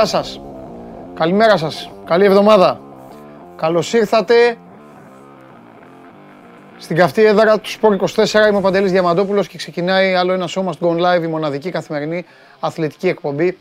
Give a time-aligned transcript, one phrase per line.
[0.00, 0.40] Γεια σας.
[1.14, 1.90] Καλημέρα σας.
[2.04, 2.80] Καλή εβδομάδα.
[3.56, 4.56] Καλώς ήρθατε
[6.78, 8.48] στην καυτή έδρα του Σπορ 24.
[8.48, 12.24] Είμαι ο Παντελής Διαμαντόπουλος και ξεκινάει άλλο ένα σώμα στο Gone Live, η μοναδική καθημερινή
[12.60, 13.58] αθλητική εκπομπή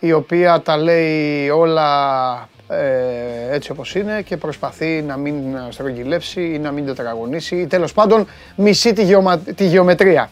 [0.00, 5.34] η οποία τα λέει όλα ε, έτσι όπως είναι και προσπαθεί να μην
[5.68, 8.26] στρογγυλεύσει ή να μην τετραγωνίσει ή τέλος πάντων
[8.56, 9.38] μισεί τη, γεωμα...
[9.38, 10.30] τη γεωμετρία.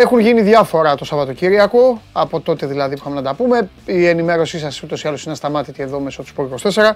[0.00, 3.68] Έχουν γίνει διάφορα το Σαββατοκύριακο, από τότε δηλαδή που είχαμε να τα πούμε.
[3.86, 6.92] Η ενημέρωσή σας ούτως ή άλλως είναι ασταμάτητη εδώ μέσω του Sport 24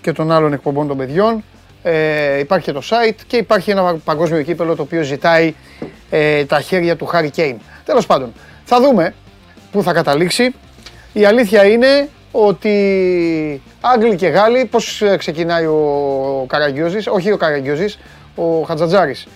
[0.00, 1.44] και των άλλων εκπομπών των παιδιών.
[1.82, 5.54] Ε, υπάρχει και το site και υπάρχει ένα παγκόσμιο κύπελο το οποίο ζητάει
[6.10, 7.56] ε, τα χέρια του Harry Kane.
[7.84, 8.32] Τέλος πάντων,
[8.64, 9.14] θα δούμε
[9.72, 10.54] πού θα καταλήξει.
[11.12, 17.98] Η αλήθεια είναι ότι Άγγλοι και Γάλλοι, πώς ε, ξεκινάει ο Καραγκιόζης, όχι ο Καραγκιόζης,
[18.34, 19.26] ο Χατζατζάρης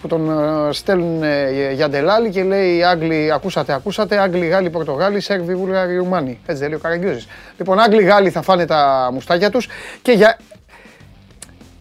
[0.00, 5.20] που τον ε, στέλνουν ε, για ντελάλι και λέει Άγγλοι, ακούσατε, ακούσατε, Άγγλοι, Γάλλοι, Πορτογάλοι,
[5.20, 6.38] Σέρβοι, Βούλγαροι, Ρουμάνοι.
[6.46, 7.28] Έτσι δεν λέει ο Καραγκιόζης.
[7.58, 9.68] Λοιπόν, Άγγλοι, Γάλλοι θα φάνε τα μουστάκια τους
[10.02, 10.38] και για,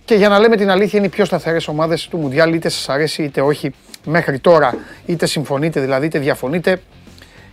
[0.05, 2.89] και για να λέμε την αλήθεια είναι οι πιο σταθερές ομάδες του Μουντιάλ, είτε σας
[2.89, 3.73] αρέσει είτε όχι
[4.05, 6.81] μέχρι τώρα, είτε συμφωνείτε δηλαδή είτε διαφωνείτε,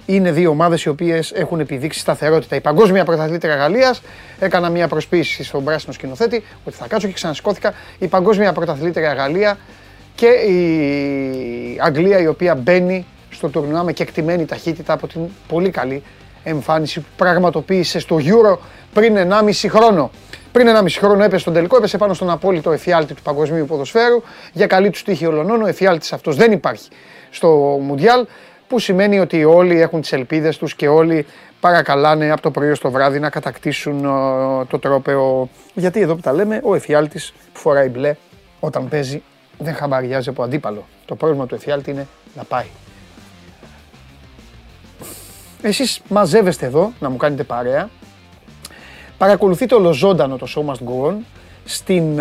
[0.07, 2.57] είναι δύο ομάδες οι οποίες έχουν επιδείξει σταθερότητα.
[2.57, 4.03] Η παγκόσμια πρωταθλήτρια Γαλλίας,
[4.39, 7.75] έκανα μια προσποίηση στον πράσινο σκηνοθέτη, ότι θα κάτσω και ξανασηκώθηκα.
[7.99, 9.59] Η παγκόσμια πρωταθλήτρια Γαλλία
[10.15, 16.03] και η Αγγλία η οποία μπαίνει στο τουρνουά με κεκτημένη ταχύτητα από την πολύ καλή
[16.45, 18.59] εμφάνιση που πραγματοποίησε στο Euro
[18.95, 20.11] πριν 1,5 χρόνο.
[20.53, 24.23] Πριν 1,5 χρόνο έπεσε στον τελικό, έπεσε πάνω στον απόλυτο εφιάλτη του παγκοσμίου ποδοσφαίρου.
[24.53, 26.89] Για καλή του τύχη ολονών, ο εφιάλτης αυτός δεν υπάρχει
[27.31, 27.48] στο
[27.83, 28.27] Μουντιάλ
[28.69, 31.27] που σημαίνει ότι όλοι έχουν τις ελπίδες τους και όλοι
[31.61, 34.03] παρακαλάνε από το πρωί στο βράδυ να κατακτήσουν
[34.69, 35.48] το τρόπεο.
[35.75, 38.15] Γιατί εδώ που τα λέμε, ο εφιάλτης που φοράει μπλε
[38.61, 39.23] όταν παίζει
[39.62, 40.84] δεν χαμπαριάζει από αντίπαλο.
[41.05, 42.06] Το πρόβλημα του εφιάλτη είναι
[42.36, 42.67] να πάει.
[45.62, 47.90] Εσείς μαζεύεστε εδώ να μου κάνετε παρέα.
[49.18, 51.14] Παρακολουθείτε ολοζώντανο το Show Must Go On
[51.64, 52.20] στην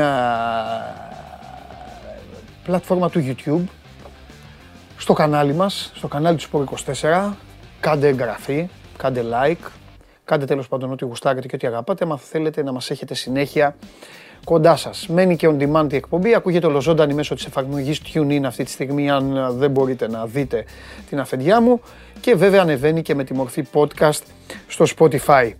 [2.63, 3.63] πλατφόρμα του YouTube
[4.97, 7.31] στο κανάλι μας, στο κανάλι του Sport24.
[7.79, 9.69] Κάντε εγγραφή, κάντε like,
[10.25, 12.05] κάντε τέλος πάντων ό,τι γουστάρετε και ό,τι αγαπάτε.
[12.09, 13.75] Αν θέλετε να μας έχετε συνέχεια
[14.43, 15.07] κοντά σας.
[15.07, 19.09] Μένει και on demand η εκπομπή, ακούγεται ολοζώντανη μέσω της εφαρμογής TuneIn αυτή τη στιγμή
[19.11, 20.65] αν δεν μπορείτε να δείτε
[21.09, 21.81] την αφεντιά μου
[22.19, 24.21] και βέβαια ανεβαίνει και με τη μορφή podcast
[24.67, 25.51] στο Spotify.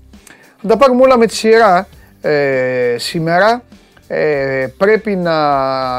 [0.62, 1.88] Θα τα πάρουμε όλα με τη σειρά
[2.22, 3.64] ε, σήμερα.
[4.08, 5.38] Ε, πρέπει να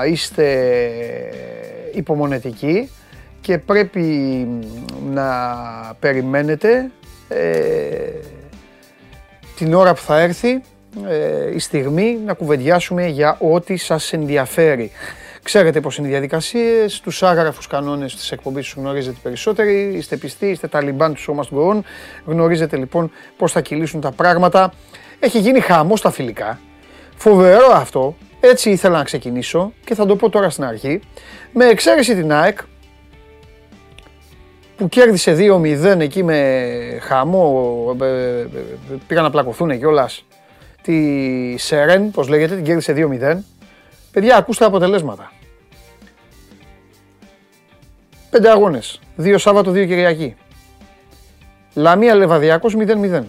[0.07, 0.47] είστε
[1.93, 2.91] υπομονετικοί
[3.41, 4.01] και πρέπει
[5.13, 5.27] να
[6.01, 6.91] περιμένετε
[7.29, 7.53] ε,
[9.57, 10.63] την ώρα που θα έρθει
[11.09, 14.91] ε, η στιγμή να κουβεντιάσουμε για ό,τι σας ενδιαφέρει.
[15.43, 20.47] Ξέρετε πώς είναι οι διαδικασίες, τους άγραφους κανόνες της εκπομπής τους γνωρίζετε περισσότεροι, είστε πιστοί,
[20.47, 21.85] είστε ταλιμπάν του σώμα του
[22.25, 24.73] γνωρίζετε λοιπόν πώς θα κυλήσουν τα πράγματα.
[25.19, 26.61] Έχει γίνει χαμός στα φιλικά,
[27.17, 31.01] φοβερό αυτό, έτσι ήθελα να ξεκινήσω και θα το πω τώρα στην αρχή.
[31.53, 32.59] Με εξαίρεση την ΑΕΚ,
[34.77, 36.69] που κέρδισε 2-0 εκεί με
[37.01, 38.47] χαμό, ε, ε,
[39.07, 40.25] πήγαν να πλακωθούν κιόλας.
[40.83, 43.45] Τη Σερέν, πώς λέγεται, την κέρδισε 2-0.
[44.11, 45.33] Παιδιά, ακούστε τα αποτελέσματα.
[48.31, 50.37] Πέντε αγώνες, δύο Σάββατο, δύο Κυριακή.
[51.75, 53.23] Λαμία Λεβαδιακός 0-0.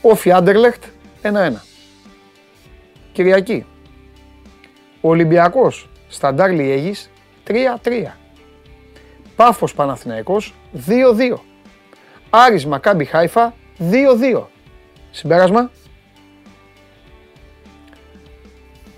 [0.00, 0.84] Όφι Άντερλεχτ
[1.22, 1.64] 1-1.
[3.12, 3.66] Κυριακή.
[5.00, 7.10] Ολυμπιακός Σταντάρ Λιέγης
[7.44, 8.16] 3-3.
[9.36, 11.44] Πάφος Παναθηναϊκός 2-2.
[12.30, 14.50] Άρης Μακάμπι Χάιφα 2-2.
[15.10, 15.70] Συμπέρασμα;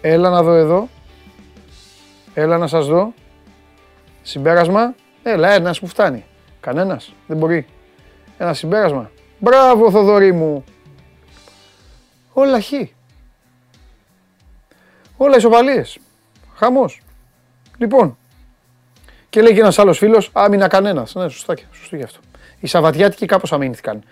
[0.01, 0.89] Έλα να δω εδώ.
[2.35, 3.13] Έλα να σας δω.
[4.23, 4.95] Συμπέρασμα.
[5.23, 6.25] Έλα, ένας που φτάνει.
[6.61, 7.13] Κανένας.
[7.27, 7.67] Δεν μπορεί.
[8.39, 9.11] Ένα συμπέρασμα.
[9.39, 10.65] Μπράβο Θοδωρή μου.
[12.33, 12.73] Όλα χ.
[15.17, 15.99] Όλα ισοπαλίες.
[16.55, 17.01] Χαμός.
[17.79, 18.17] Λοιπόν,
[19.31, 21.15] και λέει και ένας άλλος φίλος, άμυνα κανένας.
[21.15, 22.19] Ναι, σωστά, σωστό γι' αυτό.
[22.61, 24.03] Οι Σαββατιάτικοι κάπως αμήνθηκαν.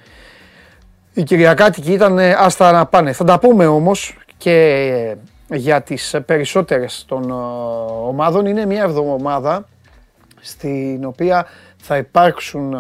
[1.12, 3.12] Οι Κυριακάτικοι ήταν άστα να πάνε.
[3.12, 5.16] Θα τα πούμε όμως και
[5.50, 7.30] για τις περισσότερες των
[8.06, 8.46] ομάδων.
[8.46, 9.68] Είναι μια εβδομάδα
[10.40, 11.46] στην οποία
[11.76, 12.76] θα υπάρξουν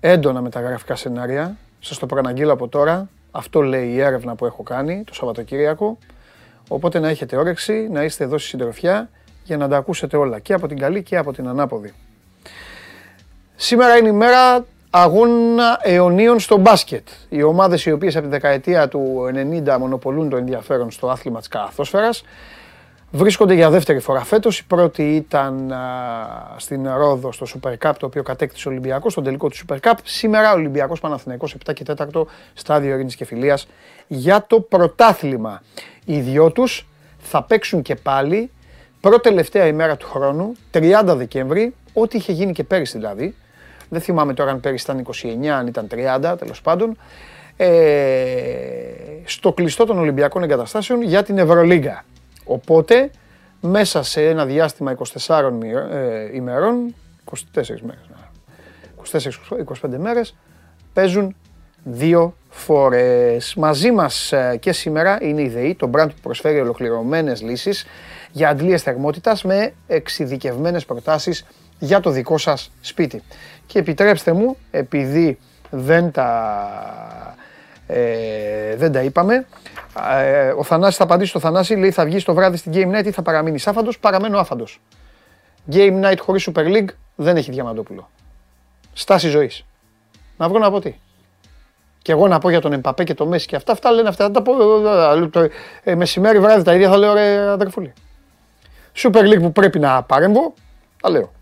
[0.00, 1.56] έντονα μεταγραφικά σενάρια.
[1.80, 3.08] Σας το προαναγγείλω από τώρα.
[3.30, 5.98] Αυτό λέει η έρευνα που έχω κάνει το Σαββατοκύριακο.
[6.68, 9.10] Οπότε να έχετε όρεξη, να είστε εδώ στη συντροφιά
[9.44, 11.92] για να τα ακούσετε όλα και από την καλή και από την ανάποδη.
[13.56, 17.08] Σήμερα είναι η μέρα αγώνα αιωνίων στο μπάσκετ.
[17.28, 19.30] Οι ομάδες οι οποίες από τη δεκαετία του
[19.66, 22.24] 90 μονοπολούν το ενδιαφέρον στο άθλημα της καθόσφαιρας
[23.12, 24.58] Βρίσκονται για δεύτερη φορά φέτος.
[24.58, 25.74] Η πρώτη ήταν
[26.56, 29.92] στην Ρόδο στο Super Cup, το οποίο κατέκτησε ο Ολυμπιακός, στον τελικό του Super Cup.
[30.02, 33.68] Σήμερα ο Ολυμπιακός Παναθηναϊκός 7 και 4 στάδιο ειρήνης και φιλίας
[34.06, 35.62] για το πρωτάθλημα.
[36.04, 36.86] Οι δυο τους
[37.18, 38.50] θα παίξουν και πάλι
[39.00, 43.34] πρώτη τελευταία ημέρα του χρόνου, 30 Δεκέμβρη, ό,τι είχε γίνει και πέρυσι δηλαδή.
[43.90, 45.06] Δεν θυμάμαι τώρα αν πέρυσι ήταν
[45.44, 46.96] 29, αν ήταν 30, τέλος πάντων.
[47.56, 47.68] Ε,
[49.24, 52.04] στο κλειστό των Ολυμπιακών Εγκαταστάσεων για την Ευρωλίγκα.
[52.44, 53.10] Οπότε,
[53.60, 54.96] μέσα σε ένα διάστημα
[55.26, 55.52] 24
[55.90, 56.94] ε, ημερών,
[57.54, 58.10] 24 μέρες,
[59.82, 60.36] 24-25 μέρες,
[60.92, 61.36] παίζουν
[61.82, 63.54] δύο φορές.
[63.54, 67.86] Μαζί μας ε, και σήμερα είναι η ΔΕΗ, το brand που προσφέρει ολοκληρωμένες λύσεις
[68.32, 71.46] για αντλίες θερμότητας με εξειδικευμένες προτάσεις
[71.78, 73.22] για το δικό σας σπίτι.
[73.70, 75.38] Και επιτρέψτε μου, επειδή
[75.70, 77.36] δεν τα,
[77.86, 79.46] ε, δεν τα είπαμε,
[80.20, 83.06] ε, ο Θανάσης θα απαντήσει στο Θανάση, λέει θα βγεις το βράδυ στην Game Night
[83.06, 84.80] ή θα παραμείνεις άφαντος, παραμένω άφαντος.
[85.72, 88.10] Game Night χωρίς Super League δεν έχει διαμαντόπουλο.
[88.92, 89.64] Στάση ζωής.
[90.36, 90.94] Να βγω να πω τι.
[92.02, 94.24] Και εγώ να πω για τον Εμπαπέ και το Μέση και αυτά, αυτά λένε αυτά.
[94.24, 94.52] Θα τα πω
[95.40, 95.50] ε,
[95.82, 97.92] ε, μεσημέρι βράδυ τα ίδια θα λέω ρε αδερφούλη.
[98.96, 100.54] Super League που πρέπει να παρέμβω,
[101.00, 101.32] τα λέω.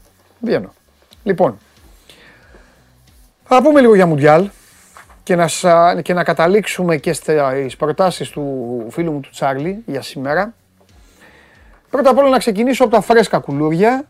[0.41, 0.73] Βγαίνω.
[1.23, 1.59] Λοιπόν,
[3.51, 4.49] θα πούμε λίγο για Μουντιάλ
[5.23, 5.49] και να,
[6.03, 10.55] και να καταλήξουμε και στις προτάσεις του φίλου μου του Τσάρλι για σήμερα.
[11.91, 14.05] Πρώτα απ' όλα να ξεκινήσω από τα φρέσκα κουλούρια,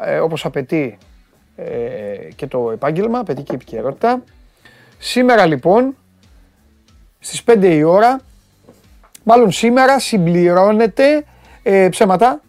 [0.00, 0.98] ε, όπως απαιτεί
[1.56, 1.64] ε,
[2.36, 4.22] και το επάγγελμα, απαιτεί και η επικαιρότητα.
[4.98, 5.96] Σήμερα λοιπόν,
[7.18, 8.20] στις 5 η ώρα,
[9.22, 11.24] μάλλον σήμερα συμπληρώνεται
[11.62, 12.40] ε, ψέματα.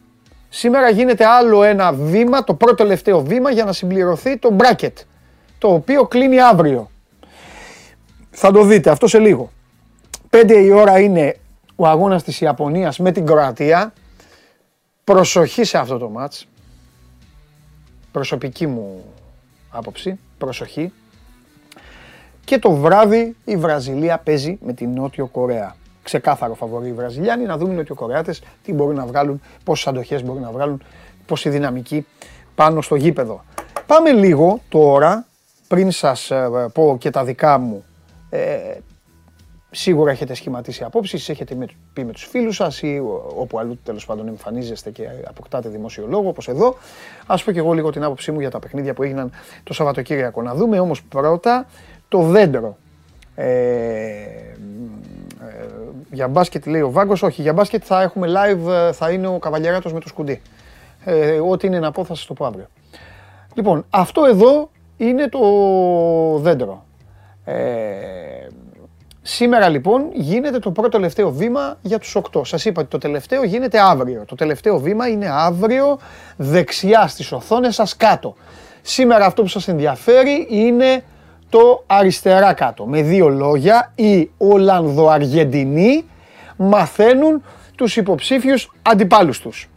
[0.50, 4.94] Σήμερα γίνεται άλλο ένα βήμα, το πρώτο τελευταίο βήμα για να συμπληρωθεί το bracket,
[5.60, 6.90] το οποίο κλείνει αύριο.
[8.32, 9.50] Θα το δείτε αυτό σε λίγο.
[10.30, 11.38] 5 η ώρα είναι
[11.76, 13.94] ο αγώνας της Ιαπωνίας με την Κροατία.
[15.04, 16.48] Προσοχή σε αυτό το μάτς.
[18.12, 19.04] Προσωπική μου
[19.70, 20.20] άποψη.
[20.38, 20.92] Προσοχή.
[22.46, 25.76] Και το βράδυ η Βραζιλία παίζει με την Νότιο Κορέα.
[26.04, 30.42] Ξεκάθαρο φαβορεί οι Βραζιλιάνοι, να δούμε οι Νοτιοκορεάτες τι μπορούν να βγάλουν, πόσες αντοχές μπορούν
[30.42, 30.84] να βγάλουν,
[31.26, 32.06] πόση δυναμική
[32.56, 33.44] πάνω στο γήπεδο.
[33.86, 35.26] Πάμε λίγο τώρα,
[35.70, 37.84] πριν σας ε, πω και τα δικά μου
[38.30, 38.78] ε,
[39.72, 41.56] σίγουρα έχετε σχηματίσει απόψεις, έχετε
[41.94, 43.02] πει με τους φίλους σας ή
[43.36, 46.76] όπου αλλού τέλος πάντων εμφανίζεστε και αποκτάτε δημόσιο λόγο όπως εδώ.
[47.26, 49.32] Ας πω και εγώ λίγο την άποψή μου για τα παιχνίδια που έγιναν
[49.64, 50.42] το Σαββατοκύριακο.
[50.42, 51.66] Να δούμε όμως πρώτα
[52.08, 52.78] το δέντρο.
[53.36, 54.26] Ε, ε,
[56.12, 59.40] για μπάσκετ λέει ο Βάγκος, όχι για μπάσκετ θα έχουμε live, ε, θα είναι ο
[59.40, 60.42] Καβαλιαράτος με το σκουντί.
[61.06, 62.68] Ε, ό,τι είναι να πω θα σας το πω αύριο.
[63.54, 64.70] Λοιπόν, αυτό εδώ
[65.00, 65.40] είναι το
[66.38, 66.86] δέντρο.
[67.46, 67.56] Ε,
[69.22, 72.42] σήμερα λοιπόν γίνεται το πρώτο τελευταίο βήμα για τους 8.
[72.46, 74.24] Σας είπα ότι το τελευταίο γίνεται αύριο.
[74.26, 76.00] Το τελευταίο βήμα είναι αύριο
[76.38, 78.36] δεξιά στις οθόνες σας κάτω.
[78.82, 81.04] Σήμερα αυτό που σας ενδιαφέρει είναι
[81.50, 82.86] το αριστερά κάτω.
[82.86, 86.06] Με δύο λόγια, οι Ολλανδοαργεντινοί
[86.58, 87.44] μαθαίνουν
[87.76, 89.70] τους υποψήφιους αντιπάλους τους.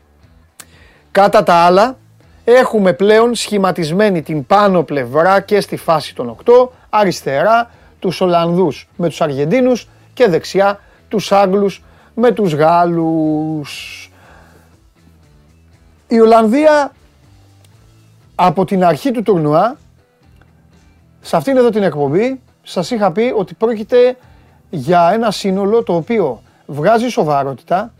[1.10, 1.96] Κατά τα άλλα,
[2.44, 9.08] έχουμε πλέον σχηματισμένη την πάνω πλευρά και στη φάση των 8 αριστερά τους Ολλανδούς με
[9.08, 11.82] τους Αργεντίνους και δεξιά τους Άγγλους
[12.14, 14.10] με τους Γάλλους.
[16.08, 16.92] Η Ολλανδία
[18.34, 19.76] από την αρχή του τουρνουά,
[21.20, 24.16] σε αυτήν εδώ την εκπομπή, σας είχα πει ότι πρόκειται
[24.70, 27.92] για ένα σύνολο το οποίο βγάζει σοβαρότητα,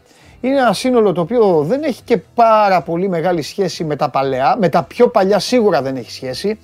[0.43, 4.57] είναι ένα σύνολο το οποίο δεν έχει και πάρα πολύ μεγάλη σχέση με τα παλαιά,
[4.59, 6.59] με τα πιο παλιά σίγουρα δεν έχει σχέση.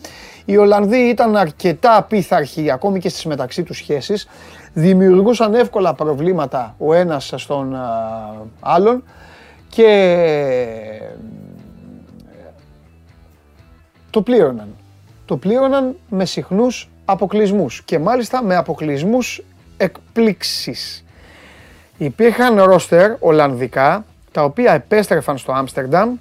[0.45, 4.29] Οι Ολλανδοί ήταν αρκετά απίθαρχοι ακόμη και στις μεταξύ τους σχέσεις,
[4.73, 7.77] δημιουργούσαν εύκολα προβλήματα ο ένας στον
[8.61, 9.05] άλλον
[9.69, 11.01] και
[14.11, 14.69] το πλήρωναν.
[15.25, 19.43] Το πλήρωναν με συχνούς αποκλεισμούς και μάλιστα με αποκλεισμούς
[19.77, 21.05] εκπλήξεις.
[21.99, 26.17] Υπήρχαν ρόστερ Ολλανδικά τα οποία επέστρεφαν στο Άμστερνταμ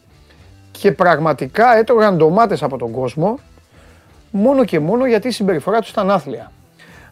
[0.72, 3.40] και πραγματικά έτρωγαν ντομάτες από τον κόσμο
[4.32, 6.52] μόνο και μόνο γιατί η συμπεριφορά τους ήταν άθλια.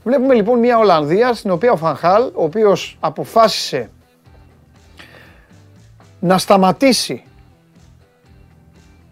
[0.03, 3.89] Βλέπουμε λοιπόν μια Ολλανδία στην οποία ο Φανχάλ, ο οποίος αποφάσισε
[6.19, 7.23] να σταματήσει,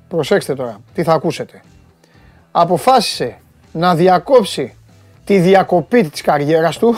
[0.07, 1.61] προσέξτε τώρα τι θα ακούσετε,
[2.51, 3.37] αποφάσισε
[3.71, 4.75] να διακόψει
[5.25, 6.95] τη διακοπή της καριέρας του,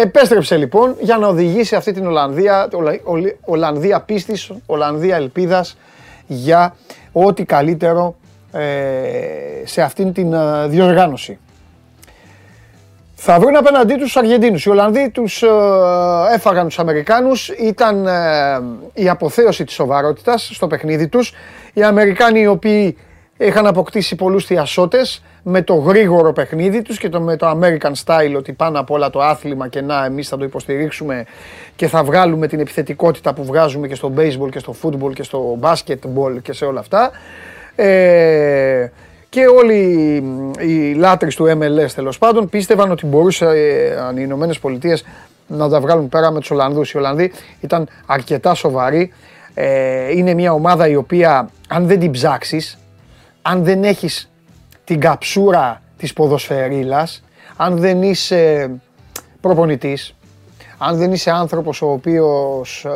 [0.00, 2.68] επέστρεψε λοιπόν για να οδηγήσει αυτή την Ολλανδία,
[3.44, 5.78] Ολλανδία πίστης, Ολλανδία ελπίδας
[6.26, 6.76] για
[7.12, 8.16] ό,τι καλύτερο
[8.52, 8.60] ε,
[9.64, 11.38] σε αυτήν την ε, διοργάνωση.
[13.14, 14.64] Θα βρουν απέναντί τους τους Αργεντίνους.
[14.64, 15.48] Οι Ολλανδοί τους ε,
[16.34, 17.48] έφαγαν τους Αμερικάνους.
[17.48, 18.12] Ήταν ε,
[18.94, 21.32] η αποθέωση της σοβαρότητας στο παιχνίδι τους.
[21.72, 22.96] Οι Αμερικάνοι οι οποίοι
[23.38, 28.34] είχαν αποκτήσει πολλούς θειασότες με το γρήγορο παιχνίδι τους και το, με το American style
[28.36, 31.24] ότι πάνω απ' όλα το άθλημα και να εμείς θα το υποστηρίξουμε
[31.76, 35.58] και θα βγάλουμε την επιθετικότητα που βγάζουμε και στο baseball και στο football και στο
[35.60, 37.10] basketball και σε όλα αυτά.
[37.74, 38.90] Ε,
[39.28, 39.76] και όλοι
[40.58, 43.54] οι λάτρεις του MLS τέλος πάντων πίστευαν ότι μπορούσαν
[44.16, 45.04] οι Ηνωμένες Πολιτείες
[45.46, 46.92] να τα βγάλουν πέρα με τους Ολλανδούς.
[46.92, 49.12] Οι Ολλανδοί ήταν αρκετά σοβαροί.
[49.54, 52.78] Ε, είναι μια ομάδα η οποία αν δεν την ψάξεις,
[53.50, 54.30] αν δεν έχεις
[54.84, 57.24] την καψούρα της ποδοσφαιρίλας,
[57.56, 58.70] αν δεν είσαι
[59.40, 60.14] προπονητής,
[60.78, 62.90] αν δεν είσαι άνθρωπος ο οποίος ε,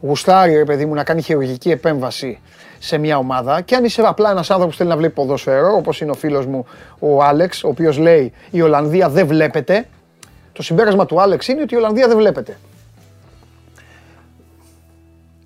[0.00, 2.40] γουστάρει, ρε παιδί μου, να κάνει χειρουργική επέμβαση
[2.78, 6.00] σε μια ομάδα και αν είσαι απλά ένας άνθρωπος που θέλει να βλέπει ποδόσφαιρο, όπως
[6.00, 6.66] είναι ο φίλος μου
[6.98, 9.88] ο Άλεξ, ο οποίος λέει η Ολλανδία δεν βλέπετε,
[10.52, 12.58] το συμπέρασμα του Άλεξ είναι ότι η Ολλανδία δεν βλέπετε.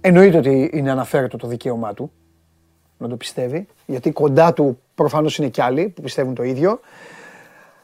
[0.01, 2.13] Εννοείται ότι είναι αναφέρετο το δικαίωμά του
[2.99, 6.81] να το πιστεύει, γιατί κοντά του προφανώς είναι κι άλλοι που πιστεύουν το ίδιο,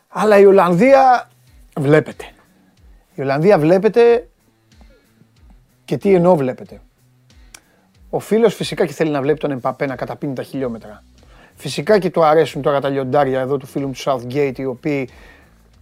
[0.09, 1.31] αλλά η Ολλανδία
[1.79, 2.25] βλέπετε.
[3.15, 4.29] Η Ολλανδία βλέπετε
[5.85, 6.81] και τι εννοώ βλέπετε.
[8.11, 11.05] Ο φίλος φυσικά και θέλει να βλέπει τον Εμπαπέ να καταπίνει τα χιλιόμετρα.
[11.55, 15.09] Φυσικά και του αρέσουν τώρα τα λιοντάρια εδώ του φίλου μου του Southgate, οι οποίοι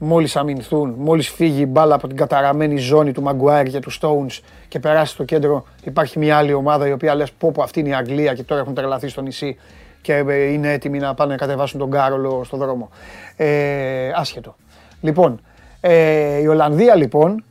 [0.02, 4.40] μόλις αμυνθούν, μόλις φύγει η μπάλα από την καταραμένη ζώνη του Maguire και του Stones
[4.68, 7.88] και περάσει στο κέντρο, υπάρχει μια άλλη ομάδα η οποία λες: Πω, πω αυτή είναι
[7.88, 9.56] η Αγγλία και τώρα έχουν τρελαθεί στο νησί
[10.00, 12.90] και ε, είναι έτοιμοι να πάνε να κατεβάσουν τον Κάρολο στο δρόμο.
[13.36, 14.56] Ε, άσχετο.
[15.00, 15.40] Λοιπόν,
[15.80, 17.44] ε, η Ολλανδία λοιπόν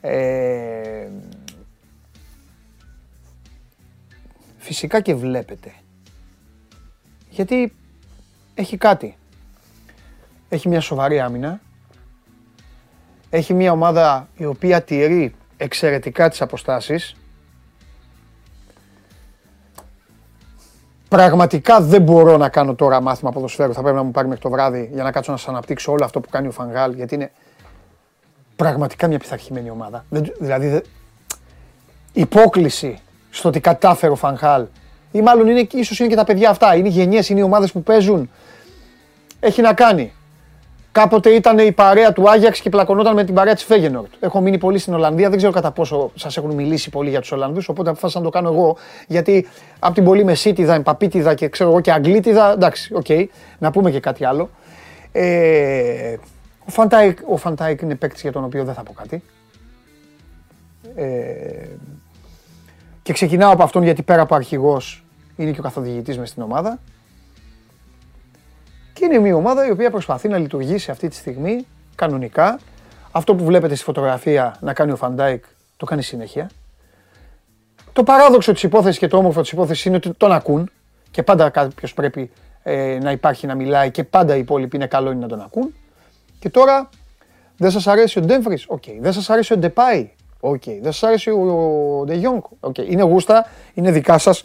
[0.00, 1.08] ε,
[4.56, 5.72] φυσικά και βλέπετε.
[7.28, 7.72] Γιατί
[8.54, 9.16] έχει κάτι.
[10.48, 11.60] Έχει μια σοβαρή άμυνα.
[13.34, 17.16] Έχει μια ομάδα η οποία τηρεί εξαιρετικά τις αποστάσεις.
[21.08, 23.72] Πραγματικά δεν μπορώ να κάνω τώρα μάθημα ποδοσφαίρου.
[23.72, 26.04] Θα πρέπει να μου πάρει μέχρι το βράδυ για να κάτσω να σας αναπτύξω όλο
[26.04, 26.92] αυτό που κάνει ο Φανγάλ.
[26.92, 27.32] Γιατί είναι
[28.56, 30.04] πραγματικά μια πειθαρχημένη ομάδα.
[30.40, 30.82] Δηλαδή,
[32.12, 32.98] υπόκληση
[33.30, 34.66] στο ότι κατάφερε ο Φανχάλ
[35.10, 37.72] ή μάλλον είναι, ίσως είναι και τα παιδιά αυτά, είναι οι γενιές, είναι οι ομάδες
[37.72, 38.30] που παίζουν.
[39.40, 40.12] Έχει να κάνει.
[40.92, 44.12] Κάποτε ήταν η παρέα του Άγιαξ και πλακωνόταν με την παρέα της Φέγενορτ.
[44.20, 47.32] Έχω μείνει πολύ στην Ολλανδία, δεν ξέρω κατά πόσο σας έχουν μιλήσει πολύ για τους
[47.32, 48.76] Ολλανδούς, οπότε αποφάσισα να το κάνω εγώ.
[49.06, 53.24] Γιατί από την πολύ μεσίτιδα, εμπαπίτιδα και ξέρω εγώ και αγγλίτιδα, εντάξει, οκ, okay,
[53.58, 54.50] να πούμε και κάτι άλλο.
[55.12, 56.16] Ε,
[56.66, 59.22] ο Φαν Ντάικ, ο Φαν Ντάικ είναι παίκτης για τον οποίο δεν θα πω κάτι.
[60.94, 61.68] Ε,
[63.02, 65.04] και ξεκινάω από αυτόν γιατί πέρα από αρχηγός
[65.36, 66.78] είναι και ο καθοδηγητής μες στην ομάδα.
[68.92, 72.58] Και είναι μια ομάδα η οποία προσπαθεί να λειτουργήσει αυτή τη στιγμή κανονικά.
[73.10, 75.44] Αυτό που βλέπετε στη φωτογραφία να κάνει ο Φαν Ντάικ
[75.76, 76.50] το κάνει συνέχεια.
[77.92, 80.70] Το παράδοξο της υπόθεσης και το όμορφο της υπόθεσης είναι ότι τον ακούν
[81.10, 82.30] και πάντα κάποιος πρέπει
[82.62, 85.74] ε, να υπάρχει να μιλάει και πάντα οι υπόλοιποι είναι καλό είναι να τον ακούν.
[86.38, 86.88] Και τώρα
[87.56, 88.82] δεν σας αρέσει ο Ντέμφρις, οκ.
[89.00, 90.62] Δεν σας αρέσει ο Ντεπάι, οκ.
[90.64, 92.78] Δεν σας αρέσει ο Ντε Γιόνγκ, οκ.
[92.78, 94.44] Είναι γούστα, είναι δικά σας,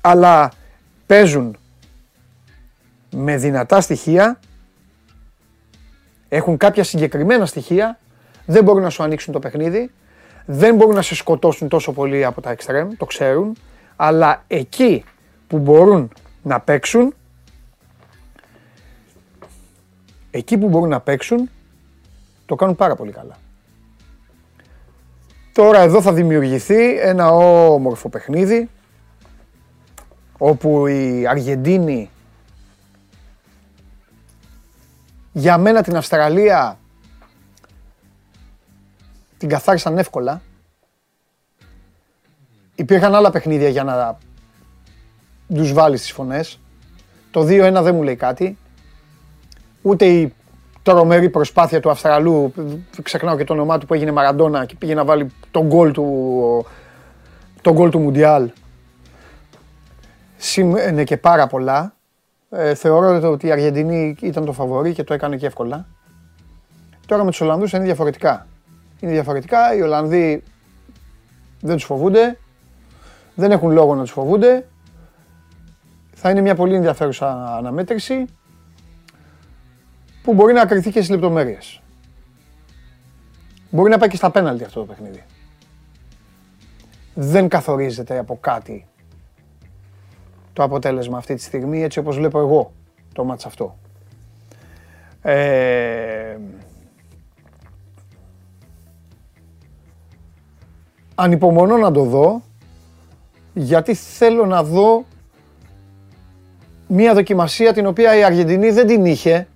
[0.00, 0.50] αλλά
[1.06, 1.56] παίζουν
[3.10, 4.40] με δυνατά στοιχεία,
[6.28, 7.98] έχουν κάποια συγκεκριμένα στοιχεία,
[8.46, 9.90] δεν μπορούν να σου ανοίξουν το παιχνίδι,
[10.46, 13.56] δεν μπορούν να σε σκοτώσουν τόσο πολύ από τα εξτρέμ, το ξέρουν,
[13.96, 15.04] αλλά εκεί
[15.46, 16.12] που μπορούν
[16.42, 17.14] να παίξουν,
[20.30, 21.50] εκεί που μπορούν να παίξουν,
[22.46, 23.36] το κάνουν πάρα πολύ καλά.
[25.52, 28.68] Τώρα εδώ θα δημιουργηθεί ένα όμορφο παιχνίδι,
[30.38, 32.10] όπου η Αργεντίνη
[35.38, 36.78] για μένα την Αυστραλία
[39.38, 40.42] την καθάρισαν εύκολα.
[42.74, 44.18] Υπήρχαν άλλα παιχνίδια για να
[45.54, 46.60] τους βάλεις τις φωνές.
[47.30, 48.58] Το 2-1 δεν μου λέει κάτι
[49.82, 50.34] ούτε η
[50.82, 52.52] τρομερή προσπάθεια του Αυστραλού,
[53.02, 56.66] ξεχνάω και το όνομά του που έγινε Μαραντόνα και πήγε να βάλει τον γκολ του,
[57.60, 58.50] τον γκολ του Μουντιάλ.
[60.36, 61.96] Σημαίνει και πάρα πολλά.
[62.50, 65.86] Ε, θεωρώ ότι η Αργεντινή ήταν το φαβορή και το έκανε και εύκολα.
[67.06, 68.46] Τώρα με τους Ολλανδούς είναι διαφορετικά.
[69.00, 70.42] Είναι διαφορετικά, οι Ολλανδοί
[71.60, 72.38] δεν τους φοβούνται,
[73.34, 74.66] δεν έχουν λόγο να τους φοβούνται.
[76.14, 78.24] Θα είναι μια πολύ ενδιαφέρουσα αναμέτρηση
[80.22, 81.82] που μπορεί να ακριθεί και στις λεπτομέρειες.
[83.70, 85.24] Μπορεί να πάει και στα πέναλτι αυτό το παιχνίδι.
[87.14, 88.86] Δεν καθορίζεται από κάτι
[90.58, 92.72] το αποτέλεσμα αυτή τη στιγμή, έτσι όπως βλέπω εγώ
[93.12, 93.78] το μάτς αυτό.
[95.22, 96.36] Ε,
[101.14, 102.42] ανυπομονώ να το δω,
[103.54, 105.04] γιατί θέλω να δω
[106.86, 109.48] μία δοκιμασία την οποία η Αργεντινή δεν την είχε,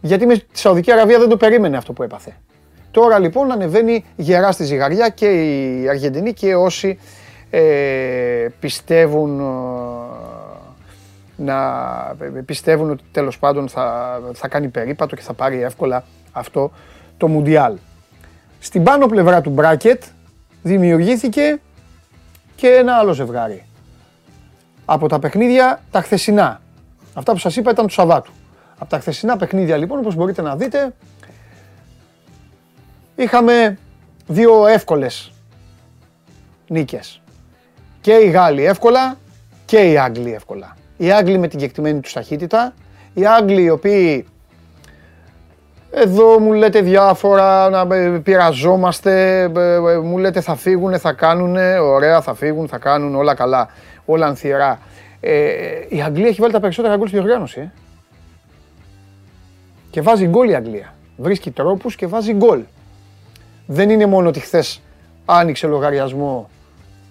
[0.00, 2.36] γιατί με τη Σαουδική Αραβία δεν το περίμενε αυτό που έπαθε.
[2.90, 6.98] Τώρα λοιπόν ανεβαίνει γερά στη ζυγαριά και η Αργεντινή και όσοι
[7.56, 9.44] ε, πιστεύουν ε,
[11.36, 11.56] να
[12.44, 16.72] πιστεύουν ότι τέλος πάντων θα, θα κάνει περίπατο και θα πάρει εύκολα αυτό
[17.16, 17.76] το Μουντιάλ.
[18.58, 20.02] Στην πάνω πλευρά του μπράκετ
[20.62, 21.60] δημιουργήθηκε
[22.56, 23.66] και ένα άλλο ζευγάρι.
[24.84, 26.60] Από τα παιχνίδια τα χθεσινά.
[27.14, 28.32] Αυτά που σας είπα ήταν του Σαββάτου.
[28.78, 30.94] Από τα χθεσινά παιχνίδια λοιπόν, όπως μπορείτε να δείτε,
[33.16, 33.78] είχαμε
[34.26, 35.32] δύο εύκολες
[36.68, 37.18] νίκες.
[38.04, 39.16] Και οι Γάλλοι εύκολα
[39.64, 40.76] και οι Άγγλοι εύκολα.
[40.96, 42.74] Οι Άγγλοι με την κεκτημένη τους ταχύτητα,
[43.14, 44.26] οι Άγγλοι οι οποίοι
[45.90, 47.86] εδώ μου λέτε διάφορα, να
[48.20, 49.48] πειραζόμαστε,
[50.02, 53.68] μου λέτε θα φύγουν, θα κάνουν, ωραία θα φύγουν, θα κάνουν όλα καλά,
[54.04, 54.78] όλα ανθιερά.
[55.20, 55.50] Ε,
[55.88, 57.60] η Αγγλία έχει βάλει τα περισσότερα γκολ στη διοργάνωση.
[57.60, 57.70] Ε.
[59.90, 60.94] Και βάζει γκολ η Αγγλία.
[61.16, 62.62] Βρίσκει τρόπους και βάζει γκολ.
[63.66, 64.82] Δεν είναι μόνο ότι χθες
[65.24, 66.48] άνοιξε λογαριασμό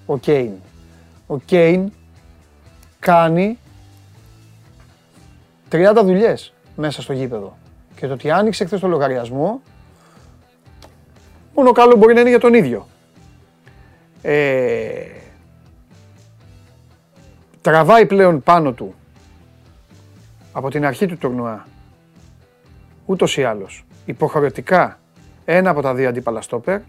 [0.06, 0.52] ο Κέιν.
[1.34, 1.92] Ο Κέιν
[3.00, 3.58] κάνει
[5.72, 7.58] 30 δουλειές μέσα στο γήπεδο.
[7.96, 9.62] Και το ότι άνοιξε χθες το λογαριασμό,
[11.56, 12.88] μόνο καλό μπορεί να είναι για τον ίδιο.
[14.22, 15.06] Ε,
[17.62, 18.94] τραβάει πλέον πάνω του
[20.52, 21.68] από την αρχή του τουρνουά
[23.06, 25.00] ούτως ή άλλως υποχρεωτικά
[25.46, 26.82] ένα από τα δύο αντίπαλα στόπερ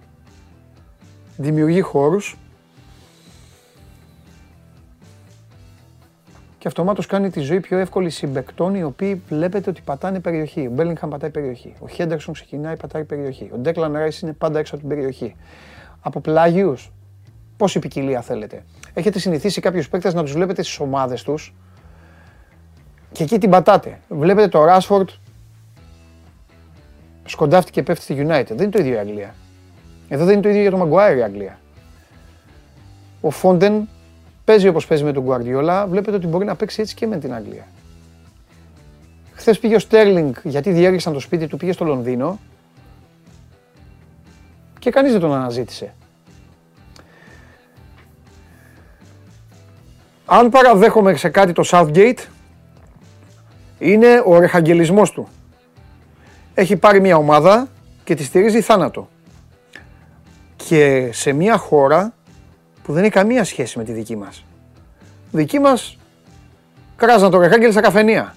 [1.37, 2.37] δημιουργεί χώρους
[6.65, 10.67] και αυτομάτως κάνει τη ζωή πιο εύκολη συμπεκτών οι οποίοι βλέπετε ότι πατάνε περιοχή.
[10.67, 11.75] Ο Μπέλιγχαμ πατάει περιοχή.
[11.79, 13.51] Ο Χέντερσον ξεκινάει, πατάει περιοχή.
[13.55, 15.37] Ο Ντέκλαν Ράις είναι πάντα έξω από την περιοχή.
[16.01, 16.93] Από πλάγιους,
[17.57, 18.65] πόση ποικιλία θέλετε.
[18.95, 21.55] Έχετε συνηθίσει κάποιους παίκτες να τους βλέπετε στις ομάδες τους
[23.13, 24.01] και εκεί την πατάτε.
[24.09, 25.09] Βλέπετε το Ράσφορντ
[27.25, 28.47] σκοντάφτηκε και πέφτει στη United.
[28.47, 29.35] Δεν είναι το ίδιο η Αγγλία.
[30.09, 31.59] Εδώ δεν είναι το ίδιο για τον Μαγκουάιρ η Αγγλία.
[33.21, 33.89] Ο Φόντεν
[34.45, 37.35] παίζει όπως παίζει με τον Guardiola, βλέπετε ότι μπορεί να παίξει έτσι και με την
[37.35, 37.67] Αγγλία.
[39.33, 42.39] Χθες πήγε ο Στέρλινγκ γιατί διέργησαν το σπίτι του, πήγε στο Λονδίνο
[44.79, 45.95] και κανείς δεν τον αναζήτησε.
[50.27, 52.19] Αν παραδέχομαι σε κάτι το Southgate,
[53.79, 55.29] είναι ο ρεχαγγελισμός του.
[56.55, 57.69] Έχει πάρει μια ομάδα
[58.05, 59.09] και τη στηρίζει θάνατο.
[60.57, 62.15] Και σε μια χώρα
[62.85, 64.45] που δεν έχει καμία σχέση με τη δική μας.
[65.31, 65.99] Δική μας
[66.97, 68.35] κράζαν το ρεχάγγελ στα καφενεία.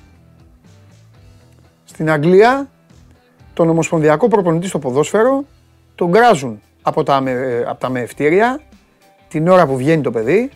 [1.85, 2.69] Στην Αγγλία,
[3.53, 5.43] τον ομοσπονδιακό προπονητή στο ποδόσφαιρο,
[5.95, 7.23] τον κράζουν από τα,
[7.67, 8.61] από τα μεευτήρια
[9.27, 10.49] την ώρα που βγαίνει το παιδί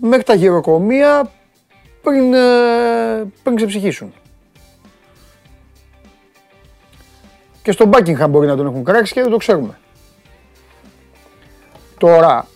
[0.00, 1.30] μέχρι τα γυροκομεία
[2.02, 4.12] πριν, ε, πριν ξεψυχήσουν.
[7.62, 9.78] Και στον Buckingham μπορεί να τον έχουν κράξει και δεν το ξέρουμε.
[12.00, 12.46] Τώρα,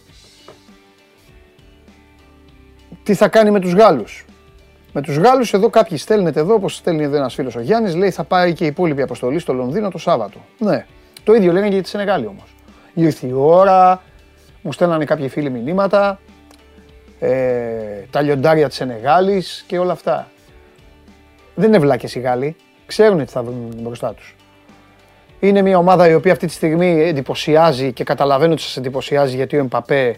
[3.03, 4.25] τι θα κάνει με τους Γάλλους;
[4.93, 8.11] Με τους Γάλλους εδώ κάποιοι στέλνετε εδώ, όπως στέλνει εδώ ένας φίλος ο Γιάννης, λέει
[8.11, 10.39] θα πάει και η υπόλοιπη αποστολή στο Λονδίνο το Σάββατο.
[10.59, 10.87] Ναι,
[11.25, 12.55] το ίδιο λένε και για της Σενεγάλη όμως.
[12.95, 14.03] Ήρθε η ώρα,
[14.63, 16.21] μου στέλνανε κάποιοι φίλοι μηνύματα,
[17.19, 17.35] ε,
[18.11, 20.29] τα λιοντάρια της Σενεγάλης και όλα αυτά.
[21.55, 24.37] Δεν είναι βλάκες οι Γάλλοι, ξέρουν τι θα βρουν μπροστά τους.
[25.45, 29.57] Είναι μια ομάδα η οποία αυτή τη στιγμή εντυπωσιάζει και καταλαβαίνω ότι σας εντυπωσιάζει γιατί
[29.57, 30.17] ο Εμπαπέ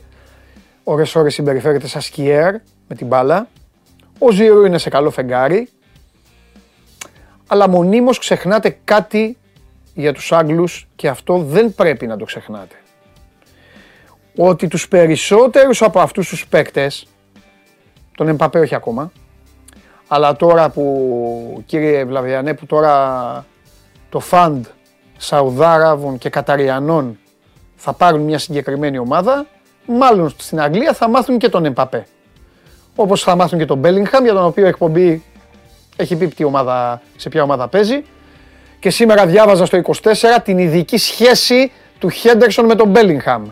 [0.84, 2.52] ώρες ώρες συμπεριφέρεται σαν σκιέρ
[2.88, 3.48] με την μπάλα.
[4.18, 5.68] Ο Ζήρου είναι σε καλό φεγγάρι.
[7.46, 9.36] Αλλά μονίμως ξεχνάτε κάτι
[9.94, 12.76] για τους Άγγλους και αυτό δεν πρέπει να το ξεχνάτε.
[14.36, 17.06] Ότι τους περισσότερους από αυτούς τους παίκτες,
[18.16, 19.12] τον Εμπαπέ όχι ακόμα,
[20.08, 23.46] αλλά τώρα που κύριε Βλαβιανέ που τώρα
[24.08, 24.64] το φαντ
[25.16, 27.18] Σαουδάραβων και Καταριανών
[27.76, 29.46] θα πάρουν μια συγκεκριμένη ομάδα,
[29.86, 32.06] μάλλον στην Αγγλία θα μάθουν και τον Εμπαπέ.
[32.94, 35.22] Όπως θα μάθουν και τον Μπέλιγχαμ, για τον οποίο εκπομπή
[35.96, 38.04] έχει πει ομάδα, σε ποια ομάδα παίζει.
[38.78, 40.02] Και σήμερα διάβαζα στο 24
[40.44, 43.44] την ειδική σχέση του Χέντερσον με τον Μπέλιγχαμ.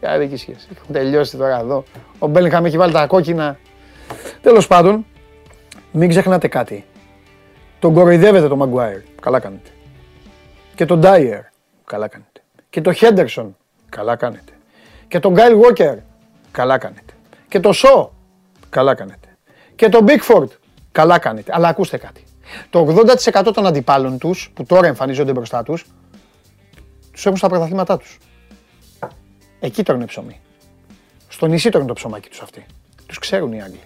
[0.00, 1.84] Ποια ειδική σχέση; Έχουν τελειώσει τώρα εδώ.
[2.18, 3.58] Ο Μπέλιγχαμ έχει βάλει τα κόκκινα.
[4.42, 5.06] Τέλος πάντων,
[5.92, 6.84] μην ξεχνάτε κάτι.
[7.78, 9.00] Τον κοροϊδεύετε τον Μαγκουάιρ.
[9.20, 9.70] Καλά κάνετε.
[10.76, 11.40] Και τον Ντάιερ.
[11.84, 12.42] Καλά κάνετε.
[12.70, 13.56] Και τον Χέντερσον.
[13.88, 14.52] Καλά κάνετε.
[15.08, 15.98] Και τον Γκάιλ Βόκερ.
[16.50, 17.12] Καλά κάνετε.
[17.48, 18.12] Και τον Σο.
[18.68, 19.28] Καλά κάνετε.
[19.76, 20.50] Και τον Μπίκφορντ.
[20.92, 21.52] Καλά κάνετε.
[21.54, 22.24] Αλλά ακούστε κάτι.
[22.70, 22.86] Το
[23.44, 25.86] 80% των αντιπάλων τους, που τώρα εμφανίζονται μπροστά τους,
[27.12, 28.18] τους έχουν στα πρωταθλήματά τους.
[29.60, 30.40] Εκεί τρώνε ψωμί.
[31.28, 32.66] Στο νησί τρώνε το ψωμάκι τους αυτοί.
[33.06, 33.80] Τους ξέρουν οι Άγγλοι.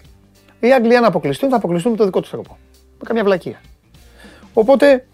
[0.59, 2.57] Οι Άγγλοι αν αποκλειστούν, θα αποκλειστούν με το δικό τους τρόπο.
[2.71, 3.61] Με καμιά βλακεία.
[4.53, 5.05] Οπότε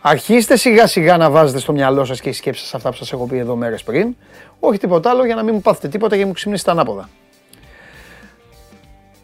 [0.00, 3.12] αρχίστε σιγά σιγά να βάζετε στο μυαλό σας και οι σκέψεις σας αυτά που σας
[3.12, 4.16] έχω πει εδώ μέρες πριν.
[4.60, 7.08] Όχι τίποτα άλλο για να μην μου πάθετε τίποτα και μου ξυπνήσετε ανάποδα.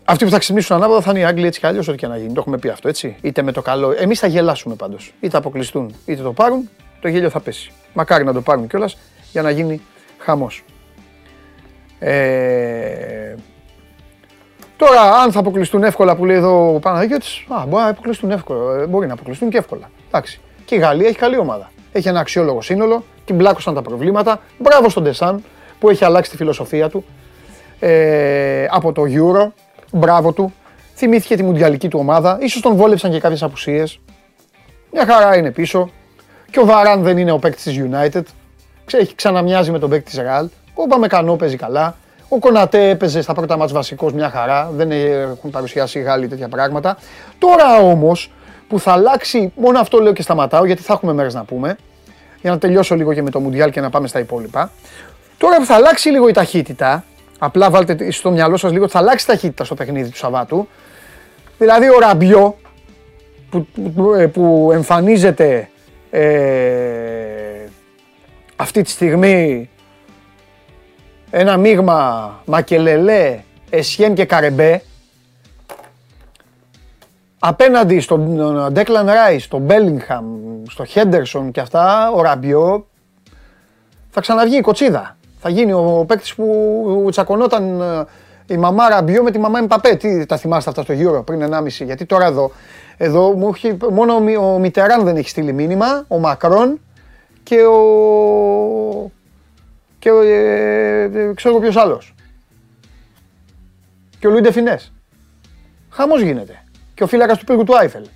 [0.04, 2.16] Αυτοί που θα ξυπνήσουν ανάποδα θα είναι οι Άγγλοι έτσι κι αλλιώς, ό,τι και να
[2.16, 2.32] γίνει.
[2.32, 3.16] Το έχουμε πει αυτό έτσι.
[3.20, 3.94] Είτε με το καλό.
[3.98, 5.12] Εμείς θα γελάσουμε πάντως.
[5.20, 7.72] Είτε αποκλειστούν είτε το πάρουν, το γέλιο θα πέσει.
[7.92, 8.98] Μακάρι να το πάρουν κιόλας
[9.32, 9.80] για να γίνει
[10.18, 10.64] χαμός.
[11.98, 13.34] Ε...
[14.76, 18.82] Τώρα, αν θα αποκλειστούν εύκολα που λέει εδώ ο Παναγιώτης, α, μπορεί να αποκλειστούν εύκολα.
[18.82, 19.90] Ε, μπορεί να αποκλειστούν και εύκολα.
[20.06, 20.40] Εντάξει.
[20.66, 21.70] Και η Γαλλία έχει καλή ομάδα.
[21.92, 24.40] Έχει ένα αξιόλογο σύνολο, την πλάκωσαν τα προβλήματα.
[24.58, 25.44] Μπράβο στον Τεσάν
[25.78, 27.04] που έχει αλλάξει τη φιλοσοφία του
[27.78, 29.48] ε, από το Euro.
[29.92, 30.54] Μπράβο του.
[30.94, 32.38] Θυμήθηκε τη μουντιαλική του ομάδα.
[32.40, 34.00] Ίσως τον βόλεψαν και κάποιες απουσίες.
[34.92, 35.90] Μια χαρά είναι πίσω.
[36.50, 38.22] Και ο Βαράν δεν είναι ο παίκτης της United.
[38.92, 40.46] Έχει ξαναμοιάζει με τον παίκτη της Real.
[40.74, 41.96] Ο Παμεκανό παίζει καλά.
[42.28, 44.70] Ο Κονατέ έπαιζε στα πρώτα μας βασικός μια χαρά.
[44.72, 46.96] Δεν έχουν παρουσιάσει οι Γάλλοι τέτοια πράγματα.
[47.38, 48.30] Τώρα όμως
[48.68, 51.76] που θα αλλάξει, μόνο αυτό λέω και σταματάω γιατί θα έχουμε μέρες να πούμε.
[52.40, 54.70] Για να τελειώσω λίγο και με το Μουντιάλ και να πάμε στα υπόλοιπα.
[55.38, 57.04] Τώρα που θα αλλάξει λίγο η ταχύτητα,
[57.38, 60.68] απλά βάλτε στο μυαλό σας λίγο ότι θα αλλάξει η ταχύτητα στο παιχνίδι του Σαββάτου.
[61.58, 62.56] Δηλαδή ο Ραμπιό
[63.50, 63.66] που,
[64.32, 65.68] που, εμφανίζεται
[66.10, 66.26] ε,
[68.56, 69.70] αυτή τη στιγμή
[71.30, 73.38] ένα μείγμα Μακελελέ,
[73.70, 74.82] Εσιέν και Καρεμπέ
[77.38, 78.40] απέναντι στον
[78.72, 80.24] Ντέκλαν Ράι, στον Μπέλιγχαμ,
[80.68, 82.86] στο Χέντερσον και αυτά, ο Ραμπιό
[84.10, 85.16] θα ξαναβγεί η κοτσίδα.
[85.38, 89.94] Θα γίνει ο παίκτης που τσακωνόταν ε, η μαμά Ραμπιό με τη μαμά Εμπαπέ.
[89.94, 91.66] Τι τα θυμάστε αυτά στο γύρο πριν 1,5.
[91.66, 92.50] Γιατί τώρα εδώ,
[92.96, 94.14] εδώ μου έχει, μόνο
[94.54, 96.80] ο Μιτεράν δεν έχει στείλει μήνυμα, ο Μακρόν
[97.42, 99.10] και ο,
[99.98, 102.14] και ε, ε, ξέρω ποιος άλλος.
[104.18, 104.92] Και ο Λουίντε Φινές.
[105.90, 106.64] Χαμός γίνεται.
[106.96, 108.06] Και ο φύλακας του πύργου του Άιφελ.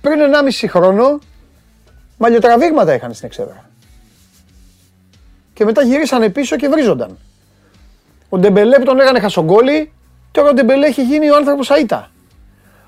[0.00, 0.18] Πριν
[0.60, 1.18] 1,5 χρόνο,
[2.18, 3.70] μαλλιοτραβήγματα είχαν στην εξέδρα.
[5.54, 7.18] Και μετά γυρίσανε πίσω και βρίζονταν.
[8.28, 9.92] Ο Ντεμπελέ που τον λέγανε Χασογκόλη,
[10.30, 12.02] τώρα ο Ντεμπελέ έχει γίνει ο άνθρωπος Αΐτα.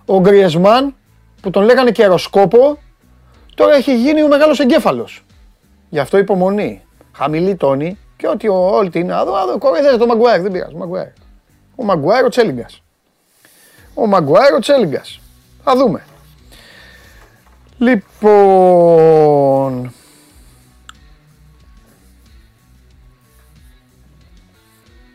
[0.07, 0.95] Ο Γκριεσμάν
[1.43, 2.79] που τον λέγανε Κεροσκόπο,
[3.55, 5.25] τώρα έχει γίνει ο μεγάλος εγκέφαλος.
[5.91, 10.41] Γι' αυτό υπομονή χαμηλή τόνη και ότι ο Όλτι είναι εδώ, εδώ κοροϊδεύεται το Μαγκουάιρ,
[10.41, 11.09] δεν πειράζει, Μαγκουάιρ.
[11.75, 12.55] Ο Μαγκουάιρ ο Τσέλιγκας.
[12.65, 12.84] Ο Μαγκουάιρ
[13.95, 15.21] ο Τσέλιγκας.
[15.65, 16.05] Θα δούμε.
[17.79, 19.93] Λοιπόν...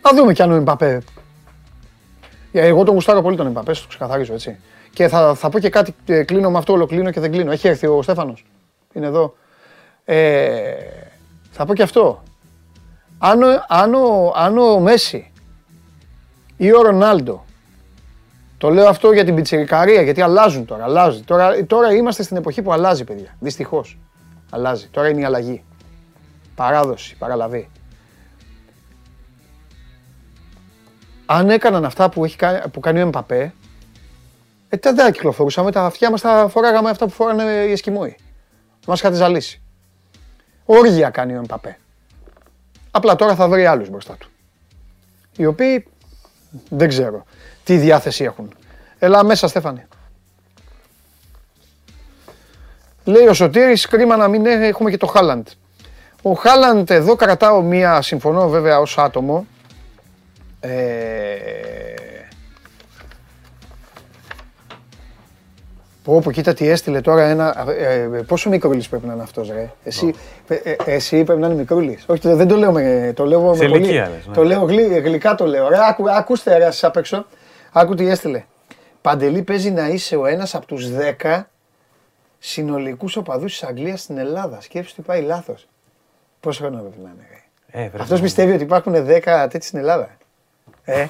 [0.01, 1.01] Θα δούμε κι αν ο Εμπαπέ.
[2.51, 4.59] Εγώ τον γουστάρω πολύ τον Εμπαπέ, το ξεκαθαρίζω έτσι.
[4.93, 7.51] Και θα, θα πω και κάτι, ε, κλείνω με αυτό, ολοκλίνω και δεν κλείνω.
[7.51, 8.45] Έχει έρθει ο Στέφανος.
[8.93, 9.35] Είναι εδώ.
[10.05, 10.73] Ε,
[11.51, 12.23] θα πω και αυτό.
[13.17, 13.95] Αν, αν,
[14.35, 15.31] αν ο Μέση
[16.57, 17.45] ή ο Ρονάλντο,
[18.59, 21.21] το λέω αυτό για την πιτσιρικαρία, γιατί αλλάζουν τώρα, αλλάζει.
[21.21, 23.35] Τώρα, τώρα είμαστε στην εποχή που αλλάζει, παιδιά.
[23.39, 23.97] Δυστυχώς.
[24.49, 24.87] Αλλάζει.
[24.87, 25.63] Τώρα είναι η αλλαγή.
[26.55, 27.69] Παράδοση, παραλαβή.
[31.25, 32.35] Αν έκαναν αυτά που, έχει,
[32.71, 33.53] που κάνει ο Εμπαπέ,
[34.69, 38.17] ε, δεν θα κυκλοφορούσαμε, τα αυτιά μας θα φοράγαμε αυτά που φοράνε οι Εσκιμόοι.
[38.87, 39.61] Μας είχατε ζαλίσει.
[40.65, 41.77] Όργια κάνει ο Εμπαπέ.
[42.91, 44.29] Απλά τώρα θα βρει άλλους μπροστά του.
[45.37, 45.87] Οι οποίοι
[46.69, 47.25] δεν ξέρω
[47.69, 48.53] τι διάθεση έχουν.
[48.99, 49.87] Έλα μέσα Στέφανε.
[53.03, 55.47] Λέει ο Σωτήρης, κρίμα να μην έχουμε και το Χάλαντ.
[56.21, 59.45] Ο Χάλαντ εδώ κρατάω μία, συμφωνώ βέβαια ως άτομο,
[60.59, 60.69] ε,
[66.03, 67.65] Πω, κοίτα τι έστειλε τώρα ένα.
[67.77, 69.71] Ε, ε, πόσο μικρούλης πρέπει να είναι αυτός, ρε.
[69.83, 70.13] Εσύ,
[70.47, 72.03] ε, ε, εσύ πρέπει να είναι μικρούλης.
[72.07, 73.11] Όχι, δεν το λέω με.
[73.15, 73.91] Το λέω με πολύ.
[73.91, 74.09] Ναι.
[74.33, 74.63] Το λέω
[75.03, 75.69] γλυκά το λέω.
[75.69, 77.25] Ρε, ακού, ακούστε, ρε, σα απ' έξω.
[77.71, 78.43] Άκου τι έστειλε.
[79.01, 80.87] Παντελή παίζει να είσαι ο ένας από τους
[81.21, 81.43] 10
[82.39, 84.61] συνολικούς οπαδούς της Αγγλίας στην Ελλάδα.
[84.61, 85.67] Σκέψτε τι πάει λάθος.
[86.39, 87.27] Πόσο χρόνο πρέπει να είναι,
[87.73, 87.91] ρε.
[87.99, 90.09] Αυτός πιστεύει ότι υπάρχουν 10 τέτοιοι στην Ελλάδα.
[90.83, 91.07] Ε.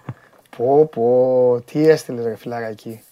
[0.56, 3.02] πω, πω, τι έστειλες, ρε φιλαράκι.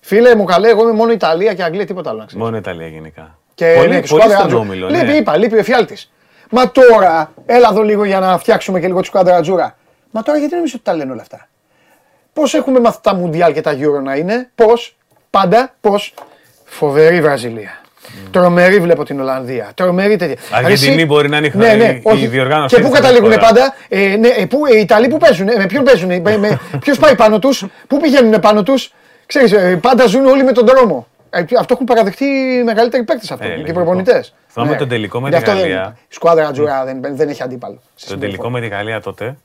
[0.00, 2.44] Φίλε μου, καλέ, εγώ είμαι μόνο Ιταλία και Αγγλία, τίποτα άλλο να ξέρεις.
[2.44, 3.38] Μόνο Ιταλία γενικά.
[3.54, 4.88] Και πολύ, ναι, πολύ στον όμιλο.
[4.88, 5.16] Λείπει, ναι.
[5.16, 6.12] είπα, λείπει ο εφιάλτης.
[6.50, 9.76] Μα τώρα, έλα εδώ λίγο για να φτιάξουμε και λίγο τη σκουάντρα τζούρα.
[10.10, 11.48] Μα τώρα γιατί νομίζω ότι τα λένε όλα αυτά;
[12.36, 14.96] Πώς έχουμε μάθει τα Μουντιάλ και τα Euro να είναι, πώς,
[15.30, 16.14] πάντα, πώς;
[16.64, 17.80] Φοβερή Βραζιλία.
[17.80, 18.28] Mm.
[18.30, 19.70] Τρομερή βλέπω την Ολλανδία.
[19.74, 20.36] Τρομερή τέτοια.
[20.50, 22.76] Αργεντινή μπορεί να είναι ναι, ναι, η διοργάνωση.
[22.76, 25.66] Και πού καταλήγουν πάντα; Ε, ναι, ε, που, ε, οι Ιταλοί που παίζουν, ε, με
[25.66, 26.20] ποιον παίζουν, ε,
[26.84, 28.92] ποιος πάει πάνω τους, πού πηγαίνουν πάνω τους;
[29.26, 31.06] Ξέρεις, ε, πάντα ζουν όλοι με τον δρόμο.
[31.30, 33.46] Ε, αυτό έχουν παραδεχτεί οι μεγαλύτεροι παίκτες αυτό.
[33.46, 34.34] Ε, και οι προπονητές.
[34.46, 34.78] Θυμάμαι ναι.
[34.78, 35.96] τον τελικό με τη Γαλλία.
[36.08, 37.80] Η σκουάδρα Τζουρά δεν, δεν έχει αντίπαλο.
[38.08, 39.36] Τον τελικό με τη Γαλλία τότε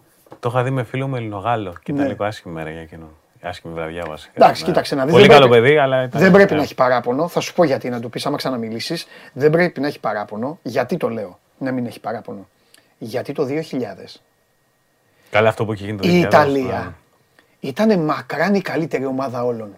[0.41, 2.09] το είχα δει με φίλο μου Ελληνογάλο και ήταν ναι.
[2.09, 3.09] λίγο άσχημη μέρα για εκείνον.
[3.41, 4.31] Άσχημη βραδιά βασικά.
[4.35, 5.13] Εντάξει, κοίταξε να δεις.
[5.13, 6.07] Πολύ καλό παιδί, αλλά.
[6.07, 7.27] Δεν πρέπει να έχει παράπονο.
[7.27, 9.07] Θα σου πω γιατί να του πεις, άμα ξαναμιλήσεις.
[9.33, 10.59] Δεν πρέπει να έχει παράπονο.
[10.61, 12.47] Γιατί το λέω να μην έχει παράπονο.
[12.97, 14.21] Γιατί το 2000.
[15.29, 16.11] Καλά, αυτό που έχει γίνει το 2000.
[16.11, 16.95] Η Ιταλία
[17.59, 19.75] ήταν μακράν η καλύτερη ομάδα όλων.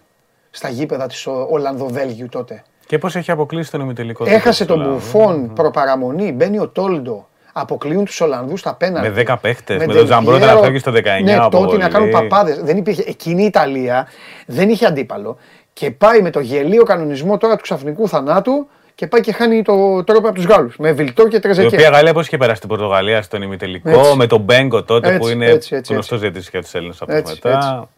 [0.50, 2.62] Στα γήπεδα της Ολλανδοβέλγιου τότε.
[2.86, 4.24] Και πώς έχει αποκλείσει τον ημιτελικό.
[4.28, 9.08] Έχασε τον Μπουφόν προπαραμονή, μπαίνει ο Τόλντο αποκλείουν τους Ολλανδούς στα πέναντι.
[9.08, 9.78] Με 10 παίχτες.
[9.78, 11.02] Με, με τον Τζαμπρότα να φεύγει στο 19.
[11.22, 12.60] Ναι, τότε να κάνουν παπάδες.
[12.62, 13.04] Δεν υπήρχε.
[13.06, 14.08] Εκείνη η Ιταλία
[14.46, 15.36] δεν είχε αντίπαλο.
[15.72, 20.04] Και πάει με το γελίο κανονισμό τώρα του ξαφνικού θανάτου και πάει και χάνει το
[20.04, 20.76] τρόπο από τους Γάλλους.
[20.76, 21.74] Με Βιλτό και Τρεζεκέ.
[21.74, 25.18] Η οποία Γαλλία πώς είχε περάσει την Πορτογαλία στον ημιτελικό, με τον Μπέγκο τότε έτσι,
[25.18, 27.88] που είναι γνωστός για τι Έλληνες από μετά.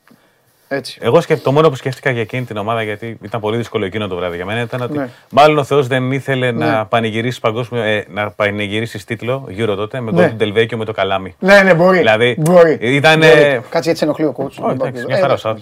[0.69, 0.99] Έτσι.
[1.03, 1.43] Εγώ σκεφ...
[1.43, 4.37] το μόνο που σκέφτηκα για εκείνη την ομάδα, γιατί ήταν πολύ δύσκολο εκείνο το βράδυ
[4.37, 5.09] για μένα, ήταν ότι ναι.
[5.31, 6.67] μάλλον ο Θεός δεν ήθελε ναι.
[6.67, 10.29] να πανηγυρίσει παγκόσμιο, ε, να πανηγυρίσεις τίτλο γύρω τότε με ναι.
[10.29, 11.35] τον Τελβέκιο με το καλάμι.
[11.39, 11.99] Ναι, ναι, μπορεί.
[11.99, 12.79] Δηλαδή, μπορεί.
[12.81, 13.19] Ήταν.
[13.19, 13.61] Μπορεί.
[13.69, 14.77] Κάτσε έτσι ενοχλεί ο κότσο.
[14.81, 15.57] Όχι, μια χαρά ο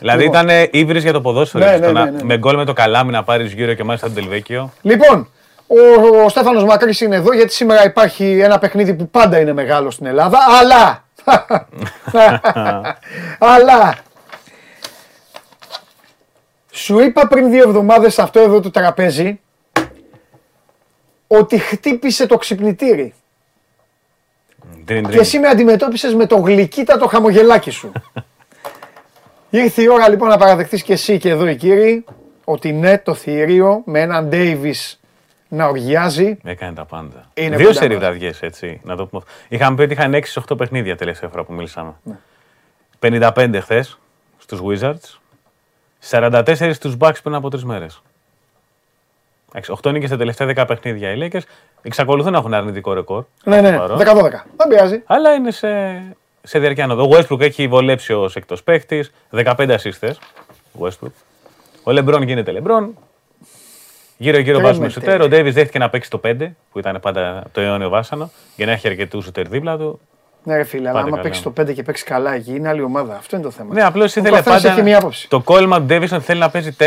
[0.00, 1.64] Δηλαδή ήταν ύβρις για το ποδόσφαιρο.
[1.64, 4.72] Ναι, ναι, ναι, με γκολ με το καλάμι να πάρεις γύρω και μάλιστα τον Τελβέκιο.
[4.82, 5.28] Λοιπόν,
[5.66, 5.76] ο,
[6.24, 10.06] ο Στέφανος Μακρύς είναι εδώ γιατί σήμερα υπάρχει ένα παιχνίδι που πάντα είναι μεγάλο στην
[10.06, 11.04] Ελλάδα, αλλά...
[13.54, 13.94] αλλά
[16.70, 19.40] σου είπα πριν δύο εβδομάδες αυτό εδώ το τραπέζι
[21.26, 23.14] ότι χτύπησε το ξυπνητήρι.
[24.84, 27.92] Και εσύ με αντιμετώπισες με το γλυκύτατο χαμογελάκι σου.
[29.50, 32.04] Ήρθε η ώρα λοιπόν να παραδεχτείς και εσύ και εδώ οι κύριοι
[32.44, 34.94] ότι ναι το θηρίο με έναν Davis
[35.48, 36.38] να οργιάζει.
[36.44, 37.30] Έκανε τα πάντα.
[37.34, 39.22] Είναι Δύο σεριδαδιές έτσι, να το πούμε.
[39.48, 40.14] Είχαμε πει ότι είχαν
[40.52, 41.94] 6-8 παιχνίδια τελευταία φορά που μίλησαμε.
[42.02, 42.18] Ναι.
[43.00, 43.98] 55 χθες
[44.38, 45.19] στους Wizards.
[46.10, 48.02] 44 στους Bucks πριν από τρεις μέρες.
[49.82, 51.42] 8 νίκες στα τελευταία 10 παιχνίδια οι Lakers.
[51.82, 53.24] Εξακολουθούν να έχουν αρνητικό ρεκόρ.
[53.44, 53.96] Ναι, ναι, 10-12.
[54.56, 55.02] Δεν πειράζει.
[55.06, 55.68] Αλλά είναι σε,
[56.42, 57.02] σε διαρκεία νοδό.
[57.04, 59.12] Ο Westbrook έχει βολέψει ως εκτός παίχτης.
[59.30, 60.14] 15 assisters.
[60.80, 61.12] Westbrook.
[61.82, 62.96] Ο Λεμπρόν γίνεται Λεμπρόν.
[64.16, 65.20] Γύρω-γύρω βάζουμε σουτέρ.
[65.20, 68.72] Ο Ντέβι δέχτηκε να παίξει το 5, που ήταν πάντα το αιώνιο βάσανο, για να
[68.72, 70.00] έχει αρκετούς σουτέρ δίπλα του.
[70.42, 73.16] Ναι, ρε φίλε, αλλά άμα παίξεις το 5 και παίξεις καλά εκεί, είναι άλλη ομάδα.
[73.16, 73.74] Αυτό είναι το θέμα.
[73.74, 74.70] Ναι, απλώς ήθελε πάντα.
[74.70, 75.28] Έχει μία άποψη.
[75.28, 76.84] Το κόλλημα του Ντέβισον θέλει να παίζει 4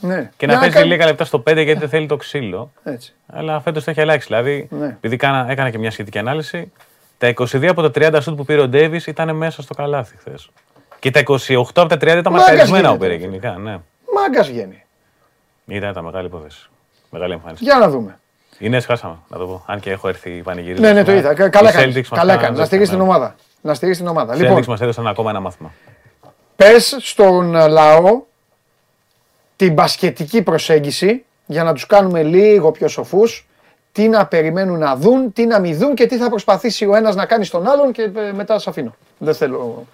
[0.00, 0.30] ναι.
[0.36, 2.72] και να, παίζει λίγα λεπτά στο 5 γιατί δεν θέλει το ξύλο.
[2.84, 3.14] Έτσι.
[3.26, 4.26] Αλλά φέτος το έχει αλλάξει.
[4.26, 4.86] Δηλαδή, ναι.
[4.86, 6.72] επειδή κάνα, έκανα και μια σχετική ανάλυση,
[7.18, 10.50] τα 22 από τα 30 σουτ που πήρε ο Ντέβι ήταν μέσα στο καλάθι χθες.
[10.98, 13.50] Και τα 28 από τα 30 ήταν μακαρισμένα ο γενικά.
[13.50, 13.78] Ναι.
[14.14, 14.84] Μάγκας βγαίνει.
[15.66, 16.70] Ήταν τα μεγάλη υπόθεση.
[17.10, 17.64] Μεγάλη εμφάνιση.
[17.64, 18.18] Για να δούμε.
[18.58, 19.62] Είναι σχάσαμε, να το πω.
[19.66, 20.80] Αν και έχω έρθει πανηγυρίσει.
[20.80, 21.34] Ναι, ναι, το είδα.
[21.34, 22.08] Καλά κάνεις.
[22.08, 22.58] Καλά κάνεις.
[22.58, 23.34] Να στηρίσει την ομάδα.
[23.60, 24.34] Να στηρίσει την ομάδα.
[24.34, 25.72] Λοιπόν, μας έδωσαν ακόμα ένα μάθημα.
[26.56, 28.22] Πες στον λαό
[29.56, 33.46] την μπασκετική προσέγγιση για να τους κάνουμε λίγο πιο σοφούς
[33.92, 37.14] τι να περιμένουν να δουν, τι να μην δουν και τι θα προσπαθήσει ο ένας
[37.14, 38.94] να κάνει στον άλλον και ε, μετά σας αφήνω.
[39.18, 39.86] Δεν θέλω...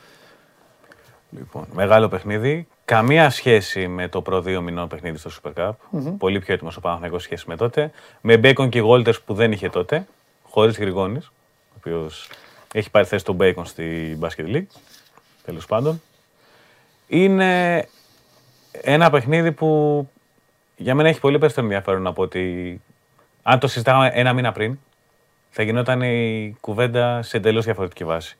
[1.30, 2.66] Λοιπόν, μεγάλο παιχνίδι.
[2.84, 5.72] Καμία σχέση με το προ δύο μηνών παιχνίδι στο Super Cup.
[6.18, 7.90] Πολύ πιο έτοιμος ο Παναθηναϊκός σχέση με τότε.
[8.20, 10.06] Με Μπέικον και Γόλτερ που δεν είχε τότε.
[10.42, 12.28] Χωρίς Γρηγόνης, ο οποίος
[12.72, 14.66] έχει πάρει θέση τον Μπέικον στη Basket League.
[15.44, 16.02] Τέλος πάντων.
[17.06, 17.88] Είναι
[18.70, 20.08] ένα παιχνίδι που
[20.76, 22.80] για μένα έχει πολύ περισσότερο ενδιαφέρον από ότι
[23.42, 24.78] αν το συζητάγαμε ένα μήνα πριν,
[25.50, 28.36] θα γινόταν η κουβέντα σε εντελώς διαφορετική βάση.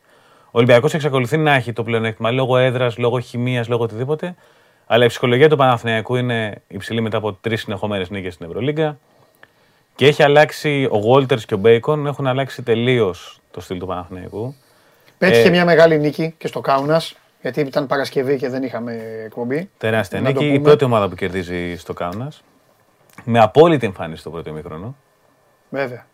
[0.55, 4.35] Ο Ολυμπιακός εξακολουθεί να έχει το πλεονέκτημα λόγω έδρας, λόγω χημείας, λόγω οτιδήποτε.
[4.87, 8.99] Αλλά η ψυχολογία του Παναθηναϊκού είναι υψηλή μετά από τρεις συνεχόμενες νίκες στην Ευρωλίγκα.
[9.95, 14.55] Και έχει αλλάξει ο Βόλτερ και ο Μπέικον, έχουν αλλάξει τελείως το στυλ του Παναθηναϊκού.
[15.19, 17.03] Πέτυχε ε, μια μεγάλη νίκη και στο Κάουνα,
[17.43, 19.71] γιατί ήταν Παρασκευή και δεν είχαμε εκπομπή.
[19.79, 20.47] Τεράστια νίκη.
[20.47, 22.33] Η πρώτη ομάδα που κερδίζει στο Κάουνα.
[23.25, 24.97] Με απόλυτη εμφάνιση στο πρώτο ημίχρονο.
[25.69, 26.07] Βέβαια.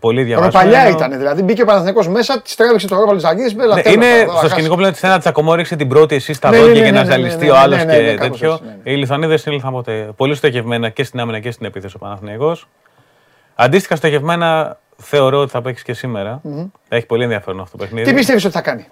[0.00, 0.64] Πολύ διαβασμένο.
[0.64, 1.42] παλιά ήταν δηλαδή.
[1.42, 3.54] Μπήκε ο Παναθηναϊκός μέσα, τη τρέβηξε το ρόλο τη Αγγλική.
[3.54, 6.74] Ναι, είναι στο σκηνικό πλέον τη ένα τσακωμό ρίξε την πρώτη εσύ στα ναι, δόντια
[6.74, 8.60] ναι, για να ναι, ζαλιστεί ο άλλο και τέτοιο.
[8.82, 10.08] Οι Λιθουανίδε ήλθαν ποτέ.
[10.16, 12.68] Πολύ στοχευμένα και στην άμυνα και στην επίθεση ο Παναθηναϊκός.
[13.54, 16.40] Αντίστοιχα στοχευμένα θεωρώ ότι θα παίξει και σήμερα.
[16.88, 18.08] Έχει πολύ ενδιαφέρον αυτό το παιχνίδι.
[18.08, 18.86] Τι πιστεύει ότι θα κάνει.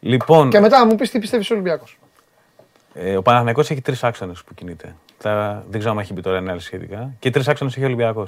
[0.00, 1.84] Λοιπόν, και μετά μου πει τι πιστεύει ο Ολυμπιακό.
[2.94, 4.94] Ε, ο Παναθηναϊκός έχει τρει άξονε που κινείται.
[5.18, 7.10] Θα, δεν ξέρω αν έχει πει τώρα ανάλυση σχετικά.
[7.18, 8.26] Και τρει άξονε έχει ο Ολυμπιακό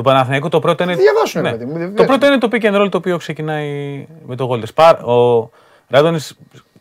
[0.00, 0.48] του Παναθηναϊκού.
[0.48, 4.36] Το πρώτο είναι, ναι, το, πρώτο είναι το pick and roll το οποίο ξεκινάει με
[4.36, 5.50] το Gold Ο
[5.88, 6.38] Ράντονης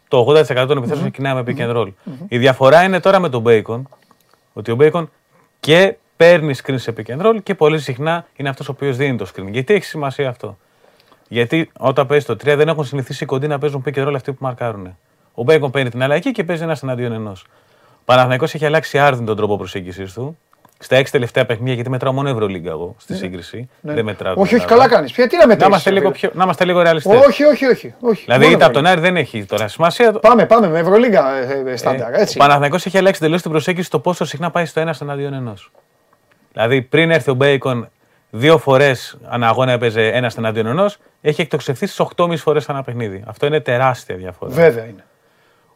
[0.08, 1.88] το 80% των επιθέσεων ξεκινάει με pick and roll.
[2.28, 3.82] Η διαφορά είναι τώρα με τον Bacon
[4.54, 5.04] ότι ο Bacon
[5.60, 9.18] και παίρνει screen σε pick and roll και πολύ συχνά είναι αυτός ο οποίος δίνει
[9.18, 9.48] το screen.
[9.52, 10.58] Γιατί έχει σημασία αυτό;
[11.28, 14.14] Γιατί όταν παίζει το 3 δεν έχουν συνηθίσει οι κοντοί να παίζουν pick and roll
[14.16, 14.98] αυτοί που μαρκάρουν.
[15.34, 17.46] Ο Bacon παίρνει την αλλαγή και παίζει ένα εναντίον ενός.
[17.94, 20.38] Ο Παναθηναϊκός έχει αλλάξει άρδιν τον τρόπο προσέγγισης του.
[20.82, 23.70] Στα έξι τελευταία παιχνίδια, γιατί μετράω μόνο Ευρωλίγκα εγώ στη σύγκριση.
[23.82, 23.94] Ναι.
[23.94, 24.34] Δεν μετράω.
[24.38, 24.88] Όχι, την όχι, Ελλάδα.
[24.88, 25.14] καλά κάνεις.
[25.14, 27.26] Τι να Να μετρήσεις, είμαστε λίγο, φίλε; πιο, να είμαστε λίγο ρεαλιστές.
[27.26, 27.94] Όχι, όχι, όχι.
[28.00, 28.24] όχι.
[28.24, 28.92] Δηλαδή Μόνο είτε από τον Ευρωλίγκα.
[28.92, 30.12] Άρη δεν έχει τώρα σημασία.
[30.12, 32.14] Πάμε, πάμε με Ευρωλίγκα ε, ε, στάνταρ.
[32.14, 32.38] Ε, Έτσι.
[32.38, 35.72] Ο Παναθηναϊκός έχει αλλάξει τελείω την προσέγγιση στο πόσο συχνά πάει στο ένα εναντίον ενός.
[36.54, 37.90] Δηλαδή πριν έρθει ο Μπέικον,
[38.30, 43.24] δύο φορές ανά αγώνα έπαιζε ένα εναντίον ενός, έχει εκτοξευθεί στις 8,5 φορές ανά παιχνίδι.
[43.28, 44.52] Αυτό είναι τεράστια διαφορά.
[44.52, 45.04] Βέβαια είναι.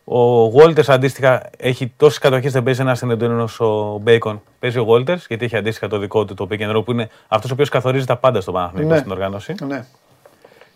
[0.05, 4.41] Ο Γόλτερ αντίστοιχα έχει τόσες κατοχές, δεν παίζει ένα εναντίον ενός ο Μπέικον.
[4.59, 7.09] Παίζει ο Γόλτερ, γιατί έχει αντίστοιχα το δικό του το pick and roll που είναι
[7.27, 8.97] αυτός ο οποίος καθορίζει τα πάντα στο Παναθηναϊκό Ναι.
[8.97, 9.55] στην οργάνωση.
[9.67, 9.85] Ναι.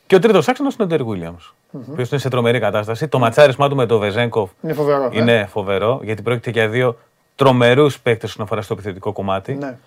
[0.08, 1.36] Και ο τρίτος άξονας είναι ο Ντέρ Βίλιαμ,
[1.72, 3.08] ο οποίος είναι σε τρομερή κατάσταση.
[3.08, 5.04] Το ματσάρισμά του με τον Βεζέγκοφ Είναι φοβερό.
[5.04, 5.10] ε.
[5.20, 6.98] είναι φοβερό, γιατί πρόκειται για δύο
[7.36, 9.54] τρομερούς παίκτες όσον αφορά στο επιθετικό κομμάτι.
[9.54, 9.78] Ναι.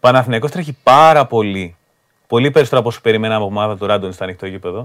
[0.00, 1.76] Παναθηναϊκός τρέχει πάρα πολύ.
[2.26, 4.82] Πολύ περισσότερο από όσο περιμέναμε από ομάδα του Ράντονς στο ανοιχτό γήπεδο.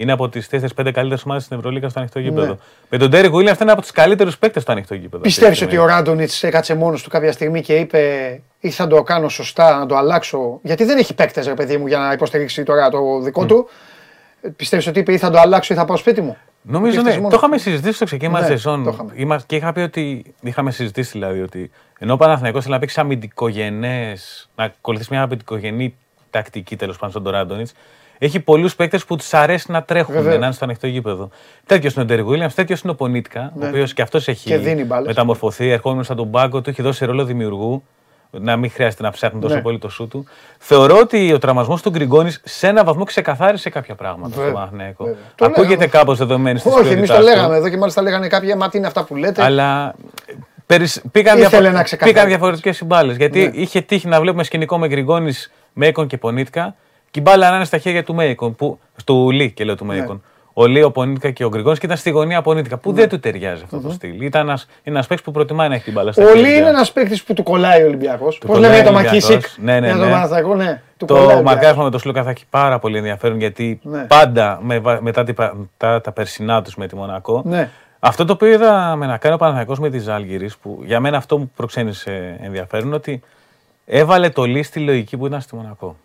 [0.00, 0.58] Είναι από τις 4-5
[0.92, 2.46] καλύτερες ομάδες στην Ευρωλίγα στο ανοιχτό γήπεδο.
[2.46, 2.56] Ναι.
[2.88, 5.22] Με τον Ντέρι Γουίλιαμ είναι από τους καλύτερους παίκτες στο ανοιχτό γήπεδο.
[5.22, 9.28] Πιστεύεις ότι ο Ράντονιτς έκατσε μόνος του κάποια στιγμή και είπε ή θα το κάνω
[9.28, 10.58] σωστά, να το αλλάξω.
[10.62, 13.68] Γιατί δεν έχει παίκτες, ρε παιδί μου, για να υποστηρίξει τώρα το δικό του.
[14.56, 16.36] Πιστεύεις ότι είπε ή θα το αλλάξω ή θα πάω σπίτι μου.
[16.62, 17.08] Νομίζω Και ναι.
[17.08, 17.62] αυτός Το μόνος είχαμε του.
[17.62, 18.88] συζητήσει στο ξεκίνημα Ναι, της το σεζόν.
[18.88, 19.12] είχαμε.
[19.14, 20.34] Είμα- Και είχα πει ότι.
[20.40, 25.94] Είχαμε συζητήσει δηλαδή ότι ενώ ο Παναθηναϊκός θέλει να παίξει αμυντικογενές, να ακολουθήσει μια αμυντικογενή
[26.30, 27.72] τακτική τέλος πάντων στον Ράντονιτς,
[28.22, 30.38] έχει πολλούς παίκτες που τους αρέσει να τρέχουν, Βεβαίως.
[30.38, 31.28] να είναι στο ανοιχτό γήπεδο.
[31.66, 34.56] Τέτοιος είναι ο Ντέρι Βίλιαμς, τέτοιος είναι ο Πονίτκα, ο οποίος και αυτός Και έχει
[34.56, 35.06] δίνει μπάλες.
[35.06, 37.82] μεταμορφωθεί, ερχόμενος από τον πάγκο του, έχει δώσει ρόλο δημιουργού.
[38.32, 39.60] Να μην χρειάζεται να ψάχνει τόσο Ναι.
[39.60, 40.24] πολύ το σου του.
[40.58, 45.04] Θεωρώ ότι ο τραυματισμός του Γκριγκόνης σε έναν βαθμό ξεκαθάρισε κάποια πράγματα στο Βέβαια, Παναθηναϊκό.
[45.04, 45.20] βέβαια.
[45.34, 45.86] Το Ακούγεται λέγαμε.
[45.86, 48.86] κάπως δεδομένη τη Όχι, εμείς το λέγαμε εδώ και μάλιστα λέγανε κάποιοι, μα τι είναι
[48.86, 49.42] αυτά που λέτε.
[49.42, 49.94] αλλά
[50.66, 51.00] περισ...
[51.12, 51.76] πήγαν, Ήθελε διαφο...
[51.76, 52.14] να ξεκαθαρίσει.
[52.14, 53.16] πήγαν διαφορετικές συμπάλες.
[53.16, 53.60] Γιατί Ναι.
[53.60, 56.74] είχε τύχει να βλέπουμε σκηνικό με Γκριγκόνης, Μέικον και Πονίτκα
[57.10, 58.54] και η μπάλα να είναι στα χέρια του Μέικον.
[58.54, 58.78] Που...
[59.04, 60.22] Του Λί και λέω του Μέικον.
[60.52, 63.20] Ο Λί, ο Πονίτκα και ο Γκριγκόνη και ήταν στη γωνία Πονίτκα που δεν του
[63.20, 64.20] ταιριάζει αυτό το στυλ.
[64.20, 66.42] Ήταν ένα ένας παίκτης που προτιμάει να έχει την μπάλα στα Ο χέρια.
[66.42, 68.38] Λί είναι ένας παίκτης που του κολλάει ο Ολυμπιακός.
[68.38, 69.28] Πώς κολλάει λέμε για το ο Ολυμπιακός.
[69.28, 70.10] Μακίσικ; Ναι, ναι, Για το ναι.
[70.10, 70.82] Παναθηναϊκό, ναι.
[70.96, 71.42] Του κολλάει ο Το Ολυμπιακός.
[71.54, 73.98] μαρκάρισμα με τον Σλούκα θα έχει πάρα πολύ ενδιαφέρον γιατί Ναι.
[74.00, 77.42] πάντα με, βα- μετά, την πα- μετά τα περσινά τους με τη Μονακό.
[77.44, 77.70] Ναι.
[77.98, 81.16] Αυτό το οποίο είδα με να κάνει ο Παναθηναϊκός με τη Ζάλγκηρη, που για μένα
[81.16, 83.20] αυτό μου προξένησε ενδιαφέρον, είναι ότι
[83.92, 85.96] έβαλε το λί στη λογική που ήταν στη μονακο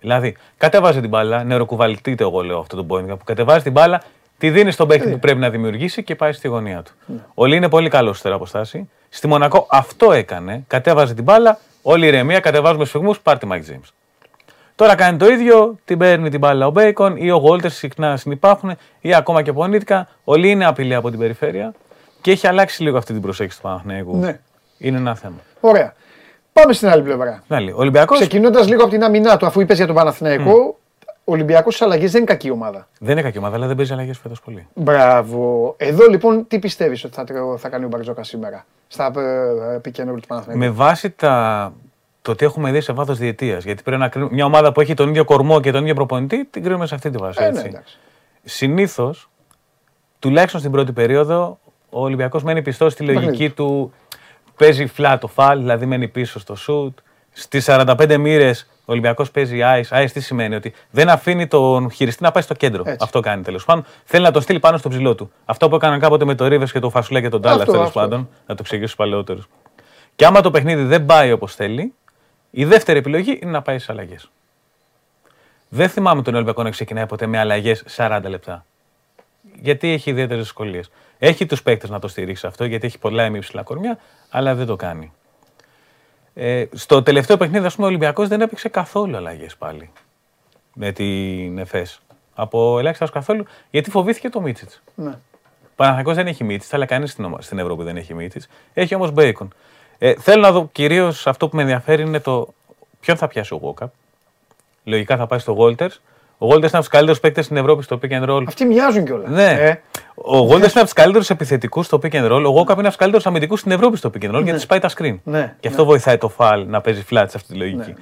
[0.00, 4.02] Δηλαδή, κατέβαζε την μπάλα, νεροκουβαλτείτε εγώ λέω αυτό το πόνικα, που κατεβάζει την μπάλα,
[4.38, 6.92] τη δίνει στον παίκτη που πρέπει να δημιουργήσει και πάει στη γωνία του.
[7.34, 8.88] Ο Λί είναι πολύ καλός στη αποστάση.
[9.08, 13.88] Στη Μονακό αυτό έκανε, κατέβαζε την μπάλα, όλη η ηρεμία, κατεβάζουμε σφιγμούς, πάρτι Mike James.
[14.74, 18.76] Τώρα κάνει το ίδιο, την παίρνει την μπάλα ο Μπέικον ή ο Γόλτερ συχνά συνυπάρχουν
[19.00, 20.08] ή ακόμα και ο Πονίτικα.
[20.24, 21.72] Ο Λί είναι απειλή από την περιφέρεια
[22.20, 24.16] και έχει αλλάξει λίγο αυτή την προσέγγιση του Παναθηναϊκού.
[24.16, 24.40] Ναι.
[24.78, 25.36] Είναι ένα θέμα.
[25.60, 25.94] Ωραία.
[26.52, 27.42] Πάμε στην άλλη πλευρά.
[27.46, 30.78] Δηλαδή, ο Ολυμπιακό Ξεκινώντας λίγο από την άμυνά του, αφού είπες για τον Παναθηναϊκό,
[31.24, 32.88] ο Ολυμπιακός στι αλλαγέ δεν είναι κακή ομάδα.
[32.98, 34.66] δεν είναι κακή ομάδα, αλλά δεν παίζει αλλαγές φέτος πολύ.
[34.74, 35.74] Μπράβο.
[35.78, 37.24] Εδώ λοιπόν τι πιστεύεις ότι θα,
[37.56, 41.72] θα κάνει ο Μπαρτζόκα σήμερα στα ε, επικοινωνία του Παναθηναϊκού; Με βάση τα...
[42.22, 43.64] το τι έχουμε δει σε βάθος διετίας.
[43.64, 46.44] Γιατί πρέπει να κρίνουμε μια ομάδα που έχει τον ίδιο κορμό και τον ίδιο προπονητή,
[46.44, 47.38] την κρίνουμε σε αυτή τη βάση.
[47.42, 47.66] Ε, ναι, έτσι.
[47.66, 47.98] εντάξει.
[48.44, 49.30] Συνήθως,
[50.18, 51.58] τουλάχιστον στην πρώτη περίοδο,
[51.90, 53.50] ο Ολυμπιακός μένει πιστός στη λογική παιχνίδι.
[53.50, 53.92] του.
[54.56, 57.02] Παίζει flat το φάλ, δηλαδή μένει πίσω στο shoot.
[57.32, 60.02] Στις 45 μοίρες ο Ολυμπιακός παίζει ice.
[60.02, 62.82] Ice τι σημαίνει, ότι δεν αφήνει τον χειριστή να πάει στο κέντρο.
[62.86, 62.98] Έτσι.
[63.00, 63.84] Αυτό κάνει τέλος πάντων.
[64.04, 65.32] Θέλει να τον στείλει πάνω στο ψηλό του.
[65.44, 67.86] Αυτό που έκαναν κάποτε με το Ρίβε και το Φασουλά και τον Τάλλας Αυτό, τέλος
[67.86, 68.00] αυτό.
[68.00, 68.18] πάντων.
[68.46, 69.48] Να το εξηγήσω στους παλαιότερους.
[70.16, 71.94] Και άμα το παιχνίδι δεν πάει όπως θέλει,
[72.50, 74.30] η δεύτερη επιλογή είναι να πάει στις αλλαγές.
[75.68, 78.64] Δεν θυμάμαι τον Ολυμπιακό να ξεκινάει ποτέ με αλλαγές 40 λεπτά.
[79.60, 80.90] Γιατί έχει ιδιαίτερες δυσκολίες.
[81.24, 83.98] Έχει τους παίκτες να το στηρίξει αυτό, γιατί έχει πολλά εμίψηλα κορμιά,
[84.30, 85.12] αλλά δεν το κάνει.
[86.34, 89.90] Ε, στο τελευταίο παιχνίδι, ας πούμε, ο Ολυμπιακός δεν έπαιξε καθόλου αλλαγές πάλι
[90.74, 92.00] με την ΕΦΕΣ.
[92.34, 94.82] Από ελάχιστα ως καθόλου, γιατί φοβήθηκε το Μίτσιτς.
[94.94, 95.10] Ναι.
[95.64, 98.48] Ο Παναθηναϊκός δεν έχει Μίτσιτς, αλλά κανείς στην, ομα- στην Ευρώπη δεν έχει Μίτσιτς.
[98.74, 99.52] Έχει όμως Μπέικον.
[99.98, 102.54] Ε, θέλω να δω κυρίως αυτό που με ενδιαφέρει είναι το
[103.00, 103.86] ποιον θα πιάσει ο Walkup.
[104.84, 105.96] Λογικά θα πάει στο Walters.
[106.42, 108.42] Ο Walters είναι από του καλύτερου παίκτε στην Ευρώπη στο pick and roll.
[108.46, 109.30] Αυτοί μοιάζουν κιόλας.
[109.30, 109.50] Ναι.
[109.50, 109.80] Ε,
[110.14, 112.44] Ο Walters είναι από του καλύτερους επιθετικούς στο pick and roll.
[112.44, 114.78] Ο Walkup είναι από του καλύτερου αμυντικού στην Ευρώπη στο pick and roll γιατί σπάει
[114.78, 115.18] τα screen.
[115.24, 117.94] Ναι, Και αυτό βοηθάει το φαλ να παίζει flat σε αυτή τη λογική.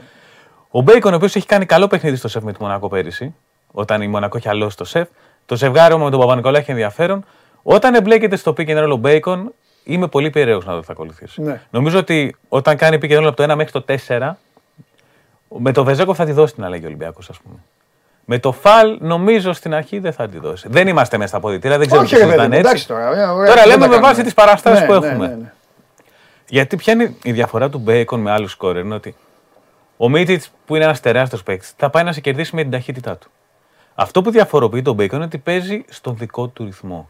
[0.70, 3.34] Ο Μπέικον, ο οποίος έχει κάνει καλό παιχνίδι στο ΣΕΦ με τη Μονακό πέρυσι,
[3.72, 5.08] όταν η Μονακό είχε αλώσει το ΣΕΦ.
[5.46, 7.24] Το ζευγάρωμα με τον Παπανικολάου έχει ενδιαφέρον.
[7.62, 9.52] Όταν εμπλέκεται στο pick and roll ο Μπέικον,
[9.84, 11.42] είμαι πολύ περίεργο να δω τι θα ακολουθήσει.
[11.42, 11.60] Ναι.
[11.70, 14.30] Νομίζω ότι όταν κάνει pick and roll από το 1 μέχρι το 4,
[15.58, 17.54] με το Βεζένκοφ θα τη δώσει την αλλαγή ο Ολυμπιακός, ας πούμε.
[18.32, 20.68] Με το Φαλ, νομίζω στην αρχή δεν θα τη δώσει.
[20.70, 22.68] Δεν είμαστε μέσα στα αποδυτήρια, δεν ξέρω όχι, τι ρε παιδί ήταν μου, έτσι.
[22.68, 23.08] εντάξει τώρα.
[23.08, 24.08] ωραία, ωραία, Τώρα δεν λέμε τα με κάνουμε.
[24.12, 25.26] βάση τις παραστάσεις Ναι, που ναι, έχουμε.
[25.26, 25.52] ναι, ναι.
[26.48, 29.14] Γιατί ποια είναι η διαφορά του Μπέικον με άλλους σκόρερ, είναι ότι
[29.96, 33.16] ο Μίτιτς που είναι ένας τεράστιος παίκτης θα πάει να σε κερδίσει με την ταχύτητά
[33.16, 33.30] του.
[33.94, 37.08] Αυτό που διαφοροποιεί τον Μπέικον είναι ότι παίζει στον δικό του ρυθμό.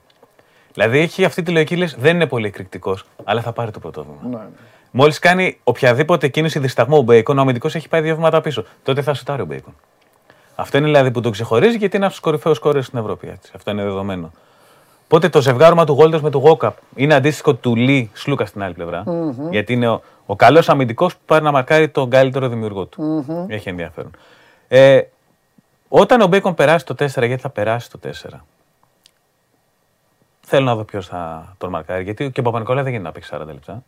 [0.72, 3.97] Δηλαδή έχει αυτή τη λογική, λες, δεν είναι πολύ εκρηκτικός, αλλά θα πάρει το πρώτο
[3.97, 4.16] βήμα.
[4.22, 4.42] Ναι, ναι.
[4.90, 8.64] Μόλις κάνει οποιαδήποτε κίνηση δισταγμού ο Μπέικον, ο αμυντικός έχει πάει δύο βήματα πίσω.
[8.82, 9.74] Τότε θα σουτάρει ο Μπέικον.
[10.60, 13.28] Αυτό είναι δηλαδή που τον ξεχωρίζει γιατί είναι από τους κορυφαίους σκόρερ στην Ευρώπη.
[13.28, 13.52] Έτσι.
[13.54, 14.30] Αυτό είναι δεδομένο.
[15.04, 19.04] Οπότε το ζευγάρωμα του Γόλτερ με Γουόκαπ είναι αντίστοιχο του Λί Σλούκα στην άλλη πλευρά.
[19.50, 23.24] Γιατί είναι ο, ο καλός αμυντικός που πάει να μαρκάρει τον καλύτερο δημιουργό του.
[23.48, 24.10] Έχει ενδιαφέρον.
[24.68, 25.00] Ε,
[25.88, 28.30] όταν ο Μπέικον περάσει το 4, γιατί θα περάσει το 4.
[30.40, 32.02] Θέλω να δω ποιος θα τον μαρκάρει.
[32.02, 33.82] Γιατί και ο Παπανικολάου δεν γίνεται να παίξει 40 λεπτά.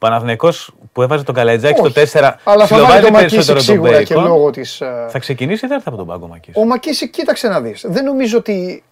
[0.00, 3.60] Ο Παναθηναϊκός που έβαζε τον Καλατζάκη το 4 Αλλά θα βάλει τον Μακίσικ περισσότερο τον
[3.60, 4.24] σίγουρα και Μπέικον.
[4.24, 4.80] λόγω της...
[4.80, 6.58] ε, Θα ξεκινήσει ή δεν θα έρθει από τον πάγκο ο Μακίσικ.
[6.60, 7.84] Ο Μακίση, κοίταξε να δεις.
[7.88, 8.82] Δεν νομίζω ότι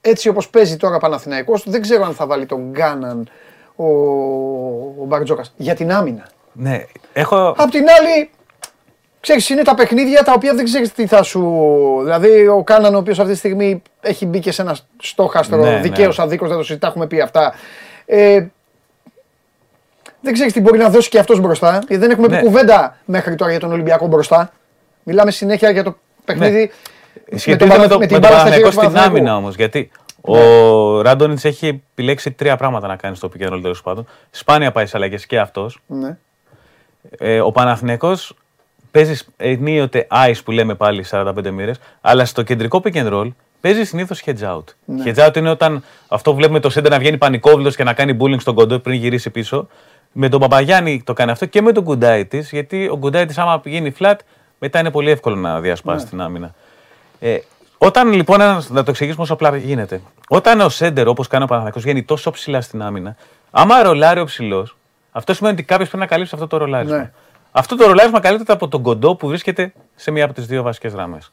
[0.00, 3.28] έτσι όπως παίζει τώρα Παναθηναϊκός, δεν ξέρω αν θα βάλει τον Γκάναν
[3.76, 3.84] ο,
[5.00, 6.26] ο Μπαρτζόκας για την άμυνα.
[6.52, 7.48] Ναι, έχω.
[7.56, 8.30] Απ' την άλλη,
[9.20, 11.40] ξέρεις, είναι τα παιχνίδια τα οποία δεν ξέρεις τι θα σου...
[12.02, 15.70] Δηλαδή, ο Κάναν, ο οποίος αυτή τη στιγμή έχει μπει και σε ένα στόχαστρο, Ναι,
[15.70, 15.80] ναι.
[15.80, 17.54] δικαίως, αδίκως, δεν το συζητά, έχουμε πει αυτά.
[18.06, 18.46] Ε,
[20.24, 21.70] δεν ξέρεις τι μπορεί να δώσει και αυτός μπροστά.
[21.72, 22.38] Γιατί δεν έχουμε Ναι.
[22.38, 24.52] πει κουβέντα μέχρι τώρα για τον Ολυμπιακό μπροστά.
[25.02, 26.70] Μιλάμε συνέχεια για το παιχνίδι
[27.34, 29.16] Σχετίζεται με, το, με, την τον μπάλα στα χέρια Παναθηναϊκό του στην Παναθηναϊκού.
[29.16, 29.54] άμυνα όμως.
[29.54, 34.06] Γιατί ο Ράντονιτς έχει επιλέξει τρία πράγματα να κάνει στο pick and roll τέλος πάντων.
[34.30, 35.80] Σπάνια πάει σε αλλαγές και αυτός.
[35.86, 36.16] Ναι.
[37.18, 38.34] Ε, ο Παναθηναϊκός
[38.90, 43.28] παίζει ενίοτε ice που λέμε πάλι 45 μοίρες, αλλά στο κεντρικό pick and roll
[43.60, 44.64] παίζει συνήθως hedge out.
[44.84, 45.02] Ναι.
[45.06, 48.16] Hedge out είναι όταν αυτό που βλέπουμε το center να βγαίνει πανικόβλητος και να κάνει
[48.20, 49.68] bullying στον κοντό πριν γυρίσει πίσω.
[50.16, 53.92] Με τον Παπαγιάννη το κάνει αυτό και με τον Κουντάιτη, γιατί ο Κουντάιτη, άμα πηγαίνει
[53.98, 54.14] flat,
[54.58, 56.10] μετά είναι πολύ εύκολο να διασπάσει Ναι.
[56.10, 56.54] την άμυνα.
[57.20, 57.38] Ε,
[57.78, 61.46] όταν λοιπόν, ένας- να το εξηγήσουμε όσο απλά γίνεται, όταν ο σέντερ όπως κάνει ο
[61.46, 63.16] Παναθηναϊκός βγαίνει τόσο ψηλά στην άμυνα,
[63.50, 64.76] άμα ρολάρει ο ψηλός,
[65.12, 66.96] αυτό σημαίνει ότι κάποιος πρέπει να καλύψει αυτό το ρολάρισμα.
[66.96, 67.12] Ναι.
[67.52, 70.92] Αυτό το ρολάρισμα καλύπτεται από τον κοντό που βρίσκεται σε μία από τις δύο βασικές
[70.92, 71.32] γραμμές.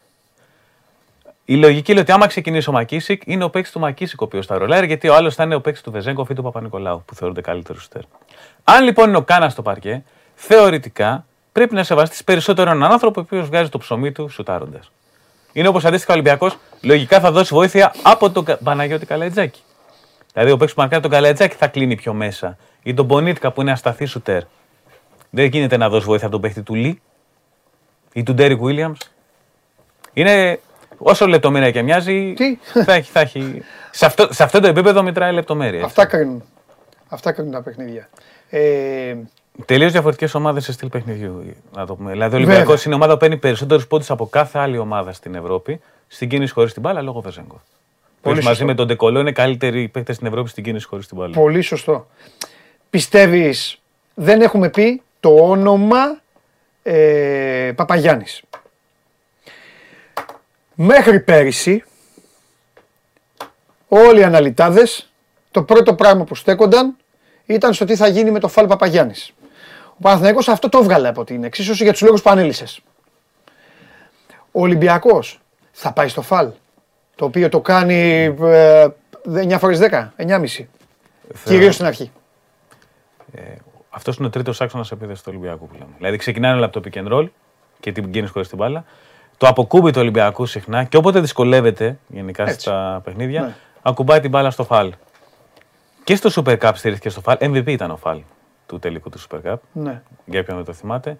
[1.45, 4.45] Η λογική λέει ότι άμα ξεκινήσει ο Μακίσικ, είναι ο παίκτης του Μακίσικ ο οποίος
[4.45, 7.15] θα ρολάρει, γιατί ο άλλος θα είναι ο παίκτης του Βεζέγκοφ ή του Παπα-Νικολάου, που
[7.15, 8.01] θεωρούνται καλύτερους στέρ.
[8.63, 10.03] Αν λοιπόν είναι ο Κάνας στο παρκέ,
[10.35, 14.91] θεωρητικά πρέπει να σεβαστείς περισσότερο έναν άνθρωπο ο οποίος βγάζει το ψωμί του σουτάροντας.
[15.53, 19.61] Είναι όπως αντίστοιχα ο Ολυμπιακός, λογικά θα δώσει βοήθεια από τον Κα- Παναγιώτη Καλατζάκη.
[20.33, 22.57] Δηλαδή ο παίκτης που μαρκάρει τον Καλατζάκη θα κλείνει πιο μέσα.
[22.83, 24.41] Ή τον Πονίτκα που είναι ασταθή σουτέρ.
[25.29, 27.01] Δεν γίνεται να δώσει βοήθεια από τον παίκτη του Λί
[28.13, 28.97] ή του Ντέρικ Βίλιαμς.
[30.13, 30.59] Είναι
[31.03, 32.33] όσο λεπτομέρεια και μοιάζει.
[32.33, 33.61] Τι; Θα έχει, θα έχει...
[33.91, 35.79] σε, αυτό, σε αυτό το επίπεδο μετράει λεπτομέρεια.
[35.79, 35.85] έτσι.
[35.85, 36.43] Αυτά κρίνουν.
[37.07, 38.09] Αυτά κρίνουν τα παιχνίδια.
[38.49, 39.15] Ε,
[39.65, 41.55] Τελείως διαφορετικές ομάδες σε στυλ παιχνιδιού.
[41.75, 42.11] Να το πούμε.
[42.11, 42.81] Δηλαδή, ο Ολυμπιακός Βέβαια.
[42.85, 46.53] είναι η ομάδα που παίρνει περισσότερους πόντους από κάθε άλλη ομάδα στην Ευρώπη στην κίνηση
[46.53, 47.47] χωρίς την μπάλα λόγω Βεζέγκο.
[47.47, 47.61] Πολύ
[48.21, 48.65] Πολύ μαζί σωστό.
[48.65, 51.33] με τον Ντεκολό είναι καλύτεροι παίκτες στην Ευρώπη στην κίνηση χωρίς την μπάλα.
[51.33, 52.07] πολύ σωστό.
[52.89, 53.79] Πιστεύεις,
[54.13, 56.19] δεν έχουμε πει το όνομα
[56.83, 58.41] ε, Παπαγιάννης.
[60.75, 61.83] Μέχρι πέρυσι,
[63.87, 65.11] όλοι οι αναλυτάδες,
[65.51, 66.95] το πρώτο πράγμα που στέκονταν
[67.45, 69.33] ήταν στο τι θα γίνει με το Φαλ Παπαγιάννης.
[69.87, 72.81] Ο Παναθηναϊκός αυτό το έβγαλε από την εξίσωση για τους λόγους που ανέλησες.
[74.51, 75.39] Ο Ολυμπιακός
[75.71, 76.49] θα πάει στο Φαλ,
[77.15, 78.87] το οποίο το κάνει ε,
[79.23, 80.67] 9 φορές 10, 9,5.
[81.45, 82.11] Κυρίως στην αρχή.
[83.89, 85.91] Αυτός είναι ο τρίτος άξονας επίθεση του Ολυμπιακού που λέμε.
[85.97, 87.27] Δηλαδή, ξεκινάνε όλα από το pick and roll
[87.79, 88.85] και την κίνηση χωρίς την μπάλα.
[89.41, 92.59] Το αποκούμπι του Ολυμπιακού συχνά και όποτε δυσκολεύεται γενικά Έτσι.
[92.59, 93.55] στα παιχνίδια, Ναι.
[93.81, 94.93] ακουμπάει την μπάλα στο φαλ.
[96.03, 97.37] Και στο Super Cup στηρίχθηκε στο φαλ.
[97.39, 98.19] MVP ήταν ο φαλ
[98.65, 99.55] του τελικού του Super Cup.
[99.71, 100.01] Ναι.
[100.25, 101.17] για όποιον δεν το θυμάται.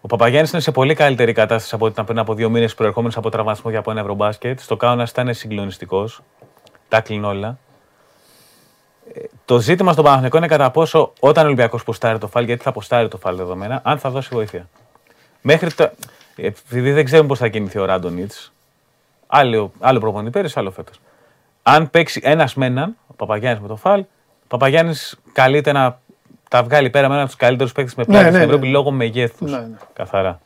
[0.00, 3.16] Ο Παπαγιάννης είναι σε πολύ καλύτερη κατάσταση από ό,τι ήταν πριν από δύο μήνες προερχόμενος
[3.16, 4.60] από τραυματισμό για από ένα ευρωμπάσκετ.
[4.60, 6.20] Στο Κάουνα ήταν συγκλονιστικός.
[6.88, 7.58] Τα κλείνει όλα.
[9.14, 12.62] Ε, Το ζήτημα στον Παναθηναϊκό είναι κατά πόσο όταν ο Ολυμπιακός ποστάρει το φάλ, γιατί
[12.62, 14.68] θα ποστάρει το φάλ δεδομένα, αν θα δώσει βοήθεια.
[15.40, 15.90] Μέχρι το.
[16.36, 18.32] Επειδή δεν ξέρουμε πώς θα κινηθεί ο Ράντονιτ,
[19.26, 21.00] άλλο, άλλο προπονητή πέρυσι, άλλο φέτος.
[21.62, 25.98] Αν παίξει ένας με έναν, ο Παπαγιάννης με το φάλ, ο Παπαγιάννης καλείται να
[26.48, 28.46] τα βγάλει πέρα με έναν από τους καλύτερους παίκτες με πλάτη ναι, στην ναι.
[28.46, 29.50] Ευρώπη λόγω μεγέθους.
[29.50, 29.76] Ναι, ναι.
[29.92, 30.40] Καθαρά.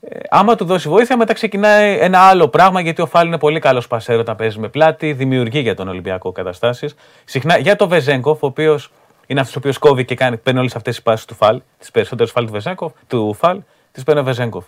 [0.00, 3.58] Ε, άμα του δώσει βοήθεια, μετά ξεκινάει ένα άλλο πράγμα γιατί ο Φάλ είναι πολύ
[3.58, 6.94] καλός πασέρο όταν παίζει με πλάτη, δημιουργεί για τον Ολυμπιακό καταστάσεις.
[7.24, 8.92] Συχνά για τον Βεζέγκοφ, ο οποίος
[9.26, 11.90] είναι αυτός ο οποίος κόβει και κάνει, παίρνει όλες αυτές τις πάσες του Φάλ, τις
[11.90, 13.60] περισσότερες Φάλ του, Βεζένκοφ, του Φάλ,
[13.92, 14.64] τι παίρνει ο Βεζένκοφ.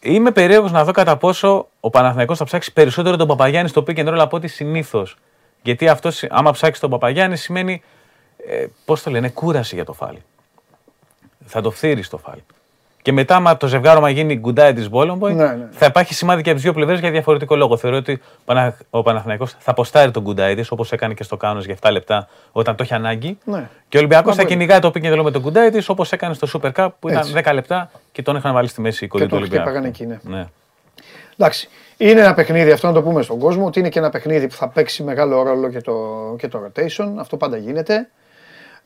[0.00, 3.96] Είμαι περίεργος να δω κατά πόσο ο Παναθηναϊκός θα ψάξει περισσότερο τον Παπαγιάννη στο pick
[3.96, 5.16] and roll από ό,τι συνήθως.
[5.62, 7.82] Γιατί αυτό, άμα ψάξει τον Παπαγιάννη, σημαίνει.
[8.46, 10.16] Ε, Πώς το λένε, κούραση για το Φαλ.
[11.44, 12.38] Θα το φθείρεις το Φαλ.
[13.04, 15.68] Και μετά, άμα το ζευγάρωμα γίνει Γκουντάιτις Μπολόμποϊ, Ναι, ναι.
[15.70, 17.76] θα υπάρχει σημάδι και από τις δύο πλευρές για διαφορετικό λόγο.
[17.76, 18.76] Θεωρώ ότι ο, Πανα...
[18.90, 22.76] ο Παναθηναϊκός θα ποστάρει τον Γκουντάιτις, όπως έκανε και στο Κάουνας για 7 λεπτά όταν
[22.76, 23.38] το έχει ανάγκη.
[23.44, 23.68] Ναι.
[23.88, 24.54] Και ο Ολυμπιακός Μα θα μπορεί.
[24.54, 27.20] κυνηγάει το pick and roll με τον Γκουντάιτις, όπως έκανε στο Super Cup που ήταν
[27.20, 27.32] Έτσι.
[27.44, 29.68] 10 λεπτά και τον είχαν βάλει στη μέση η κολλή Και του τον Ολυμπιακού.
[29.68, 30.36] χτύπαγαν εκεί, ναι.
[30.36, 30.44] ναι.
[31.38, 31.68] Εντάξει.
[31.96, 34.54] Είναι ένα παιχνίδι, αυτό να το πούμε στον κόσμο, ότι είναι και ένα παιχνίδι που
[34.54, 35.94] θα παίξει μεγάλο ρόλο και το,
[36.38, 37.12] και το rotation.
[37.18, 38.08] Αυτό πάντα γίνεται.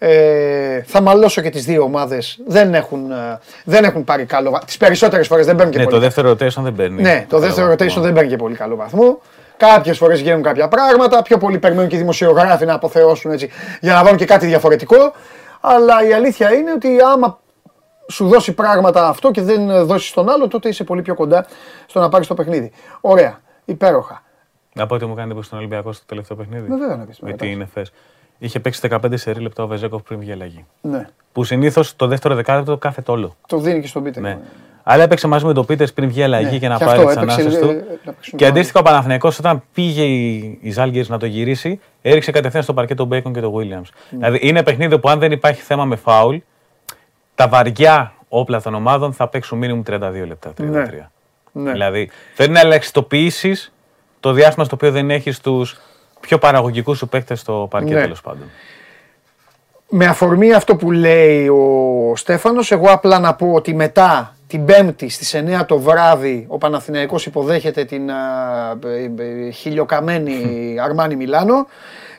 [0.01, 2.39] Ε, θα μαλώσω και τις δύο ομάδες.
[2.47, 4.67] Δεν, έχουν, ε, δεν έχουν πάρει καλό βαθμό.
[4.67, 7.03] Τις περισσότερες φορές δεν παίρνουν και Ναι, πολύ το δεύτερο rotation δεν παίρνει.
[7.03, 9.21] ναι, το δεύτερο rotation δεν παίρνει και πολύ καλό βαθμό.
[9.57, 11.23] Κάποιες φορές βγαίνουν κάποια πράγματα.
[11.23, 14.97] Πιο πολύ περιμένουν και οι δημοσιογράφοι να αποθεώσουν έτσι για να βάλουν και κάτι διαφορετικό.
[15.61, 17.39] Αλλά η αλήθεια είναι ότι άμα
[18.11, 21.47] σου δώσει πράγματα αυτό και δεν δώσεις τον άλλο, τότε είσαι πολύ πιο κοντά
[21.87, 22.73] στο να πάρεις το παιχνίδι.
[23.01, 23.41] Ωραία.
[23.65, 24.23] Υπέροχα.
[24.73, 26.69] Να πω ότι μου κάνει στον Ολυμπιακό στο τελευταίο παιχνίδι.
[26.69, 27.45] Ναι, βέβαια να πεις, Με μετά.
[27.45, 27.93] την ΕΦΕΣ.
[28.39, 30.65] Είχε παίξει 15 σερή λεπτά ο Βεζέκοφ πριν βγει αλλαγή.
[30.81, 31.09] Ναι.
[31.33, 33.37] Που συνήθως το δεύτερο δεκάλεπτο κάθε τόλο.
[33.47, 34.23] Το δίνει και στον Πίτερ.
[34.23, 34.39] Ναι.
[34.83, 37.09] Αλλά έπαιξε μαζί με τον Πίτερ πριν βγει αλλαγή Ναι, και να και πάρει αυτό,
[37.09, 37.67] τις έπαιξε, ανάσες ε, του.
[38.05, 41.81] να παίξουν Και το αντίστοιχα ο Παναθηναϊκός όταν πήγε η, η Ζάλγκερς να το γυρίσει,
[42.03, 43.91] έριξε κατευθείαν στο παρκέ τον Μπέικον και τον Βίλιαμς.
[43.91, 44.19] Ναι.
[44.19, 46.37] Δηλαδή είναι παιχνίδι που αν δεν υπάρχει θέμα με φάουλ,
[47.35, 50.53] τα βαριά όπλα των ομάδων θα παίξουν μήνυμου 32 λεπτά.
[50.59, 50.65] 33.
[51.53, 51.73] Ναι.
[51.73, 53.73] Δηλαδή θέλει να ελαχιστοποιήσεις
[54.21, 55.77] το διάστημα στο οποίο δεν έχεις τους
[56.29, 58.01] πιο παραγωγικούς σου παίκτες στο παρκέ Ναι.
[58.01, 58.51] τέλος πάντων.
[59.89, 65.09] Με αφορμή αυτό που λέει ο Στέφανος, εγώ απλά να πω ότι μετά την Πέμπτη
[65.09, 68.17] στις 9 το βράδυ ο Παναθηναϊκός υποδέχεται την α,
[68.87, 71.67] ε, ε, χιλιοκαμένη Αρμάνι Μιλάνο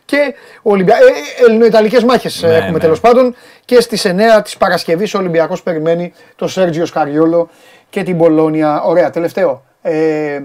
[0.06, 0.96] και Ολυμπια...
[0.96, 2.80] ε, ε, ελληνοϊταλικές μάχες ε, Ναι, έχουμε ναι.
[2.80, 3.36] τέλος πάντων
[3.66, 7.50] και στις 9 της Παρασκευής ο Ολυμπιακός περιμένει το Σέργιο Σκαριόλο
[7.90, 8.82] και την Μπολόνια.
[8.82, 9.64] Ωραία, τελευταίο.
[9.82, 10.40] Ε,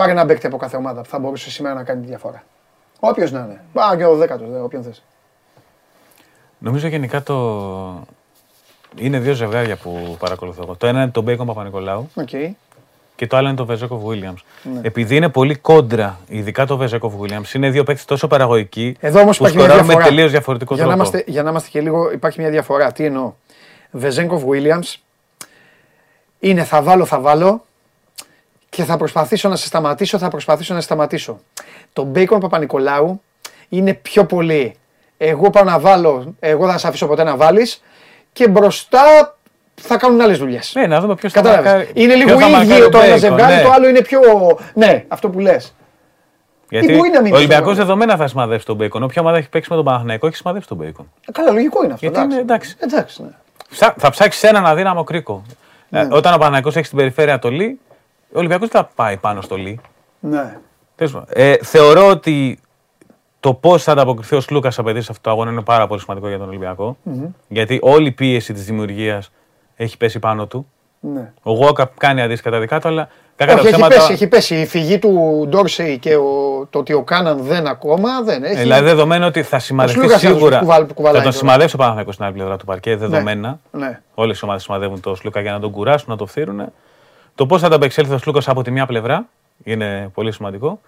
[0.00, 2.42] πάρε ένα παίκτη από κάθε ομάδα που θα μπορούσε σήμερα να κάνει τη διαφορά.
[3.00, 3.60] Όποιος να είναι.
[3.72, 5.02] Πάω και ο δέκατο, όποιον θες.
[6.58, 7.36] Νομίζω γενικά το.
[8.96, 10.76] Είναι δύο ζευγάρια που παρακολουθώ εγώ.
[10.76, 12.28] Το ένα είναι το Μπέικον Παπα-Νικολάου Οκ.
[13.16, 14.34] και το άλλο είναι το Βεζένκοφ Βίλιαμ.
[14.62, 14.80] Ναι.
[14.82, 19.36] Επειδή είναι πολύ κόντρα, ειδικά το Βεζένκοφ Βίλιαμ, είναι δύο παίκτες τόσο παραγωγικοί Εδώ όμως
[19.38, 20.14] που υπάρχει μια σκοράρουν με διαφορά.
[20.14, 21.08] τελείως διαφορετικό για να, τρόπο.
[21.08, 22.92] είμαστε, για να είμαστε και λίγο, υπάρχει μια διαφορά.
[22.92, 23.32] Τι εννοώ.
[23.90, 24.94] Βεζένκοφ Williams
[26.38, 27.64] είναι θα βάλω, θα βάλω
[28.80, 31.40] και θα προσπαθήσω να σε σταματήσω, θα προσπαθήσω να σε σταματήσω.
[31.92, 33.22] Το Μπέικον Παπα-Νικολάου
[33.68, 34.74] είναι πιο πολύ.
[35.16, 37.82] Εγώ πάω να βάλω, εγώ δεν θα σε αφήσω ποτέ να βάλεις
[38.32, 39.36] και μπροστά
[39.74, 40.72] θα κάνουν άλλες δουλειές.
[40.74, 43.14] Ναι, να δούμε ποιος θα Κατάλαβες; μαρκάρει- Είναι λίγο ποιος θα μαρκάρει ίδιο το ένα
[43.14, 43.62] Bacon, ζευγάρι, ναι.
[43.62, 44.20] το άλλο είναι πιο.
[44.74, 45.74] Ναι, αυτό που λες.
[46.68, 47.82] Γιατί Ή μπορεί να μην ο Ολυμπιακός είναι.
[47.84, 49.02] δεδομένα θα σημαδεύσει τον Μπέικον.
[49.02, 51.12] Όποια ομάδα έχει παίξει με τον Παναθηναϊκό έχει σημαδεύσει τον Μπέικον.
[51.32, 52.06] Καλά, λογικό είναι αυτό.
[52.06, 52.76] Γιατί είναι εντάξει.
[52.78, 53.28] εντάξει ναι.
[53.70, 55.42] Ψά- Θα ψάξεις έναν αδύναμο κρίκο.
[55.88, 56.00] Ναι.
[56.00, 57.80] Ε, Όταν ο Παναθηναϊκός έχει στην περιφέρεια το Λί,
[58.32, 59.80] ο Ολυμπιακός δεν θα πάει πάνω στο Λί.
[60.20, 60.58] ναι.
[60.96, 61.28] Τέλος πάντων.
[61.32, 62.58] Ε, θεωρώ ότι
[63.40, 66.28] το πώς θα ανταποκριθεί ο Σλούκας απαιτήσει σε αυτό το αγώνα είναι πάρα πολύ σημαντικό
[66.28, 66.96] για τον ολυμπιακο
[67.48, 69.30] Γιατί όλη η πίεση της δημιουργίας
[69.76, 70.66] έχει πέσει πάνω του.
[71.00, 71.32] ναι.
[71.42, 73.94] Ο Γόκαπ κάνει αντίστοιχα τα δικά του, αλλά κακά Όχι, τα έχει ψέματα.
[73.94, 74.54] πέσει, έχει πέσει.
[74.60, 78.58] Η φυγή του Ντόρσεϊ και ο, το ότι ο Κάναν δεν ακόμα δεν έχει.
[78.58, 80.58] Ε, Δηλαδή, δεδομένο ότι θα σημαδευτεί Σλούκας θα τους σίγουρα.
[80.58, 81.44] κουβαλ- που κουβαλάει θα τον τώρα.
[81.44, 83.58] σημαδεύσει ο Παναθηναϊκός στην άλλη πλευρά του παρκέ, δεδομένα.
[83.70, 84.00] Ναι.
[84.14, 86.60] Όλες οι ομάδες σημαδεύουν το Σλούκα για να τον κουράσουν, να το φθείρουν.
[87.34, 89.26] Το πώς θα ανταπεξέλθει ο Σλούκας από τη μία πλευρά
[89.64, 90.80] είναι πολύ σημαντικό.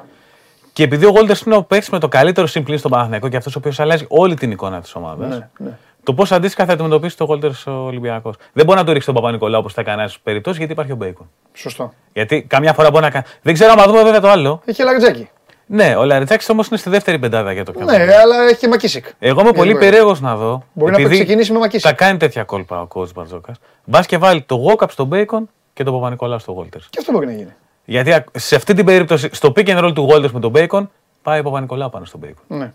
[0.73, 3.55] Και επειδή ο Γόλτερ είναι ο παίκτη με το καλύτερο συμπλήν στον Παναθηναϊκό και αυτός
[3.55, 5.29] ο οποίος αλλάζει όλη την εικόνα της ομάδας.
[5.29, 5.79] Ναι, ναι.
[6.05, 8.37] Το πώς αντίστοιχα θα αντιμετωπίσει το Γόλτερ ο Ολυμπιακός.
[8.53, 10.97] Δεν μπορεί να το ρίξει τον Παπα-Νικολάου όπως θα κάνει σε περιπτώσεις γιατί υπάρχει ο
[10.97, 11.31] Μπέικον.
[11.53, 11.93] Σωστό.
[12.13, 13.25] Γιατί καμιά φορά μπορεί να κάνει.
[13.43, 14.63] Δεν ξέρω αν δούμε βέβαια το άλλο.
[14.65, 15.29] Έχει λαριτζάκι.
[15.67, 18.69] Ναι, ο Λαριτζάκη όμως είναι στη δεύτερη πεντάδα για το πιο Ναι, αλλά έχει και
[18.69, 19.07] Μακίσικ.
[19.19, 19.85] εγώ είμαι πολύ μπορεί.
[19.85, 20.63] περίεργος να δω.
[20.73, 21.89] Μπορεί να επειδή ξεκινήσει με Μακίσικ.
[21.89, 23.53] Θα κάνει τέτοια κόλπα ο coach Μπαρτζόκα.
[23.85, 26.81] Μπα και βάλει το Γουόκαπ στον Μπέικον και τον Παπα-Νικολάου στο Γουόλτερ.
[26.81, 27.53] Και αυτό μπορεί να γίνει.
[27.85, 30.91] Γιατί α- σε αυτή την περίπτωση, στο pick and roll του Γουόλτερ με τον Μπέικον,
[31.23, 32.45] πάει ο Παπα-Νικολάου πάνω στον Μπέικον.
[32.59, 32.73] Ναι.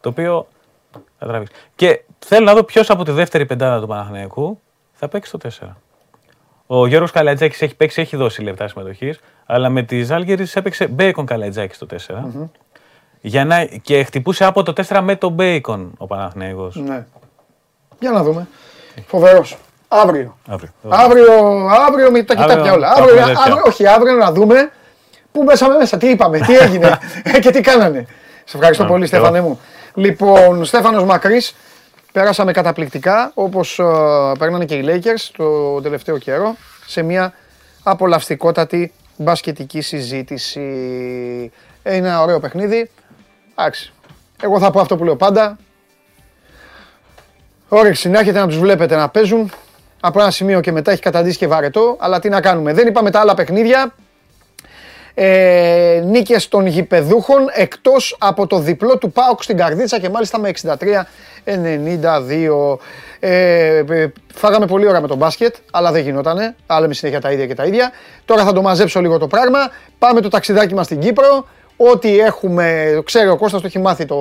[0.00, 0.46] Το οποίο
[1.18, 1.54] θα τραβήξει.
[1.74, 4.60] Και θέλω να δω ποιος από τη δεύτερη πεντάδα του Παναθηναϊκού
[4.92, 5.76] θα παίξει το 4.
[6.66, 11.26] Ο Γιώργος Καλαϊτζάκης έχει παίξει, έχει δώσει λεπτά συμμετοχής, αλλά με τη Ζάλγκιρις έπαιξε Μπέικον
[11.26, 12.50] Καλαϊτζάκης στο 4.
[13.20, 16.76] Για να, και χτυπούσε από το 4 με τον Μπέικον ο Παναθηναϊκός.
[16.76, 17.06] ναι.
[18.00, 18.48] Για να δούμε.
[19.06, 19.56] Φοβερός.
[19.92, 20.36] Αύριο.
[20.48, 20.70] Αύριο.
[20.88, 22.86] Αύριο, αύριο με τα κοιτά Αύριο πια όλα.
[22.94, 23.42] θα Αύριο, έχουμε τέτοια.
[23.52, 24.70] αύριο, όχι, αύριο να δούμε
[25.32, 28.06] πού μέσαμε μέσα, τι είπαμε, τι έγινε ε, και τι κάνανε.
[28.44, 29.24] Σε ευχαριστώ Α, πολύ, και εγώ.
[29.24, 29.60] Στέφανε μου.
[29.94, 31.54] Λοιπόν, Στέφανος Μακρύς,
[32.12, 33.84] περάσαμε καταπληκτικά, όπως ε,
[34.38, 37.32] παίρνανε και οι Lakers το τελευταίο καιρό, σε μια
[37.82, 40.60] απολαυστικότατη μπασκετική συζήτηση.
[41.82, 42.90] Ε, Είναι ένα ωραίο παιχνίδι.
[43.56, 43.92] Εντάξει.
[44.42, 45.56] Εγώ θα πω αυτό που λέω πάντα.
[47.68, 49.50] Όρεξη να έχετε να τους βλέπετε να παίζουν.
[50.00, 51.96] Από ένα σημείο και μετά έχει καταντήσει και βαρετό.
[51.98, 52.72] Αλλά τι να κάνουμε.
[52.72, 53.94] Δεν είπαμε τα άλλα παιχνίδια.
[55.14, 60.50] Ε, νίκες των γηπεδούχων εκτός από το διπλό του ΠΑΟΚ στην Καρδίτσα και μάλιστα με
[61.44, 62.78] 63-92.
[63.20, 66.54] Ε, ε, φάγαμε πολύ ώρα με τον μπάσκετ, αλλά δεν γινότανε.
[66.66, 67.90] Άλλα με συνέχεια τα ίδια και τα ίδια.
[68.24, 69.58] Τώρα θα το μαζέψω λίγο το πράγμα.
[69.98, 71.46] Πάμε το ταξιδάκι μας στην Κύπρο.
[71.76, 74.16] Ό,τι έχουμε, ξέρει ο Κώστας το έχει μάθει το,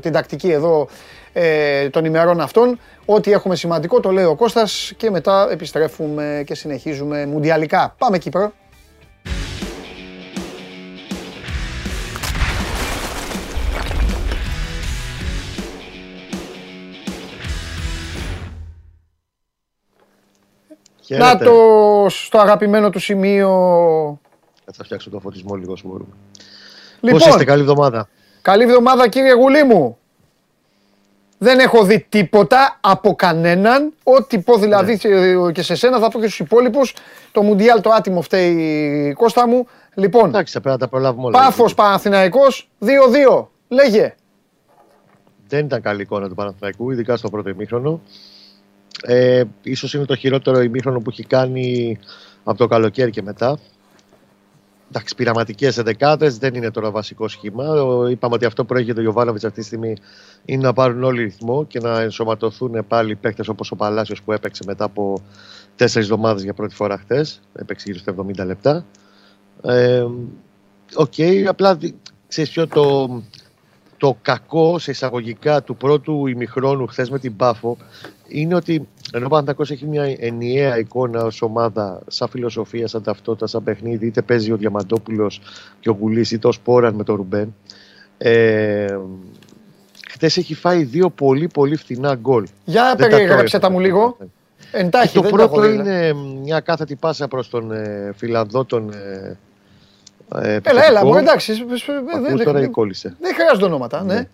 [0.00, 0.88] την τακτική εδώ
[1.36, 2.78] ε, των ημερών αυτών.
[3.04, 7.94] Ό,τι έχουμε σημαντικό το λέει ο Κώστας και μετά επιστρέφουμε και συνεχίζουμε μουντιαλικά.
[7.98, 8.52] Πάμε Κύπρο.
[21.08, 21.54] Να το
[22.08, 23.50] στο αγαπημένο του σημείο.
[24.72, 26.14] Θα φτιάξω το φωτισμό λίγο όσο μπορούμε.
[27.00, 28.08] Λοιπόν, Πώς είστε, καλή εβδομάδα.
[28.42, 29.98] Καλή εβδομάδα κύριε Γουλή μου.
[31.44, 33.92] Δεν έχω δει τίποτα από κανέναν.
[34.02, 35.52] Ό,τι πω δηλαδή ναι.
[35.52, 36.94] και σε σένα θα πω και στους υπόλοιπους.
[37.32, 39.66] Το Μουντιάλ το άτιμο φταίει Κώστα μου.
[39.94, 41.38] Λοιπόν, Εντάξει, πρέπει να τα προλάβουμε όλα.
[41.38, 43.46] Πάφος Παναθηναϊκός 2-2.
[43.68, 44.14] Λέγε.
[45.48, 48.00] Δεν ήταν καλή εικόνα του Παναθηναϊκού, ειδικά στο πρώτο ημίχρονο.
[49.02, 51.98] Ε, ίσως είναι το χειρότερο ημίχρονο που έχει κάνει
[52.44, 53.58] από το καλοκαίρι και μετά.
[54.88, 57.64] Εντάξει, πειραματικές ενδεκάδες δεν είναι τώρα βασικό σχήμα.
[58.10, 59.96] Είπαμε ότι αυτό που έχει ο Ιωβάνοβιτς αυτή τη στιγμή
[60.44, 64.62] είναι να πάρουν όλοι ρυθμό και να ενσωματωθούν πάλι παίκτες όπως ο Παλάσιος που έπαιξε
[64.66, 65.22] μετά από
[65.76, 67.40] τέσσερις εβδομάδες για πρώτη φορά χθες.
[67.54, 68.84] Έπαιξε γύρω στα 70 λεπτά.
[69.62, 70.04] Ε,
[70.94, 71.78] OK, okay, απλά
[72.28, 73.08] ξέρεις ποιο το,
[73.96, 77.76] το κακό σε εισαγωγικά του πρώτου ημιχρόνου χθες με την Πάφο
[78.28, 83.46] είναι ότι ενώ ο Παναθηναϊκός έχει μια ενιαία εικόνα ως ομάδα, σαν φιλοσοφία, σαν ταυτότητα,
[83.46, 85.40] σαν παιχνίδι, είτε παίζει ο Διαμαντόπουλος
[85.80, 87.54] και ο Γουλής, είτε ο Σπόραν με τον Ρουμπέν.
[88.18, 88.98] Ε,
[90.10, 92.46] Χθε έχει φάει δύο πολύ πολύ φθηνά γκολ.
[92.64, 94.16] Για περιγράψε τα μου λίγο.
[94.72, 96.12] Εντάχει, το πρώτο είναι
[96.42, 99.38] μια κάθετη πάσα προς τον ε, Φιλανδό τον ε,
[100.34, 101.64] ε, έλα, έλα, μου εντάξει.
[102.22, 103.16] Δεν, τώρα κόλλησε.
[103.20, 104.14] Δεν χρειάζονται ονόματα, ναι.
[104.14, 104.28] ναι.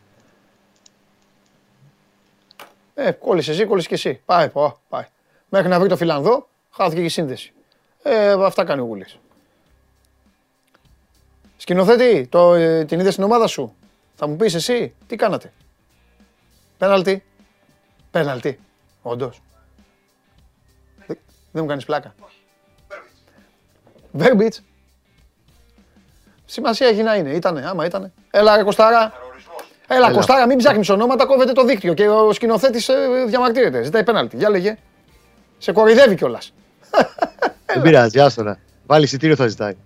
[3.03, 4.21] Ε, κόλλησες εσύ, κόλλησες και εσύ.
[4.25, 5.07] Πάει, πάει, πάει.
[5.49, 7.53] Μέχρι να βρει το Φιλανδό, χάθηκε και η σύνδεση.
[8.03, 9.19] Ε, αυτά κάνει ο Γούλης.
[11.57, 13.75] Σκηνοθέτη, το, ε, την είδες στην ομάδα σου;
[14.15, 15.53] Θα μου πεις εσύ, τι κάνατε;
[16.79, 17.25] Πέναλτι.
[18.11, 18.61] Πέναλτι.
[19.03, 19.41] Όντως.
[21.53, 22.15] Δεν μου κάνεις πλάκα.
[24.13, 24.63] Βέρμπιτς.
[26.45, 27.31] Σημασία έχει να είναι.
[27.31, 28.13] Ήτανε, άμα ήτανε.
[28.31, 29.13] Έλα ρε Κωστάρα.
[29.93, 30.15] Έλα, Έλα.
[30.15, 32.95] Κωστάρα, μην ψάχνεις ονόματα, κόβεται το δίκτυο και ο σκηνοθέτης ε,
[33.27, 33.83] διαμαρτύρεται.
[33.83, 34.37] Ζητάει πέναλτι.
[34.37, 34.77] Για λέγε.
[35.59, 36.53] Σε κορυδεύει κιόλας.
[37.75, 38.59] Δεν πειράζει, άστονα.
[38.87, 39.77] Βάλει εισιτήριο θα ζητάει.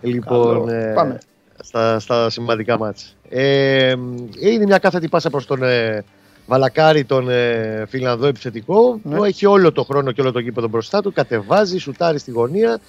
[0.00, 1.18] Λοιπόν, ε, Πάμε.
[1.58, 3.06] Στα, στα σημαντικά μάτια.
[3.28, 3.94] Ε,
[4.40, 6.04] είναι μια κάθετη πάσα προς τον ε,
[6.50, 9.16] Βαλακάρη, τον ε, Φιλανδό επιθετικό, ναι.
[9.16, 11.12] που έχει όλο το χρόνο και όλο το γήπεδο μπροστά του.
[11.12, 12.80] Κατεβάζει, σουτάρει στη γωνία.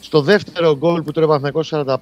[0.00, 1.96] Στο δεύτερο γκολ που τρώει ο 45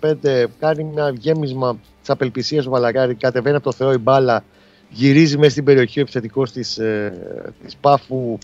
[0.59, 3.15] κάνει ένα γέμισμα της απελπισίας ο Βαλαγκάρη.
[3.15, 4.45] Κατεβαίνει από το Θεό η μπάλα,
[4.89, 7.47] γυρίζει μέσα στην περιοχή ο επιθετικός της ε,
[7.81, 8.39] Πάφου,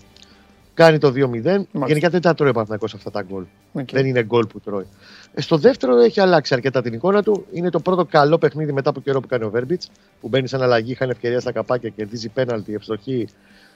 [0.73, 1.63] κάνει το 2-0.
[1.85, 3.43] Γενικά δεν τα τρώει ο Παναθηναϊκός αυτά τα γκολ.
[3.91, 4.85] Δεν είναι γκολ που τρώει.
[5.33, 7.45] Ε, στο δεύτερο έχει αλλάξει αρκετά την εικόνα του.
[7.51, 9.89] Είναι το πρώτο καλό παιχνίδι μετά από καιρό που κάνει ο Βέρμπιτς,
[10.21, 13.27] που μπαίνει σαν αλλαγή, είχαν ευκαιρία στα καπάκια, κερδίζει πέναλτι, ευστοχή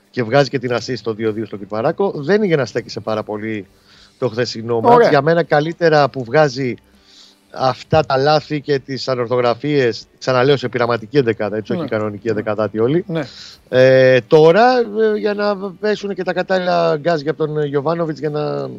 [0.09, 2.11] και βγάζει και την ασή στο 2-2 στο Κυπαράκο.
[2.15, 3.67] Δεν είναι για να στέκει πάρα πολύ
[4.17, 5.09] το χθεσινό μάτς.
[5.09, 6.75] Για μένα καλύτερα που βγάζει
[7.59, 11.87] αυτά τα λάθη και τις ανορθογραφίες, ξαναλέω σε πειραματική εντεκάδα, έτσι, όχι ναι.
[11.87, 13.03] κανονική εντεκαδάτη όλοι.
[13.07, 13.21] Ναι.
[13.69, 18.69] Ε, τώρα ε, για να πέσουν και τα κατάλληλα γκάζ για τον Γιωβάνοβιτς για να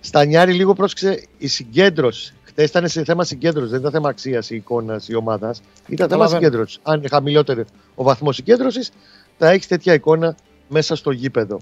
[0.00, 2.34] στανιάρει λίγο πρόσεξε η συγκέντρωση.
[2.44, 5.60] Χθες ήταν σε θέμα συγκέντρωσης, δεν ήταν θέμα αξίας η εικόνα η ομάδας.
[5.86, 6.78] Ήταν θέμα συγκέντρωσης.
[6.82, 8.90] Αν είναι χαμηλότερο ο βαθμός συγκέντρωσης,
[9.38, 10.36] θα έχει τέτοια εικόνα
[10.68, 11.60] μέσα στο γήπεδο.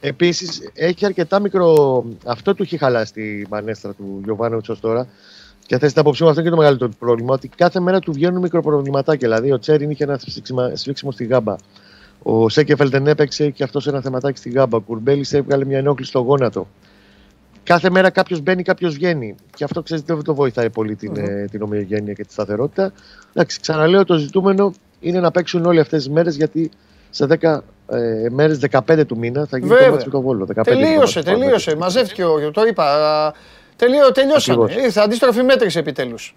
[0.00, 2.04] Επίσης έχει αρκετά μικρό.
[2.24, 5.08] Αυτό του έχει χαλάσει τη μανέστρα του Γιωβάνοβιτς ως τώρα.
[5.68, 7.34] Και θες την απόψη μου αυτό και το μεγαλύτερο πρόβλημα.
[7.34, 9.28] Ότι κάθε μέρα του βγαίνουν μικροπροβληματάκια.
[9.28, 10.20] Δηλαδή ο Τσέριν είχε ένα
[10.72, 11.56] σφίξιμο στη γάμπα.
[12.22, 14.76] Ο Σέκεφελ δεν έπαιξε και αυτός ένα θεματάκι στη γάμπα.
[14.76, 16.68] Ο Κουρμπέλη έβγαλε μια ενόχληση στο γόνατο.
[17.62, 19.34] Κάθε μέρα κάποιος μπαίνει, κάποιος βγαίνει.
[19.54, 21.50] Και αυτό ξέρετε δεν το βοηθάει πολύ την, mm-hmm.
[21.50, 22.92] την ομοιογένεια και τη σταθερότητα.
[23.32, 26.70] Εντάξει, ξαναλέω το ζητούμενο είναι να παίξουν όλες αυτές τις μέρες γιατί
[27.10, 27.58] σε 10
[27.88, 29.86] ε, μέρες 15 του μήνα θα γίνει Βέβαια.
[29.86, 30.46] το μάτι το Βόλο.
[30.62, 31.76] τελείωσε, τελείωσε.
[31.76, 32.50] Μαζεύτηκε ο.
[32.50, 32.84] Το είπα.
[33.78, 34.72] Τελείω, τελειώσανε.
[34.72, 36.36] Ήρθε αντίστροφη μέτρηση επιτέλους.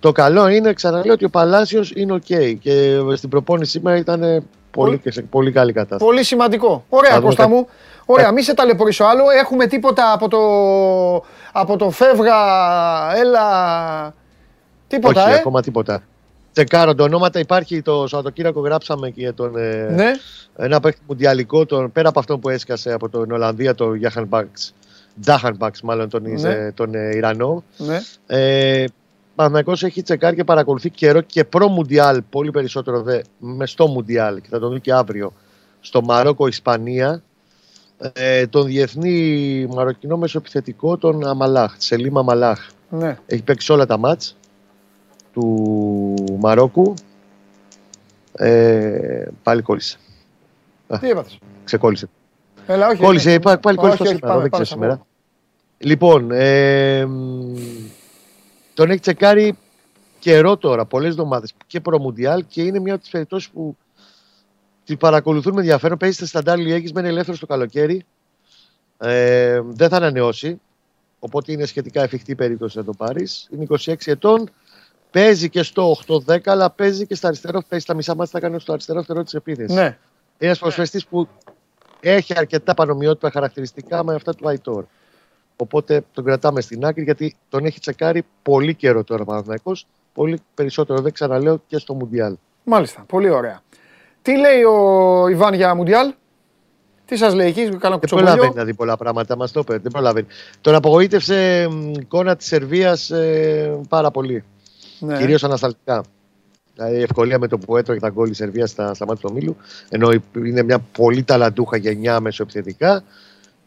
[0.00, 2.22] Το καλό είναι, ξαναλέω, ότι ο Παλάσιος είναι OK.
[2.28, 2.54] Okay.
[2.60, 6.04] Και στην προπόνηση σήμερα ήταν πολύ, και σε πολύ καλή κατάσταση.
[6.04, 6.84] Πολύ σημαντικό.
[6.88, 7.68] Ωραία, Κώστα μου.
[8.04, 9.30] Ωραία, μη σε ταλαιπωρήσω άλλο.
[9.30, 10.38] Έχουμε τίποτα από το,
[11.52, 12.36] από το φεύγα,
[13.16, 14.14] έλα.
[14.86, 16.02] Τίποτα, Όχι, ε; ακόμα τίποτα.
[16.52, 17.38] Τσεκάρω τα ονόματα.
[17.38, 19.56] Υπάρχει το Σαββατοκύριακο, γράψαμε και τον.
[19.56, 20.10] Ε, ναι.
[20.56, 24.74] Ένα παίχτη μουντιαλικό, τον, πέρα από αυτό που έσκασε από την Ολλανδία, το Γιάχαν Μπαξ.
[25.20, 26.72] Τζάχαν Μπαξ, μάλλον τον, ναι.
[26.72, 27.64] τον ε, Ιρανό.
[27.76, 28.00] Ναι.
[28.26, 28.84] Ε,
[29.34, 34.40] Παναγιώ έχει τσεκάρει και παρακολουθεί καιρό και προ Μουντιάλ, πολύ περισσότερο δε, με στο Μουντιάλ
[34.40, 35.32] και θα τον δει και αύριο
[35.80, 37.22] στο Μαρόκο, Ισπανία.
[38.12, 42.68] Ε, τον διεθνή μαροκινό μεσοεπιθετικό, τον Αμαλάχ, Σελίμα Αμαλάχ.
[42.90, 43.18] Ναι.
[43.26, 44.36] Έχει παίξει όλα τα μάτς
[45.32, 46.94] του Μαρόκου.
[48.32, 49.98] Ε, πάλι κόλλησε.
[51.00, 52.08] Τι έπαθες; Ξεκόλλησε.
[52.66, 53.02] Έλα, όχι.
[53.02, 53.40] Κόλλησε, όχι.
[53.40, 55.06] πάλι, πάλι Όχι, κόλλησε το όχι, σήμερα, πάμε, δεν πάμε ξέρω σε σήμερα.
[55.78, 57.54] Λοιπόν, ε, μ,
[58.74, 59.58] τον έχει τσεκάρει
[60.18, 63.76] καιρό τώρα, πολλές εβδομάδες και προμουντιάλ και είναι μια από τις περιπτώσεις που
[64.84, 65.98] τη παρακολουθούν με ενδιαφέρον.
[65.98, 68.04] Παίζει στη Σταντάρ Λιέγης, μένει ελεύθερος το καλοκαίρι.
[68.98, 70.60] Ε, δεν θα ανανεώσει.
[71.18, 73.48] Οπότε είναι σχετικά εφικτή περίπτωση να το πάρεις.
[73.52, 74.50] Είναι 26 ετών.
[75.10, 77.62] Παίζει και στο 8-10, αλλά παίζει και στα αριστερό.
[77.68, 79.74] Παίζει στα μισά μάτια, θα κάνει στο αριστερό φτερό τη επίθεση.
[79.74, 79.82] Ναι.
[79.82, 79.96] Είναι
[80.38, 81.28] ένας προσφεστής που
[82.10, 84.84] έχει αρκετά πανομοιότυπα χαρακτηριστικά με αυτά του Αϊτόρ.
[85.56, 89.86] Οπότε τον κρατάμε στην άκρη γιατί τον έχει τσεκάρει πολύ καιρό τώρα ο Παναθηναϊκός.
[90.14, 92.36] Πολύ περισσότερο, δεν ξαναλέω, και στο Μουντιάλ.
[92.64, 93.62] Μάλιστα, πολύ ωραία.
[94.22, 96.14] Τι λέει ο Ιβάν για Μουντιάλ,
[97.04, 99.78] τι σας λέει εκεί, κάνα Δεν κουτσομπολιό; προλαβαίνει να δει πολλά πράγματα, μας το είπε.
[99.78, 100.26] Δεν προλαβαίνει.
[100.60, 103.12] Τον απογοήτευσε μ, η εικόνα της Σερβίας
[103.88, 104.44] πάρα πολύ.
[104.98, 105.16] Ναι.
[105.16, 106.04] Κυρίως ανασταλτικά.
[106.74, 109.28] Δηλαδή η ευκολία με το που έτρωγε τα γκολ η Σερβίας στα, στα μάτια του
[109.32, 109.56] ομίλου.
[109.88, 113.02] Ενώ είναι μια πολύ ταλαντούχα γενιά μεσοεπιθετικά.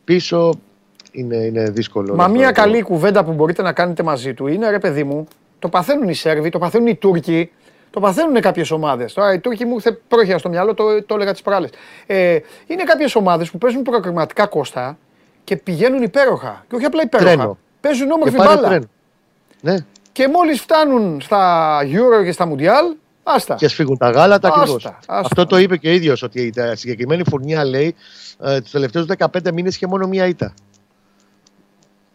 [0.03, 0.53] Πίσω
[1.11, 2.15] είναι, είναι δύσκολο.
[2.15, 5.03] Μα να μια το- καλή κουβέντα που μπορείτε να κάνετε μαζί του είναι ρε παιδί
[5.03, 5.27] μου,
[5.59, 7.51] το παθαίνουν οι Σέρβοι, το παθαίνουν οι Τούρκοι,
[7.89, 9.13] το παθαίνουν κάποιες ομάδες.
[9.13, 11.69] Τώρα οι Τούρκοι μου ήρθε πρόχειρα στο μυαλό, το, το έλεγα τις προάλλες.
[12.05, 14.97] Ε, είναι κάποιες ομάδες που παίζουν προκριματικά κόστα
[15.43, 16.65] και πηγαίνουν υπέροχα.
[16.69, 17.33] Και όχι απλά υπέροχα.
[17.35, 17.57] Τρένο.
[17.81, 18.67] Παίζουν Και όμορφη πάρε μπάλα.
[18.67, 18.85] τρένο.
[19.61, 19.75] Ναι,
[20.15, 23.55] Και μόλις φτάνουν στα Euro και στα Mundial, άστα.
[23.55, 24.85] και σφίγγουν τα γάλατα Άστα, ακριβώς.
[24.85, 24.99] άστα.
[25.19, 27.95] Αυτό το είπε και ο ίδιος ότι η τα- συγκεκριμένη φουρνιά λέει
[28.39, 30.53] ε, τους τελευταίους 15 μήνες είχε μόνο μία ήττα.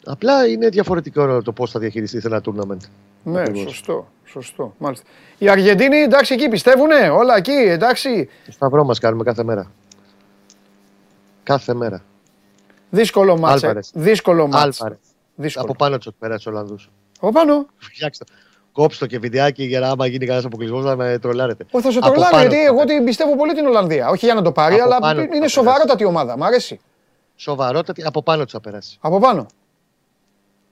[0.05, 2.77] Απλά είναι διαφορετικό το πώς θα διαχειριστεί ένα tournament.
[3.23, 3.61] Ναι, Ακριβώς.
[3.73, 4.75] σωστό, σωστό.
[4.79, 5.05] Μάλιστα.
[5.39, 8.29] Οι Αργεντίνοι εντάξει εκεί πιστεύουνε, όλα εκεί εντάξει.
[8.47, 9.71] Το σταυρό μας κάνουμε κάθε μέρα.
[11.43, 12.03] Κάθε μέρα.
[12.91, 13.67] Δύσκολο μάτσε.
[13.67, 13.91] Άλβαρες.
[13.95, 14.83] Δύσκολο μάτσε.
[14.83, 14.99] Άλβαρες.
[15.35, 15.65] Δύσκολο.
[15.65, 16.77] Από πάνω τους πέρα του Ολλανδού.
[17.21, 17.66] Από πάνω.
[17.77, 18.25] Φτιάξτε.
[18.25, 18.33] το.
[18.73, 21.66] Κόψτε το και βιντεάκι για να άμα γίνει κανένας αποκλεισμός να με τρολάρετε.
[21.71, 22.87] Όχι, θα σε Από τρολάρω πάνω γιατί του εγώ πέρα.
[22.97, 24.09] την πιστεύω πολύ την Ολλανδία.
[24.09, 26.37] Όχι για να το πάρει, Από αλλά πάνω του είναι θα σοβαρότατη ομάδα.
[26.37, 26.81] Μ' αρέσει.
[27.37, 28.99] Σοβαρότατη, από πάνω του θα περάσει.
[29.01, 29.47] Από πάνω.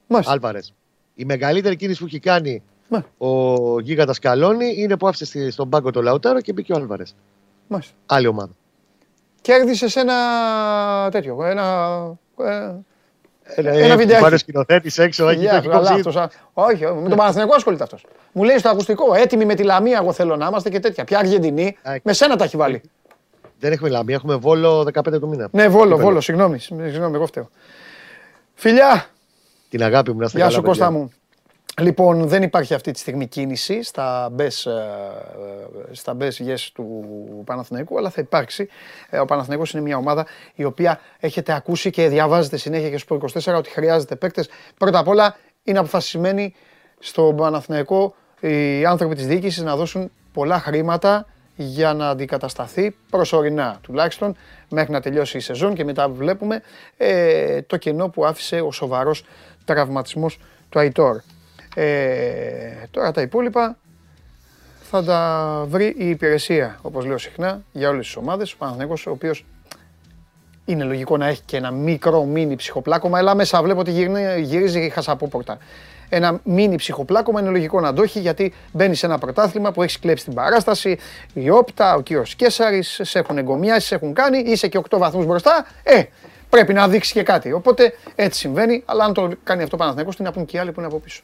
[0.07, 0.33] Μάλιστα.
[0.33, 0.75] Άλβαρες.
[1.15, 3.05] Η μεγαλύτερη κίνηση που έχει κάνει Ναι.
[3.19, 7.15] ο Γίγαντας Καλόνι είναι που άφησε στη- στον πάγκο το Λαουτάρο και μπήκε ο Άλβαρες.
[7.69, 7.95] Μάλιστα.
[8.07, 8.51] Άλλη ομάδα.
[9.41, 10.15] Κέρδισες ένα
[11.11, 11.45] τέτοιο.
[11.45, 11.99] Ένα.
[13.55, 14.23] Ε, Ένα, Ένα βιντεάκι.
[14.23, 15.95] Πάρε σκηνοθέτη έξω, έχει Γεια το σου, έχει καλά, κόψει.
[16.09, 16.31] αυτός, α.
[16.53, 18.05] Όχι, όχι, με τον Παναθηναϊκό ασχολείται αυτός.
[18.33, 21.05] Μου λέει στο ακουστικό, έτοιμοι με τη Λαμία, εγώ θέλω να είμαστε και τέτοια.
[21.05, 22.81] Ποια Αργεντινή, Α, με σένα τα έχει βάλει.
[23.61, 25.49] Δεν έχουμε λαμπή, έχουμε βόλο 15 του μήνα.
[25.51, 26.03] Ναι, βόλο, Κύπελλο.
[26.03, 27.51] βόλο, συγγνώμη, συγγνώμη, εγώ φταίω.
[28.55, 29.07] Φιλιά,
[29.71, 30.57] Την αγάπη μου να είστε γεια καλά.
[30.59, 30.79] σου παιδιά.
[30.87, 31.13] Κώστα μου.
[31.81, 37.05] Λοιπόν, δεν υπάρχει αυτή τη στιγμή κίνηση στα best, ε, στα best yes του
[37.45, 38.69] Παναθηναϊκού, αλλά θα υπάρξει.
[39.11, 43.15] Ε, Ο Παναθηναϊκός είναι μια ομάδα η οποία έχετε ακούσει και διαβάζετε συνέχεια και στο
[43.15, 44.49] 24 ότι χρειάζεται παίκτες.
[44.79, 46.55] Πρώτα απ' όλα είναι αποφασισμένοι
[46.99, 51.27] στον Παναθηναϊκό οι άνθρωποι της διοίκησης να δώσουν πολλά χρήματα
[51.57, 54.37] για να αντικατασταθεί προσωρινά τουλάχιστον
[54.71, 56.63] μέχρι να τελειώσει η σεζόν και μετά βλέπουμε
[56.97, 59.25] ε, το κενό που άφησε ο σοβαρός
[59.65, 61.21] τραυματισμός του Αϊτόρ.
[61.81, 63.77] Ε, τώρα τα υπόλοιπα
[64.91, 68.53] θα τα βρει η υπηρεσία, όπως λέω συχνά, για όλες τις ομάδες.
[68.53, 69.45] Ο Παναθηναϊκός, ο οποίος
[70.65, 73.19] είναι λογικό να έχει και ένα μικρό μίνι ψυχοπλάκωμα.
[73.19, 75.59] Έλα μέσα, βλέπω ότι γυρνεί- γυρίζει η χασαπόπορτα.
[76.09, 79.99] Ένα μίνι ψυχοπλάκωμα είναι λογικό να το έχει γιατί μπαίνει σε ένα πρωτάθλημα που έχει
[79.99, 80.99] κλέψει την παράσταση.
[81.33, 84.39] Η Όπτα, ο κύριος Κέσσαρη, σε έχουν εγκομιάσει, σε έχουν κάνει.
[84.39, 85.67] Είσαι και 8 βαθμούς μπροστά.
[85.83, 86.03] Ε,
[86.49, 87.53] πρέπει να δείξει και κάτι.
[87.53, 88.83] Οπότε έτσι συμβαίνει.
[88.87, 90.89] Αλλά αν το κάνει αυτό ο Παναθηναϊκός, τι να πούν και οι άλλοι που είναι
[90.89, 91.23] από πίσω.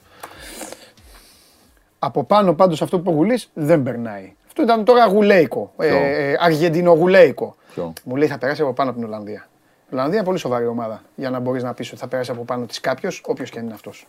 [2.04, 4.32] Από πάνω πάντως αυτό που είπε ο Γουλής δεν περνάει.
[4.46, 7.56] Αυτό ήταν τώρα γουλέικο, ε, Ποιο; ε, αργεντινογουλέικο.
[7.74, 9.48] Ποιο; Μου λέει θα περάσει από πάνω από την Ολλανδία.
[9.90, 12.44] Η Ολλανδία είναι πολύ σοβαρή ομάδα για να μπορείς να πεις ότι θα περάσει από
[12.44, 14.06] πάνω της κάποιος, όποιος και αν είναι αυτός.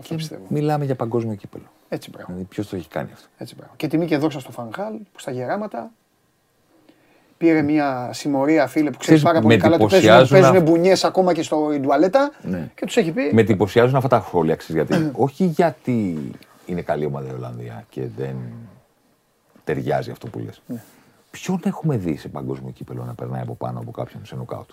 [0.00, 0.42] Αυτό πιστεύω.
[0.48, 1.64] Μιλάμε για παγκόσμιο κύπελο.
[1.88, 2.26] Έτσι μπράβο.
[2.28, 3.72] Δηλαδή, ποιος το έχει κάνει αυτό; Έτσι, μπράβο.
[3.76, 5.90] Και τιμή και δόξα στο Φανχάλ που στα γεράματα
[7.38, 10.56] πήρε μια συμμορία φίλε που ξέρεις Ξέρεις, πάρα πολύ με καλά ότι παίζουν, εντυπωσιάζουν παίζουν
[10.56, 12.70] αυ- μπουνιές ακόμα και στο τουαλέτα Ναι.
[12.74, 15.10] και τους έχει πει Με εντυπωσιάζουν αυτά τα σχόλια, ξέρεις γιατί.
[15.14, 16.30] Όχι γιατί
[16.66, 18.36] είναι καλή ομάδα η Ολλανδία και δεν
[19.64, 20.62] ταιριάζει αυτό που λες.
[20.66, 20.82] Ναι.
[21.30, 24.70] Ποιον έχουμε δει σε παγκόσμιο κύπελο να περνάει από πάνω από κάποιον σε νοκάουτ;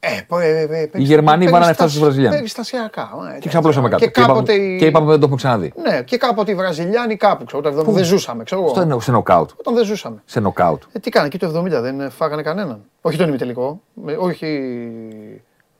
[0.00, 2.36] Ε, πω, ε, ε, ε, Οι Γερμανοί βάλανε 7 στους Βραζιλιάνους.
[2.36, 3.10] Περιστασιακά.
[3.36, 4.04] ε, Και ξαπλώσαμε κάτω.
[4.04, 4.52] Και κάποτε.
[4.52, 5.72] είπαμε, οι- και είπαμε δεν το έχουμε ξαναδεί.
[5.76, 7.62] Ναι, και κάποτε οι Βραζιλιάνοι κάπου ξέρω.
[7.70, 8.90] Όταν δεν ζούσαμε, ξέρω Αυτό εγώ.
[8.92, 9.50] είναι σε νοκάουτ.
[9.56, 10.22] Όταν δεν ζούσαμε.
[10.24, 10.82] Σε νοκάουτ.
[10.92, 12.84] Ε, τι κάνανε εκεί το 70, δεν φάγανε κανέναν.
[13.00, 13.80] Όχι τον ημιτελικό.
[13.94, 14.48] με- Όχι.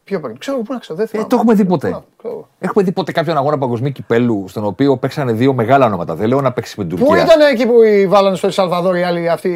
[0.05, 0.39] Ποιο πριν.
[0.39, 0.97] Ξέρω εγώ πού να ξέρω.
[0.97, 1.29] Δεν Ε, θυμάμαι.
[1.29, 1.89] το έχουμε δει Πού ποτέ.
[1.91, 2.49] να- ξέρω εγώ.
[2.59, 6.15] Έχουμε δει ποτέ κάποιον αγώνα παγκοσμίου κυπέλου στον οποίο παίξανε δύο μεγάλα ονόματα.
[6.15, 7.25] Δεν λέω να παίξει με την Πού Τουρκία.
[7.25, 9.49] ήταν εκεί που οι βάλανε στο Ελσαλβαδόρ οι άλλοι αυτοί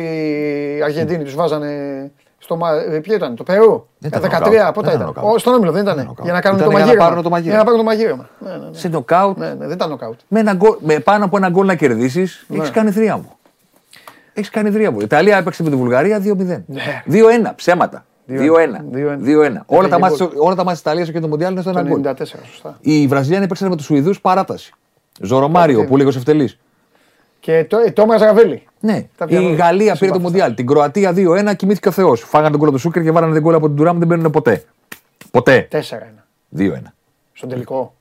[0.79, 3.67] οι Αργεντίνοι, τους βάζανε Στο, μα- ε, ποιο ήταν, το Περού;
[3.99, 4.75] Δεν Ε, ήταν 13, νοκάουτ.
[4.75, 5.09] πότε Δεν ήταν.
[5.11, 5.35] ήταν; νοκάουτ.
[5.35, 5.97] Ω, Στον όμιλο δεν ήταν.
[5.97, 6.19] νοκάουτ.
[6.25, 7.09] Για να κάνουν Ήταν το για να μαγείρεμα.
[7.09, 7.55] πάρουν το μαγείρεμα.
[7.55, 8.29] Για να πάρουν το μαγείρεμα.
[8.39, 8.77] Ναι, ναι, ναι.
[8.77, 10.19] Σε νοκάουτ, Ναι, ναι, δεν ήταν νοκάουτ.
[10.29, 12.57] με, ένα γκολ- με πάνω από ένα γκολ να κερδίσεις, Ναι.
[12.57, 13.37] έχεις κάνει θρίαμβο.
[14.33, 15.01] Έχεις κάνει θρίαμβο.
[15.01, 16.63] Η Ιταλία έπαιξε με τη Βουλγαρία 2-0.
[16.67, 17.03] Ναι.
[17.07, 18.05] 2-1, ψέματα.
[18.29, 18.35] 2-1.
[18.37, 18.37] 2-1.
[18.93, 19.19] 2-1.
[19.25, 19.65] 2-1.
[19.67, 21.79] Όλα τα Είχε μάτια όλα τα μάτια της Ιταλίας και του Μοντιάλ είναι στο Το
[21.79, 22.01] ένα γκολ.
[22.05, 22.15] 94,
[22.51, 22.77] σωστά.
[22.81, 24.73] Οι Βραζιλιάνοι έπαιξαν με τους Σουηδούς παράταση.
[25.21, 26.51] Ζωρωμάριο που λέγω ευτελή.
[27.41, 28.63] Και το, ε, Τόμας Ραβέλη.
[28.81, 29.07] Ναι.
[29.17, 29.49] Τα Η πιάνω.
[29.49, 30.21] Γαλλία πήρε το Συμπαθώ.
[30.21, 30.55] Μοντιάλ.
[30.55, 32.21] Την Κροατία 2-1 κοιμήθηκε ο Θεός.
[32.21, 33.99] Φάγανε τον γκολ του Σούκερ και βάλανε την γκολ από την Τουράμ.
[33.99, 34.65] Δεν μπαίνουν ποτέ.
[35.31, 35.69] Ποτέ.
[35.71, 35.77] 4-1.
[36.59, 36.93] 2-1.
[37.33, 37.95] Στον τελικό.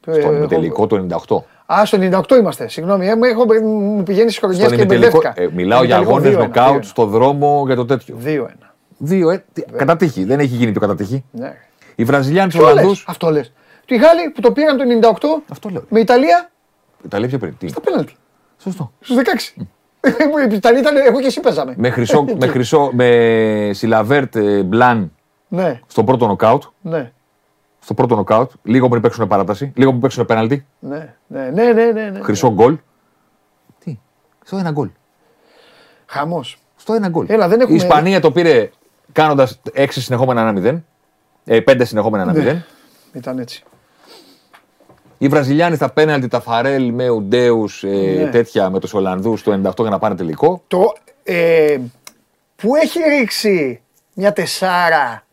[0.00, 1.44] Στον Ε, ημιτελικό το 98.
[1.74, 2.68] Α, στο 98 είμαστε.
[2.68, 5.18] Συγγνώμη, ε, μου έχω, μου πηγαίνει στι χρονιέ Στον και ημιτελικό.
[5.18, 5.42] μπερδεύτηκα.
[5.46, 6.84] ε, μιλάω για Ημιτελικό αγώνες 2-1, νοκάουτ 2-1.
[6.88, 8.16] στο δρόμο για το τέτοιο.
[8.24, 8.73] 2-1.
[8.98, 9.44] 2-1.
[9.52, 10.24] τι- Κατά τύχη.
[10.24, 11.24] Δεν έχει γίνει πιο κατά τύχη.
[11.30, 11.56] Ναι.
[11.94, 12.96] Οι Βραζιλιάνοι τους Αυτό Ολλανδούς.
[12.98, 13.52] λες, Αυτό λες.
[13.86, 15.84] Οι Γάλλοι που το πήραν το 98 Αυτό λέω.
[15.88, 16.50] με Ιταλία
[17.04, 17.56] Ιταλία πιο πριν.
[17.58, 18.14] Τι; στο πέναλτι.
[18.58, 18.92] Σωστό.
[19.00, 19.62] Στους 16.
[20.50, 21.74] Η Ιταλία ήταν, εγώ και εσύ παίζαμε.
[21.76, 25.12] Με χρυσό, με χρυσό, με Σιλαβέρτ ε, Μπλαν
[25.48, 26.62] Ναι, στο πρώτο νοκάουτ.
[26.80, 27.12] ναι.
[27.80, 28.50] Στο πρώτο νοκάουτ.
[28.62, 29.72] Λίγο πριν παίξουν παράταση.
[29.76, 30.66] Λίγο πριν παίξουν πέναλτι.
[30.78, 32.20] Ναι, ναι, ναι, ναι, ναι, ναι.
[32.22, 32.78] Χρυσό γκολ.
[33.84, 33.98] Τι.
[34.44, 34.90] Στο ένα γκολ.
[36.06, 36.58] Χαμός.
[36.76, 37.26] Στο ένα γκολ.
[37.28, 38.70] Έλα, δεν έχουμε- Η Ισπανία το πήρε
[39.14, 40.80] κάνοντας 6 συνεχόμενα 1-0.
[41.44, 42.42] Ε, 5 συνεχόμενα 1-0.
[42.42, 42.64] Ναι.
[43.12, 43.62] Ήταν έτσι.
[45.18, 47.88] Οι Βραζιλιάνοι στα πέναλτι, τα Φαρέλ με Ουντέους, ε,
[48.24, 48.30] Ναι.
[48.30, 50.62] τέτοια με τους Ολλανδούς το 98 για να πάνε τελικό.
[50.66, 50.92] Το,
[51.22, 51.78] ε,
[52.56, 53.80] που έχει ρίξει
[54.14, 55.24] μια τεσάρα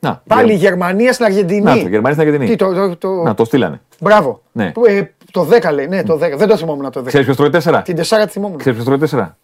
[0.00, 1.60] Να, πάλι η Γερ- Γερμανία στην Αργεντινή.
[1.62, 2.50] Να, το Γερμανία στην Αργεντινή.
[2.50, 3.08] Τι, το, το, το...
[3.22, 3.80] Να, το στείλανε.
[4.00, 4.42] Μπράβο.
[4.52, 4.70] Ναι.
[4.72, 6.18] Που, ε, το 10 λέει, ναι, το 10.
[6.36, 7.04] Δεν το θυμόμουν το 10.
[7.06, 7.80] Ξέρεις ποιος τρώει 4.
[7.84, 8.58] Την τεσάρα τη θυμόμουν.
[8.58, 9.36] Ξέρεις ποιος τρώει 4.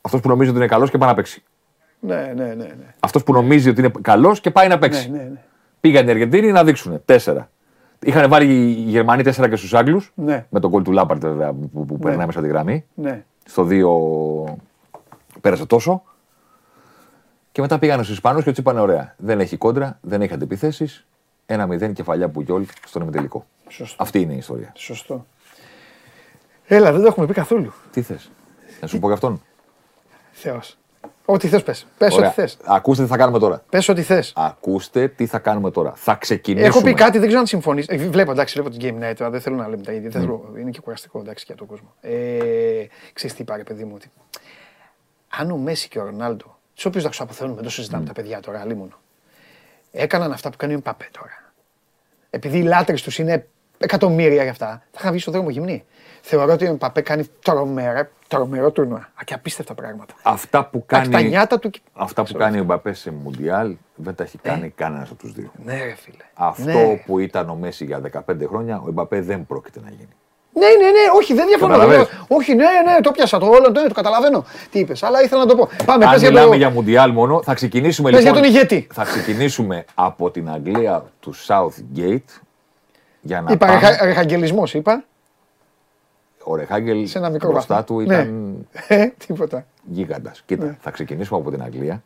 [0.00, 1.42] Αυτός που νομίζει ότι είναι καλός και πάει να παίξει.
[2.04, 2.54] Ναι, ναι, ναι.
[2.54, 2.94] ναι.
[3.00, 5.10] Αυτός που νομίζει ότι είναι καλός και πάει να παίξει.
[5.10, 5.40] Ναι, ναι, ναι.
[5.80, 7.36] Πήγαν οι Αργεντίνοι να δείξουν 4.
[8.04, 10.12] Είχαν βάλει οι Γερμανοί 4 και στους Άγγλους.
[10.14, 10.46] Ναι.
[10.50, 11.98] Με τον κόλ του Λάπαρτ βέβαια που, που Ναι.
[11.98, 12.84] περνάει μέσα τη γραμμή.
[12.94, 13.24] ναι.
[13.44, 14.58] Στο 2
[15.40, 16.02] πέρασε τόσο.
[17.52, 21.06] Και μετά πήγαν στους Ισπανούς και τους είπαν: Ωραία, δεν έχει κόντρα, δεν έχει αντιπιθέσεις.
[21.46, 23.46] Ένα 0 κεφαλιά που γιόλ στον ημιτελικό.
[23.68, 24.02] Σωστό.
[24.02, 24.72] Αυτή είναι η ιστορία.
[24.74, 25.26] Σωστό.
[26.66, 27.72] Έλα, δεν το έχουμε πει καθόλου.
[27.90, 28.30] Τι θες,
[28.80, 29.42] να σου πω γι' αυτόν;
[30.32, 30.76] Θεός.
[31.24, 31.86] Ό,τι θες πες.
[31.98, 32.28] Πες Ωραία.
[32.28, 32.56] ό,τι θες.
[32.64, 33.62] Ακούστε τι θα κάνουμε τώρα.
[33.70, 34.32] Πες ό,τι θες.
[34.36, 35.92] Ακούστε τι θα κάνουμε τώρα.
[35.96, 36.68] Θα ξεκινήσουμε.
[36.68, 37.86] Έχω πει κάτι, δεν ξέρω αν συμφωνείς.
[37.88, 40.10] Ε, βλέπω, εντάξει, βλέπω την Game Night τώρα, δεν θέλω να λέμε τα ίδια.
[40.10, 41.94] Δεν θέλω, είναι και κουραστικό εντάξει για τον κόσμο.
[42.00, 42.12] Ε,
[43.12, 44.10] ξέρεις τι πάρε, παιδί μου, ότι
[45.28, 48.12] αν ο Μέση και ο Ρονάλντο, τους οποίους δεν τους αποθεώνουμε, δεν το συζητάμε τα
[48.12, 48.98] παιδιά τώρα, αλλήμον,
[49.92, 51.52] έκαναν αυτά που κάνει ο Εμπαπέ τώρα.
[52.30, 53.46] Επειδή οι λάτρες τους είναι
[53.78, 55.84] εκατομμύρια γι' αυτά, θα είχαν βγει στον δρόμο γυμνή.
[56.24, 60.14] Θεωρώ ότι ο Εμπαπέ κάνει τρομερά, τρομερό τουρνουά και απίστευτα πράγματα.
[60.22, 61.70] Αυτά που Εντάξει, τα κάνει, νιάτα του.
[61.92, 65.50] αυτά που κάνει ο Μπαπέ σε Μουντιάλ δεν τα έχει κάνει κανένας από τους δύο.
[65.64, 66.24] Ναι, ρε φίλε.
[66.34, 67.02] Αυτό Ναι.
[67.06, 70.08] που ήταν ο Μέση για 15 χρόνια, ο Μπαπέ δεν πρόκειται να γίνει.
[70.54, 71.72] Ναι, ναι, ναι, όχι, δεν διαφωνώ.
[71.72, 72.06] Καταλαβαίνεις.
[72.28, 74.44] Όχι, ναι, ναι, το πιάσα το όλο, ναι, το καταλαβαίνω.
[74.70, 75.68] Τι είπες, αλλά ήθελα να το πω.
[75.84, 76.54] Πάμε, Αν πες για μιλάμε το.
[76.56, 78.34] για Μουντιάλ μόνο, θα ξεκινήσουμε Πες λοιπόν.
[78.34, 78.86] για τον ηγέτη.
[78.92, 82.40] Θα ξεκινήσουμε από την Αγγλία του Southgate.
[83.20, 83.78] Για να Είπα πάμε.
[83.78, 85.04] ρεχα- ρεχαγγελισμός, είπα.
[86.44, 87.96] Ο Ρεχάγκελ Σε ένα μικρό μπροστά βαθμό.
[87.96, 88.14] του Ναι.
[88.14, 89.66] ήταν Ε, τίποτα.
[89.84, 90.42] γίγαντας.
[90.46, 90.76] Κοίτα, Ναι.
[90.80, 92.02] θα ξεκινήσουμε από την Αγγλία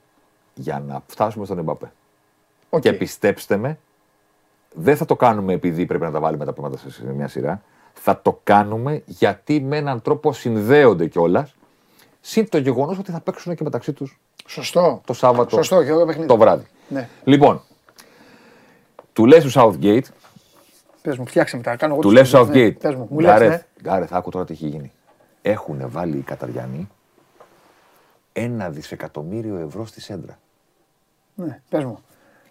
[0.55, 1.93] για να φτάσουμε στον Εμπαπέ.
[2.71, 2.81] Οκ.
[2.81, 3.79] Και πιστέψτε με,
[4.75, 7.63] δεν θα το κάνουμε επειδή πρέπει να τα βάλουμε τα πράγματα σε σε μια σειρά.
[7.93, 11.55] Θα το κάνουμε γιατί με έναν τρόπο συνδέονται κιόλας.
[12.21, 15.01] Συν το γεγονός ότι θα παίξουν και μεταξύ τους Σωστό.
[15.07, 16.29] το Σάββατο Σωστό, και ωραίο παιχνίδι.
[16.29, 16.67] το βράδυ.
[16.89, 17.09] Ναι.
[17.25, 17.63] Λοιπόν,
[19.13, 20.03] του λες του Southgate,
[21.07, 21.77] Πες μου, φτιάξε μετά.
[21.77, 22.55] Κάνω εγώ του τους λες φίλους, ναι.
[22.55, 22.79] Southgate.
[22.81, 23.39] Πες μου, μου λες, ναι.
[23.47, 24.93] Γκάρεθ, Γκάρεθ, άκου τώρα τι έχει γίνει.
[25.43, 26.89] Έχουν βάλει οι Καταριανοί
[28.33, 30.39] ένα δισεκατομμύριο ευρώ στη σέντρα.
[31.35, 31.99] Ναι, πες μου.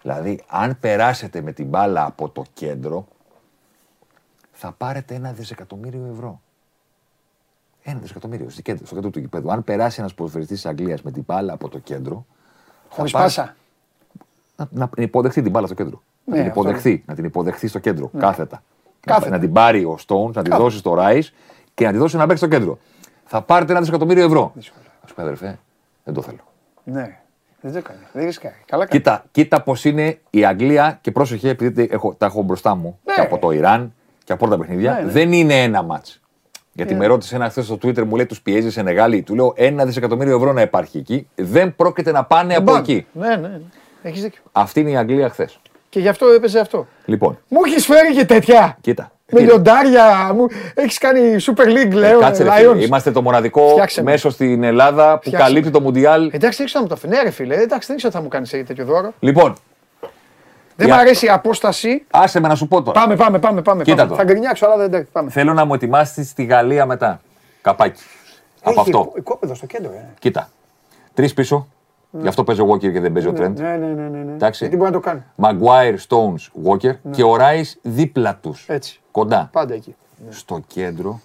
[0.01, 3.07] Δηλαδή, αν περάσετε με την μπάλα από το κέντρο,
[4.51, 6.41] θα πάρετε ένα δισεκατομμύριο ευρώ.
[7.83, 9.51] Ένα δισεκατομμύριο στο κέντρο, στο κέντρο του γηπέδου.
[9.51, 12.25] Αν περάσει ένας ποδοσφαιριστής της Αγγλίας με την μπάλα από το κέντρο.
[12.89, 13.55] θα Χωρίς πάρει- πάσα.
[14.55, 16.01] Να, να υποδεχθεί την μπάλα στο κέντρο.
[16.25, 16.69] Ναι, να την αυτό Ναι.
[16.69, 18.63] υποδεχθεί, να την υποδεχθεί στο κέντρο, κάθετα.
[19.05, 19.29] Κάθετα.
[19.29, 21.19] Να, να την πάρει ο Stones, να τη δώσει στο Ράι
[21.73, 22.77] και να τη δώσει να παίξει στο κέντρο.
[23.25, 24.41] Θα πάρετε ένα δισεκατομμύριο ευρώ.
[25.09, 25.59] Α πούμε, αδερφέ,
[26.03, 26.39] δεν το θέλω.
[26.83, 27.17] Ναι.
[27.61, 27.99] Δεν το έκανε.
[28.13, 28.53] Δεν ρίσκαρε.
[28.65, 28.99] Καλά κάνει.
[29.01, 33.13] Κοίτα, κοίτα πώς είναι η Αγγλία και πρόσεχε, επειδή έχω, τα έχω μπροστά μου Ναι.
[33.13, 34.93] και από το Ιράν και από όλα τα παιχνίδια.
[34.93, 35.11] Ναι, ναι.
[35.11, 36.19] Δεν είναι ένα μάτς.
[36.73, 39.21] Γιατί με ρώτησε ένα χθες στο Twitter, μου λέει: Τους πιέζει σε Νεγάλη.
[39.21, 41.27] Του λέω: Ένα δισεκατομμύριο ευρώ να υπάρχει εκεί.
[41.35, 42.77] Δεν πρόκειται να πάνε από Μπαμ.
[42.79, 43.05] εκεί.
[43.13, 43.35] Ναι, ναι.
[43.47, 43.61] ναι.
[44.01, 44.41] Έχεις δίκιο.
[44.51, 45.59] Αυτή είναι η Αγγλία χθες.
[45.95, 46.87] Και γι' αυτό έπαιζε αυτό.
[47.05, 48.77] Λοιπόν, Μου έχεις φέρει και τέτοια.
[48.81, 49.11] κοίτα.
[49.31, 49.51] Με Κοίτα.
[49.51, 50.31] λιοντάρια.
[50.35, 50.47] Μου...
[50.73, 52.19] Έχεις κάνει Super League, λέω.
[52.19, 52.71] Κάτσε, ρε, Lions.
[52.71, 52.83] φίλε.
[52.85, 54.11] Είμαστε το μοναδικό Φτιάξε με.
[54.11, 55.71] μέσο στην Ελλάδα που Φτιάξε καλύπτει με.
[55.73, 56.29] το Μουντιάλ.
[56.33, 57.13] Εντάξει, δεν ξέρω να μου το φέρει.
[57.15, 57.55] Ναι, ρε φίλε.
[57.55, 59.13] Εντάξει, δεν ξέρω τι θα μου κάνεις τέτοιο δώρο.
[59.19, 59.55] Λοιπόν,
[60.75, 62.05] Δεν Για- μου αρέσει η απόσταση.
[62.11, 62.99] άσε με να σου πω τώρα.
[63.01, 63.61] Πάμε, πάμε, πάμε.
[63.61, 64.09] πάμε, Κοίτα πάμε.
[64.09, 64.15] το.
[64.15, 65.29] Θα γκρινιάξω, αλλά δεν εντάξει, πάμε.
[65.29, 67.21] Θέλω να μου ετοιμάσεις τη Γαλλία μετά.
[67.61, 68.03] Καπάκι.
[68.61, 68.97] Από Έχει αυτό.
[69.05, 70.05] κο- Κόπεδο στο κέντρο, ε.
[70.19, 70.49] Κοίτα.
[71.13, 71.67] Τρεις πίσω.
[72.21, 73.53] Γι' αυτό παίζει ο Walker και δεν παίζει ο Trent.
[73.53, 74.31] Ναι, ναι, ναι, ναι, ναι.
[74.33, 74.63] Εντάξει.
[74.63, 75.23] Γιατί μπορεί να το κάνει.
[75.41, 78.65] Maguire, Stones, Walker και ο Rice δίπλα τους.
[78.69, 79.01] Έτσι.
[79.11, 79.49] Κοντά.
[79.51, 79.95] Πάντα εκεί.
[80.29, 81.19] Στο κέντρο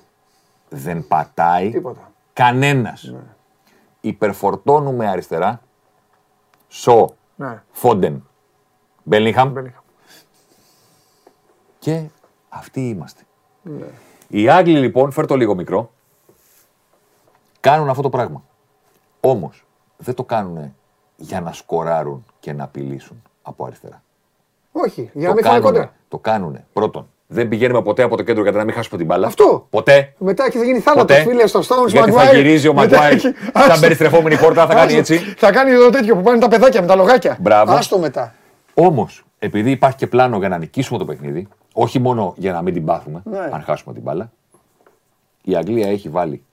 [0.68, 2.12] δεν πατάει Τίποτα.
[2.32, 3.14] κανένας.
[4.00, 5.60] Υπερφορτώνουμε αριστερά.
[6.68, 7.62] Σο, Ναι.
[7.70, 8.28] Φόντεν,
[9.02, 9.82] Μπέλιγχαμ Μπέλιγχαμ.
[11.78, 12.02] και
[12.48, 13.22] αυτοί είμαστε.
[14.28, 15.92] Οι Άγγλοι λοιπόν, φέρ το λίγο μικρό,
[17.60, 18.42] κάνουν αυτό το πράγμα.
[19.20, 19.66] Όμως
[19.96, 20.74] δεν το κάνουν
[21.22, 24.02] για να σκοράρουν και να απειλήσουν από αριστερά.
[24.72, 25.92] Όχι, για να το μην φάνε κάνουνε, κοντά.
[26.08, 26.66] το κάνουνε.
[26.72, 29.26] Πρώτον, δεν πηγαίνουμε ποτέ από το κέντρο για να μην χάσουμε την μπάλα.
[29.26, 29.66] Αυτό.
[29.70, 30.14] Ποτέ.
[30.18, 31.30] Μετά και θα γίνει θάνατος, Ποτέ.
[31.30, 32.34] φίλε, στο Stones Γιατί θα Maguire.
[32.34, 33.80] γυρίζει ο Μετά Maguire έχει- σαν Άστο.
[33.80, 34.98] περιστρεφόμενη πόρτα, θα κάνει Άστο.
[35.14, 35.18] έτσι.
[35.18, 37.36] Θα κάνει το τέτοιο που πάνε τα παιδάκια με τα λογάκια.
[37.40, 37.72] Μπράβο.
[37.72, 38.34] Άστο μετά.
[38.74, 42.74] Όμως, επειδή υπάρχει και πλάνο για να νικήσουμε το παιχνίδι, όχι μόνο για να μην
[42.74, 43.38] την πάθουμε, Ναι.
[43.38, 44.30] αν χάσουμε την μπάλα,
[45.42, 46.44] η Αγγλία έχει βάλει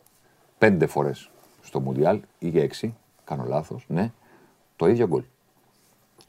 [0.57, 1.30] πέντε φορές
[1.63, 4.11] στο Μουντιάλ ή για έξι, κάνω λάθος, ναι,
[4.78, 5.23] το ίδιο γκολ.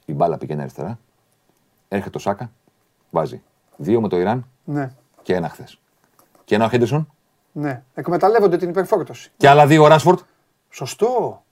[0.05, 0.99] Η μπάλα πηγαίνει αριστερά,
[1.89, 2.51] έρχεται ο Σάκα,
[3.11, 3.43] βάζει
[3.77, 4.93] δύο με το Ιράν Ναι,
[5.23, 5.79] και ένα χθες.
[6.45, 7.09] Και ένα ο Χέντερσον
[7.53, 7.83] ναι.
[7.95, 9.31] Εκμεταλλεύονται την υπερφόρτωση.
[9.37, 10.19] και άλλα δύο ο Ράσφορντ.
[10.71, 11.43] Σωστό.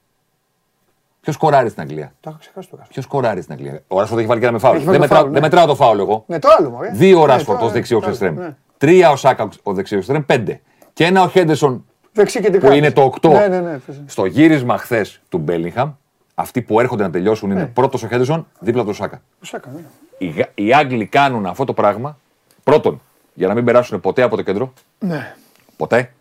[1.21, 2.93] Ποιος σκοράρει στην Αγγλία; Το είχα ξεχάσει το κάστο.
[2.93, 4.77] Ποιος σκοράρει στην Αγγλία; Ο Ράσφορντ έχει βάλει και ένα με φάουλ.
[4.77, 5.49] Έχει Δεν, βάλει το μετράω- φάουλ, δεν ναι.
[5.49, 6.25] μετράω το φάουλ εγώ.
[6.27, 6.91] Ναι, το άλλο μωρέ.
[6.91, 8.35] Δύο ο Ναι, Ράσφορντ το- ως δεξιός το- εξτρέμ.
[8.37, 8.57] ναι.
[8.79, 10.23] Τρία ο Σάκα ως δεξιός εξτρέμ.
[10.23, 10.61] Πέντε.
[10.93, 12.79] Και ένα ο Χέντερσον Δεξί και που δεξί.
[12.79, 13.29] είναι το 8.
[13.31, 13.79] Ναι, ναι, ναι.
[13.79, 14.05] φυσικά.
[14.09, 15.93] Στο γύρισμα χθες του Μπέλιγχαμ,
[16.39, 17.67] αυτοί που έρχονται να τελειώσουν είναι Ναι.
[17.67, 19.21] πρώτος ο Χέντερσον, δίπλα του ο Σάκα.
[19.39, 19.85] Πώς έκανε.
[20.19, 22.19] Οι, Γα- οι Άγγλοι κάνουν αυτό το πράγμα
[22.65, 23.01] πρώτον
[23.35, 24.73] για να μην περάσουν ποτέ από το κέντρο.
[24.99, 25.35] Ναι.
[25.77, 26.13] Ποτέ.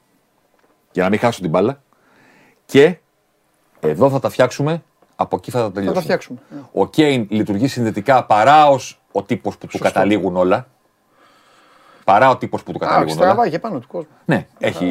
[0.91, 1.81] Για να μην χάσουν την μπάλα.
[2.65, 2.97] Και
[3.79, 4.83] εδώ θα τα φτιάξουμε,
[5.15, 6.01] από εκεί θα τα τελειώσουμε.
[6.01, 6.39] φτιάξουμε.
[6.71, 10.67] Ο Κέιν λειτουργεί συνδετικά παρά ως ο τύπος που του καταλήγουν όλα.
[12.05, 13.21] Παρά ο τύπος που του Α, καταλήγουν όλα.
[13.25, 14.09] στραβάει και πάνω του κόσμου.
[14.25, 14.85] Ναι, έχει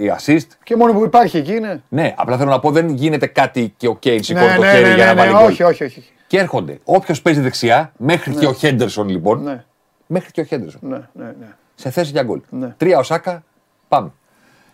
[0.00, 0.46] η assist.
[0.64, 1.82] Και μόνο που υπάρχει εκεί είναι.
[1.88, 4.70] Ναι, απλά θέλω να πω δεν γίνεται κάτι και ο Κέιν σηκώνει Ναι, το ναι,
[4.70, 5.46] χέρι ναι, για να ναι, βάλει ναι, γκολ.
[5.50, 6.04] όχι, όχι, όχι.
[6.26, 6.78] Και έρχονται.
[6.84, 9.42] Όποιος παίζει δεξιά, μέχρι και ο Χέντερσον λοιπόν.
[9.42, 9.64] Ναι,
[10.06, 10.80] Μέχρι και ο Χέντερσον.
[10.82, 11.46] ναι, ναι, ναι.
[11.74, 12.40] Σε θέση για γκολ.
[12.50, 12.74] Ναι.
[12.76, 13.42] Τρία ο Σάκα,
[13.88, 14.12] πάμε.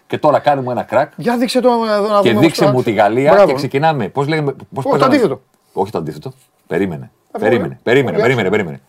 [0.07, 2.79] Και τώρα κάνουμε ένα κρακ Για δείξε το εδώ να και δούμε δείξε πώς μου
[2.79, 3.47] θα- τη Γαλλία Μπράβο.
[3.49, 4.09] και ξεκινάμε.
[4.09, 4.53] Πώς λέγαμε.
[4.53, 5.43] Πώς το παίζαμε- αντίθετο.
[5.73, 6.33] Όχι το αντίθετο.
[6.67, 7.11] Περίμενε.
[7.27, 7.79] Αυτό Περίμενε, είναι.
[7.83, 8.35] περίμενε, Εντάξει.
[8.35, 8.81] περίμενε, περίμενε.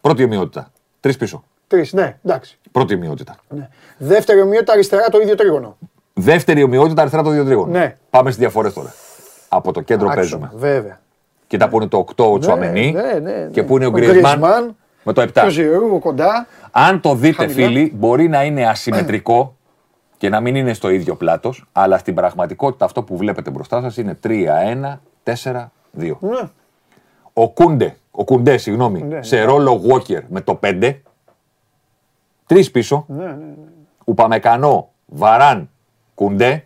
[0.00, 0.70] Πρώτη ομοιότητα.
[1.06, 1.44] Τρεις πίσω.
[1.66, 2.58] Τρεις, ναι, εντάξει.
[2.72, 3.36] Πρώτη ομοιότητα.
[3.48, 3.68] Ναι.
[3.98, 5.76] Δεύτερη ομοιότητα αριστερά το ίδιο τρίγωνο.
[6.14, 7.72] Δεύτερη ομοιότητα αριστερά το δύο τρίγωνο.
[7.72, 7.96] Ναι.
[8.10, 8.94] Πάμε στις διαφορές τώρα.
[9.48, 10.50] Από το κέντρο Άξονα, παίζουμε.
[10.54, 11.00] Βέβαια.
[11.46, 13.48] Κοίτα που είναι το 8 ο Τσουαμενί ναι, ναι, ναι.
[13.50, 15.26] και που είναι ο Ο Γκρισμάν Griezmann με το 7.
[15.32, 16.46] Και ο Ζηρού κοντά.
[16.70, 17.66] Αν το δείτε, Χαμηλά.
[17.66, 19.56] φίλοι, μπορεί να είναι ασυμμετρικό
[20.16, 23.96] και να μην είναι στο ίδιο πλάτος, αλλά στην πραγματικότητα αυτό που βλέπετε μπροστά σας
[23.96, 26.16] είναι 3-1, 4-2.
[26.20, 26.48] Ναι.
[27.32, 30.94] Ο Κούντε, ο Κουντέ, συγγνώμη, Ναι, σε ρόλο Walker με το 5.
[32.46, 33.04] Τρεις πίσω.
[33.08, 33.54] Ναι, ναι, ναι.
[34.04, 35.70] Ουπαμεκανό, Βαράν,
[36.14, 36.64] Κουντέ.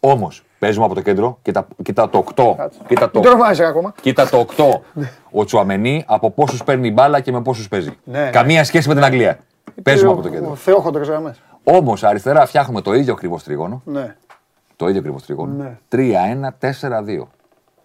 [0.00, 1.38] Όμως παίζουμε από το κέντρο.
[1.42, 2.54] Κοίτα, κοίτα το 8.
[2.56, 2.78] Κάτσε.
[2.86, 3.94] Κοίτα το, Μην τρομάζεις ακόμα.
[4.00, 4.80] κοίτα το 8.
[5.30, 7.90] ο Τσουαμενί από πόσους παίρνει μπάλα και με πόσους παίζει.
[8.04, 8.30] Ναι.
[8.30, 9.38] Καμία σχέση με την Αγγλία.
[9.82, 10.54] Παίζουμε από το Ο κέντρο.
[10.54, 11.42] Θεόχοντρος γραμμές.
[11.64, 13.82] Όμως αριστερά φτιάχνουμε το ίδιο ακριβώς τρίγωνο.
[13.84, 14.16] Ναι.
[14.76, 15.54] Το ίδιο ακριβώς τρίγωνο.
[15.54, 15.78] Ναι.
[15.88, 17.28] 3-1-4-2.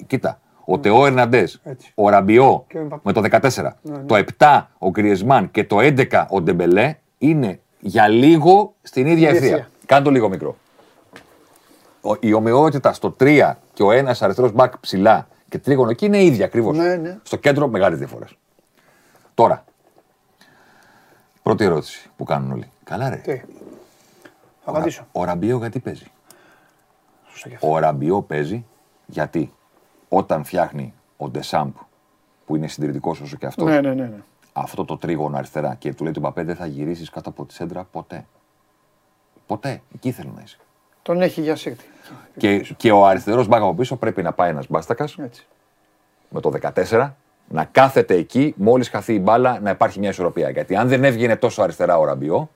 [0.07, 0.39] Κοίτα.
[0.70, 1.91] Ο Τεό Ερναντές, Έτσι.
[1.95, 3.01] ο Ραμπιό Και ο Εμπαπέ.
[3.03, 8.74] με το 14, το 7 ο Γκριεσμάν και το 11 ο Ντεμπελέ είναι για λίγο
[8.82, 9.55] στην ίδια Ίδια ευθεία.
[9.55, 9.70] ευθεία.
[9.86, 10.57] Κάνε το λίγο μικρό.
[12.01, 16.24] Ο- Η ομοιότητα στο 3 και ο ένας αριστερός μπακ ψηλά και τρίγωνο εκεί είναι
[16.24, 16.78] ίδια ακριβώς.
[16.78, 17.18] Ναι, ναι.
[17.24, 18.38] Στο κέντρο μεγάλες διαφορές.
[19.34, 19.63] Τώρα,
[21.43, 22.70] πρώτη ερώτηση που κάνουν όλοι.
[22.84, 23.15] Καλά, ρε.
[23.15, 23.36] Τι;
[24.63, 25.07] Θα απαντήσω.
[25.11, 26.05] Ο Ραμπιό γιατί παίζει;
[27.32, 27.72] Σωστά και αυτό.
[27.72, 28.65] Ο Ραμπιό παίζει
[29.05, 29.53] γιατί;
[30.09, 31.71] Όταν φτιάχνει ο Ντεσάμπ
[32.45, 34.03] που είναι συντηρητικός όσο και αυτός, Ναι, ναι, ναι.
[34.03, 34.17] ναι.
[34.53, 37.53] αυτό το τρίγωνο αριστερά και του λέει του Μπαπέ δεν θα γυρίσεις κάτω από τη
[37.53, 38.25] σέντρα ποτέ.
[39.47, 39.81] Ποτέ.
[39.95, 40.57] Εκεί θέλω να είσαι.
[41.01, 41.85] Τον έχει για σύρτη.
[42.37, 45.45] Και, και ο αριστερός μπακ από πίσω πρέπει να πάει ένας μπάστακας Έτσι.
[46.29, 46.51] με το
[46.89, 47.11] 14
[47.49, 50.49] να κάθεται εκεί, μόλις χαθεί η μπάλα, να υπάρχει μια ισορροπία.
[50.49, 52.49] Γιατί αν δεν έβγαινε τόσο αριστερά ο Ραμπιό,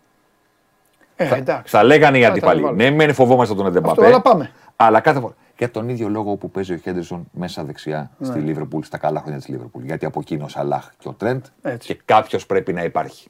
[1.16, 1.76] Ε, εντάξει.
[1.76, 2.62] θα λέγανε οι τα αντίπαλοι.
[2.62, 2.76] βάλω.
[2.76, 3.92] Ναι, μεν φοβόμαστε τον Εντεμπαπέ.
[3.92, 4.52] Αυτό, αλλά πάμε.
[4.86, 5.36] Αλλά κάθε φορά.
[5.58, 8.26] Για τον ίδιο λόγο που παίζει ο Χέντερσον μέσα δεξιά Ναι.
[8.28, 9.84] στη Λίβερπουλ, στα καλά χρόνια της Λίβερπουλ.
[9.84, 11.88] Γιατί από εκεί είναι ο Σαλάχ και ο Τρέντ Έτσι.
[11.88, 13.30] και κάποιος πρέπει να υπάρχει.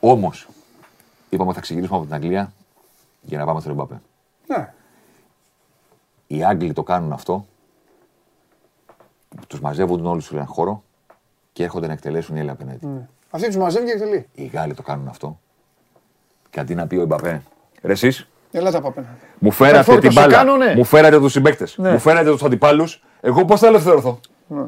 [0.00, 0.48] Όμως,
[1.30, 2.52] είπαμε θα ξεκινήσουμε από την Αγγλία
[3.20, 4.00] για να πάμε στον Εμπαπέ.
[4.46, 4.72] Ναι.
[6.26, 7.46] Οι Άγγλοι το κάνουν αυτό.
[9.46, 10.82] Τους μαζεύουν όλους σε έναν χώρο
[11.52, 12.86] και έρχονται να εκτελέσουν οι Έλληνε απέναντι.
[12.86, 13.08] ναι.
[13.30, 14.28] Αυτή τους μαζεύει και εκτελεί.
[14.34, 15.40] Οι Γάλλοι το κάνουν αυτό.
[16.50, 17.42] Και αντί να πει ο Εμπαπέ,
[17.82, 19.16] ρε εσείς, Έλα τα παπένα.
[19.38, 20.74] μου φέρατε την Φόρτωση μπάλα, κάνουνε.
[20.76, 21.90] μου φέρατε τους συμπαίκτες, Ναι.
[21.90, 23.02] μου φέρατε τους αντιπάλους.
[23.20, 24.62] Εγώ πώς θα ελευθερωθώ; Ναι.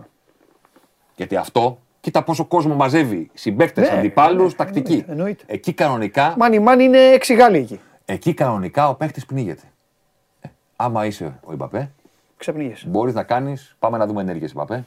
[1.17, 3.31] Γιατί αυτό, κοίτα πόσο κόσμο μαζεύει.
[3.35, 4.93] Συμπαίκτες, Ναι, αντιπάλους, ναι, τακτική.
[4.93, 5.45] εννοείται, εννοείται.
[5.47, 7.81] Εκεί κανονικά, Μάνι μάνι είναι έξι Γάλλοι εκεί.
[8.05, 9.63] εκεί κανονικά ο παίχτη πνίγεται.
[10.41, 11.91] Ε, άμα είσαι ο Ιμπαπέ,
[12.37, 12.87] Ξεπνίγεσαι.
[12.89, 13.77] Μπορείς να κάνεις.
[13.79, 14.85] Πάμε να δούμε ενέργειες, Μπαπέ.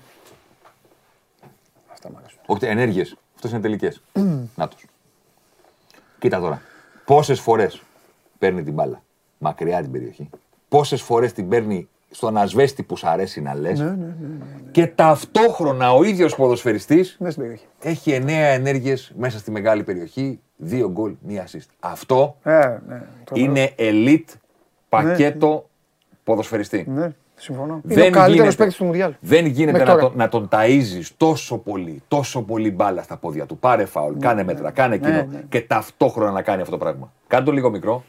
[1.92, 2.40] Αυτά μ' αρέσουν.
[2.46, 3.16] Όχι ενέργειες.
[3.36, 4.02] Αυτό είναι τελικές.
[4.56, 4.86] Να τους.
[6.20, 6.62] Κοίτα τώρα.
[7.06, 7.82] Πόσες φορές
[8.40, 9.04] παίρνει την μπάλα
[9.38, 10.30] μακριά την περιοχή.
[10.68, 13.80] Πόσες φορές την παίρνει στον ασβέστη που σ' αρέσει να λες.
[13.80, 14.16] Ναι, ναι, ναι,
[14.72, 17.66] Και ταυτόχρονα ο ίδιος ποδοσφαιριστής Μέσα στην περιοχή.
[17.82, 20.40] έχει εννέα ενέργειες μέσα στη μεγάλη περιοχή.
[20.56, 21.66] Δύο γκολ, μία assist.
[21.80, 22.52] Αυτό Ε,
[22.88, 23.02] ναι.
[23.24, 23.52] τρομερό.
[23.52, 24.34] είναι elite
[24.90, 25.70] πακέτο
[26.24, 26.86] ποδοσφαιριστή.
[26.90, 27.80] Ναι, συμφωνώ.
[27.84, 28.56] Δεν είναι ο καλύτερος γίνεται.
[28.56, 29.14] παίκτης του Μουντιάλ.
[29.20, 30.08] Δεν γίνεται Μέχρι να, τώρα.
[30.08, 33.58] τον- να τον ταΐζεις τόσο πολύ, τόσο πολύ μπάλα στα πόδια του.
[33.58, 35.42] Πάρε φάουλ, κάνε μέτρα, κάνε εκείνο Ναι, ναι.
[35.50, 37.12] και ταυτόχρονα να κάνει αυτό το πράγμα.
[37.28, 38.04] Κάνε το λίγο μικρό.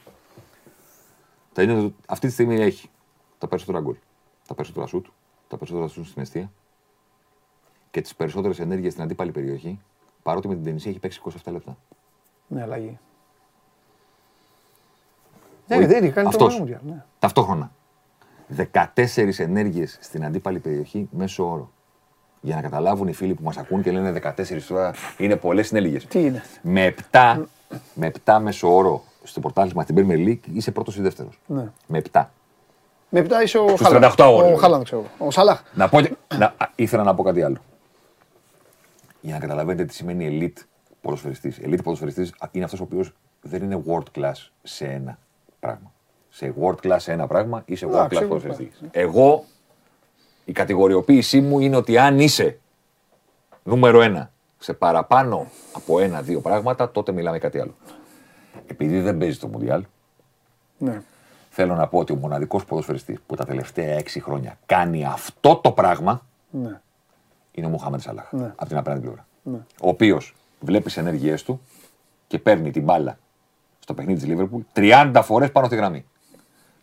[1.59, 2.91] Τα είναι, αυτή τη στιγμή έχει
[3.39, 3.95] τα περισσότερα γκολ,
[4.47, 5.07] τα περισσότερα σουτ,
[5.49, 6.51] τα περισσότερα σουτ στην αιστεία
[7.91, 9.81] και τις περισσότερες ενέργειες στην αντίπαλη περιοχή.
[10.23, 11.77] Παρότι με την Τενισία έχει παίξει 27 λεπτά.
[12.47, 12.99] Ναι, αλλαγή.
[15.67, 16.59] Ναι, δεν είναι, κάνει το Αυτός.
[16.59, 16.81] Μουντιάλ.
[16.87, 17.05] Ναι.
[17.19, 17.71] Ταυτόχρονα.
[18.73, 21.71] 14 ενέργειες στην αντίπαλη περιοχή μέσω όρο.
[22.41, 25.99] Για να καταλάβουν οι φίλοι που μας ακούν και λένε 14 τώρα είναι πολλές συνέλεγε.
[25.99, 27.45] Τι είναι; Με 7,
[27.95, 31.41] με 7 μέσω όρο στο πρωτάθλημα στην Premier League είσαι πρώτος ή δεύτερος.
[31.47, 31.69] Ναι.
[31.87, 32.25] Με 7.
[33.09, 34.03] Με επτά είσαι ο Στους Χάλαντ.
[34.05, 34.53] 38 αγώνες.
[34.53, 35.01] Ο Χάλαντ, ξέρω.
[35.19, 35.27] εγώ.
[35.27, 35.63] Ο Σαλάχ.
[35.75, 37.57] Να πω, και- να, α, ήθελα να πω κάτι άλλο.
[39.21, 40.63] Για να καταλαβαίνετε τι σημαίνει elite
[41.01, 41.59] ποδοσφαιριστής.
[41.63, 45.19] Elite ποδοσφαιριστής είναι αυτός ο οποίος δεν είναι world class σε ένα
[45.61, 45.93] πράγμα.
[46.29, 48.81] Σε world class σε ένα πράγμα είσαι world Εντάξει, class εγώ ποδοσφαιριστής.
[48.91, 49.45] Εγώ,
[50.45, 52.59] η κατηγοριοποίησή μου είναι ότι αν είσαι
[53.63, 57.75] νούμερο ένα σε παραπάνω από ένα-δύο πράγματα, τότε μιλάμε κάτι άλλο.
[58.67, 59.85] Επειδή δεν παίζει το Μουντιάλ,
[60.79, 61.03] Ναι.
[61.51, 65.73] θέλω να πω ότι ο μοναδικός ποδοσφαιριστής που τα τελευταία έξι χρόνια κάνει αυτό το
[65.73, 66.81] πράγμα Ναι.
[67.53, 68.33] είναι ο Μουχάμεντ Σαλάχ.
[68.33, 68.53] Ναι.
[68.57, 69.27] Από την απέναντι πλευρά.
[69.83, 71.61] Ο οποίος βλέπεις τι ενέργειές του
[72.27, 73.19] και παίρνει την μπάλα
[73.79, 76.05] στο παιχνίδι της Λίβερπουλ 30 φορές πάνω στη γραμμή.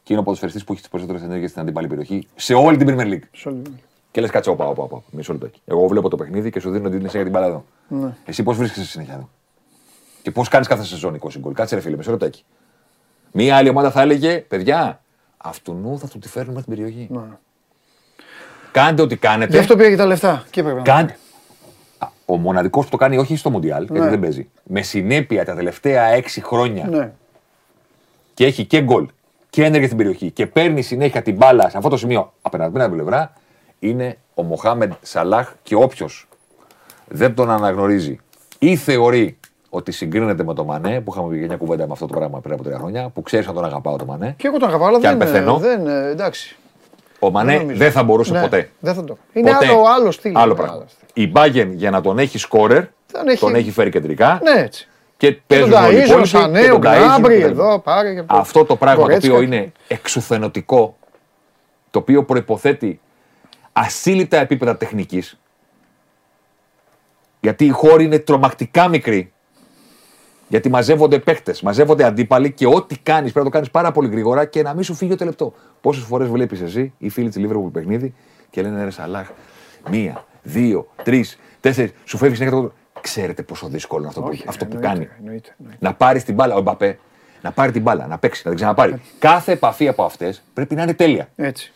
[0.03, 2.87] Και είναι ο ποδοσφαιριστής που έχει τις περισσότερες ενέργειες στην αντίπαλη περιοχή σε όλη την
[2.89, 3.27] Premier League.
[3.31, 3.61] Σε όλη-
[4.11, 5.01] Και λες, κάτσε, όπα, όπα, όπα.
[5.11, 5.61] Μισό λεπτάκι.
[5.65, 7.65] Εγώ βλέπω το παιχνίδι και σου δίνω την για την μπάλα εδώ.
[7.87, 8.15] Ναι.
[8.25, 9.29] Εσύ πώς βρίσκεσαι συνέχεια εδώ;
[10.25, 11.53] Και πώς κάνεις κάθε σεζόν 20 γκολ.
[11.53, 12.43] Κάτσε, ρε φίλε, μισό λεπτάκι.
[13.31, 15.01] Μία άλλη ομάδα θα έλεγε, παιδιά,
[15.37, 17.07] αυτού νου θα του τη φέρνουμε στην περιοχή.
[17.11, 17.19] Ναι.
[18.71, 19.51] Κάντε ό,τι κάνετε.
[19.51, 20.43] Γι' αυτό πήγε και τα λεφτά.
[20.49, 21.17] Και έπρεπε να Κάντε.
[21.97, 24.09] Α, Ο μοναδικός που το κάνει όχι στο Μουντιάλ, γιατί Ναι.
[24.09, 24.49] δεν παίζει.
[24.63, 27.11] Με συνέπεια τα τελευταία έξι χρόνια Ναι.
[28.33, 29.07] και έχει και γκολ
[29.49, 32.85] και ένεργε στην περιοχή και παίρνει συνέχεια την μπάλα σε αυτό το σημείο απέναντι από
[32.85, 33.33] την πλευρά,
[33.79, 36.27] είναι ο Μοχάμεντ Σαλάχ και όποιος
[37.07, 38.19] δεν τον αναγνωρίζει
[38.59, 39.37] ή θεωρεί
[39.75, 42.53] ότι συγκρίνεται με τον Μανέ, που είχαμε πει μια κουβέντα με αυτό το πράγμα πριν
[42.53, 44.33] από τρία χρόνια, που ξέρεις να τον αγαπάω τον Μανέ.
[44.37, 46.55] Και εγώ τον αγαπάω, αλλά Και αν δεν, πεθαίνω; δεν, ε, εντάξει.
[47.19, 47.91] Ο Μανέ Δεν δεν, νομίζω.
[47.91, 48.69] θα μπορούσε Ναι, ποτέ.
[48.79, 49.17] Δεν θα το.
[49.33, 49.65] Είναι Ποτέ.
[49.67, 50.37] άλλο, άλλο στυλ.
[50.37, 50.73] Άλλο είναι πράγμα.
[50.75, 51.23] άλλο στυλ.
[51.23, 54.87] Η Μπάγκεν για να τον έχει σκόρερ, Τον έχει- τον έχει φέρει κεντρικά Ναι, έτσι.
[55.17, 57.37] και Και τον παίζουν όλοι οι ταΐζουν, ο υπόλοιποι Σανέ, και ο τον ταΐζουν Γκνάμπρι,
[57.39, 57.45] κτλ.
[57.49, 59.33] εδώ, πάρε και Αυτό το πράγμα το Γκορέτσκα.
[59.33, 60.97] οποίο είναι εξουθενωτικό,
[61.91, 62.99] το οποίο προποθέτει
[63.73, 65.39] ασύλληπτα επίπεδα τεχνικής.
[67.39, 69.33] Γιατί οι χώροι είναι τρομακτικά μικροί.
[70.55, 74.45] Γιατί μαζεύονται παίχτες, μαζεύονται αντίπαλοι και ό,τι κάνεις πρέπει να το κάνεις πάρα πολύ γρήγορα
[74.45, 75.53] και να μην σου φύγει ούτε λεπτό.
[75.81, 78.13] Πόσες φορές βλέπεις εσύ οι φίλοι της Λίβερπουλ παιχνίδι
[78.49, 79.29] και λένε ρε Σαλάχ,
[79.89, 82.71] μία, δύο, τρεις, τέσσερις, σου φεύγει συνέχεια το.
[83.01, 85.09] Ξέρετε πόσο δύσκολο είναι αυτό, που, Όχι, αυτό που εννοείται, κάνει.
[85.19, 85.85] εννοείται, εννοείται.
[85.85, 86.99] Να πάρεις την μπάλα, ο Μπαπέ,
[87.41, 89.01] να πάρει την μπάλα, να παίξει, να την ξαναπάρει.
[89.19, 91.29] Κάθε επαφή από αυτές πρέπει να είναι τέλεια.
[91.35, 91.73] Έτσι.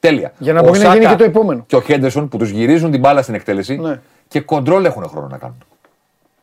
[0.00, 0.32] Τέλεια.
[0.38, 1.64] Για να Ο μπορεί να γίνει Σάκα και το επόμενο.
[1.66, 4.00] Και ο Χέντερσον που τους γυρίζουν την μπάλα στην εκτέλεση Ναι.
[4.28, 5.56] και κοντρόλ έχουν χρόνο να κάνουν.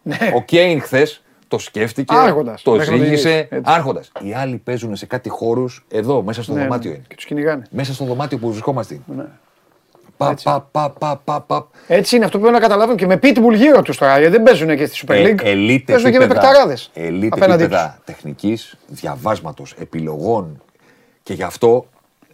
[0.04, 0.18] Ναι.
[0.36, 2.62] Ο Κέιν χθες το σκέφτηκε, Άρχοντας.
[2.62, 3.48] το Μέχρι να το ζήγησε γυρίσει.
[3.52, 3.72] Έτσι.
[3.74, 4.12] άρχοντας.
[4.22, 6.96] Οι άλλοι παίζουν σε κάτι χώρους εδώ, μέσα στο Ναι, δωμάτιο ναι.
[6.96, 7.06] είναι.
[7.08, 7.64] Και τους κυνηγάνε.
[7.72, 9.00] Μέσα στο δωμάτιο που βρισκόμαστε.
[9.16, 9.26] Ναι.
[10.18, 10.44] Πα, Έτσι.
[10.44, 11.68] πα, πα, πα, πα, πα.
[11.88, 14.20] Έτσι είναι αυτό που πρέπει να καταλάβουν και με pitbull γύρω τους τώρα.
[14.20, 15.42] Γιατί δεν παίζουν και στη Super Ε, League.
[15.42, 16.78] elite παίζουν και με επίπεδα- παικταράδε.
[16.94, 20.62] elite απέναντί επίπεδα τεχνικής, διαβάσματος, επιλογών
[21.24, 21.86] και γι' αυτό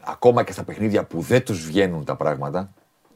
[0.02, 2.70] ακόμα και στα παιχνίδια που δεν τους βγαίνουν τα πράγματα,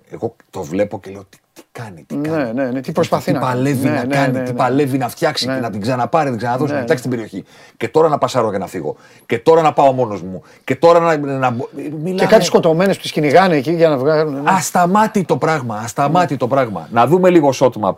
[0.09, 2.53] εγώ το βλέπω και λέω τι, τι κάνει, τι Ναι, κάνει.
[2.53, 3.51] ναι, ναι, τι προσπαθεί τι να κάνει.
[3.53, 4.57] παλεύει Ναι, να ναι, κάνει, ναι, τι ναι.
[4.57, 5.53] παλεύει να φτιάξει Ναι.
[5.53, 6.83] και να την ξαναπάρει, να την ξαναδώσει, Ναι, να ναι.
[6.83, 7.43] φτιάξει την περιοχή.
[7.77, 8.95] Και τώρα να πασάρω και να φύγω.
[9.25, 10.43] Και τώρα να πάω μόνος μου.
[10.63, 11.17] Και τώρα να.
[11.17, 14.33] να μπο- Και μιλάμε- κάτι σκοτωμένες που τι κυνηγάνε εκεί για να βγάλουν.
[14.33, 14.49] ναι.
[14.51, 16.87] Ασταμάτητο πράγμα, ασταμάτητο πράγμα.
[16.91, 17.93] Να δούμε λίγο shot map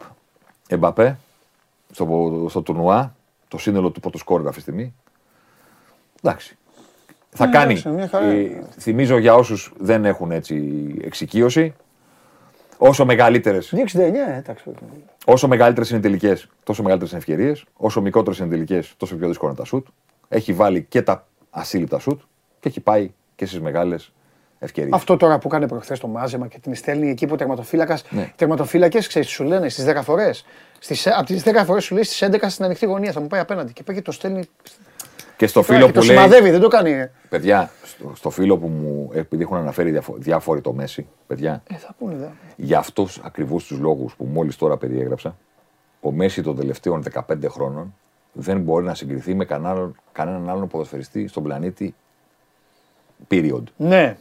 [0.67, 1.17] Εμπαπέ
[1.91, 3.13] στο, στο τουρνουά,
[3.47, 4.93] το σύνολο του πρώτου σκόρ αυτή τη στιγμή.
[6.23, 6.57] Εντάξει.
[7.31, 7.71] Θα Ναι, κάνει.
[7.71, 8.63] εντάξει, μια χαρά ε, είναι.
[8.79, 10.73] θυμίζω για όσους δεν έχουν έτσι
[11.03, 11.73] εξοικείωση,
[12.79, 13.99] όσο μεγαλύτερες 2,69,
[14.37, 14.63] εντάξει.
[15.25, 17.65] Όσο μεγαλύτερες είναι οι τελικές, τόσο μεγαλύτερες είναι ευκαιρίες.
[17.73, 19.87] Όσο μικρότερες είναι οι τελικές, τόσο πιο δύσκολο είναι τα σουτ.
[20.27, 22.21] Έχει βάλει και τα ασύλληπτα σουτ
[22.59, 24.11] και έχει πάει και στις μεγάλες
[24.59, 24.93] ευκαιρίες.
[24.93, 27.99] Αυτό τώρα που έκανε προχθές το μάζεμα και την στέλνει εκεί που ο τερματοφύλακα.
[28.09, 28.33] Ναι.
[28.35, 30.45] Τερματοφύλακες, ξέρεις, σου λένε στις 10 φορές.
[31.17, 33.73] Από τις 10 φορές σου λέει στις 11 στην ανοιχτή γωνία θα μου πάει απέναντι.
[33.73, 34.43] Και πήγε το στέλνει.
[35.39, 36.15] Και στο Τώρα, φίλο και που το λέει.
[36.15, 36.91] σημαδεύει, δεν το κάνει.
[36.91, 39.09] Ε, Παιδιά, στο, στο φίλο που μου.
[39.13, 42.25] επειδή έχουν αναφέρει διαφο- διάφοροι το Μέση, παιδιά, Ε, θα πούνε, δε.
[42.55, 45.35] για αυτούς ακριβώ τους λόγους που μόλις τώρα περιέγραψα,
[46.01, 47.95] ο Μέση των τελευταίων 15 χρόνων
[48.33, 51.95] δεν μπορεί να συγκριθεί με κανέναν, κανέναν άλλον ποδοσφαιριστή στον πλανήτη.
[53.31, 53.63] Period.
[53.77, 54.17] Ναι,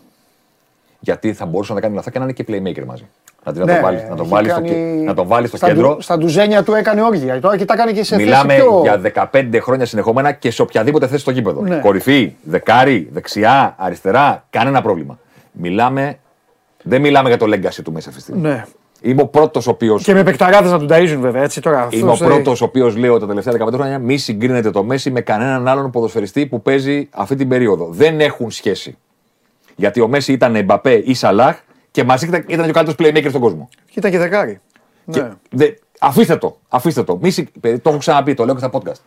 [1.01, 3.09] Γιατί θα μπορούσε να κάνει λαθά και να είναι και playmaker μαζί.
[3.53, 3.73] Να, να, ναι.
[3.73, 5.89] τον βάλει, να τον έχει βάλεις στο, κάνει- κε- να τον βάλεις στο στα κέντρο.
[5.89, 7.41] ντου- Στα ντουζένια του έκανε όργια.
[7.41, 8.81] Τώρα και τα κάνει και σε Μιλάμε θέση πιο...
[8.83, 11.61] για 15 χρόνια συνεχόμενα και σε οποιαδήποτε θέση στο γήπεδο.
[11.63, 11.77] Ναι.
[11.77, 15.19] Κορυφή, δεκάρι, δεξιά, αριστερά, κανένα πρόβλημα.
[15.53, 16.19] Μιλάμε,
[16.83, 18.41] δεν μιλάμε για το legacy του μέσα αυτή τη στιγμή.
[18.49, 18.65] Ναι.
[19.01, 19.99] Είμαι ο πρώτος ο οποίο.
[20.03, 21.89] Και με παικταράδες να τον ταΐζουν βέβαια, έτσι τώρα.
[21.91, 24.83] Είμαι ο αυτός, ε, πρώτος ο οποίος λέω τα τελευταία 15 χρόνια μη συγκρίνεται το
[24.85, 27.89] Μέση με κανέναν άλλον ποδοσφαιριστή που παίζει αυτή την περίοδο.
[27.91, 28.97] Δεν έχουν σχέση.
[29.77, 31.59] Γιατί ο Μέση ήταν Εμπαπέ ή Σαλάχ
[31.99, 33.69] και μαζί ήταν, ήταν και ο καλύτερος playmaker στον κόσμο.
[33.91, 34.61] Κοίτα και δεκάρι.
[35.11, 35.31] Και Ναι.
[35.51, 35.71] δε,
[36.01, 36.59] αφήστε το.
[36.69, 37.19] Αφήστε το.
[37.23, 39.01] Μη, συ- παιδί, το έχω ξαναπεί, το λέω και στα podcast.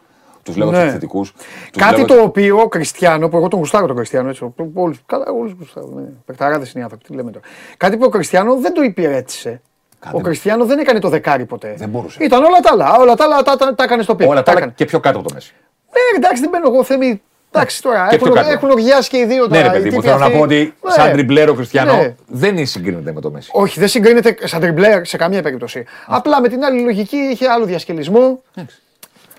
[0.43, 0.73] Τους λέω Ναι.
[0.73, 1.34] τους επιθετικούς.
[1.77, 5.51] Κάτι το οποίο ο Κριστιανό, που εγώ τον γουστάρω τον Κριστιανό, έτσι, όλους, καλά, όλους
[5.59, 6.01] γουστάρω, ναι.
[6.26, 7.45] Παικταράδες είναι οι άνθρωποι, τι λέμε τώρα.
[7.77, 9.61] Κάτι που ο Κριστιανό δεν το υπηρέτησε.
[9.99, 11.73] Κάντε- Ο Κριστιανό δεν έκανε το δεκάρι ποτέ.
[11.77, 12.23] Δεν μπορούσε.
[12.23, 12.95] Ήταν όλα τα άλλα.
[12.99, 14.30] Όλα τα άλλα τα, τα, τα έκανε στο πίσω.
[14.30, 15.53] Όλα τα άλλα και πιο κάτω από το Μέση.
[15.91, 17.22] Ναι, εντάξει, δεν μπαίνω εγώ θέμη.
[17.53, 18.52] Εντάξει τώρα, Και έχουν, πιο κάτω.
[18.52, 19.61] έχουν οργιάσει και οι δύο τώρα.
[19.61, 20.38] Ναι, ρε οι παιδί μου, τύποι θέλω να αυτοί.
[20.38, 20.91] πω ότι Ναι.
[20.91, 22.15] σαν τριμπλέρο Χριστιανό Ναι.
[22.28, 23.49] δεν συγκρίνεται με το Μέση.
[23.53, 25.86] Όχι, δεν συγκρίνεται σαν τριμπλέρ σε καμία περίπτωση.
[26.07, 28.41] Απλά με την άλλη λογική είχε άλλο διασκελισμό.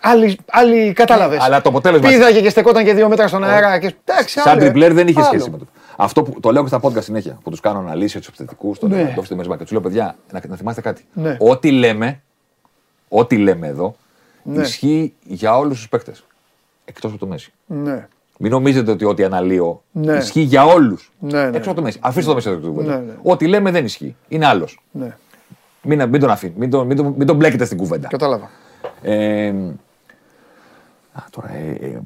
[0.04, 1.38] Άλλη, άλλη κατάλαβες.
[1.40, 3.78] Αλλά το αποτέλεσμα- Πήδαγε και στεκόταν και δύο μέτρα στον αέρα.
[3.78, 3.94] Και...
[4.04, 4.64] Εντάξει, Σαν άλλο, ε.
[4.64, 5.26] τριμπλέρ δεν είχε Άλλο.
[5.28, 5.66] σχέση με το.
[5.96, 8.90] Αυτό που το λέω και στα podcast συνέχεια, που τους κάνω αναλύσεις τους επιθετικούς, τον
[8.90, 8.96] Ναι.
[8.96, 11.04] Λεβαντόφσκι, τον και του λέω παιδιά, να, να θυμάστε κάτι.
[11.12, 11.36] Ναι.
[11.40, 12.20] Ό,τι λέμε,
[13.08, 13.96] ό,τι λέμε εδώ,
[14.42, 14.62] Ναι.
[14.62, 16.24] ισχύει για όλους τους παίκτες.
[16.84, 17.52] Εκτός από το Μέση.
[17.66, 18.08] Ναι.
[18.38, 20.16] Μην νομίζετε ότι ό,τι αναλύω Ναι.
[20.16, 21.12] ισχύει για όλους.
[21.18, 21.56] Ναι, ναι.
[21.56, 21.98] Έξω από το Μέση.
[22.02, 23.12] Αφήστε το Μέση εδώ του Ναι, ναι.
[23.22, 24.16] Ό,τι λέμε δεν ισχύει.
[24.28, 24.80] Είναι άλλος.
[24.90, 25.16] ναι.
[25.82, 26.54] Μην, μην τον αφήνει.
[26.56, 28.08] Μην τον, μην, τον, μην τον μπλέκετε στην κουβέντα.
[28.08, 28.50] Κατάλαβα.
[29.02, 29.48] Ε,
[31.12, 32.00] α, τώρα, ε, ε,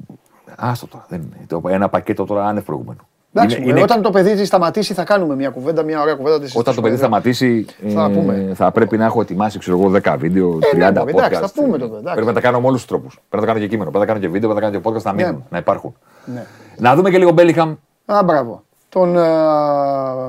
[0.55, 1.05] άστο τώρα.
[1.09, 1.45] Δεν, είναι.
[1.47, 3.06] το, ένα πακέτο τώρα άνευ προηγούμενο.
[3.33, 6.39] Εντάξει, Είναι- μωρέ, είναι- όταν το παιδί σταματήσει θα κάνουμε μια κουβέντα, μια ωραία κουβέντα.
[6.39, 7.65] της όταν το συζητήσουμε, παιδί βέβαια.
[7.65, 8.51] σταματήσει, Θα ε, πούμε.
[8.55, 11.11] θα πρέπει να έχω ετοιμάσει ξέρω εγώ, 10 βίντεο, 30 ναι, podcast.
[11.11, 12.11] μωρέ, εντάξει, θα πούμε τότε, εντάξει.
[12.11, 13.13] Πρέπει να τα κάνω με όλους τους τρόπους.
[13.13, 14.79] Πρέπει να τα κάνω και κείμενο, πρέπει να τα κάνω και βίντεο, πρέπει να τα
[14.79, 15.45] κάνω και podcast να μείνουν, Ναι.
[15.49, 15.95] να υπάρχουν.
[16.25, 16.45] Ναι.
[16.77, 17.75] Να δούμε και λίγο Μπέλιχαμ.
[18.05, 18.63] Α, μπράβο.
[18.89, 19.21] Τον, ε,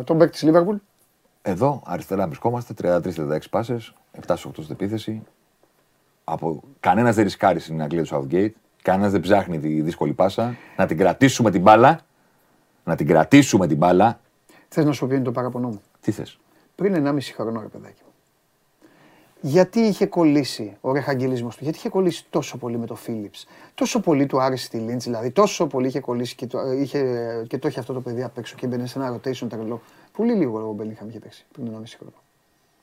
[0.05, 0.77] τον παίκτη της Λίβερπουλ.
[1.43, 3.93] Εδώ αριστερά βρισκόμαστε, 33-36 πάσες,
[4.27, 5.23] 7-8 στην επίθεση.
[6.25, 6.61] Από...
[6.81, 8.51] Κανένας δεν ρισκάρει στην Αγγλία του Southgate.
[8.83, 10.55] Κανένας δεν ψάχνει τη δύσκολη πάσα.
[10.77, 12.01] Να την κρατήσουμε την μπάλα.
[12.89, 14.21] Να την κρατήσουμε την μπάλα.
[14.69, 16.39] Θες να σου πει είναι το παραπονό μου; Τι θες;
[16.75, 18.13] Πριν 1,5 χρόνο, ρε παιδάκι μου.
[19.41, 24.01] Γιατί είχε κολλήσει ο ρεχαγγελισμός του, γιατί είχε κολλήσει τόσο πολύ με το Φίλιπς, τόσο
[24.01, 27.01] πολύ του άρεσε τη Λίντς, δηλαδή τόσο πολύ είχε κολλήσει και το, είχε,
[27.49, 29.81] και το είχε αυτό το παιδί απ' έξω και μπαινε σε ένα rotation τρελό.
[30.13, 32.15] Πολύ λίγο ο Μπέλιγχαμ είχε παίξει πριν 1,5 χρόνο.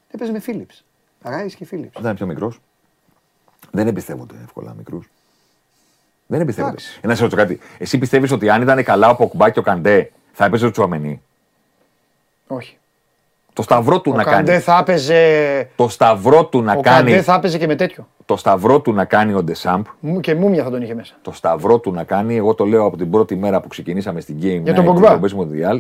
[0.10, 0.86] Έπαιζε με Φίλιπς.
[1.22, 1.98] Ράις και Φίλιπς.
[1.98, 2.61] Όταν είναι πιο μικρός,
[3.72, 5.10] δεν εμπιστεύονται εύκολα μικρούς.
[6.27, 6.73] Δεν εμπιστεύονται.
[6.73, 6.99] Εντάξει.
[7.03, 7.60] Ε, να σε ρωτήσω κάτι.
[7.77, 11.22] Εσύ πιστεύεις ότι αν ήταν καλά ο Ποκμπά και ο Καντέ, θα έπαιζε ο Τσουαμενί.
[12.47, 12.77] Όχι.
[13.53, 14.60] Το σταυρό του Ο να Καντέ κάνει.
[14.64, 15.69] θα έπαιζε.
[15.76, 17.10] Το σταυρό του να Ο κάνει.
[17.11, 18.07] Καντέ θα έπαιζε και με τέτοιο.
[18.26, 19.85] Το σταυρό του να κάνει ο Ντεσάμπ.
[19.99, 21.14] Μου- Και μούμια θα τον είχε μέσα.
[21.22, 24.35] το σταυρό του να κάνει, εγώ το λέω από την πρώτη μέρα που ξεκινήσαμε στην
[24.41, 25.19] Game Για τον Night, Pogba.
[25.22, 25.80] το Best Mondial,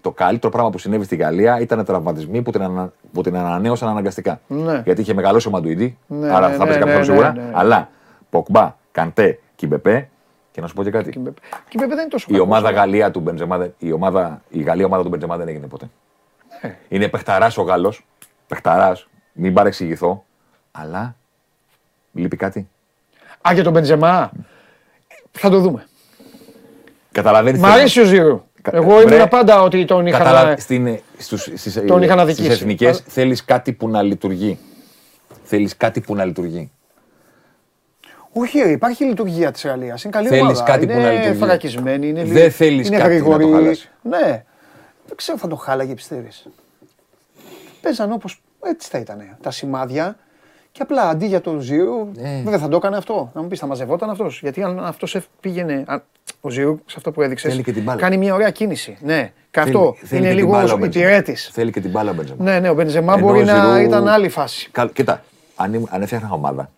[0.00, 2.92] το καλύτερο πράγμα που συνέβη στη Γαλλία ήταν τραυματισμοί που την, ανα...
[3.12, 4.40] που την ανανέωσαν αναγκαστικά.
[4.46, 4.82] Ναι.
[4.84, 7.32] Γιατί είχε μεγαλώσει ο Μαντουιντή, Ναι, άρα ναι, θα παίζει ναι, κάποιος ναι, σίγουρα.
[7.32, 7.50] ναι, ναι.
[7.52, 7.88] Αλλά
[8.30, 10.08] Ποκμπά, Καντέ, Κιμπεπέ
[10.52, 11.10] και να σου πω και κάτι.
[11.10, 11.32] Και με-
[11.68, 14.42] και βέβαια δεν είναι τόσο Η κακός, ομάδα αλλά- Γαλλία του Μπεντζεμά, δεν- η, ομάδα,
[14.48, 15.90] η Γαλλία ομάδα του Μπεντζεμά δεν έγινε ποτέ.
[16.62, 16.76] Ναι.
[16.88, 18.06] Είναι παιχταράς ο Γάλλος,
[18.46, 20.24] παιχταράς, μην παρεξηγηθώ,
[20.72, 21.16] αλλά
[22.12, 22.68] λείπει κάτι.
[23.48, 24.30] Α, για τον Μπεντζεμά.
[25.32, 25.86] Θα το δούμε.
[27.12, 27.60] Καταλαβαίνεις.
[27.60, 28.42] Μ' αρέσει ο Ζήρου.
[28.62, 30.18] Κα- Εγώ βρε, ήμουν πάντα ότι τον είχα.
[30.18, 30.44] Καταλα...
[30.44, 32.52] να- Στην, στους, στις, Τον είχα να στις δικήσει.
[32.60, 34.58] εθνικές Αλλά- θέλεις κάτι που να λειτουργεί.
[35.44, 36.70] Θέλεις κάτι που να λειτουργεί.
[38.36, 40.02] Όχι, ρε, υπάρχει λειτουργία της Γαλλίας.
[40.04, 40.62] Είναι καλή Θέλεις ομάδα.
[40.62, 41.38] κάτι που είναι να λειτουργεί.
[41.38, 43.52] φρακισμένη, είναι Δεν θέλεις είναι κάτι να το γρήγορη.
[43.62, 43.88] χαλάσει.
[44.02, 44.44] Ναι.
[45.06, 46.28] Δεν ξέρω αν θα το χάλαγε, πιστεύει.
[47.80, 49.36] Παίζαν όπως έτσι θα ήταν.
[49.42, 50.16] Τα σημάδια
[50.72, 52.08] και απλά αντί για το Ζήρου.
[52.14, 52.40] Ναι.
[52.44, 53.30] Βέβαια θα το έκανε αυτό.
[53.34, 54.40] Να μου πεις, θα μαζευόταν αυτός.
[54.42, 55.84] Γιατί αν αυτός πήγαινε.
[55.86, 56.02] αν-
[56.40, 57.50] Ο Ζήρου σε αυτό που έδειξες.
[57.50, 58.00] Θέλει και την μπάλα.
[58.00, 58.96] Κάνει μια ωραία κίνηση.
[59.00, 59.32] Ναι.
[59.50, 61.04] Και αυτό Θέλει- θέλει είναι και την λίγο μπάλα ο Μπεντζεμά.
[61.06, 61.34] υπηρέτη.
[61.34, 62.44] Θέλει και την μπάλα ο Μπεντζεμά.
[62.44, 64.68] Ναι, ναι, ο Μπενζεμά Ενώ μπορεί ο να Ζηρού- ήταν άλλη φάση.
[64.72, 65.24] Καλ- Κοίτα,
[65.56, 66.70] αν, ήμ- αν έφτιαχνα ομάδα.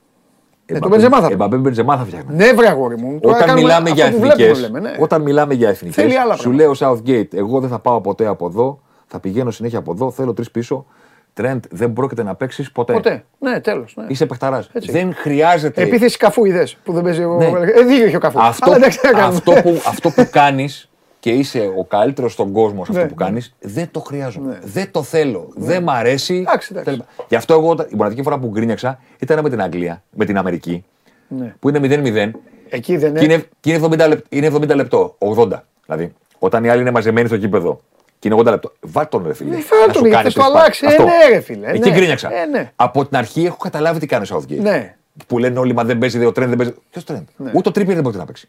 [0.73, 2.33] Ναι, τον Μπεντζεμά θα- Εμπαπέ Μπεντζεμά θα φτιάχνα.
[2.33, 3.19] Ναι, βρε αγόρι μου.
[3.21, 4.97] Τώρα Όταν κάνουμε μιλάμε για αυτό που βλέπουμε, εθνικές, λέμε, ναι.
[4.99, 8.27] όταν μιλάμε για εθνικές, Θέλει άλλα σου λέει ο Southgate, εγώ δεν θα πάω ποτέ
[8.27, 10.87] από εδώ, θα πηγαίνω συνέχεια από εδώ, θέλω τρεις πίσω.
[11.33, 12.93] Τρέντ, δεν πρόκειται να παίξεις ποτέ.
[12.93, 13.25] Ποτέ.
[13.39, 13.95] Ναι, τέλος.
[13.97, 14.05] Ναι.
[14.09, 14.71] Είσαι παιχταράς.
[14.73, 14.91] Έτσι.
[14.91, 15.83] Δεν χρειάζεται.
[15.83, 17.37] Επίθεση καφού είδες που δεν παίζει εγώ.
[17.37, 17.45] Ναι.
[17.45, 18.41] Ε, δίκιο έχει ο καφού.
[18.41, 19.37] Αυτό, Αλλά εντάξει, τι να κάνουμε.
[19.37, 20.91] αυτό που, αυτό που κάνεις
[21.27, 23.09] και είσαι ο καλύτερος στον κόσμο σε αυτό Ναι.
[23.09, 24.59] που κάνεις, δεν το χρειάζομαι.
[24.65, 25.48] Δεν το θέλω.
[25.55, 26.35] Δεν μ' αρέσει.
[26.35, 26.90] Εντάξει, εντάξει.
[26.90, 27.27] Τέλος πάντων.
[27.28, 30.39] Γι' αυτό εγώ όταν- η μοναδική φορά που γκρίνιαξα ήταν με την Αγγλία, με την
[30.39, 30.85] Αμερική,
[31.28, 31.55] Ναι.
[31.59, 32.31] που είναι 0-0
[32.69, 33.32] Εκεί δεν Και είναι.
[33.35, 35.65] είναι, και είναι, 70 λεπτό, είναι 70 λεπτό, 80.
[35.86, 37.81] Δηλαδή, όταν οι άλλοι είναι μαζεμένοι στο γήπεδο
[38.19, 38.73] και είναι 80 λεπτό.
[38.81, 39.51] Βάλ τον ρε φίλε.
[39.57, 40.85] Ε, βάλ να τον, σου γιατί κάνεις θα το τρεις αλλάξει.
[40.85, 40.99] μπάλες.
[40.98, 41.16] Ε, Αυτό.
[41.28, 41.94] ναι, ρε φίλε, Εκεί ναι.
[41.97, 42.32] γκρίνιαξα.
[42.35, 42.73] Ε, ναι.
[42.77, 44.59] Από την αρχή έχω καταλάβει τι κάνει ο Southgate.
[44.61, 44.94] Ναι.
[45.27, 46.74] Που λένε όλοι, μα δεν παίζει, ο Τρεντ δεν παίζει.
[46.90, 47.23] Ποιος Τρεντ.
[47.39, 48.48] Ούτε το Τρίπιερ δεν μπορεί να παίξει.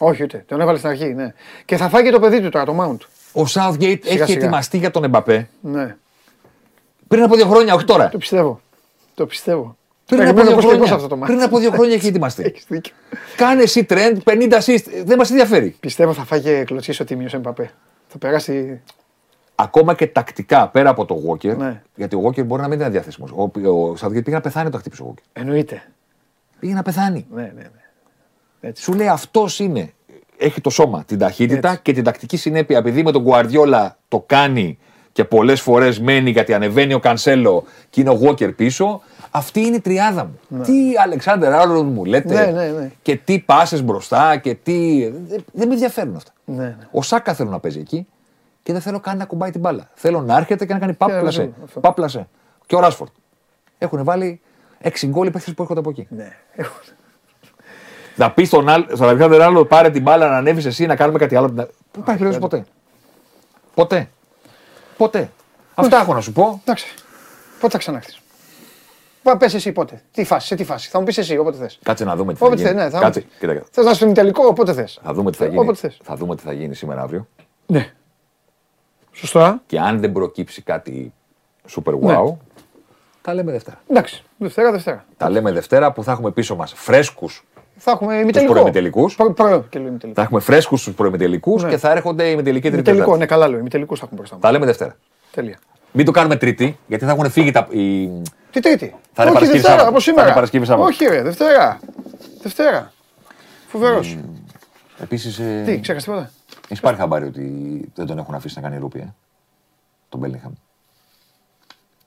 [0.00, 0.44] Όχι ούτε.
[0.48, 1.14] Τον έβαλε στην αρχή.
[1.14, 1.32] Ναι.
[1.64, 3.06] Και θα φάει και το παιδί του τώρα, το Mount.
[3.42, 4.24] Ο Southgate έχει σιγά.
[4.28, 5.96] ετοιμαστεί για τον Εμπαπέ Ναι.
[7.08, 8.08] πριν από δύο χρόνια, όχι τώρα.
[8.08, 8.60] Το πιστεύω.
[9.14, 9.76] Το πιστεύω.
[10.06, 11.32] Πριν από, Περιμένω δύο πώς και πώς χρόνια, αυτό το μάτι.
[11.32, 12.42] πριν από δύο χρόνια έχει ετοιμαστεί.
[12.42, 12.94] Έχεις δίκιο.
[13.36, 14.84] Κάνε εσύ trend 50 assist.
[15.04, 15.76] Δεν μας ενδιαφέρει.
[15.80, 17.70] Πιστεύω θα φάει και κλωτσίσει ο τίμιος Εμπαπέ.
[18.08, 18.80] Θα περάσει.
[19.54, 21.56] Ακόμα και τακτικά πέρα από το Walker.
[21.56, 21.82] Ναι.
[21.94, 23.30] Γιατί ο Walker μπορεί να μην είναι διαθέσιμος.
[23.30, 25.22] Ο, ο Southgate πήγε να πεθάνει το χτύπησε ο Walker.
[25.32, 25.82] Εννοείται.
[26.58, 27.26] Πήγε να πεθάνει.
[27.30, 27.68] Ναι, ναι, ναι.
[28.66, 28.82] Έτσι.
[28.82, 29.92] Σου λέει αυτός είναι.
[30.38, 31.80] Έχει το σώμα, την ταχύτητα Έτσι.
[31.82, 32.78] και την τακτική συνέπεια.
[32.78, 34.78] Επειδή με τον Guardiola το κάνει
[35.12, 39.02] και πολλές φορές μένει γιατί ανεβαίνει ο Κανσέλο και είναι ο Walker πίσω.
[39.30, 40.62] Αυτή είναι η τριάδα μου.
[40.62, 40.72] Τι
[41.02, 42.34] Αλεξάνδρ Άρον μου λέτε.
[42.34, 42.90] Ναι, ναι, ναι.
[43.02, 45.08] Και τι πάσες μπροστά και τι.
[45.08, 46.30] Δεν, δεν με ενδιαφέρουν αυτά.
[46.44, 46.76] Ναι, ναι.
[46.90, 48.06] Ο Σάκα θέλω να παίζει εκεί
[48.62, 49.90] και δεν θέλω καν να κουμπάει την μπάλα.
[49.94, 51.42] Θέλω να έρχεται και να κάνει να πάπλασε.
[51.42, 51.80] δούμε αυτό.
[51.80, 52.28] Πάπλασε.
[52.66, 53.10] Και ο Ράσφορντ.
[53.78, 54.40] Έχουν βάλει
[54.78, 56.06] έξι γκολ οι παίχτες που έρχονται από εκεί.
[56.10, 56.32] ναι.
[56.54, 56.80] Έχω-
[58.16, 61.18] Να πεις στον, άλλ- στον Αλεξάνδρ Άρνολντ πάρε την μπάλα να ανέβεις εσύ να κάνουμε
[61.18, 61.48] κάτι άλλο.
[61.48, 61.68] Δεν
[61.98, 62.64] υπάρχει περίπτωση ποτέ.
[63.74, 64.08] Ποτέ.
[64.96, 65.30] Ποτέ.
[65.74, 66.60] Αυτά έχω να σου πω.
[66.64, 66.86] Εντάξει.
[67.60, 68.20] Πότε θα ξανάρθεις;
[69.22, 70.02] Πα πες εσύ πότε.
[70.12, 70.88] Τι φάση, σε τι φάση.
[70.88, 71.78] Θα μου πεις εσύ όποτε θες.
[71.82, 72.82] Κάτσε να δούμε τι θα Όποτε θες, γίνει.
[72.82, 72.90] ναι.
[72.90, 73.20] Θα Κάτσε.
[73.20, 73.66] Κοίτα, κοίτα.
[73.70, 75.00] Θες να είσαι τελικό, όποτε θες.
[75.04, 75.58] Θα δούμε τι θα γίνει.
[75.58, 75.98] Όποτε θες.
[76.02, 77.28] Θα δούμε τι θα γίνει σήμερα αύριο.
[77.66, 77.92] Ναι.
[79.12, 79.62] Σωστά.
[79.66, 81.12] Και αν δεν προκύψει κάτι
[81.76, 82.36] super wow, Ναι.
[83.22, 83.80] τα λέμε Δευτέρα.
[83.88, 84.22] Εντάξει.
[84.38, 85.04] Δευτέρα, Δευτέρα.
[85.16, 87.44] Τα λέμε Δευτέρα που θα έχουμε πίσω μας φρέσκους.
[87.76, 88.52] Θα έχουμε ημιτελικό.
[88.52, 89.14] προημιτελικούς.
[89.16, 90.20] Προ, προ, και λέω ημιτελικό.
[90.20, 91.68] Θα έχουμε φρέσκους στου προημιτελικούς Ναι.
[91.70, 92.74] και θα έρχονται οι μετελικοί τρίτη.
[92.74, 93.20] Ημιτελικό, Τετάρτη.
[93.20, 93.58] ναι, καλά λέω.
[93.58, 94.52] Ημιτελικούς θα έχουμε μπροστά Τα μα.
[94.52, 94.96] λέμε Δευτέρα.
[95.30, 95.58] Τέλεια.
[95.92, 97.66] Μην το κάνουμε Τρίτη, γιατί θα έχουν φύγει τα.
[97.70, 98.06] οι-
[98.50, 98.78] Τι Τρίτη;
[99.12, 99.88] Θα είναι Όχι, Παρασκευή Δευτέρα, Σάββατο.
[99.88, 100.32] από Θα είναι σήμερα.
[100.34, 100.88] Παρασκευή Σάββατο.
[100.88, 101.80] Όχι, ρε, Δευτέρα.
[102.42, 102.92] Δευτέρα.
[103.68, 104.18] Φοβερός.
[105.02, 105.40] Επίσης.
[105.64, 106.30] Τι, ξέχασε τίποτα;
[106.68, 107.44] Έχει πάρει χαμπάρι ότι
[107.94, 109.14] δεν τον έχουν αφήσει να κάνει ρούπι, ε;
[110.08, 110.52] Τον Μπέλιγχαμ.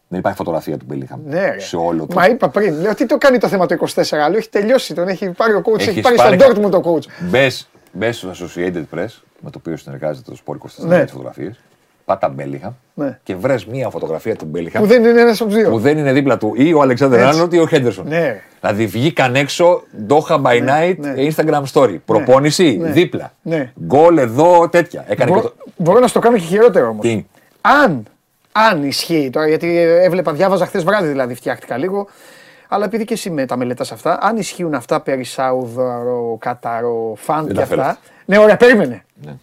[0.10, 1.60] Δεν υπάρχει φωτογραφία του Μπέλιγχαμ Ναι, ρε.
[1.60, 2.16] σε όλο το.
[2.16, 5.08] Μα είπα πριν, λέω τι το κάνει το θέμα το 24, λέω έχει τελειώσει, τον
[5.08, 7.26] έχει πάρει ο coach, έχεις Έχεις πάρει πάρει στον κα- Dortmund το coach.
[7.30, 10.98] Μπες, μπες στο Associated Press, με το οποίο συνεργάζεται το Sport 24 Ναι.
[10.98, 11.60] με τις φωτογραφίες.
[12.06, 13.20] Πάτα Μπέλιγχαμ Ναι.
[13.24, 15.80] και βρες μία φωτογραφία του Μπέλιγχαμ Που δεν είναι ένας από τους που δύο.
[15.80, 17.28] δεν είναι δίπλα του ή ο Αλεξάνδρ Έτσι.
[17.28, 18.08] Άρνοντ ή ο Χέντερσον.
[18.08, 18.42] Ναι, ρε.
[18.62, 21.14] Δηλαδή βγήκαν έξω Doha by night ναι.
[21.18, 21.96] Instagram story.
[22.06, 22.90] Προπόνηση ναι.
[22.92, 23.34] δίπλα.
[23.42, 23.72] Ναι.
[23.86, 25.06] Γκολ εδώ τέτοια.
[25.08, 27.02] Έκανε Μπο- εκατο- Μπορώ να στο κάνω και χειρότερο όμως.
[27.06, 27.26] Τι;
[27.62, 28.04] Αν,
[28.58, 32.08] αν ισχύει τώρα, γιατί έβλεπα, διάβαζα χθες βράδυ δηλαδή, φτιάχτηκα λίγο.
[32.68, 37.38] Αλλά επειδή και εσύ με τα μελετά αυτά, αν ισχύουν αυτά περί Σάουδαρο, Κατάρο, Φαν
[37.46, 37.76] Δεν και τα αυτά.
[37.76, 38.00] φέρεις.
[38.26, 39.06] Ναι, ωραία, περίμενε.
[39.24, 39.36] Ναι.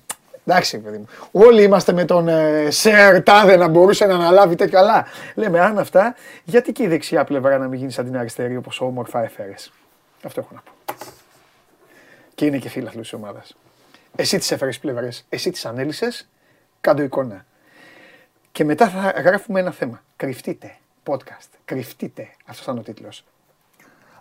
[0.47, 1.09] Εντάξει, παιδί μου.
[1.33, 4.79] Όλοι είμαστε με τον ε, Σερ Τάδε να μπορούσε να αναλάβει τέτοιο.
[4.79, 6.15] Αλλά λέμε, αν αυτά,
[6.45, 9.73] γιατί και η δεξιά πλευρά να μην γίνει σαν την αριστερή όπως όμορφα έφερες;
[10.23, 10.95] Αυτό έχω να πω.
[12.35, 13.57] Και είναι και φίλαθλος της ομάδας.
[14.17, 16.29] Εσύ τις έφερες πλευρές, εσύ τις ανέλησες,
[16.81, 17.45] κάντο εικόνα.
[18.55, 20.03] Και μετά θα γράφουμε ένα θέμα.
[20.17, 20.77] Κρυφτείτε.
[21.07, 21.49] Podcast.
[21.65, 22.29] Κρυφτείτε.
[22.47, 23.25] Αυτό θα είναι ο τίτλος.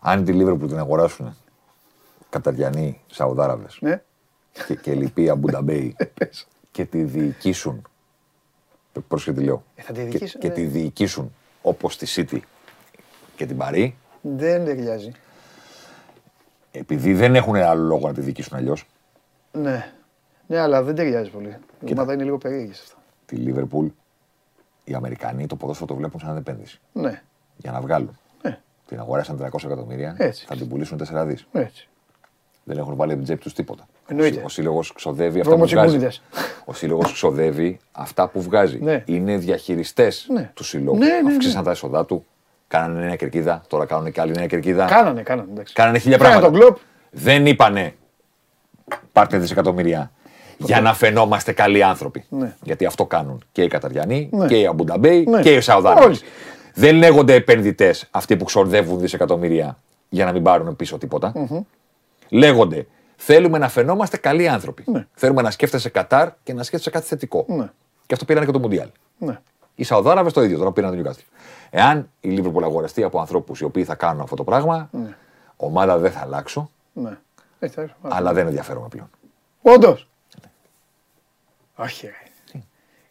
[0.02, 1.38] Αν τη Λίβερπουλ την αγοράσουν
[2.30, 4.02] Καταριανοί Σαουδάραβες Ναι.
[4.68, 6.48] και, και λοιποί Αμπουνταμπέι Πες.
[6.72, 7.82] και τη διοικήσουν.
[9.08, 9.64] Πρόσεχε τι λέω.
[9.76, 10.54] Ε, θα τη Και, διοικήσουν, και ναι.
[10.54, 12.40] τη διοικήσουν όπως τη City
[13.36, 15.12] και την Παρή, Δεν ταιριάζει.
[16.72, 18.86] επειδή δεν έχουν άλλο λόγο να τη διοικήσουν αλλιώς,
[19.52, 19.94] Ναι.
[20.48, 21.58] Ναι, αλλά δεν ταιριάζει πολύ.
[21.86, 22.98] Η ομάδα είναι λίγο περίεργη σε αυτά.
[23.26, 23.88] τη Λίβερπουλ
[24.84, 26.80] οι Αμερικανοί το ποδόσφαιρο το βλέπουν σαν επένδυση.
[26.92, 27.22] Ναι.
[27.58, 28.18] Για να βγάλουν.
[28.42, 28.60] Ναι.
[28.88, 30.46] Την αγοράσαν 300 εκατομμύρια, Έτσι.
[30.48, 31.46] θα την πουλήσουν 4 δις.
[31.52, 31.88] Έτσι.
[32.64, 33.88] Δεν έχουν βάλει από την τσέπη τους τίποτα.
[34.08, 34.42] Εννοείται.
[34.46, 35.74] Ο σύλλογος ξοδεύει αυτά που βγάζει.
[35.76, 36.22] Βρωμοτσιγκούνιδες.
[36.66, 38.80] Ο σύλλογος ξοδεύει αυτά που βγάζει.
[38.82, 39.04] Ναι.
[39.06, 40.52] Είναι διαχειριστές Ναι.
[40.54, 40.98] του συλλόγου.
[40.98, 41.32] Ναι, ναι, ναι.
[41.32, 42.26] Αυξήσαν τα έσοδά του.
[42.68, 43.64] Κάνανε νέα κερκίδα.
[43.68, 44.86] Τώρα κάνουν και άλλη νέα κερκίδα.
[44.86, 45.52] Κάνανε, κάνανε.
[45.52, 45.74] Εντάξει.
[45.74, 46.60] Κάνανε χίλια Κάνανε πράγματα.
[46.60, 46.84] τον κλοπ.
[47.12, 47.96] Δεν είπανε
[49.12, 50.12] πάρτε δισεκατομμύρια
[50.58, 52.26] για να φαινόμαστε καλοί άνθρωποι.
[52.30, 52.56] Ναι.
[52.64, 54.48] Γιατί αυτό κάνουν και οι Καταριανοί Ναι.
[54.48, 55.42] και οι Αμπουνταμπέι Ναι.
[55.42, 56.06] και οι Σαουδάραβες.
[56.06, 56.18] Όλοι.
[56.74, 59.78] Δεν λέγονται επενδυτές αυτοί που ξορδεύουν δισεκατομμύρια
[60.10, 61.34] για να μην πάρουν πίσω τίποτα.
[62.30, 64.84] Λέγονται θέλουμε να φαινόμαστε καλοί άνθρωποι.
[64.86, 65.08] Ναι.
[65.14, 67.46] Θέλουμε να σκέφτεσαι Κατάρ και να σκέφτεσαι κάτι θετικό.
[67.48, 67.70] Ναι.
[68.06, 68.88] Και αυτό πήραν και το Μουντιάλ.
[69.18, 69.40] Ναι.
[69.76, 71.24] Οι Σαουδάραβες το ίδιο, τώρα πήραν το Newcastle.
[71.70, 74.90] Εάν η Λίβερπουλ αγοραστεί από ανθρώπους οι οποίοι θα κάνουν αυτό το πράγμα,
[75.58, 77.18] ομάδα δεν θα αλλάξω, Ναι.
[77.60, 79.10] Έτσι, θα- αλλά δεν ενδιαφέρομαι πλέον.
[79.62, 80.08] Όντως.
[81.76, 82.14] Όχι, ρε.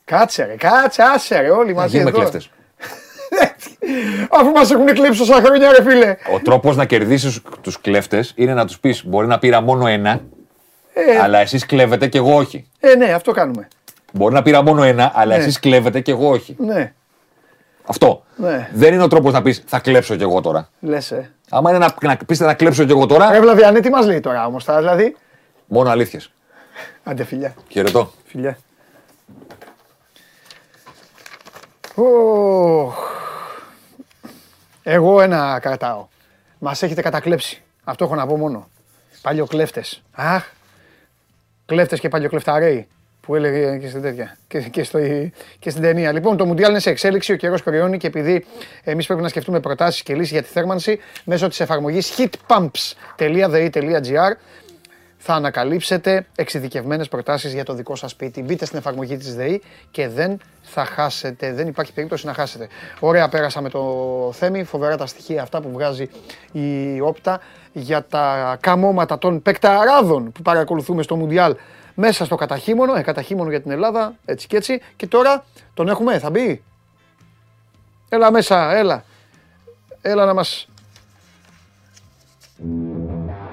[0.05, 1.91] Κάτσε, ρε, κάτσε, άσε, ρε, όλοι μαζί.
[1.97, 2.19] Γίνουμε εδώ.
[2.19, 2.51] κλέφτες.
[4.39, 6.17] Αφού μας έχουν κλέψει τόσα χρόνια, ρε φίλε.
[6.35, 10.21] Ο τρόπος να κερδίσεις τους κλέφτες είναι να τους πεις: Μπορεί να πήρα μόνο ένα,
[11.23, 12.67] αλλά εσείς κλέβετε και εγώ όχι.
[12.81, 13.69] Ε, ναι, αυτό κάνουμε.
[14.13, 15.43] Μπορεί να πήρα μόνο ένα, αλλά Ναι.
[15.43, 16.57] εσείς κλέβετε και εγώ όχι.
[16.59, 16.93] Ναι.
[17.85, 18.25] Αυτό.
[18.37, 18.69] Ναι.
[18.73, 20.69] Δεν είναι ο τρόπος να πεις θα κλέψω κι εγώ τώρα.
[20.81, 21.31] Λες, ε.
[21.51, 24.21] Άμα είναι να, να πείτε να κλέψω κι εγώ τώρα, Ρε Βλαβιανέ, τι μας λέει
[24.21, 25.17] τώρα όμως, θα, δηλαδή.
[25.67, 26.33] μόνο αλήθειες.
[27.05, 28.13] Άντε φιλιά, Χαιρετώ.
[28.33, 28.59] Φιλιά.
[31.95, 32.95] Οχ.
[34.83, 36.07] Εγώ ένα κρατάω.
[36.59, 37.63] Μας έχετε κατακλέψει.
[37.85, 38.69] Αυτό έχω να πω μόνο.
[39.23, 40.03] Παλιοκλέφτες.
[40.13, 40.51] Αχ.
[41.67, 42.87] Κλέφτες και παλιοκλεφταρέοι.
[43.21, 44.37] Που έλεγε και στην τέτοια.
[44.49, 44.99] Και, και, στο,
[45.59, 46.13] και στην ταινία.
[46.13, 48.47] Λοιπόν, το Μουντιάλ είναι σε εξέλιξη, ο καιρός κρυώνει και επειδή
[48.85, 54.33] εμείς πρέπει να σκεφτούμε προτάσεις και λύσεις για τη θέρμανση μέσω της εφαρμογής heatpumps.de.gr
[55.25, 58.43] θα ανακαλύψετε εξειδικευμένες προτάσεις για το δικό σας σπίτι.
[58.43, 62.69] Μπείτε στην εφαρμογή της ΔΕΗ και δεν θα χάσετε, δεν υπάρχει περίπτωση να χάσετε.
[63.01, 63.83] Ωραία πέρασα με το
[64.33, 66.09] Θέμη, φοβερά τα στοιχεία αυτά που βγάζει
[66.53, 67.41] η Όπτα
[67.73, 71.57] για τα καμώματα των παικταράδων που παρακολουθούμε στο Μουντιάλ
[71.95, 74.81] μέσα στο καταχύμωνο, ε, καταχύμωνο για την Ελλάδα, έτσι και έτσι.
[74.97, 75.45] Και τώρα
[75.75, 76.63] τον έχουμε, θα μπει.
[78.09, 79.05] Έλα μέσα, έλα.
[80.03, 80.67] Έλα να μας...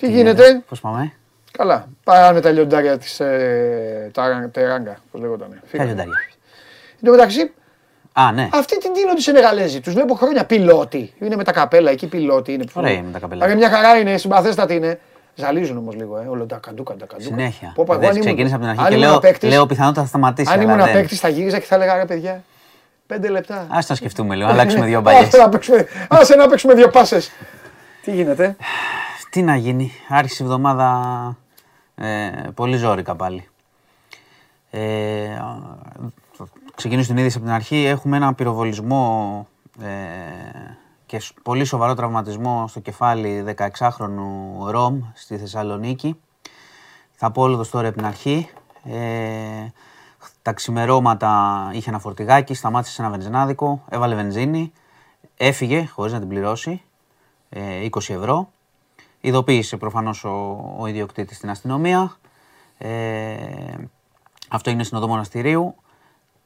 [0.00, 1.12] Τι γίνεται, Πώς πάμε,
[1.52, 1.86] Καλά.
[2.04, 5.60] Πάνε τα λιοντάρια της ε, τα- Τεράγκα, πώς λέγονταν.
[5.70, 6.12] Ποια λιοντάρια.
[7.00, 7.52] Εν τω μεταξύ,
[8.12, 8.48] Α, ναι.
[8.52, 9.80] αυτοί την τίνουν τη Σενεγαλέζοι.
[9.80, 11.12] Τους βλέπω χρόνια πιλότοι.
[11.20, 12.64] Είναι με τα καπέλα, εκεί πιλότοι είναι.
[12.72, 13.44] Ωραία είναι με τα καπέλα.
[13.44, 15.00] Άρα μια χαρά είναι, συμπαθέστατη είναι.
[15.34, 16.26] Ζαλίζουν όμως λίγο, ε.
[16.26, 17.28] Όλο τα καντούκα, τα καντούκα.
[17.28, 17.72] Συνέχεια.
[17.74, 19.50] Πω, πω, εγώ Δεν αν ήμουν- ξεκίνησα από την αρχή αν και ήμουν λέω, παίκτης-
[19.50, 20.52] λέω πιθανότατα θα σταματήσει.
[20.52, 20.92] Αν αλλά ήμουν δεν.
[20.94, 22.42] παίκτη, θα γύριζα και θα έλεγα ρε παιδιά.
[23.06, 23.54] Πέντε λεπτά.
[23.54, 25.26] Α τα σκεφτούμε λίγο, να αλλάξουμε δύο μπαλιές.
[25.26, 27.30] Άσε να παίξουμε- Άσε να παίξουμε δύο πάσες.
[28.02, 28.56] Τι γίνεται;
[29.30, 31.36] Τι να γίνει, άρχισε η εβδομάδα
[31.94, 33.48] ε, πολύ ζόρικα πάλι.
[34.70, 35.34] Ε,
[36.32, 37.84] θα ξεκινήσω την είδηση από την αρχή.
[37.84, 39.46] Έχουμε ένα πυροβολισμό
[39.82, 39.86] ε,
[41.06, 46.20] και σ- πολύ σοβαρό τραυματισμό στο κεφάλι 16χρονου Ρωμ στη Θεσσαλονίκη.
[47.12, 48.48] Θα πω όλο το story από την αρχή.
[48.84, 49.66] Ε,
[50.42, 54.72] τα ξημερώματα είχε ένα φορτηγάκι, σταμάτησε σε ένα βενζινάδικο, έβαλε βενζίνη,
[55.36, 56.82] έφυγε χωρίς να την πληρώσει,
[57.48, 58.50] ε, 20 ευρώ.
[59.20, 62.16] Ειδοποίησε προφανώς ο, ο ιδιοκτήτης στην αστυνομία.
[62.78, 63.36] Ε,
[64.48, 65.74] αυτό είναι στην οδό Μοναστηρίου.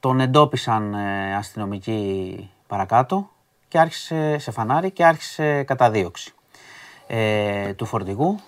[0.00, 3.30] Τον εντόπισαν ε, αστυνομικοί παρακάτω
[3.68, 6.32] και άρχισε σε φανάρι και άρχισε καταδίωξη
[7.06, 8.38] ε, του φορτηγού.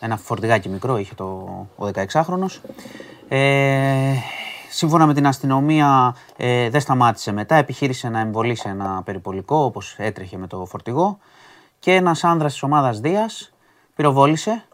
[0.00, 1.24] Ένα φορτηγάκι μικρό είχε το,
[1.76, 2.60] ο 16χρονος.
[3.28, 4.14] Ε,
[4.70, 10.36] σύμφωνα με την αστυνομία ε, δεν σταμάτησε μετά, επιχείρησε να εμβολήσει ένα περιπολικό όπως έτρεχε
[10.36, 11.18] με το φορτηγό
[11.78, 13.52] και ένας άνδρας της ομάδας Δίας
[13.98, 14.64] πυροβόλησε.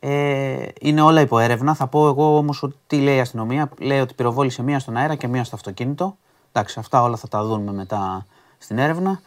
[0.00, 1.74] Ε, είναι όλα υπό έρευνα.
[1.74, 3.68] Θα πω εγώ όμως ότι τι λέει η αστυνομία.
[3.78, 6.16] Λέει ότι πυροβόλησε μία στον αέρα και μία στο αυτοκίνητο.
[6.52, 8.26] Εντάξει, αυτά όλα θα τα δούμε μετά
[8.58, 9.20] στην έρευνα.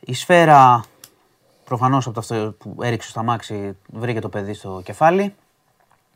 [0.00, 0.84] Η σφαίρα
[1.64, 5.34] Προφανώς από το αυτό που έριξε στο αμάξι βρήκε το παιδί στο κεφάλι.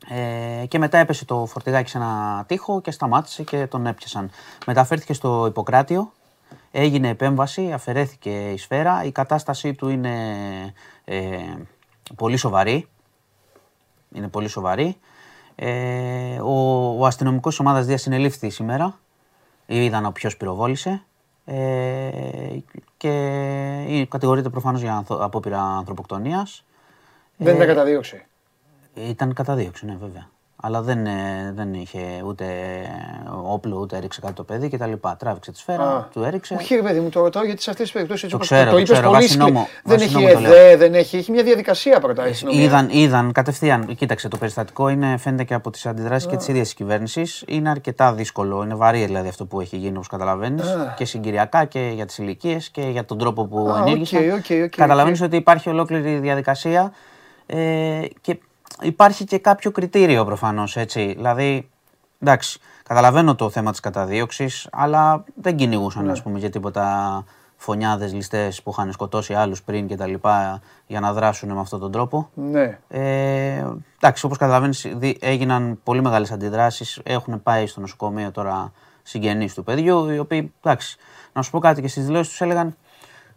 [0.09, 4.29] Ε, και μετά έπεσε το φορτηγάκι σε ένα τοίχο και σταμάτησε και τον έπιασαν.
[4.65, 6.11] Μεταφέρθηκε στο Ιπποκράτιο,
[6.71, 9.03] έγινε επέμβαση, αφαιρέθηκε η σφαίρα.
[9.03, 10.13] Η κατάστασή του είναι
[11.05, 11.37] ε,
[12.15, 12.87] πολύ σοβαρή.
[14.13, 14.97] Είναι πολύ σοβαρή.
[15.55, 16.53] Ε, ο,
[16.99, 18.99] ο αστυνομικός της ομάδας Δίας συνελήφθη σήμερα.
[19.65, 21.01] Είδαν ποιος πυροβόλησε.
[21.45, 22.57] Ε,
[22.97, 26.63] και κατηγορείται προφανώς για ανθο- απόπειρα ανθρωποκτονίας.
[27.37, 28.25] Δεν Ε, τα καταδίωξε.
[28.93, 30.29] Ήταν καταδίωξη, ναι, βέβαια.
[30.61, 32.45] Αλλά δεν, ε, δεν είχε ούτε
[33.43, 34.91] όπλο, ούτε έριξε κάτι το παιδί κτλ.
[35.17, 36.03] Τράβηξε τη σφαίρα, Α.
[36.13, 36.53] του έριξε.
[36.59, 38.69] Όχι, ρε παιδί μου, το ρωτάω γιατί σε αυτές τις περιπτώσεις έτσι Το όπως ξέρω,
[38.69, 39.51] το το είπες ξέρω, πολύ βάσει σκληρά.
[39.51, 41.17] νόμου- Δεν βάσει έχει νόμου το ΕΔΕ, δεν έχει.
[41.17, 42.63] Έχει μια διαδικασία πρώτα η αστυνομία.
[42.63, 43.95] Είδαν, είδαν κατευθείαν.
[43.95, 47.43] Κοίταξε, το περιστατικό είναι, φαίνεται και από τις αντιδράσεις και της ίδιας της κυβέρνησης.
[47.47, 48.63] Είναι αρκετά δύσκολο.
[48.63, 50.65] Είναι βαρύ δηλαδή αυτό που έχει γίνει, όπως καταλαβαίνεις.
[50.95, 54.19] Και συγκυριακά και για τις ηλικίες και για τον τρόπο που Α, ενήργησαν.
[54.29, 55.25] OK, OK, OK, Καταλαβαίνεις οκ.
[55.27, 56.91] ότι υπάρχει ολόκληρη διαδικασία
[57.45, 58.39] ε, και
[58.81, 60.77] υπάρχει και κάποιο κριτήριο προφανώς.
[60.95, 61.69] Δηλαδή,
[62.19, 66.11] εντάξει, καταλαβαίνω το θέμα της καταδίωξης, αλλά δεν κυνηγούσαν Ναι.
[66.11, 67.23] ας πούμε, για τίποτα
[67.55, 71.79] φωνιάδες ληστές που είχαν σκοτώσει άλλους πριν και τα λοιπά για να δράσουν με αυτόν
[71.79, 72.29] τον τρόπο.
[72.33, 72.79] Ναι.
[72.87, 73.65] Ε,
[73.97, 74.87] εντάξει, όπως καταλαβαίνεις,
[75.19, 76.99] έγιναν πολύ μεγάλες αντιδράσεις.
[77.03, 78.71] Έχουν πάει στο νοσοκομείο τώρα
[79.03, 80.97] συγγενείς του παιδιού, οι οποίοι, εντάξει,
[81.33, 82.75] να σου πω κάτι και στις δηλώσεις τους έλεγαν.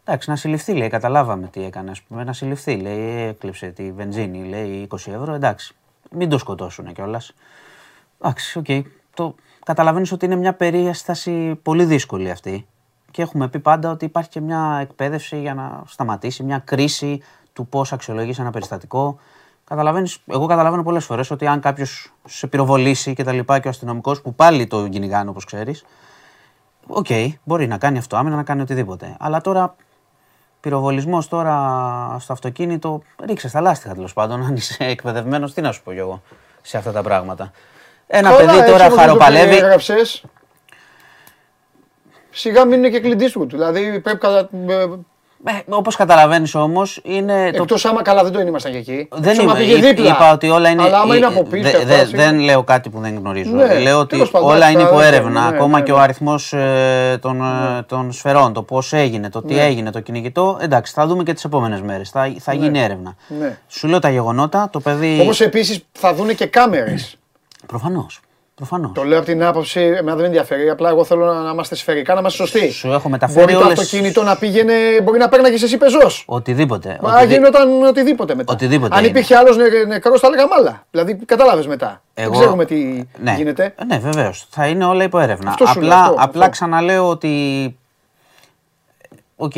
[0.05, 1.91] Εντάξει, να συλληφθεί, λέει, καταλάβαμε τι έκανε.
[1.91, 5.35] Ας πούμε, να συλληφθεί, λέει, έκλεψε τη βενζίνη, λέει, 20 ευρώ.
[5.35, 5.75] Εντάξει,
[6.11, 7.35] μην το σκοτώσουν κιόλας.
[8.21, 8.67] Εντάξει, οκ.
[9.15, 9.35] Το
[9.65, 12.67] καταλαβαίνεις ότι είναι μια περίσταση πολύ δύσκολη αυτή.
[13.11, 17.23] και έχουμε πει πάντα ότι υπάρχει και μια εκπαίδευση για να σταματήσει, μια κρίση
[17.53, 19.19] του πώς αξιολογείς ένα περιστατικό.
[19.65, 23.71] Καταλαβαίνεις, εγώ καταλαβαίνω πολλές φορές ότι αν κάποιος σε πυροβολήσει και τα λοιπά και ο
[23.71, 25.85] αστυνομικός που πάλι το κυνηγάνε όπως ξέρεις,
[26.87, 27.07] οκ,
[27.45, 29.17] μπορεί να κάνει αυτό, άμενα να κάνει οτιδήποτε.
[29.19, 29.75] Αλλά τώρα
[30.63, 31.57] πυροβολισμός τώρα
[32.21, 34.43] στο αυτοκίνητο, ρίξε στα λάστιχα τέλος πάντων.
[34.45, 36.23] Αν είσαι εκπαιδευμένος, τι να σου πω κι εγώ
[36.63, 37.51] σε αυτά τα πράγματα.
[38.07, 39.49] Ένα Καλά, παιδί έτσι τώρα όπως το χαροπαλεύει.
[39.49, 40.25] περιέγραψες,
[42.31, 43.47] Σιγά μην είναι και κλειδί του.
[43.47, 44.49] Δηλαδή πρέπει κατά.
[45.45, 47.51] Ε, Όπως καταλαβαίνεις όμως, είναι.
[47.53, 49.09] το- Εκτός άμα καλά δεν το ήμασταν και εκεί.
[49.11, 49.59] Δεν Εκτός άμα είμαι.
[49.61, 50.09] πήγε Είπα, δίπλα.
[50.09, 50.83] είπα ότι όλα είναι.
[50.83, 51.63] Αλλά άμα είναι ε, από πίσω.
[51.71, 52.25] δε- και δε- αυτά, σίγουρα.
[52.25, 53.51] δεν λέω κάτι που δεν γνωρίζω.
[53.51, 55.41] Ναι, λέω ότι τέλος πάντων, όλα εντάξει, είναι υπό ναι, έρευνα.
[55.41, 55.99] ναι, ακόμα ναι, και ναι.
[55.99, 56.35] ο αριθμό
[57.21, 57.43] των,
[57.79, 59.65] ε, των σφαιρών, το πώς έγινε, το τι Ναι.
[59.65, 60.59] έγινε, το κυνηγητό.
[60.61, 62.11] Εντάξει, θα δούμε και τις επόμενες μέρες.
[62.11, 63.15] Θα, θα γίνει έρευνα.
[63.41, 63.59] Ναι.
[63.69, 64.69] Σου λέω τα γεγονότα.
[64.73, 65.19] Το παιδί.
[65.21, 67.17] Όπως επίσης θα δουν και κάμερες.
[67.67, 68.21] Προφανώς.
[68.55, 68.91] Προφανώς.
[68.95, 70.71] Το λέω από την άποψη, εμένα δεν με ενδιαφέρει.
[70.71, 72.71] Απλά εγώ θέλω να είμαστε σφαιρικά, να είμαστε σωστοί.
[72.71, 76.23] Σου έχω μεταφέρει Μπορεί το όλες- αυτοκίνητο να πήγαινε, μπορεί να παίρναγε εσύ πεζός.
[76.27, 76.99] Οτιδήποτε.
[77.03, 78.53] Μα οτιδη- γινόταν οτιδήποτε μετά.
[78.53, 79.09] Οτιδήποτε Αν είναι.
[79.09, 79.57] υπήρχε άλλος
[79.89, 80.87] νεκρός, θα έλεγα μάλα.
[80.91, 82.03] Δηλαδή, κατάλαβε μετά.
[82.15, 83.35] Δεν Εγώ- ξέρουμε τι ναι.
[83.37, 83.75] γίνεται.
[83.87, 84.47] Ναι, βεβαίως.
[84.51, 85.51] Θα είναι όλα υπό έρευνα.
[85.51, 86.51] Αυτό σου λέω, απλά αυτό, απλά αυτό.
[86.51, 87.77] ξαναλέω ότι.
[89.37, 89.57] Οκ,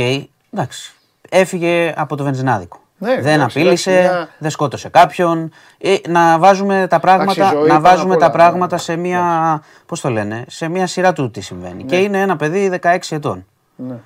[0.52, 0.94] εντάξει.
[1.28, 2.78] Έφυγε από το βενζινάδικο.
[2.98, 5.50] Ναι, δεν εντάξει, απείλησε, εντάξει, μια- δεν σκότωσε κάποιον.
[5.78, 8.80] Ε, να βάζουμε τα πράγματα, Εντάξει, ζωή να πάνω βάζουμε απ' τα όλα, πράγματα ναι.
[8.82, 9.62] σε μια.
[9.86, 11.84] Πώς το λένε, σε μια σειρά του τι συμβαίνει.
[11.84, 13.46] Και είναι ένα παιδί 16 ετών.
[13.76, 13.96] Ναι.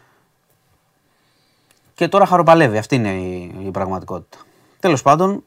[1.95, 2.79] Και τώρα χαροπαλεύει.
[2.79, 4.39] Αυτή είναι η, η πραγματικότητα.
[4.81, 5.45] Τέλος πάντων,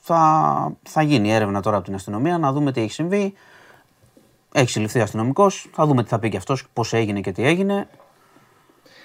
[0.00, 3.34] θα, θα γίνει έρευνα τώρα από την αστυνομία να δούμε τι έχει συμβεί.
[4.52, 5.70] Έχει συλληφθεί αστυνομικός.
[5.72, 7.88] Θα δούμε τι θα πει και αυτός, πώς έγινε και τι έγινε.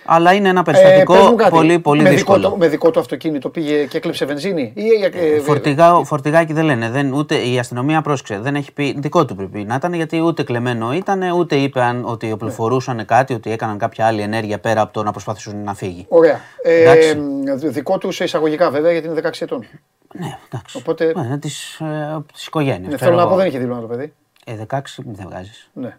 [0.06, 2.38] Αλλά είναι ένα Ε, περιστατικό πες μου κάτι, πολύ, πολύ με δύσκολο.
[2.38, 4.72] Δικό, του- με δικό του αυτοκίνητο πήγε και έκλεψε βενζίνη.
[4.76, 6.90] Ή, ε, ε, Φορτηγά, φορτηγάκι δεν λένε.
[6.90, 8.40] Δεν, ούτε η αστυνομία πρόσεξε.
[8.40, 8.96] Δεν έχει πει.
[9.00, 13.52] Δικό του πρέπει να ήταν γιατί ούτε κλεμμένο ήταν, ούτε είπαν ότι οπλοφορούσαν κάτι, ότι
[13.52, 16.06] έκαναν κάποια άλλη ενέργεια πέρα από το να προσπαθήσουν να φύγει.
[16.10, 16.40] Ωραία.
[16.64, 17.18] Ε, Εντάξει.
[17.68, 19.66] δικό του σε εισαγωγικά βέβαια γιατί είναι 16 ετών.
[20.14, 20.78] Ναι, εντάξει.
[20.78, 21.50] Οπότε- Ναι, τη
[21.80, 23.38] ε, της οικογένειας, Ναι, ξέρω θέλω να πω εγώ.
[23.38, 24.14] δεν είχε δίπλωμα το παιδί.
[24.46, 25.52] Ε, 16 δεν βγάζει.
[25.74, 25.98] Ναι.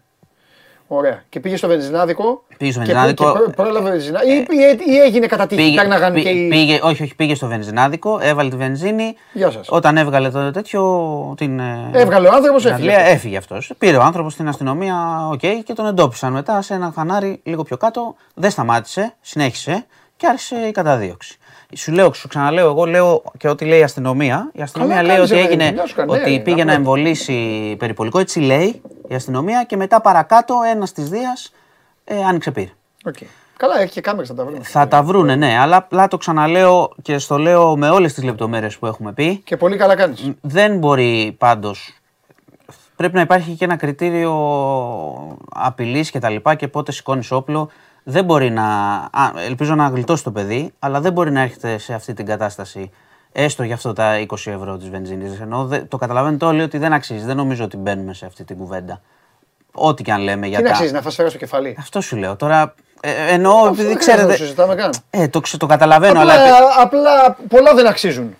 [0.87, 1.23] Ωραία.
[1.29, 2.43] Και πήγε στο βενζινάδικο.
[2.57, 4.23] Πήγε στο και βενζινάδικο, προ- Και πρόλαβε βενζινά.
[4.23, 5.75] Ή, ή, ή έγινε κατά τύχη.
[5.75, 6.47] Πέρναγαν πή- και οι...
[6.47, 9.15] πήγε, όχι, όχι, πήγε στο βενζινάδικο, έβαλε τη βενζίνη.
[9.33, 9.67] Γεια σας.
[9.69, 11.33] Όταν έβγαλε το τέτοιο.
[11.37, 13.15] Την, ε, Έβγαλε ο άνθρωπος, την έφυγε Αγγλία, αυτός.
[13.15, 13.71] έφυγε αυτός.
[13.77, 17.77] Πήρε ο άνθρωπος στην αστυνομία, οκ, και τον εντόπισαν μετά σε ένα φανάρι λίγο πιο
[17.77, 18.15] κάτω.
[18.33, 19.85] Δεν σταμάτησε, συνέχισε
[20.17, 21.37] και άρχισε η καταδίωξη.
[21.75, 24.49] Σου λέω, σου ξαναλέω, εγώ λέω και ό,τι λέει η αστυνομία.
[24.53, 26.61] Η αστυνομία Καλά λέει κάνεις, ότι ρε, έγινε, δουλειά σου κάνει, ναι, ότι πήγε να
[26.61, 26.73] απλά.
[26.73, 31.53] εμβολήσει περιπολικό, έτσι λέει η αστυνομία και μετά παρακάτω ένας της Δίας
[32.03, 32.67] ε, άνοιξε πύρ.
[33.05, 33.15] Οκ.
[33.57, 34.59] Καλά, έχει και κάμερες θα τα βρούμε.
[34.63, 38.77] Θα τα βρούνε, ναι, αλλά απλά το ξαναλέω και στο λέω με όλες τις λεπτομέρειες
[38.77, 39.41] που έχουμε πει.
[39.43, 40.31] Και πολύ καλά κάνεις.
[40.41, 41.93] Δεν μπορεί πάντως,
[42.95, 44.33] πρέπει να υπάρχει και ένα κριτήριο
[45.49, 47.69] απειλής και τα λοιπά και πότε σηκώνεις όπλο.
[48.09, 48.63] Δεν μπορεί να,
[49.11, 52.91] α, ελπίζω να γλιτώσει το παιδί, αλλά δεν μπορεί να έρχεται σε αυτή την κατάσταση
[53.31, 55.39] έστω για αυτό τα 20 ευρώ της βενζίνης.
[55.39, 58.57] Ενώ δεν- το καταλαβαίνετε όλοι ότι δεν αξίζει, δεν νομίζω ότι μπαίνουμε σε αυτή την
[58.57, 59.01] κουβέντα.
[59.71, 60.75] Ό,τι και αν λέμε για Τι να τα...
[60.75, 62.35] αξίζει, να φας φέρα στο κεφάλι; Αυτό σου λέω.
[62.35, 64.37] Τώρα ε, εννοώ Αυτό επειδή δεν χρειάζεται να ξέρετε.
[64.37, 64.91] το συζητάμε καν.
[65.09, 66.47] Ε, το, ξε- το καταλαβαίνω, Απλά, αλλά.
[66.77, 68.35] απλά πολλά δεν αξίζουν.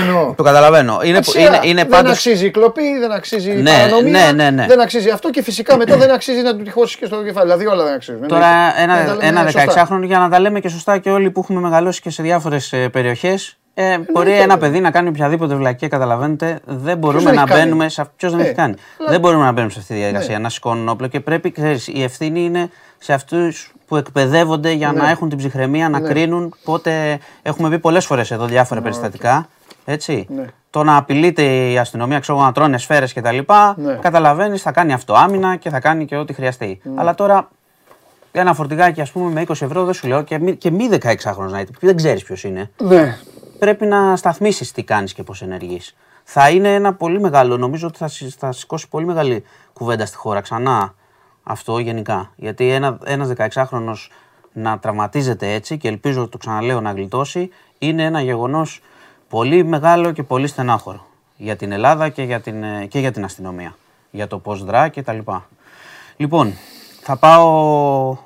[0.00, 0.34] Εννοώ.
[0.36, 1.00] Το καταλαβαίνω.
[1.04, 2.12] Είναι, Αξία, είναι, είναι δεν πάντως...
[2.12, 4.66] αξίζει η κλοπή, δεν αξίζει η Ναι, παρανομία, ναι, ναι, ναι.
[4.66, 7.44] δεν αξίζει αυτό και φυσικά μετά δεν αξίζει να του τυχώσεις και στο κεφάλι.
[7.44, 8.26] Δηλαδή όλα δεν αξίζουν.
[8.28, 8.46] Τώρα
[8.80, 9.02] Εννοείται.
[9.02, 9.86] Να τα ένα, λέμε ένα σωστά.
[9.88, 12.74] 16χρονο για να τα λέμε και σωστά και όλοι που έχουμε μεγαλώσει και σε διάφορες
[12.92, 13.56] περιοχές.
[13.78, 14.68] Ε, μπορεί Εννοείται, ένα βέβαια.
[14.68, 16.58] παιδί να κάνει οποιαδήποτε βλακία, καταλαβαίνετε.
[16.64, 19.20] Δεν μπορούμε δεν να έχει κάνει; μπαίνουμε σε Ποιος δεν Ε, έχει κάνει; αλλά- Δεν
[19.20, 20.42] μπορούμε να μπαίνουμε σε αυτή τη διαδικασία, Ναι.
[20.42, 25.02] να σηκώνουν όπλο και πρέπει, ξέρεις, η ευθύνη είναι σε αυτούς που εκπαιδεύονται για Ναι.
[25.02, 27.18] να έχουν την ψυχραιμία να κρίνουν πότε.
[27.42, 29.48] Έχουμε πει πολλές φορές εδώ διάφορα περιστατικά.
[29.88, 30.26] Έτσι.
[30.30, 30.44] Ναι.
[30.70, 33.38] Το να απειλείται η αστυνομία, ξέρω εγώ, να τρώνε σφαίρες κτλ.
[33.76, 33.94] Ναι.
[33.94, 36.80] Καταλαβαίνεις, θα κάνει αυτό άμυνα και θα κάνει και ό,τι χρειαστεί.
[36.94, 37.48] Αλλά τώρα
[38.32, 41.48] ένα φορτηγάκι, ας πούμε, με 20 ευρώ δεν σου λέω και μη, και μη 16χρονο
[41.48, 42.70] να είναι, που δεν ξέρεις ποιος είναι.
[42.78, 43.18] Ναι.
[43.58, 45.96] Πρέπει να σταθμίσεις τι κάνεις και πώς ενεργείς.
[46.24, 50.16] Θα είναι ένα πολύ μεγάλο, νομίζω ότι θα, συ- θα σηκώσει πολύ μεγάλη κουβέντα στη
[50.16, 50.94] χώρα ξανά
[51.42, 52.30] αυτό γενικά.
[52.36, 54.08] Γιατί ένα, ένας 16χρονος
[54.52, 58.80] να τραυματίζεται έτσι και ελπίζω το ξαναλέω να γλιτώσει είναι ένα γεγονός
[59.28, 63.24] πολύ μεγάλο και πολύ στενάχωρο για την Ελλάδα και για την, ε, και για την
[63.24, 63.76] αστυνομία.
[64.10, 65.48] Για το πώς δρά και τα λοιπά.
[66.16, 66.52] Λοιπόν,
[67.02, 68.16] θα πάω,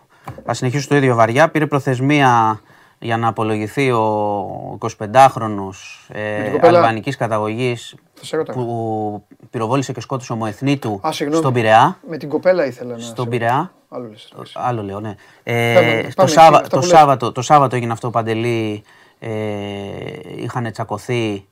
[0.44, 1.48] θα συνεχίσω το ίδιο βαριά.
[1.48, 2.60] Πήρε προθεσμία
[2.98, 6.78] για να απολογηθεί ο 25χρονος ε, την κοπέλα.
[6.78, 8.56] αλβανικής καταγωγής Θα σε ρωτάω.
[8.56, 11.42] που πυροβόλησε και σκότωσε ομοεθνή του Α, συγγνώμη.
[11.42, 11.98] στον Πειραιά.
[12.08, 12.98] Με την κοπέλα ήθελα να.
[13.02, 13.72] Στον σε- Πειραιά.
[13.88, 14.52] Άλλο λες, εντάξει.
[14.56, 15.14] Άλλο λέω, ναι.
[15.44, 16.90] Πάμε, Ε, πάμε, το, εσύ, Σάβα, αυτά το, που λες.
[16.90, 18.82] Σάββατο, το Σάββατο έγινε αυτό παντελή.
[19.22, 19.30] Ε,
[20.36, 21.46] είχαν τσακωθεί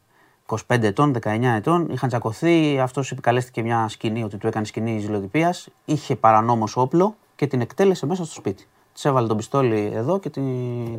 [0.46, 1.88] 25 ετών, 19 ετών.
[1.90, 2.80] Είχαν τσακωθεί.
[2.80, 5.68] Αυτός επικαλέστηκε μια σκηνή ότι του έκανε σκηνή ζηλοτυπίας.
[5.84, 8.66] Είχε παρανόμως όπλο και την εκτέλεσε μέσα στο σπίτι.
[8.92, 10.40] της έβαλε τον πιστόλι εδώ και τη,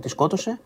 [0.02, 0.60] τη σκότωσε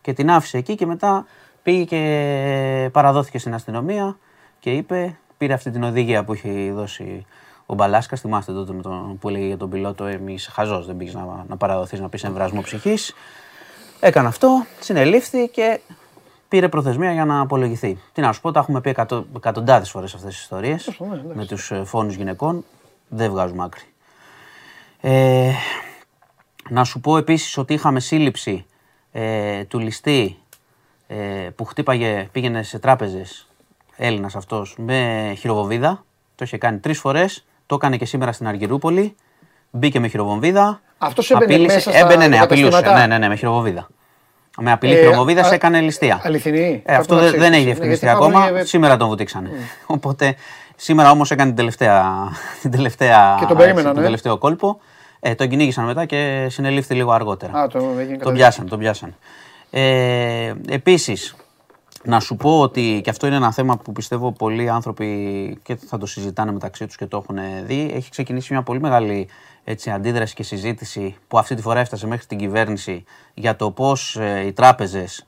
[0.00, 1.26] και την άφησε εκεί και μετά
[1.62, 4.16] πήγε και παραδόθηκε στην αστυνομία
[4.58, 7.26] και είπε, πήρε αυτή την οδηγία που είχε δώσει
[7.66, 8.16] ο Μπαλάσκα.
[8.16, 11.56] Θυμάστε τότε με τον, που έλεγε για τον πιλότο, Εμείς χαζός, δεν πήγες να, να
[11.56, 13.14] παραδοθείς να πεις εμβρασμό ψυχής.
[14.02, 15.80] Έκανε αυτό, συνελήφθη και
[16.48, 17.98] πήρε προθεσμία για να απολογηθεί.
[18.12, 21.00] Τι να σου πω, τα έχουμε πει εκατο, εκατοντάδες φορές αυτές τις ιστορίες
[21.34, 22.64] με τους φόνους γυναικών.
[23.08, 23.82] Δεν βγάζουμε άκρη.
[25.00, 25.52] Ε,
[26.68, 28.66] να σου πω επίσης ότι είχαμε σύλληψη
[29.12, 30.38] ε, του ληστή
[31.06, 31.16] ε,
[31.56, 33.48] που χτύπαγε, πήγαινε σε τράπεζες,
[33.96, 36.04] Έλληνας αυτός, με χειροβοβίδα.
[36.34, 39.14] Το είχε κάνει τρεις φορές, το έκανε και σήμερα στην Αργυρούπολη.
[39.70, 40.80] Μπήκε με χειροβομβίδα.
[40.98, 42.70] Αυτός έμπαινε απείλησε- μέσα στα έμπαινε, ναι, απειλούσε.
[42.70, 43.00] καταστήματα.
[43.00, 43.88] Ναι, ναι, ναι, με χειροβοβίδα.
[44.58, 46.20] Με απειλή Ε, χειροβοβίδα α- έκανε ληστεία.
[46.24, 47.42] αληθινή; Ε, αυτό Πρέπει να δεν, ξέρεις.
[47.42, 48.38] δεν έχει Ναι, διευκρινιστεί γιατί ακόμα.
[48.40, 49.50] υπάρχουν, ε, Σήμερα τον βουτήξανε.
[49.86, 50.34] Οπότε
[50.76, 52.28] σήμερα όμως έκανε την τελευταία,
[52.62, 54.04] την τελευταία, Και τον περίμεναν, τον ε.
[54.04, 54.80] τελευταίο κόλπο.
[55.20, 57.52] Ε, τον κυνήγησαν μετά και συνελήφθη λίγο αργότερα.
[57.58, 59.14] Α, το έγινε τον κατά- πιάσαν, τον πιάσαν.
[59.70, 61.34] Ε, επίσης,
[62.02, 65.06] να σου πω ότι και αυτό είναι ένα θέμα που πιστεύω πολλοί άνθρωποι
[65.62, 67.92] και θα το συζητάνε μεταξύ τους και το έχουν δει.
[67.94, 69.28] Έχει ξεκινήσει μια πολύ μεγάλη
[69.64, 73.04] έτσι, αντίδραση και συζήτηση που αυτή τη φορά έφτασε μέχρι την κυβέρνηση
[73.34, 75.26] για το πώς ε, οι τράπεζες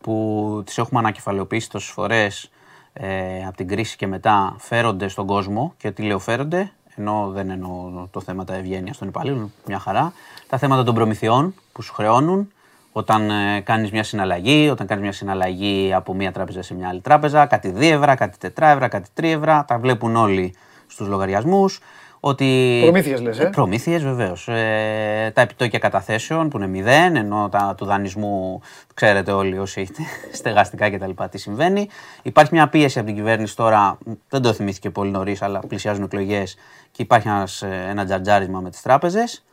[0.00, 2.50] που τις έχουμε ανακεφαλαιοποιήσει τόσες φορές
[2.92, 7.50] ε, από την κρίση και μετά φέρονται στον κόσμο και τι λέω φέρονται, ενώ δεν
[7.50, 10.12] εννοώ το θέμα τα ευγένεια των υπαλλήλων, μια χαρά,
[10.48, 12.50] τα θέματα των προμηθειών που σου χρεώνουν,
[12.92, 17.00] όταν ε, κάνεις μια συναλλαγή, όταν κάνεις μια συναλλαγή από μια τράπεζα σε μια άλλη
[17.00, 20.54] τράπεζα, κάτι 2 ευρώ, κάτι 4 ευρώ, κάτι 3 ευρώ, τα βλέπουν όλοι
[20.86, 21.80] στους λογαριασμούς.
[22.28, 22.78] Ότι...
[22.82, 24.48] Προμήθειες λες, ε; Προμήθειες βεβαίως.
[24.48, 28.60] Ε, τα επιτόκια καταθέσεων που είναι μηδέν, ενώ τα του δανεισμού
[28.94, 30.02] ξέρετε όλοι όσοι έχετε
[30.38, 31.10] στεγαστικά κτλ.
[31.30, 31.88] τι συμβαίνει.
[32.22, 33.98] Υπάρχει μια πίεση από την κυβέρνηση τώρα,
[34.28, 36.56] δεν το θυμήθηκε πολύ νωρίς, αλλά πλησιάζουν εκλογές
[36.90, 39.44] και υπάρχει ένας, ε, ένα τζατζάρισμα με τις τράπεζες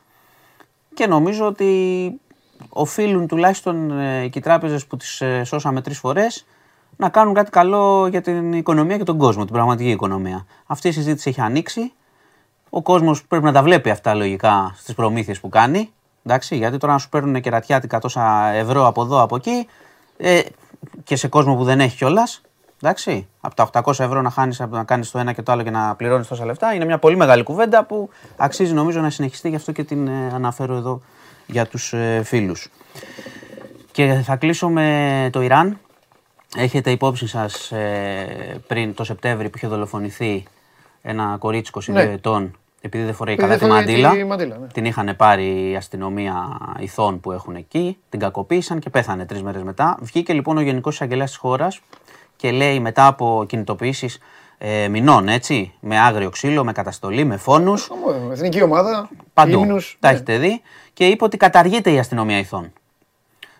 [0.93, 2.11] και νομίζω ότι
[2.69, 6.45] οφείλουν τουλάχιστον ε, και οι τράπεζες που τις ε, σώσαμε τρεις φορές
[6.97, 10.45] να κάνουν κάτι καλό για την οικονομία και τον κόσμο, την πραγματική οικονομία.
[10.65, 11.93] Αυτή η συζήτηση έχει ανοίξει.
[12.75, 15.91] Ο κόσμος πρέπει να τα βλέπει αυτά λογικά στις προμήθειες που κάνει.
[16.25, 19.67] Εντάξει, γιατί τώρα να σου παίρνουν κερατιάτικα τόσα ευρώ από εδώ, από εκεί
[20.17, 20.41] ε,
[21.03, 22.41] και σε κόσμο που δεν έχει κιόλας.
[22.81, 25.69] Εντάξει, από τα 800 ευρώ να, χάνεις, να κάνεις το ένα και το άλλο και
[25.69, 29.55] να πληρώνεις τόσα λεφτά είναι μια πολύ μεγάλη κουβέντα που αξίζει νομίζω να συνεχιστεί, γι'
[29.55, 31.01] αυτό και την ε, αναφέρω εδώ
[31.45, 32.69] για τους ε, φίλους.
[33.91, 35.79] Και θα κλείσω με το Ιράν.
[36.55, 40.43] Έχετε υπόψη σας ε, πριν το Σεπτέμβρη που είχε δολοφονηθεί
[41.01, 42.01] ένα κορίτσι 22 Ναι.
[42.01, 44.09] ετών επειδή δεν φοράει Επειδή καλά τη δεν φοράει μαντήλα.
[44.23, 44.67] τη μαντήλα, ναι.
[44.67, 49.63] Την είχαν πάρει η αστυνομία ηθών που έχουν εκεί, την κακοποίησαν και πέθανε τρεις μέρες
[49.63, 49.97] μετά.
[50.01, 51.81] Βγήκε λοιπόν ο Γενικός Εισαγγελέας της χώρας
[52.35, 54.19] και λέει μετά από κινητοποιήσεις
[54.57, 57.87] ε, μηνών, έτσι, με άγριο ξύλο, με καταστολή, με φόνους.
[57.87, 59.59] Χαμό, Εθνική ομάδα, Παντού.
[59.59, 60.13] ύμνους, Τα ναι.
[60.13, 60.61] έχετε δει.
[60.93, 62.73] Και είπε ότι καταργείται η αστυνομία ηθών.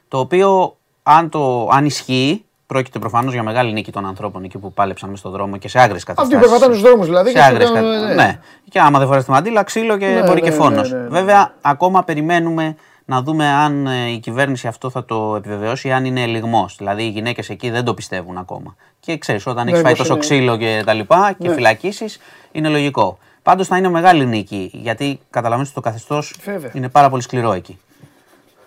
[0.08, 4.73] Το οποίο, αν, το, αν ισχύει, πρόκειται προφανώς για μεγάλη νίκη των ανθρώπων εκεί που
[4.73, 6.35] πάλεψαν μες στον δρόμο και σε άγριες καταστάσεις.
[6.38, 8.14] Αυτοί περπατάνε στους δρόμους δηλαδή Σε και σου άγριες κάνουν, κα- ναι.
[8.14, 8.40] ναι.
[8.69, 10.91] Και άμα δεν φοράς τη μαντήλα, ξύλο και Ναι, μπορεί ναι, και ναι, φόνος.
[10.91, 11.07] ναι, ναι.
[11.07, 12.76] Βέβαια, ακόμα περιμένουμε
[13.06, 16.69] να δούμε αν ε, η κυβέρνηση αυτό θα το επιβεβαιώσει, αν είναι ελιγμό.
[16.77, 18.76] Δηλαδή, οι γυναίκες εκεί δεν το πιστεύουν ακόμα.
[18.99, 21.53] Και ξέρεις, όταν έχεις Ναι, φάει πως τόσο είναι- ξύλο και τα λοιπά και Ναι.
[21.53, 22.19] φυλακίσεις,
[22.52, 23.18] είναι λογικό.
[23.44, 26.72] Πάντως θα είναι μεγάλη νίκη, γιατί καταλαβαίνετε ότι το καθεστώς Βέβαια.
[26.73, 27.80] είναι πάρα πολύ σκληρό εκεί.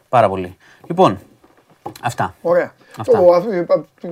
[0.08, 0.56] Πάρα πολύ.
[0.86, 1.18] Λοιπόν,
[2.02, 2.34] αυτά.
[2.42, 2.72] Ωραία.
[2.98, 3.18] Αυτά.
[3.18, 4.08] Ο, α- α-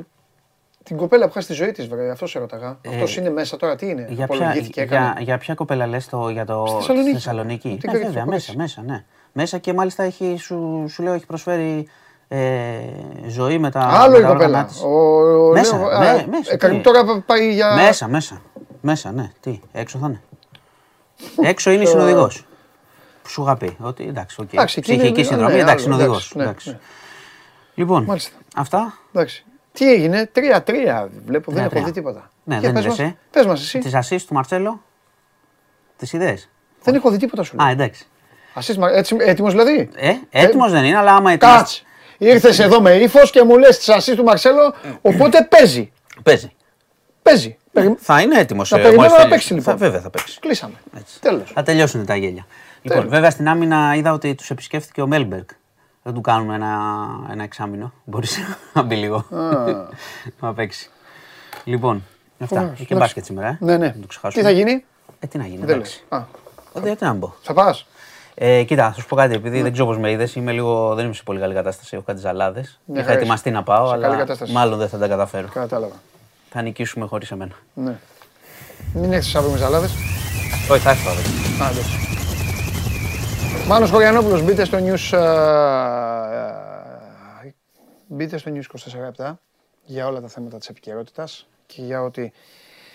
[0.83, 2.79] την κοπέλα που χάσει τη ζωή της, βέβαια, αυτός σε ρώταγα.
[2.89, 5.13] Αυτός είναι μέσα τώρα, τι είναι; Ε, Για ποια, Απολογήθηκε, έκανε.
[5.15, 7.09] για, για ποια κοπέλα λες το, για το Στη Θεσσαλονίκη.
[7.11, 7.69] στη Θεσσαλονίκη.
[7.69, 8.57] Την Ναι, κορίτσι, βέβαια, το μέσα, κορίτσι.
[8.81, 9.05] μέσα, ναι.
[9.33, 11.89] Μέσα και μάλιστα έχει, σου, σου λέω, έχει προσφέρει
[12.29, 12.79] ε,
[13.27, 14.45] ζωή με τα Άλλο με η τα κοπέλα.
[14.47, 14.83] όργανα της.
[14.83, 14.89] Ο,
[15.49, 17.75] ο, Μέσα, λέω, ναι, α, μέσα, ε, τι; τώρα πάει για.
[17.75, 18.41] Μέσα, μέσα.
[18.81, 19.31] Μέσα, ναι.
[19.41, 20.21] Τι, έξω θα είναι.
[21.49, 22.47] έξω είναι η συνοδηγός.
[23.29, 24.53] Σου είχα πει ότι εντάξει, οκ.
[24.53, 26.33] Εντάξει, εκεί είναι- Ψυχική συνδρομή, ναι, εντάξει, άλλο, συνοδηγός.
[26.37, 26.81] εντάξει, ναι, ναι.
[27.75, 28.31] Λοιπόν, Μάλιστα.
[28.55, 28.99] Αυτά.
[29.13, 29.45] Εντάξει.
[29.73, 31.85] Τι έγινε, 3-3 βλέπω, δεν έχω 3-3.
[31.85, 32.31] δει τίποτα.
[32.45, 33.09] Ναι, Για δεν πες είδες, μας.
[33.09, 33.17] ε.
[33.31, 33.79] Πες μας εσύ.
[33.79, 34.83] Τη ασίστ του Μαρτσέλο.
[35.97, 36.49] Τις ιδέες.
[36.83, 37.73] Δεν έχω δει τίποτα σου Α, λέω.
[37.73, 38.07] εντάξει.
[38.61, 41.59] Assist, μα- έτσι, έτοιμος δηλαδή; Ε, έτοιμος δεν είναι, αλλά άμα ετοιμαστεί.
[41.59, 41.85] Κάτς.
[42.19, 45.93] Ήρθες εδώ με ύφος και μου λες τις assist του Μαρσέλο, οπότε παίζει.
[46.23, 46.53] Παίζει.
[47.23, 47.57] Παίζει.
[47.73, 48.71] Περι- Θα είναι έτοιμος.
[48.71, 49.77] Να περιμένω να παίξει, λοιπόν.
[49.77, 50.39] βέβαια θα παίξει.
[50.41, 50.75] Κλείσαμε.
[50.99, 51.21] Έτσι.
[51.21, 51.53] Τέλος.
[51.55, 52.47] Θα τελειώσουν τα γέλια.
[52.83, 53.15] Λοιπόν, Τέλος.
[53.15, 55.45] βέβαια στην άμυνα είδα ότι τους επισκέφθηκε ο Μέλμπεργκ.
[56.07, 56.79] Δεν του κάνουμε ένα,
[57.31, 57.93] ένα εξάμεινο.
[58.05, 58.39] Μπορείς
[58.75, 59.25] να μπει λίγο.
[60.41, 60.91] να παίξει.
[61.65, 62.03] Λοιπόν,
[62.39, 62.57] αυτά.
[62.61, 63.15] Ωραίος, Έχει και εντάξει.
[63.15, 63.49] μπάσκετ σήμερα.
[63.49, 63.57] Ε.
[63.61, 63.87] Ναι, ναι.
[63.93, 64.43] Μην το ξεχάσουμε.
[64.43, 64.85] Τι θα γίνει,
[65.21, 65.65] Ε, τι να γίνει.
[65.65, 66.03] δεν εντάξει.
[66.11, 66.21] λες.
[66.21, 66.25] Α,
[66.75, 67.33] Ε, Γιατί να μπω.
[67.43, 67.87] Θα πας;
[68.35, 71.05] Ε, κοίτα, θα σου πω κάτι, επειδή δεν ξέρω πώς με είδες, είμαι λίγο, δεν
[71.05, 71.95] είμαι σε πολύ καλή κατάσταση.
[71.95, 72.81] Έχω κάτι ζαλάδες.
[72.85, 74.53] Μια Είχα χαρά ετοιμαστεί να πάω, Σε καλή αλλά κατάσταση.
[74.53, 75.49] μάλλον δεν θα τα καταφέρω.
[75.53, 75.95] Κατάλαβα.
[76.51, 77.53] Θα νικήσουμε χωρίς εμένα.
[77.75, 77.95] Ναι.
[78.95, 79.95] Μην έχεις αύριο με ζαλάδες.
[80.71, 82.14] Όχι, θα έρθω αύριο.
[83.65, 83.69] Α, εντάξει.
[83.69, 85.21] Μάνος Χωριανόπουλος, μπείτε στο News, ε,
[87.47, 87.55] ε,
[88.07, 88.63] μπείτε στο News
[89.19, 89.39] 24
[89.85, 92.31] για όλα τα θέματα της επικαιρότητας και για ό,τι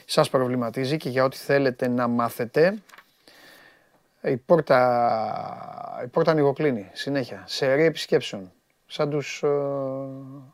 [0.05, 2.77] σας προβληματίζει και για ό,τι θέλετε να μάθετε.
[4.21, 8.51] Η πόρτα, η πόρτα ανοιγοκλίνει συνέχεια, σε ρή επισκέψεων,
[8.87, 9.47] σαν τους ε,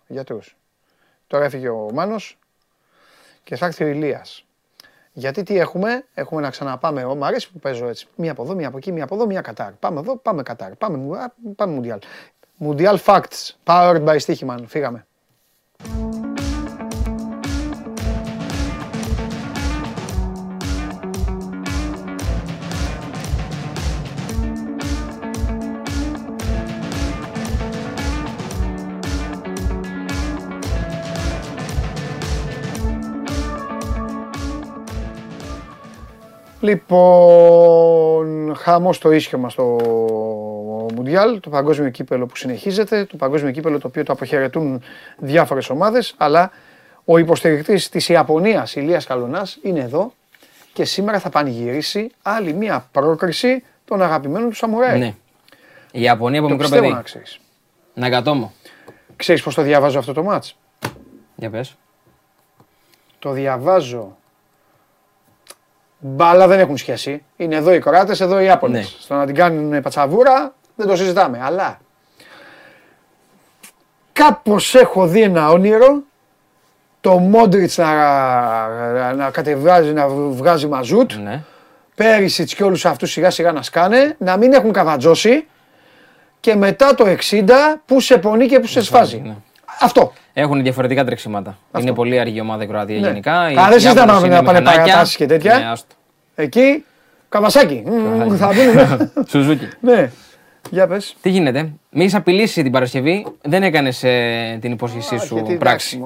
[0.08, 0.56] γιατρούς.
[1.28, 2.38] Τώρα έφυγε ο Μάνος
[3.44, 4.46] και θα έρθει ο Ηλίας.
[5.18, 7.02] Γιατί τι έχουμε, έχουμε να ξαναπάμε.
[7.02, 8.08] Εγώ μου αρέσει που παίζω έτσι.
[8.16, 9.72] Μία από εδώ, μία από εκεί, μία από εδώ, μία Κατάρ.
[9.72, 10.76] Πάμε εδώ, πάμε Κατάρ.
[10.76, 12.00] Πάμε, Μου- α, πάμε Μουντιάλ.
[12.58, 13.52] Μουντιάλ Facts.
[13.64, 14.60] Powered by Stichiman.
[14.68, 15.06] Φύγαμε.
[36.66, 39.78] Λοιπόν, χαμό το ίσιο μας στο
[40.96, 44.84] Μουντιάλ, το παγκόσμιο κύπελο που συνεχίζεται, το παγκόσμιο κύπελο το οποίο το αποχαιρετούν
[45.18, 46.52] διάφορες ομάδες, αλλά
[47.06, 50.14] ο υποστηρικτής της Ιαπωνίας, Ηλίας Καλονάς, είναι εδώ
[50.74, 55.00] και σήμερα θα πανηγυρίσει άλλη μία πρόκριση των αγαπημένων του Σαμουράι.
[55.00, 55.14] Ναι.
[55.92, 56.98] Η Ιαπωνία από Το μικρό πιστεύω παιδί.
[56.98, 57.40] να ξέρεις.
[57.94, 58.54] Ναγκατόμο.
[59.16, 60.58] Ξέρεις πώς το διαβάζω αυτό το μάτς;
[61.36, 61.76] Για πες.
[63.20, 64.18] Το διαβάζω.
[66.08, 67.24] Μπάλα δεν έχουν σχέση.
[67.36, 68.84] Είναι εδώ οι Κροάτες, εδώ οι Ιάπωνες.
[68.84, 69.00] Ναι.
[69.00, 71.40] Στο να την κάνουν πατσαβούρα δεν το συζητάμε.
[71.44, 71.80] Αλλά
[74.14, 76.02] κάπως έχω δει ένα όνειρο
[77.02, 81.14] το Μόντριτς να, να κατεβάζει, να βγάζει μαζούτ.
[81.14, 81.44] Ναι.
[81.96, 85.48] Πέρυσι και όλους αυτούς σιγά σιγά να σκάνε, να μην έχουν καβατζώσει
[86.40, 87.50] και μετά το 60
[87.86, 89.18] που σε πονεί και που σε σφάζει.
[89.18, 89.36] ναι.
[89.82, 90.14] Αυτό.
[90.34, 91.58] Έχουν διαφορετικά τρεξίματα.
[91.80, 93.08] Είναι πολύ αργή ομάδα η Κροατία Ναι.
[93.08, 93.52] γενικά.
[93.52, 94.84] Οι Α, δεν συζητάμε Ιάπωνες να είναι πάνε μηχανάκια.
[94.84, 95.58] παρατάσεις και τέτοια.
[95.58, 95.96] Ναι, άστο.
[96.36, 96.86] Εκεί,
[97.30, 97.84] καβασάκι.
[97.86, 99.12] Μμμ, Θα δούμε.
[99.30, 99.68] Σουζούκι.
[99.80, 100.12] Ναι.
[100.70, 101.16] Για πες.
[101.22, 104.00] Τι γίνεται, με είχε απειλήσει την Παρασκευή, δεν έκανες
[104.60, 106.02] την υπόσχεσή Α, σου γιατί, πράξη.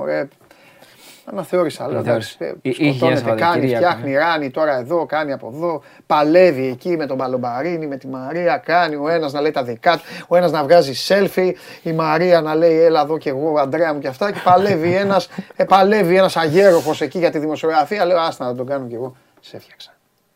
[1.31, 1.87] Εντάξει, μωρέ, Αναθεώρησα.
[1.87, 2.35] λέω, Αναθεώρησε.
[2.39, 5.81] εντάξει, Εί- είχε Σκοτώνεται, κάνει, Σαββατοκύριακο, φτιάχνει, ράνει τώρα εδώ, κάνει από εδώ.
[6.05, 8.57] Παλεύει εκεί με τον Παλομπαρίνη, με τη Μαρία.
[8.57, 11.51] Κάνει ο ένας να λέει τα δικά του, ο ένας να βγάζει selfie,
[11.83, 14.31] η Μαρία να λέει έλα εδώ και εγώ, Αντρέα μου και αυτά.
[14.31, 18.05] Και παλεύει ένας ε, παλεύει ένας αγέροχος εκεί για τη δημοσιογραφία.
[18.05, 19.15] Λέω άστα να τον κάνω κι εγώ.
[19.39, 19.93] Σε έφτιαξα.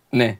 [0.09, 0.37] Ναι,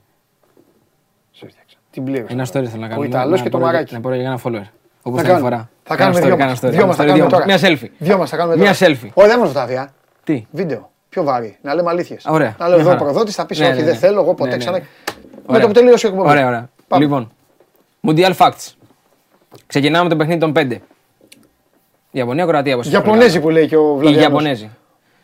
[1.31, 1.77] Σε έφτιαξα.
[1.91, 2.33] Την πλήρωσα.
[2.33, 3.01] ένα story θέλω να κάνω.
[3.01, 3.93] Ο Ιταλός Να και το μπορώ- μαράκι.
[3.93, 4.67] Να μπορώ για ένα follower.
[5.05, 5.49] Όπω Θα την κάνουμε.
[5.49, 5.69] φορά.
[5.83, 6.59] Θα Κάνα κάνουμε story, δυο κάνα μας.
[6.59, 7.45] story, Δυο κάνα μας θα story, κάνουμε δυο μας.
[7.45, 7.45] τώρα.
[7.45, 7.91] Μια selfie.
[7.97, 8.93] Δυο μας θα κάνουμε Μια τώρα.
[8.95, 9.09] selfie.
[9.13, 9.93] Όχι, δεν μας τα βία.
[10.23, 10.91] Τι; Βίντεο.
[11.09, 11.57] Πιο βαρύ.
[11.61, 12.25] Να λέμε αλήθειες.
[12.27, 12.55] Ωραία.
[12.59, 13.03] Να λέω Μια εδώ ο χαρά.
[13.11, 13.99] προδότης, θα πεις Ναι, όχι, ναι, δεν ναι.
[13.99, 14.77] θέλω εγώ ποτέ Ναι, ναι, ξανά.
[14.77, 14.83] ναι.
[15.35, 15.61] Με Ωραία.
[15.61, 16.31] το που τελείωσε η εκπομπής.
[16.31, 16.69] Ωραία, ωραία.
[16.87, 17.03] Πάμε.
[17.03, 17.31] Λοιπόν,
[18.07, 18.71] Mundial Facts.
[19.67, 20.77] Ξεκινάμε το παιχνίδι των 5.
[22.11, 24.21] Ιαπωνία, Κροατία, όπως Ιαπωνέζοι που λέει και ο Οι Βλαβιάνος.
[24.23, 24.69] Ιαπωνέζοι.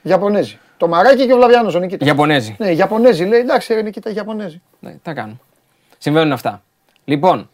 [0.02, 0.58] Ιαπωνέζοι.
[0.78, 2.08] Το μαράκι και ο Βλαβιάνος ο Νικήτας.
[2.08, 2.56] Ιαπωνέζοι.
[2.60, 4.62] Ναι, Ιαπωνέζοι λέει εντάξει, ρε Νικήτα, Ιαπωνέζοι.
[4.80, 5.40] Ναι, τα κάνω.
[5.98, 6.62] Συμβαίνουν αυτά.
[7.06, 7.50] Λοιπόν,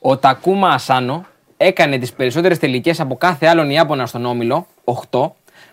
[0.00, 1.24] ο Τακούμα Ασάνο
[1.56, 4.66] έκανε τις περισσότερες τελικές από κάθε άλλον Ιάπωνα στον όμιλο,
[5.10, 5.30] 8,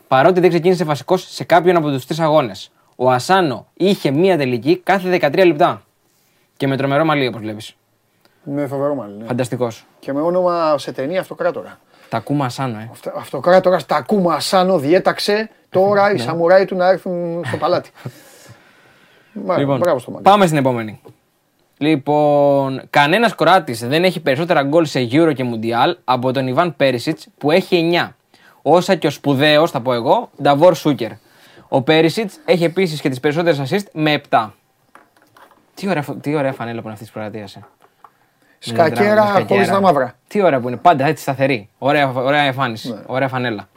[0.09, 2.71] παρότι δεν ξεκίνησε βασικός σε κάποιον από τους τρεις αγώνες.
[2.95, 5.81] Ο Ασάνο είχε μία τελική κάθε 13 λεπτά.
[6.57, 7.75] Και με τρομερό μαλλί, όπως βλέπεις.
[8.43, 9.17] Με φοβερό μάλλον.
[9.17, 9.25] Ναι.
[9.25, 9.85] Φανταστικός.
[9.99, 11.79] Και με όνομα σε ταινία αυτοκράτορα.
[12.09, 12.89] Τακούμα Ασάνο, ε.
[12.91, 16.19] Αυτο- Αυτοκράτορα τα ακούμε ασάνο, διέταξε τώρα οι Ναι.
[16.19, 17.89] σαμουράι του να έρθουν στο παλάτι.
[19.33, 20.23] Μάλιστα, Λοιπόν, Μπράβο στο μάτι.
[20.23, 21.01] πάμε στην επόμενη.
[21.77, 27.19] Λοιπόν, κανένας Κροάτης δεν έχει περισσότερα γκολ σε Euro και Mundial από τον Ιβάν Πέρισιτ
[27.37, 28.15] που έχει 9.
[28.61, 31.11] Όσα και ο σπουδαίος, θα πω εγώ, Νταβόρ Σούκερ.
[31.67, 34.53] Ο Πέρισιτ έχει επίσης και τις περισσότερες assist με 7.
[35.75, 37.55] Τι ωραία, φο- τι ωραία φανέλα που είναι αυτή της Κροατίας.
[37.55, 37.65] Ε.
[38.59, 40.13] Σκακέρα χωρίς τα μαύρα.
[40.27, 41.69] Τι ωραία που είναι, πάντα έτσι σταθερή.
[41.77, 42.89] Ωραία, ωραία εμφάνιση.
[42.91, 42.99] Ναι.
[43.05, 43.67] Ωραία φανέλα.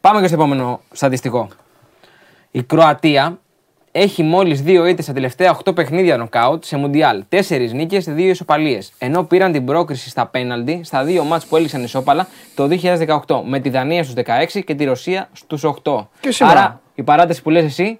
[0.00, 1.48] Πάμε και στο επόμενο στατιστικό.
[2.50, 3.38] Η Κροατία
[3.96, 7.24] έχει μόλις δύο ήττες στα τελευταία 8 παιχνίδια νοκάουτ σε Μουντιάλ.
[7.28, 8.92] 4 νίκες, 2 ισοπαλίες.
[8.98, 12.68] Ενώ πήραν την πρόκριση στα πέναλτι στα δύο μάτς που έληξαν ισόπαλα το
[13.26, 16.06] 2018 με τη Δανία στους 16 και τη Ρωσία στους 8.
[16.20, 16.58] Και σήμερα.
[16.58, 17.98] Άρα η παράταση που λες εσύ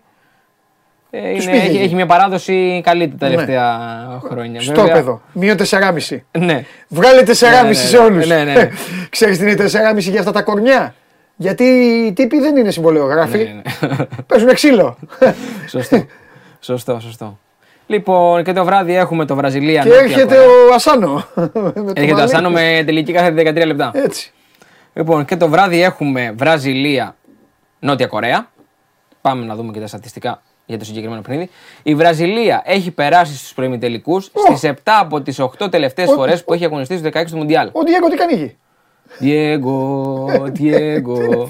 [1.10, 1.76] ε, είναι, πήγε έχει, εκεί.
[1.76, 3.78] έχει μια παράδοση καλή τα τελευταία
[4.24, 4.60] χρόνια.
[4.60, 5.20] Στο Βέβαια- παιδό.
[5.32, 6.18] Μείον 4,5.
[6.38, 6.64] Ναι.
[6.88, 8.04] Βγάλε 4,5 Ναι, ναι, σε ναι.
[8.04, 8.26] όλους.
[8.26, 8.68] Ναι, ναι, ναι.
[9.10, 9.54] Ξέρεις τι είναι
[9.94, 10.94] 4,5 για αυτά τα κορμιά;
[11.36, 13.38] Γιατί οι τύποι δεν είναι συμβολιογράφοι.
[13.38, 13.96] Ναι, ναι.
[14.26, 14.96] Παίζουν ξύλο.
[15.70, 16.04] Σωστό.
[16.60, 17.38] σωστό, σωστό.
[17.86, 19.82] Λοιπόν, και το βράδυ έχουμε το Βραζιλία.
[19.82, 20.48] και Νότια έρχεται Κορέα.
[20.70, 21.24] ο Ασάνο.
[21.34, 22.52] Με το Έρχεται ο μαλλί Ασάνο του.
[22.54, 23.90] με τελική κάθε 13 λεπτά.
[23.94, 24.32] Έτσι.
[24.94, 27.16] Λοιπόν, και το βράδυ έχουμε Βραζιλία,
[27.78, 28.50] Νότια Κορέα.
[29.20, 31.50] Πάμε να δούμε και τα στατιστικά για το συγκεκριμένο παιχνίδι.
[31.82, 36.64] Η Βραζιλία έχει περάσει στους προημιτελικούς στις 7 από τις 8 τελευταίες φορές που έχει
[36.64, 37.68] αγωνιστεί στους 16 του Μουντιάλ.
[37.72, 38.56] Ο Διέγκο τι κάνει
[39.20, 39.58] εκεί.
[39.62, 40.26] Diego,
[40.58, 41.46] Diego.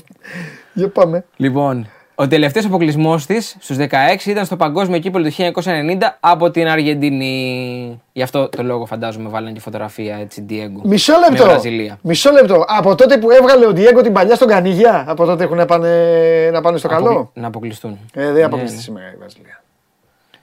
[0.73, 1.25] Για πάμε.
[1.37, 6.69] λοιπόν, Ο τελευταίος αποκλεισμός της στους 16 ήταν στο παγκόσμιο κύπελο του 1990 από την
[6.69, 8.01] Αργεντινή.
[8.13, 10.81] Γι' αυτό το λόγο φαντάζομαι βάλανε τη φωτογραφία έτσι Diego.
[10.83, 11.45] Μισό Με λεπτό.
[11.45, 11.99] Βραζιλία.
[12.03, 12.65] Μισό λεπτό.
[12.67, 16.51] Από τότε που έβγαλε ο Διέγκο την παλιά στον Κανίγια, από τότε έχουν να πάνε,
[16.53, 17.99] να πάνε στο καλό; Αποκλει- Να αποκλειστούν.
[18.15, 19.63] Ε, δεν αποκλειστεί σήμερα η Βραζιλία.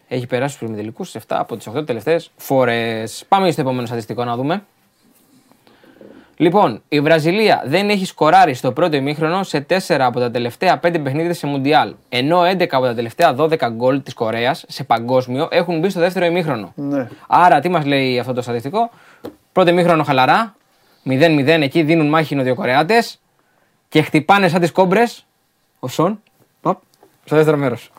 [0.07, 3.23] Έχει περάσει στους τελικού 7 από τις 8 τελευταίες φορές.
[3.27, 4.63] Πάμε στο επόμενο στατιστικό να δούμε.
[6.35, 10.99] Λοιπόν, η Βραζιλία δεν έχει σκοράρει στο πρώτο ημίχρονο σε 4 από τα τελευταία 5
[11.03, 11.95] παιχνίδια σε Μουντιάλ.
[12.09, 16.25] Ενώ 11 από τα τελευταία 12 γκολ της Κορέας σε παγκόσμιο έχουν μπει στο δεύτερο
[16.25, 16.71] ημίχρονο.
[16.75, 17.07] Ναι.
[17.27, 18.89] Άρα, τι μας λέει αυτό το στατιστικό;
[19.51, 20.55] Πρώτο ημίχρονο χαλαρά.
[21.05, 23.19] 0-0 εκεί δίνουν μάχη οι Νοτιοκορεάτες
[23.89, 25.25] και χτυπάνε σαν τις κόμπρες.
[25.79, 26.21] Ο Σον.
[26.61, 26.81] Οπ,
[27.25, 27.91] στο δεύτερο μέρος.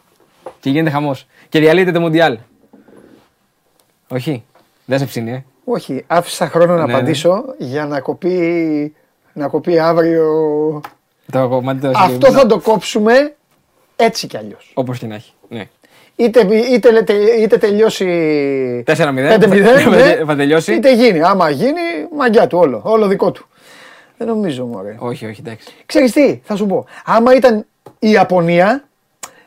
[0.60, 1.26] Και γίνεται χαμός.
[1.48, 2.38] Και διαλύεται το Μουντιάλ.
[4.08, 4.44] Όχι.
[4.84, 5.44] Δεν σε ψήνει, ε.
[5.64, 8.94] Όχι, άφησα χρόνο να Ναι, απαντήσω για να κοπεί,
[9.32, 10.26] να κοπεί αύριο.
[11.32, 13.34] Το κομμάτι το Αυτό θα το κόψουμε
[13.96, 14.70] έτσι κι αλλιώς.
[14.74, 15.32] Όπως και να έχει.
[15.48, 15.68] Ναι.
[16.16, 16.40] Είτε,
[16.72, 18.06] είτε, είτε, είτε τελειώσει
[18.86, 18.94] 4-0.
[18.94, 20.74] 5-0, Θα- ναι, θα τελειώσει.
[20.74, 21.22] είτε γίνει.
[21.22, 21.80] Άμα γίνει,
[22.16, 22.80] μαγιά του όλο.
[22.84, 23.46] Όλο δικό του.
[24.18, 24.96] Δεν νομίζω, μωρέ.
[24.98, 25.68] Όχι, όχι, εντάξει.
[25.86, 26.86] Ξέρεις τι, θα σου πω.
[27.04, 27.66] Άμα ήταν
[27.98, 28.84] η Ιαπωνία,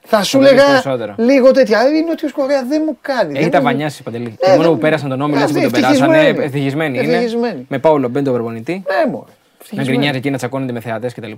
[0.06, 1.14] θα σου το δεις λέγα περισσότερο.
[1.18, 1.80] λίγο τέτοια.
[1.80, 3.32] «Ε, Η Νότιος Κορέα δεν μου κάνει.
[3.34, 4.24] Έχει δεν τα μου- βανιάσει παντελή.
[4.24, 6.18] Ναι, Και μόνο δεν- που πέρασαν τον όμιλο έτσι που Αυτή τον περάσανε.
[6.18, 6.46] ευτυχισμένη.
[6.46, 7.14] Ευτυχισμένοι είναι.
[7.14, 7.66] Ευτυχισμένη.
[7.70, 8.74] Με Πάολο Μπέντο προπονητή.
[8.74, 9.26] Ναι, μωρέ.
[9.26, 9.88] Να Ευτυχισμένη.
[9.90, 11.32] γκρινιάζει εκεί να τσακώνονται με θεατές κτλ.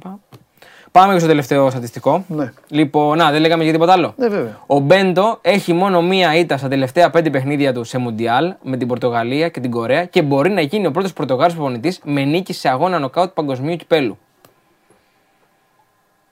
[0.91, 2.26] Πάμε και στο τελευταίο στατιστικό.
[2.27, 2.52] Ναι.
[2.68, 4.14] Λοιπόν, να, δεν λέγαμε για τίποτα άλλο.
[4.18, 4.60] Ναι, βέβαια.
[4.65, 8.88] Ο Μπέντο έχει μόνο μία ήττα στα τελευταία πέντε παιχνίδια του σε Μουντιάλ με την
[8.88, 12.69] Πορτογαλία και την Κορέα και μπορεί να γίνει ο πρώτος Πορτογάλος προπονητής με νίκη σε
[12.69, 14.18] αγώνα νοκάουτ παγκοσμίου κυπέλου.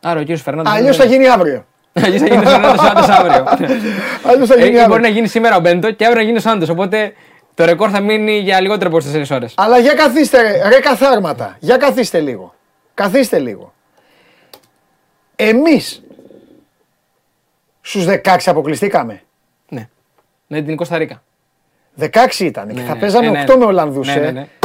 [0.02, 0.74] Άρα ο κύριος Φερνάντος.
[0.74, 1.66] Αλλιώς θα γίνει αύριο.
[2.04, 3.44] Αλλιώς θα γίνεις ο Φερνάντο Σάντος αύριο.
[4.30, 4.98] Αλλιώς θα Ε, γίνει ή μπορεί αύριο.
[5.00, 6.70] να γίνει σήμερα ο Μπέντο και αύριο να γίνει ο Σάντος.
[6.70, 7.14] Οπότε
[7.54, 9.54] το ρεκόρ θα μείνει για λιγότερο από 4 ώρες.
[9.58, 11.58] Αλλά για καθίστε, ρε, ρε καθάρματα.
[11.60, 12.54] Για καθίστε λίγο.
[12.94, 13.74] Καθίστε λίγο.
[15.36, 16.04] Εμείς
[17.82, 19.22] στους 16 αποκλειστήκαμε.
[19.70, 19.88] Ναι.
[20.48, 21.24] Ναι, την Κωνσταντίνα.
[22.00, 23.00] 16 ήταν και Ναι, θα ναι.
[23.00, 23.44] παίζαμε Ε, ναι.
[23.48, 24.08] 8 με Ολλανδούς.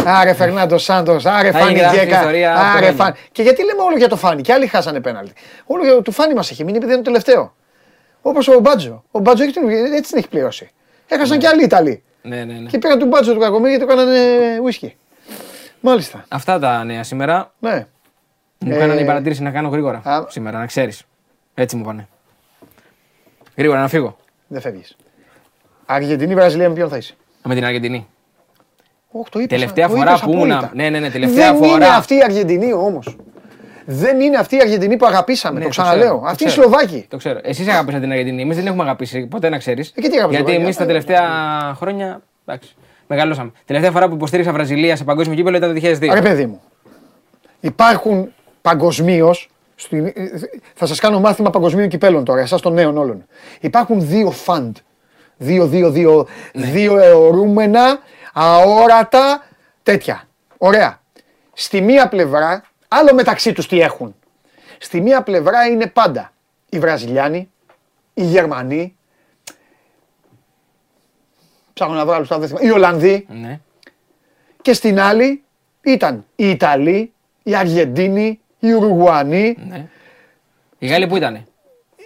[0.04, 0.12] Ναι, ε.
[0.12, 0.18] ναι, ναι.
[0.18, 2.16] Άρε Φερνάντο Σάντος, άρε Θα Φάνη γίνει αυτή η Γκέκα.
[2.16, 2.96] ιστορία Άρε αυτομένη.
[2.96, 3.14] Φάνη.
[3.32, 5.32] Και γιατί λέμε όλο για το Φάνη, και άλλοι χάσανε πέναλτι.
[5.66, 7.54] Όλο για το Φάνη μας έχει μείνει επειδή είναι το τελευταίο.
[8.22, 9.04] Όπως ο Μπάτζο.
[9.10, 10.70] Ο Μπάτζο έχει την, έτσι την έχει πληρώσει.
[11.08, 12.02] Έχασαν και άλλοι Ιταλοί.
[12.22, 12.68] Ναι, ναι, ναι.
[12.68, 14.08] Και πήραν τον Μπάτζο του Κακομίρη και το έκαναν
[14.62, 14.96] ουίσκι.
[15.80, 16.24] Μάλιστα.
[16.28, 17.52] Αυτά τα νέα σήμερα.
[17.58, 17.86] Ναι.
[18.58, 20.00] Μου Ε, κάνανε την παρατήρηση να κάνω γρήγορα.
[20.04, 20.24] α.
[20.28, 21.02] Σήμερα, να ξέρεις.
[21.54, 22.08] Έτσι μου πάνε.
[23.56, 24.16] Γρήγορα να φύγω.
[24.46, 24.96] Δεν φεύγεις.
[25.86, 27.14] Αργεντινή, Βραζιλία με ποιον θα είσαι;
[27.44, 28.06] Με την Αργεντινή.
[29.12, 30.74] Όχι, το είπες, Τελευταία το φορά είπες που ήμουνα- απόλυτα.
[30.82, 31.94] ναι, ναι, ναι, τελευταία Δεν είναι φορά.
[31.94, 33.16] αυτή η Αργεντινή όμως.
[33.84, 35.58] Δεν είναι αυτή η Αργεντινή που αγαπήσαμε.
[35.58, 36.18] Ναι, το ξέρω, ξαναλέω.
[36.18, 36.66] το Αυτή είναι ξέρω.
[36.68, 37.06] Σλοβάκη.
[37.08, 37.38] Το ξέρω.
[37.42, 38.42] Εσείς αγαπήσατε την Αργεντινή.
[38.42, 39.92] Εμείς δεν έχουμε αγαπήσει ποτέ να ξέρεις.
[39.94, 40.62] Ε, και τι αγαπήσατε, Γιατί παιδιά.
[40.64, 41.20] εμείς τα τελευταία
[41.76, 42.22] χρόνια.
[42.46, 42.74] Εντάξει,
[43.06, 43.50] μεγαλώσαμε.
[43.64, 46.14] Τελευταία φορά που υποστήριξα Βραζιλία σε παγκόσμιο κύπελο ήταν το 2002.
[46.14, 46.60] Ρε παιδί μου.
[47.60, 48.32] Υπάρχουν
[48.62, 49.48] παγκοσμίως.
[50.74, 53.24] Θα σας κάνω μάθημα παγκοσμίων κυπέλων τώρα, εσάς των νέων όλων.
[53.60, 54.76] Υπάρχουν δύο φαντ.
[55.36, 56.66] Δύο, δύο, δύο, Ναι.
[56.66, 57.98] δύο αιωρούμενα,
[58.32, 59.44] αόρατα,
[59.82, 60.22] τέτοια.
[60.58, 61.00] Ωραία.
[61.52, 64.14] Στη μία πλευρά, άλλο μεταξύ τους τι έχουν.
[64.78, 66.32] Στη μία πλευρά είναι πάντα
[66.68, 67.50] οι Βραζιλιάνοι,
[68.14, 68.96] οι Γερμανοί,
[71.72, 73.60] ψάχνω να βρω άλλους, τώρα δεν θυμάμαι, οι Ολλανδοί, Ναι.
[74.62, 75.42] και στην άλλη
[75.82, 77.12] ήταν οι Ιταλοί,
[77.42, 79.86] οι Αργεντίνοι, οι Ουρουγουανοί, ναι.
[80.78, 81.46] Οι Γάλλοι που ήταν.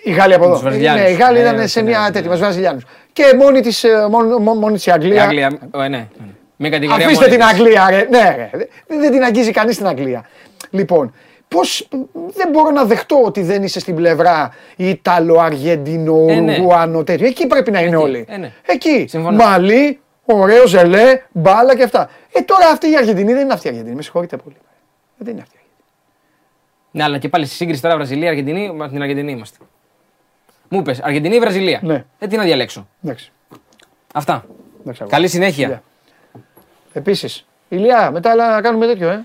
[0.05, 0.61] οι Γάλλοι από Τους εδώ.
[0.63, 1.03] Βραζιλιάνους.
[1.03, 2.27] Ναι, οι Γάλλοι Ναι, ήταν ναι, σε ναι, μια ναι, τέτοια, ναι.
[2.29, 2.85] με τους Βραζιλιάνους.
[3.15, 5.23] Και μόνη της, ε, μόνο, μόνο- μόνη της η Η Αγγλία.
[5.23, 5.59] Αγγλία.
[5.75, 6.09] ε, ναι.
[6.57, 7.59] Με κατηγορία Αφήστε μόνη την της.
[7.61, 8.07] Αγγλία, ρε.
[8.11, 8.51] Ναι, ρε.
[8.87, 10.25] Δεν, δεν την αγγίζει κανείς την Αγγλία.
[10.71, 11.15] Λοιπόν,
[11.49, 11.89] πώς,
[12.35, 16.59] δεν μπορώ να δεχτώ ότι δεν είσαι στην πλευρά Ιταλο, Αργεντινο, Ε, ναι.
[16.61, 17.27] Ουρουάνο, τέτοιο.
[17.27, 18.25] Εκεί πρέπει να είναι Εκεί, όλοι.
[18.29, 18.53] ε, ναι.
[18.67, 19.07] Εκεί.
[19.09, 19.37] Συμφωνώ.
[19.37, 22.11] Μαλί, ωραίο ζελέ, μπάλα και αυτά.
[22.33, 23.95] Ε, τώρα αυτή η Αργεντινή δεν είναι αυτή η Αργεντινή.
[23.97, 24.57] Με συγχωρείτε πολύ.
[25.17, 25.83] Δεν είναι αυτή η Αργεντινή.
[26.91, 29.59] Ναι, αλλά και πάλι στη σύγκριση τώρα Βραζιλία-Αργεντινή, με την Αργεντινή είμαστε.
[30.69, 32.05] Μου είπες Αργεντινή ή Βραζιλία; Ναι.
[32.19, 32.89] Ε, τι να διαλέξω.
[33.05, 33.33] Εντάξει.
[34.15, 34.45] Αυτά.
[34.81, 35.17] Εντάξει, αγόρι.
[35.17, 35.67] Καλή συνέχεια.
[35.67, 35.83] Φιλιά.
[36.93, 39.25] Επίσης, Ηλιά, μετά αλλά να κάνουμε τέτοιο, ε.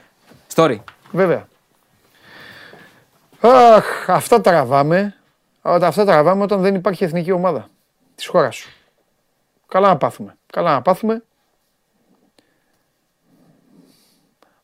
[0.56, 0.78] Story.
[1.12, 1.48] Βέβαια.
[3.40, 5.14] Αχ, αυτά τραβάμε.
[5.62, 7.68] Όταν αυτά τραβάμε όταν δεν υπάρχει εθνική ομάδα
[8.16, 8.70] της χώρας σου.
[9.68, 10.38] Καλά να πάθουμε.
[10.54, 11.24] Καλά να πάθουμε.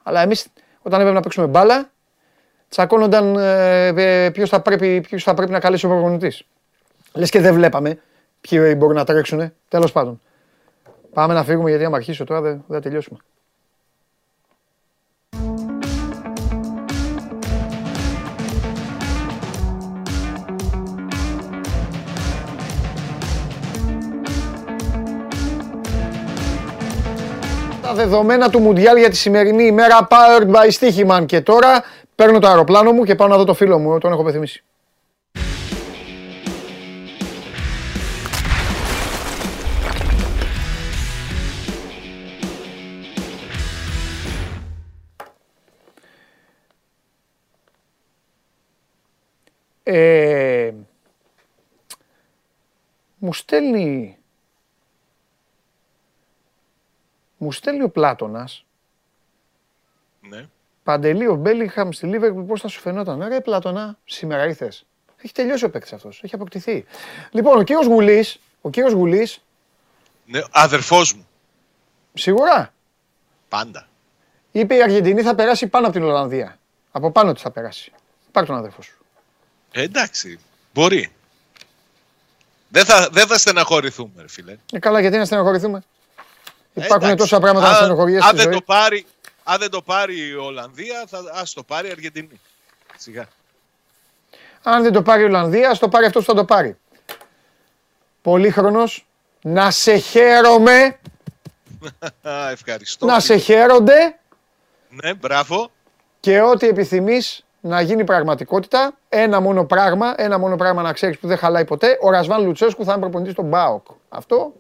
[0.04, 0.48] Αλλά εμείς
[0.82, 1.90] όταν έπρεπε να παίξουμε μπάλα,
[2.70, 6.44] τσακώνονταν ε, ε, ποιος, θα πρέπει, ποιος θα πρέπει να καλέσει ο προπονητής.
[7.16, 8.00] Λες και δεν βλέπαμε
[8.42, 9.52] ποιοι μπορούν να τρέξουν.
[9.68, 10.22] Τέλος πάντων.
[11.14, 13.20] Πάμε να φύγουμε γιατί άμα αρχίσω τώρα δεν, δεν θα τελειώσουμε.
[27.82, 31.84] Τα δεδομένα του Μουντιάλ για τη σημερινή ημέρα powered by Stichiman και τώρα
[32.16, 34.64] παίρνω το αεροπλάνο μου και πάω να δω το φίλο μου, τον έχω πεθυμίσει.
[49.88, 50.74] Ε,
[53.18, 54.18] μου στέλνει
[57.38, 58.66] μου στέλνει ο Πλάτωνας
[60.30, 60.48] Ναι.
[60.84, 64.86] Παντελή, ο Μπέλιγχαμ στη Λίβερπουλ πώς θα σου φαινόταν; Ρε Πλάτωνα, σήμερα ήρθες.
[65.22, 66.86] Έχει τελειώσει ο παίκτης αυτός, έχει αποκτηθεί.
[67.32, 69.42] Λοιπόν, ο κύριος Γουλής, ο κύριος Γουλής,
[70.26, 70.40] ναι.
[70.52, 71.28] Αδερφός μου.
[72.14, 72.74] σίγουρα,
[73.50, 73.88] Πάντα.
[74.52, 76.60] είπε η Αργεντινή θα περάσει πάνω από την Ολλανδία.
[76.92, 77.92] Από πάνω της θα περάσει.
[78.32, 79.05] Πάρ' τον αδερφό σου.
[79.78, 80.40] Ε, εντάξει.
[80.74, 81.12] Μπορεί.
[82.70, 84.58] Δεν θα, δεν θα στεναχωρηθούμε, ρε φίλε.
[84.72, 85.84] Ε, καλά, γιατί να στενοχωρηθούμε.
[86.74, 87.16] Υπάρχουν εντάξει.
[87.16, 88.54] τόσα πράγματα να Αν- στενοχωριέσαι αν στη δεν ζωή.
[88.54, 89.06] το πάρει,
[89.44, 92.40] αν δεν το πάρει η Ολλανδία, θα ας το πάρει η Αργεντινή.
[92.98, 93.28] Σιγά.
[94.64, 96.78] Αν δεν το πάρει η Ολλανδία, ας το πάρει αυτός που θα το πάρει.
[98.22, 99.06] Πολύχρονος,
[99.42, 101.00] να σε χαίρομαι,
[102.22, 103.06] Α, ευχαριστώ.
[103.06, 103.40] να σε φίλε.
[103.40, 104.20] χαίρονται
[104.90, 105.72] Ναι, μπράβο.
[106.20, 108.98] και ό,τι επιθυμείς να γίνει πραγματικότητα.
[109.10, 111.98] Ένα μόνο πράγμα, ένα μόνο πράγμα να ξέρεις που δεν χαλάει ποτέ.
[112.02, 113.86] Ο Ρασβάν Λουτσέσκου θα είναι προπονητής στον Μπάοκ.
[114.10, 114.54] Αυτό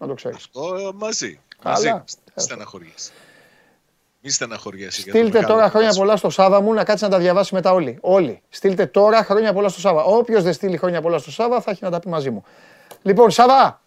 [0.00, 0.36] να το ξέρεις.
[0.36, 1.40] Αυτό ε, μαζί.
[1.62, 1.74] Καλά.
[1.74, 1.90] Μαζί.
[2.34, 3.10] Μη στεναχωριέσαι.
[4.20, 5.00] Μη στεναχωριέσαι.
[5.02, 6.04] για το Στείλτε μεγάλο τώρα χρόνια πλάσμα.
[6.04, 7.98] πολλά στο Σάβα μου να κάτσει να τα διαβάσει μετά όλοι.
[8.00, 8.42] Όλοι.
[8.48, 10.02] Στείλτε τώρα χρόνια πολλά στο Σάβα.
[10.02, 12.44] Όποιος δεν στείλει χρόνια πολλά στο Σάβα θα έχει να τα πει μαζί μου.
[13.02, 13.80] Λοιπόν, Σάβα,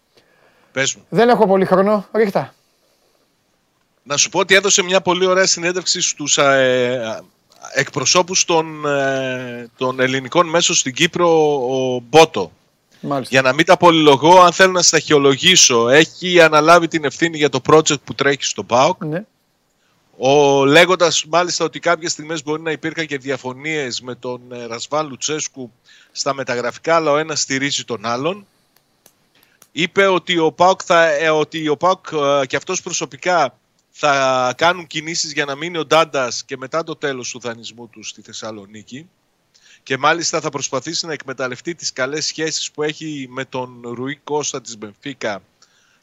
[0.72, 1.06] Πες μου.
[1.08, 2.06] δεν έχω πολύ χρόνο.
[2.12, 2.54] Ρίχτα.
[4.02, 7.20] Να σου πω ότι έδωσε μια πολύ ωραία συνέντευξη στους ε,
[7.72, 12.52] εκπροσώπους των, ε, των ελληνικών μέσων στην Κύπρο ο Μπότο.
[13.00, 13.34] Μάλιστα.
[13.34, 17.60] Για να μην τα πολυλογώ, αν θέλω να σταχυολογήσω, έχει αναλάβει την ευθύνη για το
[17.70, 19.04] project που τρέχει στο ΠΑΟΚ.
[19.04, 19.24] Ναι.
[20.18, 25.08] Ο, λέγοντας μάλιστα ότι κάποιες στιγμές μπορεί να υπήρχαν και διαφωνίες με τον ε, Ρασβάν
[25.08, 25.72] Λουτσέσκου
[26.12, 28.46] στα μεταγραφικά, αλλά ο ένας στηρίζει τον άλλον.
[29.72, 32.06] Είπε ότι ο ΠΑΟΚ, θα, ε, ότι ο ΠΑΟΚ
[32.42, 33.58] ε, και αυτός προσωπικά
[33.98, 38.02] θα κάνουν κινήσεις για να μείνει ο Ντάντας και μετά το τέλος του δανεισμού του
[38.02, 39.08] στη Θεσσαλονίκη.
[39.82, 44.60] Και μάλιστα θα προσπαθήσει να εκμεταλλευτεί τις καλές σχέσεις που έχει με τον Ρουί Κώστα
[44.60, 45.42] της Μπενφίκα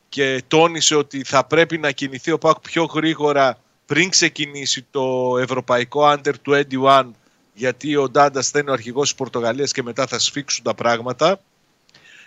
[0.10, 6.02] και τόνισε ότι θα πρέπει να κινηθεί ο ΠΑΟΚ πιο γρήγορα πριν ξεκινήσει το ευρωπαϊκό
[6.04, 7.06] Under 21
[7.54, 11.40] γιατί ο Ντάντας θα είναι ο αρχηγός της Πορτογαλίας και μετά θα σφίξουν τα πράγματα.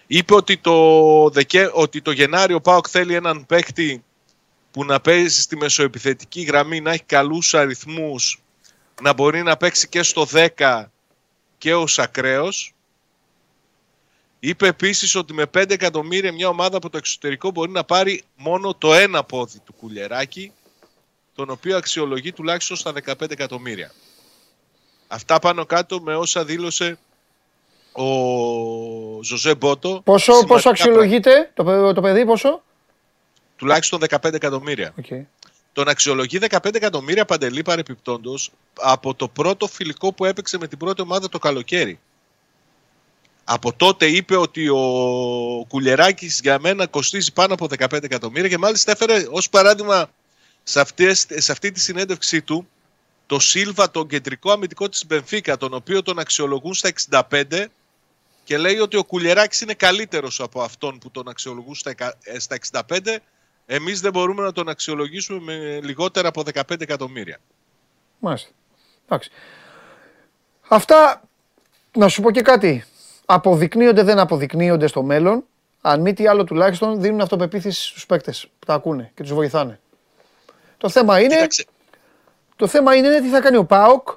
[0.07, 4.05] Είπε ότι το, Δεκέ, ότι το Γενάριο ο ΠΑΟΚ θέλει έναν παίκτη
[4.77, 8.43] που να παίζει στη μεσοεπιθετική γραμμή, να έχει καλούς αριθμούς,
[9.03, 10.85] να μπορεί να παίξει και στο 10
[11.59, 12.75] και ως ακραίος.
[14.39, 18.75] Είπε επίσης ότι με 5 εκατομμύρια μια ομάδα από το εξωτερικό μπορεί να πάρει μόνο
[18.75, 20.53] το ένα πόδι του κουλεράκι,
[21.35, 23.93] τον οποίο αξιολογεί τουλάχιστον στα 15 εκατομμύρια.
[25.09, 26.99] Αυτά πάνω κάτω με όσα δήλωσε
[27.93, 30.01] ο Ζωζέ Μπότο.
[30.05, 32.63] Πόσο, Σημαντικά πόσο αξιολογείται το, παι- το παιδί, πόσο;
[33.57, 33.81] Πράγματα.
[33.91, 34.01] Τουλάχιστον
[34.31, 34.95] 15 εκατομμύρια.
[35.03, 35.25] Okay.
[35.73, 38.51] Τον αξιολογεί 15 εκατομμύρια παντελή παρεπιπτόντος
[38.81, 42.01] από το πρώτο φιλικό που έπαιξε με την πρώτη ομάδα το καλοκαίρι.
[43.45, 48.93] Από τότε είπε ότι ο Κουλεράκης για μένα κοστίζει πάνω από 15 εκατομμύρια και μάλιστα
[48.93, 50.11] έφερε ως παράδειγμα
[50.63, 52.69] σε, αυτές, σε αυτή τη συνέντευξή του
[53.27, 56.91] το Σίλβα, τον κεντρικό αμυντικό της Μπενφίκα, τον οποίο τον αξιολογούν στα
[57.31, 57.65] 65
[58.45, 62.39] και λέει ότι ο Κουλεράκης είναι καλύτερος από αυτόν που τον αξιολογούν στα, εκα- ε,
[62.39, 63.19] στα 65
[63.67, 67.39] εμείς δεν μπορούμε να τον αξιολογήσουμε με λιγότερα από 15 εκατομμύρια.
[68.19, 68.51] Μάλιστα.
[69.05, 69.31] Εντάξει.
[70.69, 71.23] Αυτά,
[71.93, 72.85] να σου πω και κάτι.
[73.27, 75.45] Αποδεικνύονται, δεν αποδεικνύονται στο μέλλον.
[75.81, 79.81] Αν μη τι άλλο τουλάχιστον δίνουν αυτοπεποίθηση στους παίκτες που τα ακούνε και τους βοηθάνε.
[80.79, 81.65] Το θέμα είναι, Κοίταξε,
[82.57, 84.09] το θέμα είναι τι θα κάνει ο ΠΑΟΚ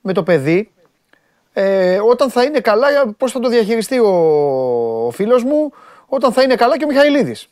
[0.00, 0.70] με το παιδί
[1.52, 4.08] ε, όταν θα είναι καλά, πώς θα το διαχειριστεί ο,
[5.06, 5.72] ο φίλος μου,
[6.06, 7.48] όταν θα είναι καλά και ο Μιχαηλίδης.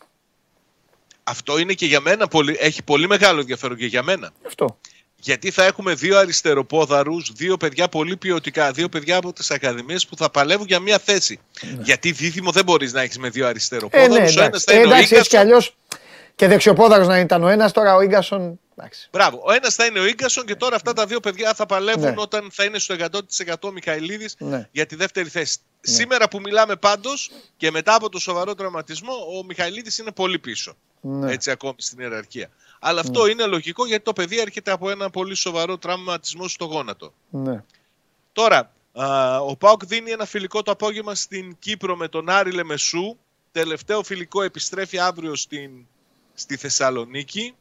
[1.24, 4.30] Αυτό είναι και για μένα πολύ, έχει πολύ μεγάλο ενδιαφέρον και για μένα.
[4.46, 4.78] Αυτό.
[5.16, 10.16] Γιατί θα έχουμε δύο αριστεροπόδαρους, δύο παιδιά πολύ ποιοτικά, δύο παιδιά από τις ακαδημίες που
[10.16, 11.40] θα παλεύουν για μία θέση.
[11.82, 14.14] Γιατί δίδυμο δεν μπορείς να έχεις με δύο Ε, αριστεροπόδαρους.
[14.14, 14.64] ναι, ο ένας εντάξει.
[14.64, 15.40] θα Ε, είναι ο εντάξει, έτσι κι Ίγκασον.
[15.40, 15.76] αλλιώς
[16.34, 18.60] και δεξιοπόδαρος να ήταν ο ένας, τώρα ο Ίγκασον.
[18.76, 19.08] Εντάξει.
[19.12, 19.42] Μπράβο.
[19.44, 22.14] Ο ένας θα είναι ο Ίγκασον και τώρα αυτά τα δύο παιδιά θα παλεύουν Ναι.
[22.16, 24.68] όταν θα είναι στο 100% ο Μιχαηλίδης Ναι.
[24.72, 25.58] για τη δεύτερη θέση.
[25.80, 30.74] Σήμερα που μιλάμε πάντως και μετά από το σοβαρό τραυματισμό, ο Μιχαηλίδης είναι πολύ πίσω.
[31.00, 31.32] Ναι.
[31.32, 32.50] Έτσι ακόμη στην ιεραρχία.
[32.80, 37.12] Αλλά αυτό είναι λογικό γιατί το παιδί έρχεται από ένα πολύ σοβαρό τραυματισμό στο γόνατο.
[37.30, 37.62] Ναι.
[38.32, 43.16] Τώρα, α, ο Πάοκ δίνει ένα φιλικό το απόγευμα στην Κύπρο με τον Άρη Λεμεσού.
[43.52, 45.70] Τελευταίο φιλικό επιστρέφει αύριο στην,
[46.34, 47.54] στη Θεσσαλονίκη.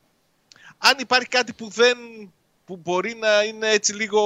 [0.85, 1.97] Αν υπάρχει κάτι που δεν
[2.65, 4.22] που μπορεί να είναι έτσι λίγο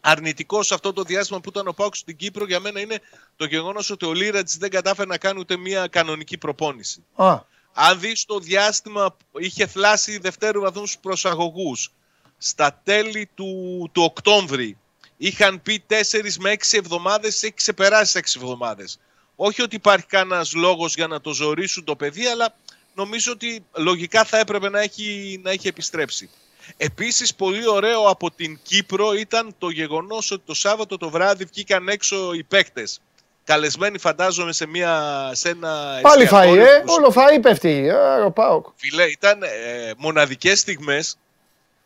[0.00, 3.00] αρνητικό σε αυτό το διάστημα που ήταν ο Πάοκ στην Κύπρο για μένα είναι
[3.36, 7.04] το γεγονός ότι ο Λίρατς δεν κατάφερε να κάνει ούτε μία κανονική προπόνηση.
[7.14, 7.40] Α,
[7.72, 11.92] Αν δεις το διάστημα είχε θλάσει δευτέρου βαθμού προσαγωγούς
[12.38, 14.78] στα τέλη του, του Οκτώβρη
[15.16, 19.00] είχαν πει 4 με 6 εβδομάδες, έχει ξεπεράσει 6 εβδομάδες.
[19.36, 22.54] Όχι ότι υπάρχει κανένας λόγος για να το ζωρίσουν το παιδί, αλλά
[22.94, 26.30] νομίζω ότι λογικά θα έπρεπε να έχει, να έχει επιστρέψει.
[26.76, 31.88] Επίσης πολύ ωραίο από την Κύπρο ήταν το γεγονός ότι το Σάββατο το βράδυ βγήκαν
[31.88, 33.00] έξω οι παίκτες.
[33.44, 36.82] Καλεσμένοι φαντάζομαι σε, μια, σε ένα Πάλι φαΐ, εστιατόριο ε.
[36.86, 37.86] που Όλο φαΐ πέφτει.
[37.88, 38.66] Ε, ο Πάοκ.
[38.76, 39.48] Φίλε, ήταν ε,
[39.96, 41.18] μοναδικές στιγμές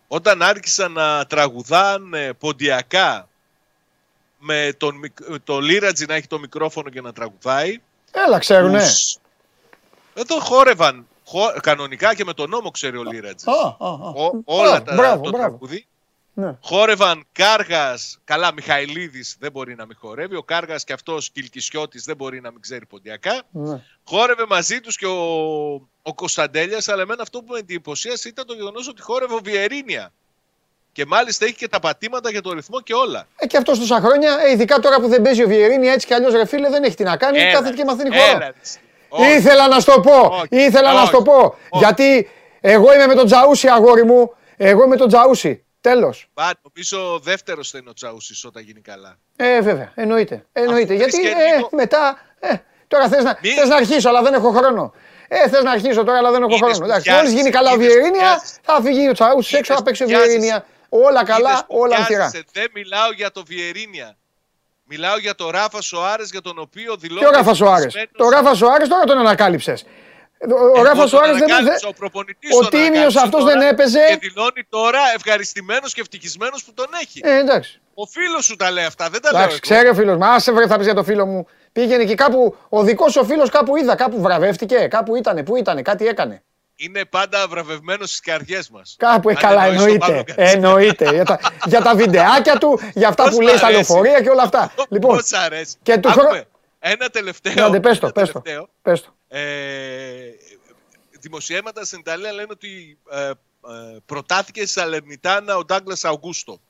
[0.09, 3.29] όταν άρχισαν να τραγουδάν ε, ποντιακά
[4.39, 7.81] με τον, μικ- με το Λίρατζι να έχει το μικρόφωνο και να τραγουδάει.
[8.27, 8.79] Έλα, ξέρουνε.
[8.79, 9.17] Τους-
[10.15, 13.47] Εδώ χόρευαν χο- κανονικά και με τον νόμο ξέρει ο Λίρατζης.
[13.47, 14.09] Α, α, α.
[14.09, 15.36] Ο- όλα Μπράβο, τα μπράβο, το μπράβο.
[15.49, 15.86] τραγουδί.
[16.36, 16.57] Ναι.
[16.62, 22.16] Χόρευαν Κάργας, καλά Μιχαηλίδης δεν μπορεί να μην χορεύει, ο Κάργας και αυτός Κιλκισιώτης δεν
[22.16, 23.43] μπορεί να μην ξέρει ποντιακά.
[23.51, 23.82] Ναι.
[24.05, 25.19] Χόρευε μαζί τους και ο,
[26.03, 30.12] ο Κωνσταντέλιας, αλλά εμένα αυτό που με εντυπωσίασε ήταν το γεγονός ότι χόρευε ο Βιερίνια.
[30.93, 33.27] Και μάλιστα έχει και τα πατήματα για το ρυθμό και όλα.
[33.36, 36.15] Ε, και αυτός τόσα χρόνια, ε, ειδικά τώρα που δεν παίζει ο Βιερίνη, έτσι κι
[36.15, 37.39] αλλιώς ρε φίλε, δεν έχει τι να κάνει.
[37.39, 38.53] Έλα, κάθεται και μαθαίνει έλα, χώρο.
[39.19, 39.31] Ρε, εσύ.
[39.32, 39.39] Όχι.
[39.39, 40.16] Ήθελα να σου το πω.
[40.20, 40.47] Όχι.
[40.51, 41.24] Ήθελα να σου το Όχι.
[41.27, 41.36] πω.
[41.69, 41.85] Όχι.
[41.85, 42.31] Γιατί
[42.61, 44.35] εγώ είμαι με τον Τζαούσι, αγόρι μου.
[44.57, 45.65] Εγώ είμαι τον Τζαούσι.
[45.81, 46.27] Τέλος.
[46.35, 49.16] Μπα, νομίζω δεύτερος θα είναι ο Τσαούσης όταν γίνει καλά.
[49.36, 49.93] Ε, βέβαια.
[49.95, 50.47] Εννοείται.
[50.53, 50.93] Εννοείται.
[50.95, 52.19] Αφού Γιατί βρεις και ε, λίγο- μετά.
[52.39, 52.55] Ε,
[52.89, 54.93] τώρα θες να, Μη- θες να αρχίσω, αλλά δεν έχω χρόνο.
[55.28, 56.78] Ε, θες να αρχίσω τώρα, αλλά δεν έχω Είδες χρόνο.
[56.78, 58.57] που Εντάξει, πιάσεις, μόλις γίνει καλά ο είδες που Βιερίνια, πιάσεις.
[58.62, 60.28] θα φύγει ο Τσαούσι έξω, Είδες θα παίξει ο που πιάσεις.
[60.28, 60.65] Βιερίνια.
[60.89, 62.19] Όλα καλά, Είδες που όλα ανθυρά.
[62.19, 64.16] πιάζεσαι, Δεν μιλάω για το Βιερίνια.
[64.86, 67.20] Μιλάω για το Ράφα Σοάρες για τον οποίο δηλώνει.
[67.20, 69.82] Και ο Ράφα Σοάρες; ευτυχισμένος- Το Ράφα Σοάρες τώρα τον ανακάλυψες.
[69.82, 71.43] Ο Εγώ Ράφα τον Σοάρες δεν.
[71.43, 74.06] ανακάλυψα, δεν- Ο, προπονητής ο τον Τίμιος ανακάλυψε αυτός τώρα δεν έπαιζε.
[74.09, 77.20] Και δηλώνει τώρα ευχαριστημένος και ευτυχισμένος που τον έχει.
[77.23, 77.81] Ε, εντάξει.
[77.94, 79.74] Ο φίλος σου τα λέει αυτά, δεν τα λέω Εντάξει, εγώ.
[79.74, 80.24] ξέρει ο φίλος μου.
[80.24, 81.47] Άσε βρε, θα πεις για το φίλο μου.
[81.73, 82.56] Πήγαινε και κάπου.
[82.69, 84.86] Ο δικός ο φίλος κάπου είδα, κάπου βραβεύτηκε.
[84.90, 86.43] Κάπου ήτανε, πού ήτανε, κάτι έκανε.
[86.77, 88.95] Είναι πάντα βραβευμένος στις καρδιές μας.
[88.99, 90.33] Κάπου ε, Αν καλά, εννοείς τον Παύλο εννοείται.
[90.35, 90.65] Γκατσίνη.
[90.65, 91.11] εννοείται.
[91.15, 94.21] για, τα, για τα βιντεάκια του, για αυτά Πώς που μ' λέει στα αρέσει; λεωφορεία
[94.21, 94.75] και όλα αυτά.
[94.89, 96.47] λοιπόν, Πώς αρέσει; και του Άκουμε, χρο-
[96.79, 97.67] Ένα τελευταίο.
[97.67, 98.41] άντε, πες το, ένα πες το.
[98.41, 98.69] τελευταίο.
[98.83, 99.15] Πες το.
[99.29, 99.41] Ε,
[101.21, 103.33] δημοσιεύματα στην Ιταλία λένε ότι ε, ε,
[104.07, 106.61] προτάθηκε στη Σαλερνιτάνα ο Ντάγκλας Αουγκούστο.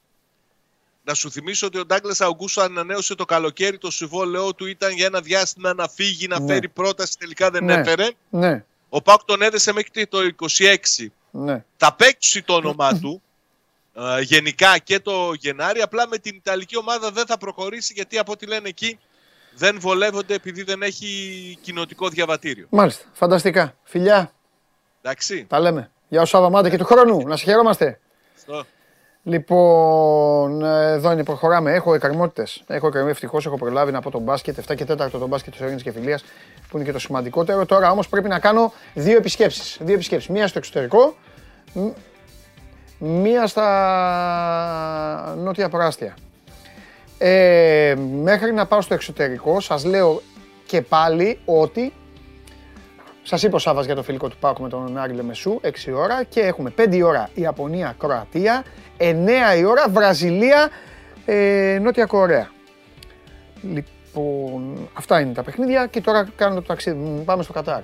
[1.05, 5.07] Να σου θυμίσω ότι ο Ντάγκλας Αουγκούστο ανανέωσε το καλοκαίρι το συμβόλαιό του ήταν για
[5.07, 6.53] ένα διάστημα να φύγει, να Ναι.
[6.53, 7.75] φέρει πρόταση, τελικά δεν Ναι.
[7.75, 8.09] έφερε.
[8.31, 8.65] Ναι,
[8.97, 10.19] Ο Πάουκ τον έδεσε μέχρι το
[10.99, 11.07] 26.
[11.31, 11.65] ναι.
[11.77, 13.23] Θα παίξει το όνομά του
[13.95, 18.33] ε, γενικά και το Γενάρη, απλά με την Ιταλική ομάδα δεν θα προχωρήσει γιατί από
[18.33, 18.99] ό,τι λένε εκεί
[19.55, 21.09] δεν βολεύονται επειδή δεν έχει
[21.61, 22.67] κοινοτικό διαβατήριο.
[22.71, 23.05] Μάλιστα.
[23.13, 23.77] Φανταστικά.
[23.83, 24.33] Φιλιά,
[25.03, 25.45] Εντάξει.
[25.49, 25.91] τα λέμε.
[26.09, 27.29] Γεια σου Σάββα και του χρόνου.
[27.29, 28.01] Να σε χαιρόμαστε.
[28.37, 28.67] Αυτό.
[29.27, 31.73] Λοιπόν, ε, εδώ είναι, προχωράμε.
[31.73, 32.63] Έχω εκκρεμότητες.
[32.67, 34.59] Έχω εκκρεμεί ευτυχώς, έχω προλάβει να πω τον μπάσκετ.
[34.59, 36.25] 7 και 4 το μπάσκετ της Ειρήνης και Φιλίας,
[36.69, 37.67] που είναι και το σημαντικότερο.
[37.67, 39.79] Τώρα όμως πρέπει να κάνω δύο επισκέψεις.
[39.81, 40.29] Δύο επισκέψεις.
[40.31, 41.15] Μία στο εξωτερικό,
[41.73, 41.93] μ-
[42.99, 46.17] μία στα νότια προάστια.
[47.19, 50.23] Ε, μέχρι να πάω στο εξωτερικό, σας λέω
[50.67, 51.93] και πάλι ότι
[53.27, 56.25] Σας είπε ο Σάβα για το φιλικό του Πάκου με τον Άρη Λεμεσού, 6 ώρα
[56.25, 58.65] και έχουμε 5 η ώρα Ιαπωνία, Κροατία,
[58.97, 60.71] 9 η ώρα Βραζιλία,
[61.25, 62.51] ε, Νότια Κορέα.
[63.63, 66.97] Λοιπόν, αυτά είναι τα παιχνίδια και τώρα κάνουμε το ταξίδι.
[66.97, 67.83] Μ, Πάμε στο Κατάρ.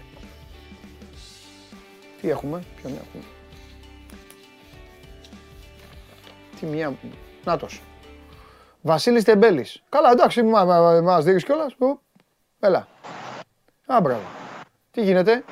[2.20, 3.24] Τι έχουμε, ποιον έχουμε;
[6.60, 6.94] Τι μία,
[7.44, 7.82] νάτος.
[8.80, 9.82] Βασίλης Τεμπέλης.
[9.88, 11.74] Καλά, εντάξει, μα, μα, μας, μας δείχνεις κιόλας.
[11.78, 12.00] Ου,
[12.60, 12.88] Έλα.
[13.86, 14.39] Α, μπράβο.
[15.00, 15.44] Τι γίνεται;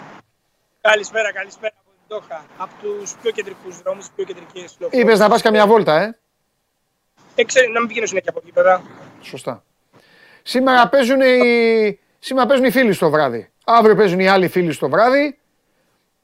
[0.80, 2.44] Καλησπέρα, καλησπέρα από την Τόχα.
[2.56, 5.04] Από τους πιο κεντρικούς δρόμους, τι πιο κεντρικές λεωφορείε.
[5.04, 6.18] Είπες να πας καμιά βόλτα, ε;
[7.34, 8.82] Ε, ξέρω, να μην πηγαίνω συνέχεια από εκεί πέρα.
[9.22, 9.64] Σωστά.
[10.42, 13.50] Σήμερα παίζουν οι, σήμερα παίζουν οι φίλοι στο βράδυ.
[13.64, 15.38] Αύριο παίζουν οι άλλοι φίλοι στο βράδυ.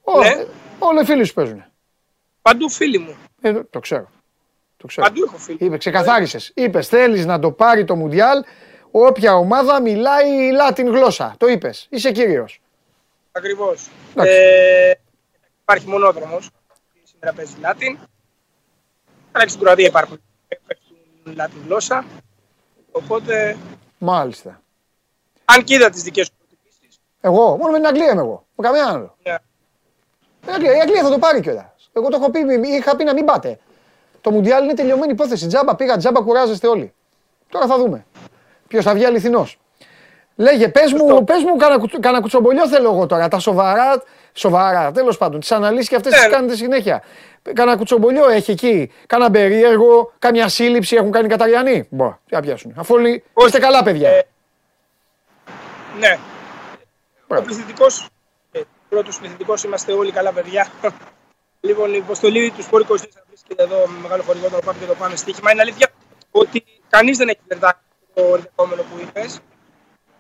[0.03, 0.45] Ό, Ναι.
[0.79, 1.65] Όλοι οι φίλοι σου παίζουν.
[2.43, 3.17] Παντού φίλοι μου.
[3.41, 4.11] Ε, το ξέρω.
[4.77, 5.07] Το ξέρω.
[5.07, 5.59] Παντού έχω φίλοι.
[5.61, 6.53] Είπε, ξεκαθάρισες.
[6.55, 8.45] Είπες, θέλεις να το πάρει το Μουντιάλ
[8.91, 11.35] όποια ομάδα μιλάει Λάτιν γλώσσα.
[11.39, 11.87] Το είπες.
[11.91, 12.59] Είσαι κύριος.
[13.37, 13.89] Ακριβώς.
[14.11, 14.33] Εντάξει.
[14.33, 14.93] Ε,
[15.63, 16.51] υπάρχει μονόδρομος.
[17.03, 17.99] Σήμερα παίζει Λάτιν.
[19.33, 20.21] Αλλά και στην Κροατία υπάρχουν.
[20.49, 22.05] Παίζουν Λάτιν γλώσσα.
[22.93, 23.57] Οπότε,
[23.99, 24.63] Μάλιστα.
[25.45, 27.01] αν και είδα τις δικές σου προτιμήσεις.
[27.21, 28.47] Εγώ, μόνο με την Αγγλία είμαι εγώ.
[28.57, 29.17] Με καμία άλλο.
[29.23, 29.37] Ναι.
[30.47, 31.91] Η Αγγλία, η Αγγλία θα το πάρει κιόλας.
[31.93, 33.59] Εγώ το έχω πει, μη- είχα πει να μην πάτε.
[34.21, 35.47] Το Μουντιάλ είναι τελειωμένη υπόθεση.
[35.47, 36.93] Τζάμπα πήγα, τζάμπα κουράζεστε όλοι.
[37.49, 38.07] Τώρα θα δούμε.
[38.69, 39.59] Ποιος θα βγει αληθινός.
[40.37, 43.29] Λέγε, πες μου, πες μου κάνα, κουτσο- κάνα κουτσομπολιό θέλω εγώ τώρα.
[43.29, 44.03] Τα σοβαρά,
[44.33, 45.41] σοβαρά τέλος πάντων.
[45.41, 46.33] Τις αναλύσεις και αυτές Ναι, τις ναι.
[46.35, 47.03] κάνετε συνέχεια.
[47.53, 48.93] Κάνα κουτσομπολιό έχει εκεί.
[49.07, 51.87] Κάνα περίεργο, κάμια σύλληψη έχουν κάνει Καταριανοί.
[51.91, 52.75] Μπορεί, τι να πιάσουν.
[52.77, 54.09] Αφού όλοι είστε καλά παιδιά.
[54.11, 54.23] Ε,
[55.99, 56.19] Ναι.
[56.19, 57.45] Ο Μπράβο.
[57.45, 57.87] πληθυντικό.
[58.53, 60.67] Ε, Πρώτος πληθυντικός είμαστε όλοι καλά παιδιά.
[61.61, 62.87] λοιπόν, η υποστολή του Σπόρ 24
[63.29, 65.51] βρίσκεται εδώ με μεγάλο χορηγό τον Πάπη και το πάνω στοίχημα.
[65.53, 65.89] Είναι αλήθεια
[66.31, 67.79] ότι κανείς δεν έχει βερδάκι
[68.15, 69.41] το ενδεχόμενο που είπες,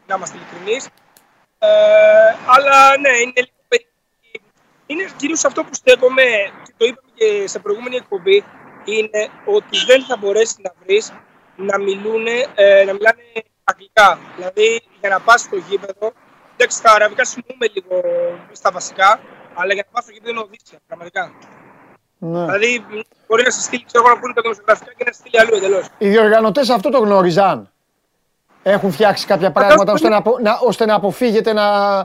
[0.06, 0.86] να είμαστε ειλικρινείς.
[1.58, 1.68] Ε,
[2.46, 3.90] αλλά ναι, είναι λίγο περίπου.
[4.86, 6.22] Είναι κυρίως αυτό που στέκομαι,
[6.64, 8.44] και το είπαμε και σε προηγούμενη εκπομπή,
[8.84, 11.12] είναι ότι δεν θα μπορέσει να βρεις
[11.56, 13.22] να, μιλούν, ε, να μιλάνε
[13.64, 14.18] αγγλικά.
[14.36, 16.12] Δηλαδή, για να πας στο γήπεδο,
[16.56, 18.02] εντάξει, στα αραβικά συμφωνούμε λίγο
[18.52, 19.20] στα βασικά,
[19.54, 21.32] αλλά για να πας στο γήπεδο είναι οδύσσια, πραγματικά.
[22.18, 22.44] Ναι.
[22.44, 22.84] Δηλαδή,
[23.26, 25.54] μπορεί να σε στείλει, ξέρω εγώ, να πούνε τα δημοσιογραφικά και να σε στείλει αλλού
[25.54, 25.86] εντελώς.
[25.98, 27.72] Οι διοργανωτές αυτό το γνώριζαν.
[28.66, 31.96] Έχουν φτιάξει κάποια πράγματα ώστε να, απο- να, ώστε να αποφύγετε να,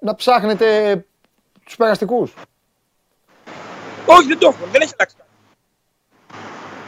[0.00, 0.66] να ψάχνετε
[1.64, 2.34] τους περαστικούς.
[4.06, 5.30] Όχι, δεν το έχουν, δεν έχει αλλάξει κάτι.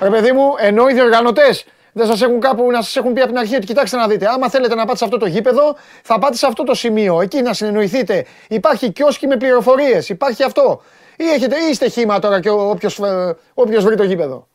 [0.01, 3.29] Ρε παιδί μου, ενώ οι διοργανωτές δεν σας έχουν κάπου να σας έχουν πει από
[3.29, 6.19] την αρχή ότι κοιτάξτε να δείτε, άμα θέλετε να πάτε σε αυτό το γήπεδο, θα
[6.19, 8.27] πάτε σε αυτό το σημείο, εκεί να συνεννοηθείτε.
[8.49, 10.83] Υπάρχει κιόσκι με πληροφορίες, υπάρχει αυτό.
[11.17, 14.49] Ή, έχετε, ή είστε χήμα τώρα και όποιος, ε, όποιος βρει το γήπεδο.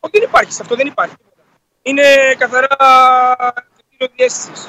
[0.00, 1.14] Όχι, δεν υπάρχει, σε αυτό δεν υπάρχει.
[1.82, 2.02] Είναι
[2.38, 2.76] καθαρά
[4.02, 4.68] κριτήριο διέστησης.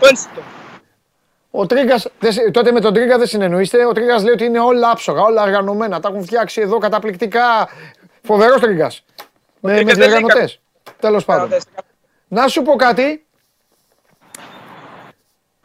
[0.00, 0.42] Το ένστικτο.
[1.50, 3.86] Ο Τρίγκας, δεν συ- τότε με τον Τρίγκα δεν συνεννοείστε.
[3.86, 6.00] Ο Τρίγκας λέει ότι είναι όλα άψογα, όλα οργανωμένα.
[6.00, 7.68] Τα έχουν φτιάξει εδώ καταπληκτικά.
[8.22, 9.04] Φοβερός Τρίγκας.
[9.60, 10.58] Με, με Τρίγκας τους δεν λέει διοργανωτέ.
[11.00, 11.42] Τέλος πάντων.
[11.42, 11.64] Κανονές.
[12.28, 13.24] Να σου πω κάτι.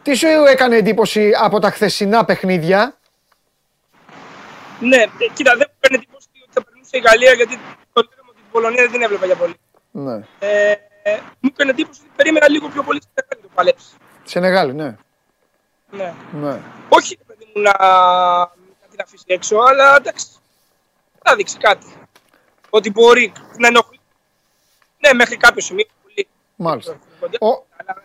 [0.01, 2.97] Τι σου έκανε εντύπωση από τα χθεσινά παιχνίδια;
[4.79, 7.59] Ναι, ε, κοίτα, δεν μου έκανε εντύπωση ότι θα περνούσε η Γαλλία γιατί
[7.93, 9.55] το λέμε ότι την Πολωνία δεν την έβλεπα για πολύ.
[9.91, 10.19] Ναι.
[10.39, 10.73] Ε,
[11.07, 13.85] ε, μου έκανε εντύπωση ότι περίμενα λίγο πιο πολύ στην να το παλέψει.
[14.23, 14.95] Σενεγάλη, ναι.
[15.91, 16.13] Ναι.
[16.33, 16.59] ναι.
[16.89, 17.71] Όχι, ρε παιδί μου, να,
[18.81, 20.27] να την αφήσει έξω, αλλά εντάξει.
[21.23, 21.85] Θα δείξει κάτι.
[22.69, 23.99] Ότι μπορεί να ενοχλεί.
[24.97, 25.85] Ναι, μέχρι κάποιο σημείο.
[26.03, 26.27] Πολύ.
[26.55, 26.97] Μάλιστα.
[27.19, 28.03] Κοντά, Ο- αλλά-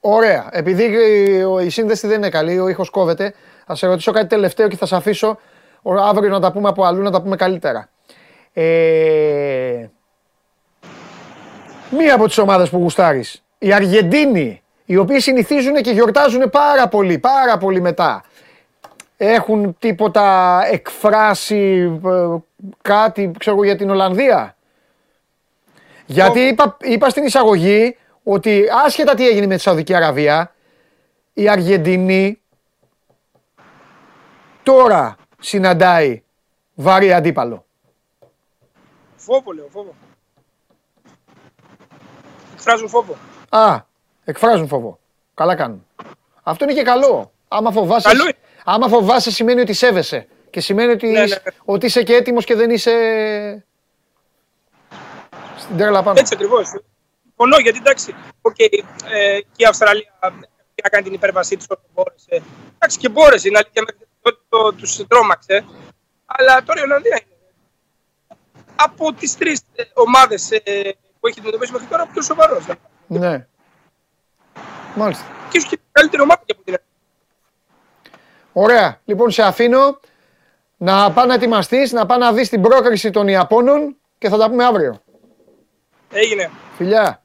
[0.00, 0.48] Ωραία.
[0.52, 3.34] Επειδή η- η σύνδεση δεν είναι καλή, ο ήχος κόβεται,
[3.66, 5.38] θα σε ρωτήσω κάτι τελευταίο και θα σε αφήσω
[5.82, 7.88] ο- αύριο να τα πούμε από αλλού, να τα πούμε καλύτερα.
[8.52, 9.86] Ε,
[11.90, 17.18] μία από τις ομάδες που γουστάρεις, η Αργεντίνη, οι οποίοι συνηθίζουν και γιορτάζουν πάρα πολύ,
[17.18, 18.24] πάρα πολύ μετά.
[19.16, 22.36] Έχουν τίποτα εκφράσει ε,
[22.82, 24.56] κάτι, ξέρω εγώ, για την Ολλανδία;
[26.06, 30.54] Γιατί είπα, είπα στην εισαγωγή ότι άσχετα τι έγινε με τη Σαουδική Αραβία,
[31.32, 32.40] η Αργεντινή
[34.62, 36.22] τώρα συναντάει
[36.74, 37.64] βαρύ αντίπαλο.
[39.16, 39.94] Φόβο, λέω, φόβο.
[42.60, 43.16] Εκφράζουν φόβο.
[43.48, 43.80] Α,
[44.24, 44.98] εκφράζουν φόβο.
[45.34, 45.86] Καλά κάνουν.
[46.42, 47.32] Αυτό είναι και καλό.
[47.48, 48.36] Άμα φοβάσαι, Καλό είναι.
[48.64, 50.26] άμα φοβάσαι σημαίνει ότι σέβεσαι.
[50.50, 51.50] Και σημαίνει ότι, Ναι, ναι, είσαι, ναι.
[51.64, 52.94] ότι είσαι και έτοιμος και δεν είσαι
[55.58, 56.18] στην τρέλα πάνω.
[56.20, 56.68] Έτσι ακριβώς.
[57.26, 61.82] Συμφωνώ γιατί εντάξει, okay, ε, και η Αυστραλία πήγε να κάνει την υπέρβασή της όσο
[61.94, 62.42] μπόρεσε.
[62.74, 65.64] Εντάξει και μπόρεσε, είναι αλήθεια μέχρι τότε το, τους τρόμαξε.
[66.26, 67.36] Αλλά τώρα η Ολλανδία είναι.
[68.76, 69.60] Από τις τρεις
[69.94, 70.48] ομάδες
[71.20, 72.66] που έχει αντιμετωπίσει μέχρι τώρα, ο πιο σοβαρός.
[73.06, 73.46] Ναι.
[74.94, 75.24] Μάλιστα.
[75.50, 76.78] Και ίσω και η καλύτερη ομάδα και από την
[78.52, 79.00] Ωραία.
[79.04, 80.00] Λοιπόν, σε αφήνω
[80.76, 84.48] να πά να ετοιμαστείς, να πά να δεις την πρόκριση των Ιαπώνων και θα τα
[84.48, 85.02] πούμε αύριο.
[86.10, 86.50] Έγινε.
[86.76, 87.22] Φιλιά.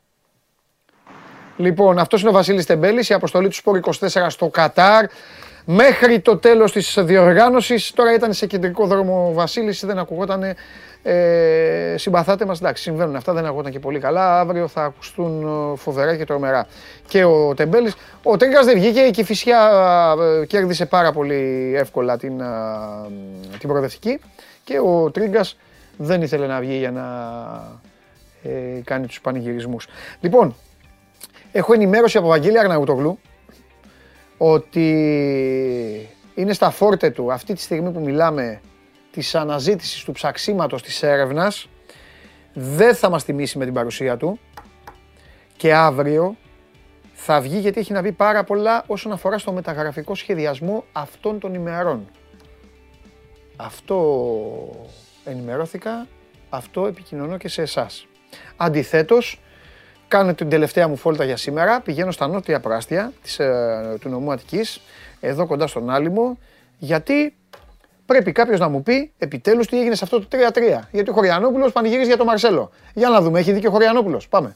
[1.58, 5.06] Λοιπόν, αυτός είναι ο Βασίλης Τεμπέλης, η αποστολή του Σπόρ 24 στο Κατάρ.
[5.68, 10.44] Μέχρι το τέλος της διοργάνωσης, τώρα ήταν σε κεντρικό δρόμο ο Βασίλης, δεν ακουγόταν,
[11.04, 15.42] ε, συμπαθάτε μας, εντάξει, συμβαίνουν αυτά, δεν ακουγόταν και πολύ καλά, αύριο θα ακουστούν
[15.74, 16.68] ε, φοβερά και τρομερά.
[17.08, 19.70] Και ο Τεμπέλης, ο Τρίγκας δεν βγήκε, η Κηφισιά
[20.42, 22.46] ε, κέρδισε πάρα πολύ εύκολα την, ε,
[23.60, 24.20] την προοδευτική.
[24.64, 25.58] Και ο Τρίγκας
[25.98, 27.06] δεν ήθελε να βγει για να
[28.44, 29.88] ε, κάνει τους πανηγυρισμούς.
[30.20, 30.56] Λοιπόν,
[31.52, 33.20] έχω ενημέρωση από Βαγγέλη Αρναουτογλου
[34.38, 34.90] ότι
[36.36, 38.62] είναι στα φόρτε του αυτή τη στιγμή που μιλάμε
[39.12, 41.70] της αναζήτησης του ψαξίματος της έρευνας
[42.54, 44.40] δεν θα μας τιμήσει με την παρουσία του
[45.58, 46.36] και αύριο
[47.14, 51.54] θα βγει γιατί έχει να πει πάρα πολλά όσον αφορά στο μεταγραφικό σχεδιασμό αυτών των
[51.54, 52.08] ημερών.
[53.56, 54.90] Αυτό
[55.26, 56.08] ενημερώθηκα,
[56.50, 58.08] αυτό επικοινωνώ και σε εσάς.
[58.56, 59.42] Αντιθέτως,
[60.08, 64.32] κάνω την τελευταία μου φόλτα για σήμερα, πηγαίνω στα νότια πράστια της, ε, του νομού
[64.32, 64.82] Αττικής,
[65.20, 66.38] εδώ κοντά στον Άλυμο,
[66.78, 67.36] γιατί
[68.06, 70.88] πρέπει κάποιος να μου πει επιτέλους τι έγινε σε αυτό το 3-3.
[70.92, 72.72] Γιατί ο Χωριανόπουλος πανηγυρίζει για τον Μαρσέλο.
[72.94, 74.28] Για να δούμε, έχει δίκιο ο Χωριανόπουλος.
[74.28, 74.56] Πάμε.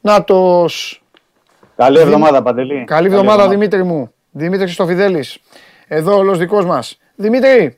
[0.00, 1.03] Νάτος.
[1.76, 2.84] Καλή εβδομάδα, Παντελή.
[2.84, 4.12] Καλή εβδομάδα, Δημήτρη μου.
[4.30, 5.38] Δημήτρη Χριστοφιδέλης.
[5.88, 6.98] Εδώ όλος δικός μας.
[7.16, 7.76] Δημήτρη.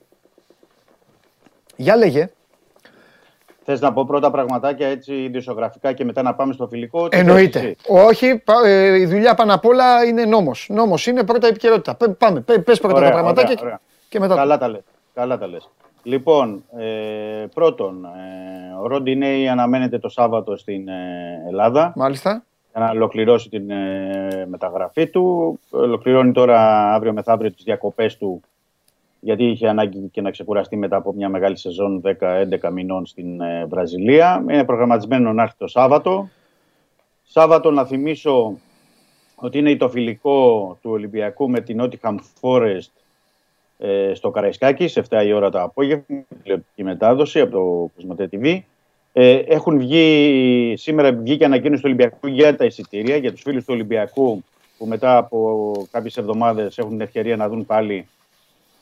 [1.76, 2.28] Για λέγε.
[3.64, 7.26] Θες να πω πρώτα πραγματάκια έτσι ιδιοσιογραφικά και μετά να πάμε στο φιλικό; Τι θες
[7.26, 7.58] Εννοείται.
[7.58, 10.66] εσύ; Όχι, πα- ε, η δουλειά πάνω απ' όλα είναι νόμος.
[10.70, 11.94] Νόμος είναι πρώτα επικαιρότητα.
[11.94, 13.80] Πέ- Πάμε, πε πρώτα Ωραία, τα πραγματάκια ωραία, και- ωραία.
[14.08, 14.34] και μετά.
[14.34, 14.80] Καλά τα λες.
[15.14, 15.68] Καλά τα λες.
[16.02, 20.92] Λοιπόν, ε, πρώτον, ε, ο Ροντινέη αναμένεται το Σάββατο στην ε,
[21.48, 22.44] Ελλάδα Μάλιστα.
[22.76, 25.58] Για να ολοκληρώσει την ε, μεταγραφή του.
[25.70, 28.40] Ολοκληρώνει τώρα αύριο μεθαύριο τις διακοπές του
[29.20, 33.66] γιατί είχε ανάγκη και να ξεκουραστεί μετά από μια μεγάλη σεζόν 10-11 μηνών στην ε,
[33.66, 34.44] Βραζιλία.
[34.50, 36.28] Είναι προγραμματισμένο να έρθει το Σάββατο.
[37.22, 38.58] Σάββατο να θυμίσω
[39.34, 42.92] ότι είναι το φιλικό του Ολυμπιακού με την Nottingham Forest
[43.78, 48.60] ε, στο Καραϊσκάκη, σε 7 η ώρα το απόγευμα, τηλεοπτική μετάδοση από το Κοσμοτέ TV.
[49.18, 53.74] Ε, έχουν βγει, σήμερα βγήκε ανακοίνωση του Ολυμπιακού για τα εισιτήρια, για τους φίλους του
[53.74, 54.44] Ολυμπιακού
[54.78, 58.06] που μετά από κάποιες εβδομάδες έχουν την ευκαιρία να δουν πάλι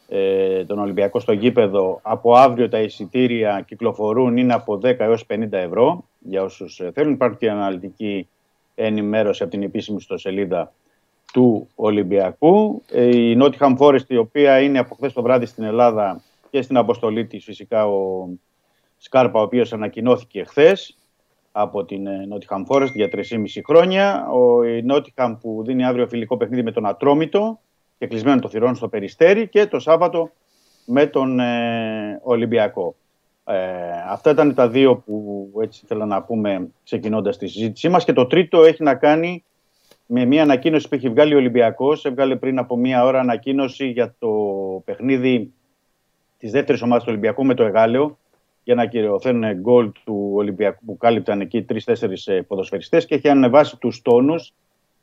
[0.08, 1.98] ε, τον Ολυμπιακό στο γήπεδο.
[2.02, 7.12] Από αύριο τα εισιτήρια κυκλοφορούν, είναι από 10 έως 50 ευρώ για όσους ε, θέλουν.
[7.12, 8.28] Υπάρχει και αναλυτική
[8.74, 10.72] ενημέρωση από την επίσημη ιστοσελίδα
[11.32, 12.82] του Ολυμπιακού.
[12.90, 16.76] Ε, η Nottingham Forest, η οποία είναι από χθες το βράδυ στην Ελλάδα και στην
[16.76, 18.28] αποστολή της φυσικά ο
[19.04, 20.96] Σκάρπα, ο οποίος ανακοινώθηκε χθες
[21.52, 23.20] από την ε, Nottingham Forest για 3,5
[23.66, 24.28] χρόνια.
[24.28, 27.60] Ο, η Nottingham που δίνει αύριο φιλικό παιχνίδι με τον Ατρόμητο
[27.98, 30.30] και κλεισμένο το θυρών στο Περιστέρι και το Σάββατο
[30.86, 32.94] με τον ε, Ολυμπιακό.
[33.44, 33.56] Ε,
[34.08, 38.26] αυτά ήταν τα δύο που έτσι ήθελα να πούμε ξεκινώντας τη συζήτησή μας και το
[38.26, 39.44] τρίτο έχει να κάνει
[40.06, 42.04] με μια ανακοίνωση που έχει βγάλει ο Ολυμπιακός.
[42.04, 44.28] Έβγαλε πριν από μια ώρα ανακοίνωση για το
[44.84, 45.52] παιχνίδι
[46.38, 48.18] της δεύτερης ομάδας του Ολυμπιακού με το Εγάλεο
[48.64, 54.02] για να κυριωθούν γκολ του Ολυμπιακού που κάλυπταν εκεί τρει-τέσσερι ποδοσφαιριστές και έχει ανεβάσει τους
[54.02, 54.52] τόνους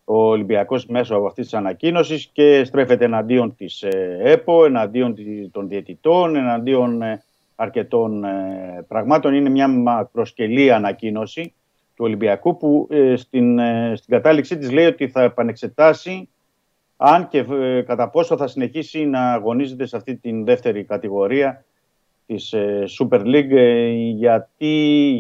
[0.06, 3.84] ο Ολυμπιακός μέσω από αυτής της ανακοίνωσης και στρέφεται εναντίον της
[4.24, 7.24] ΕΠΟ, εναντίον τη- των διαιτητών, εναντίον ε,
[7.56, 9.34] αρκετών ε, πραγμάτων.
[9.34, 11.54] Είναι μια μακροσκελή ανακοίνωση
[11.96, 16.30] του Ολυμπιακού που ε, στην, ε, στην κατάληξή της λέει ότι θα επανεξετάσει
[16.98, 21.66] αν και ε, κατά πόσο θα συνεχίσει να αγωνίζεται σε αυτή την δεύτερη κατηγορία
[22.34, 24.68] της ε, Super League ε, γιατί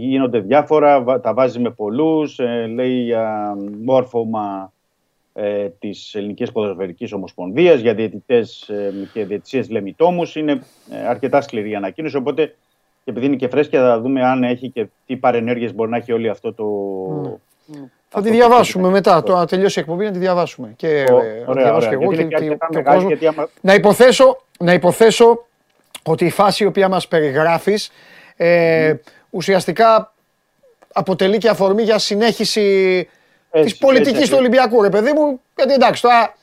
[0.01, 4.73] γίνονται διάφορα, βα- τα βάζει με πολλούς, ε, λέει για μόρφωμα
[5.33, 10.35] ε, της Ελληνικής Ποδοσφαιρικής Ομοσπονδίας για διαιτητές ε, και διαιτησίες λεμιτόμους.
[10.35, 10.51] Είναι
[10.91, 12.55] ε, αρκετά σκληρή η ανακοίνωση, οπότε
[13.03, 16.11] και επειδή είναι και φρέσκια θα δούμε αν έχει και τι παρενέργειες μπορεί να έχει
[16.11, 16.65] όλο αυτό το...
[17.73, 18.93] Θα αυτό τη το διαβάσουμε θέμα.
[18.95, 19.23] μετά.
[19.23, 20.73] Το να τελειώσει η εκπομπή να τη διαβάσουμε.
[20.75, 21.89] Και ε, Ω, να τη ωραία, διαβάσω ωραία.
[21.89, 23.19] και εγώ Γιατί και, είναι και και- αρκετά και ο μεγάλη, κόσμος.
[23.19, 25.45] γιατί άμα- Να υποθέσω, να υποθέσω
[26.03, 27.91] ότι η φάση η οποία μας περιγράφεις
[28.35, 28.93] ε,
[29.29, 30.13] ουσιαστικά
[30.93, 32.61] αποτελεί και αφορμή για συνέχιση
[33.51, 35.41] Έτσι, της πολιτικής έτσι, του Ολυμπιακού, ρε παιδί μου.
[35.55, 36.35] Γιατί εντάξει, τώρα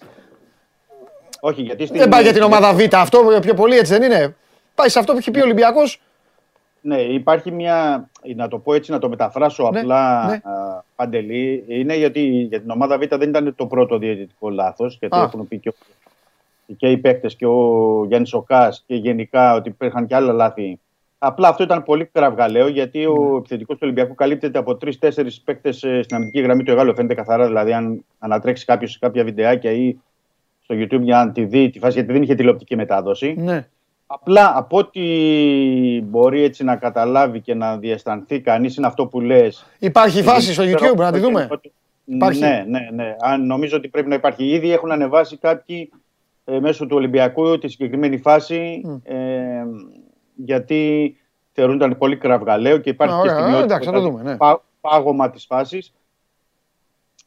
[1.41, 1.99] Όχι, γιατί στην...
[1.99, 4.35] δεν πάει για την ομάδα Β αυτό, πιο πολύ έτσι δεν είναι.
[4.75, 6.01] Πάει σε αυτό που έχει πει ο Ολυμπιακός.
[6.81, 10.35] Ναι, υπάρχει μια, να το πω έτσι, να το μεταφράσω Ναι, απλά, ναι.
[10.35, 15.17] α, Παντελή, είναι γιατί για την ομάδα Β δεν ήταν το πρώτο διαιτητικό λάθος, γιατί
[15.17, 15.23] Α.
[15.23, 15.75] έχουν πει και, ο-
[16.77, 20.79] και οι παίκτες και ο Γιάννης Οκάς και γενικά ότι υπήρχαν και άλλα λάθη.
[21.19, 23.37] Απλά αυτό ήταν πολύ κραυγαλαίο, γιατί ο Ναι.
[23.37, 26.95] επιθετικός του Ολυμπιακού καλύπτεται από τρει-τέσσερι παίκτες ε, στην αμυντική γραμμή του Εγάλου.
[26.95, 29.97] Φαίνεται καθαρά, δηλαδή, αν ανατρέξει κάποιος κάποια βιντεάκια ή
[30.63, 33.35] στο YouTube για να τη δει τη φάση, γιατί δεν είχε τηλεοπτική μετάδοση.
[33.39, 33.67] Ναι.
[34.07, 35.01] Απλά από ό,τι
[36.05, 39.67] μπορεί έτσι να καταλάβει και να διαισθανθεί κανείς είναι αυτό που λες.
[39.79, 41.49] Υπάρχει φάση στο Ξέρω YouTube, να τη δούμε.
[41.51, 41.73] ότι-
[42.05, 42.41] Υπάρχει.
[42.41, 43.17] Ναι, ναι, ναι.
[43.21, 44.45] Αν νομίζω ότι πρέπει να υπάρχει.
[44.45, 45.91] Ήδη έχουν ανεβάσει κάποιοι
[46.51, 49.17] ε, μέσω του Ολυμπιακού τη συγκεκριμένη φάση ε,
[50.35, 51.17] γιατί
[51.53, 54.37] θεωρούνταν πολύ κραυγαλαίο και υπάρχει Α, και ωραία, στιγμιότυπο, εντάξει, θα το δηλαδή, δούμε, ναι.
[54.37, 55.95] πά- πάγωμα της φάσης.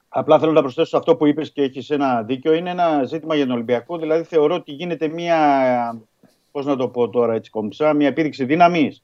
[0.10, 2.54] Απλά θέλω να προσθέσω σε αυτό που είπες και έχεις ένα δίκιο.
[2.54, 3.98] Είναι ένα ζήτημα για τον Ολυμπιακό.
[3.98, 5.38] Δηλαδή θεωρώ ότι γίνεται μια,
[6.52, 9.04] πώς να το πω τώρα έτσι κομψά, μια επίδειξη δύναμης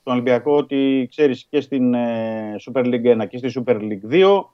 [0.00, 4.44] στον Ολυμπιακό ότι ξέρεις και στην ε, Super League 1 και στη Super League 2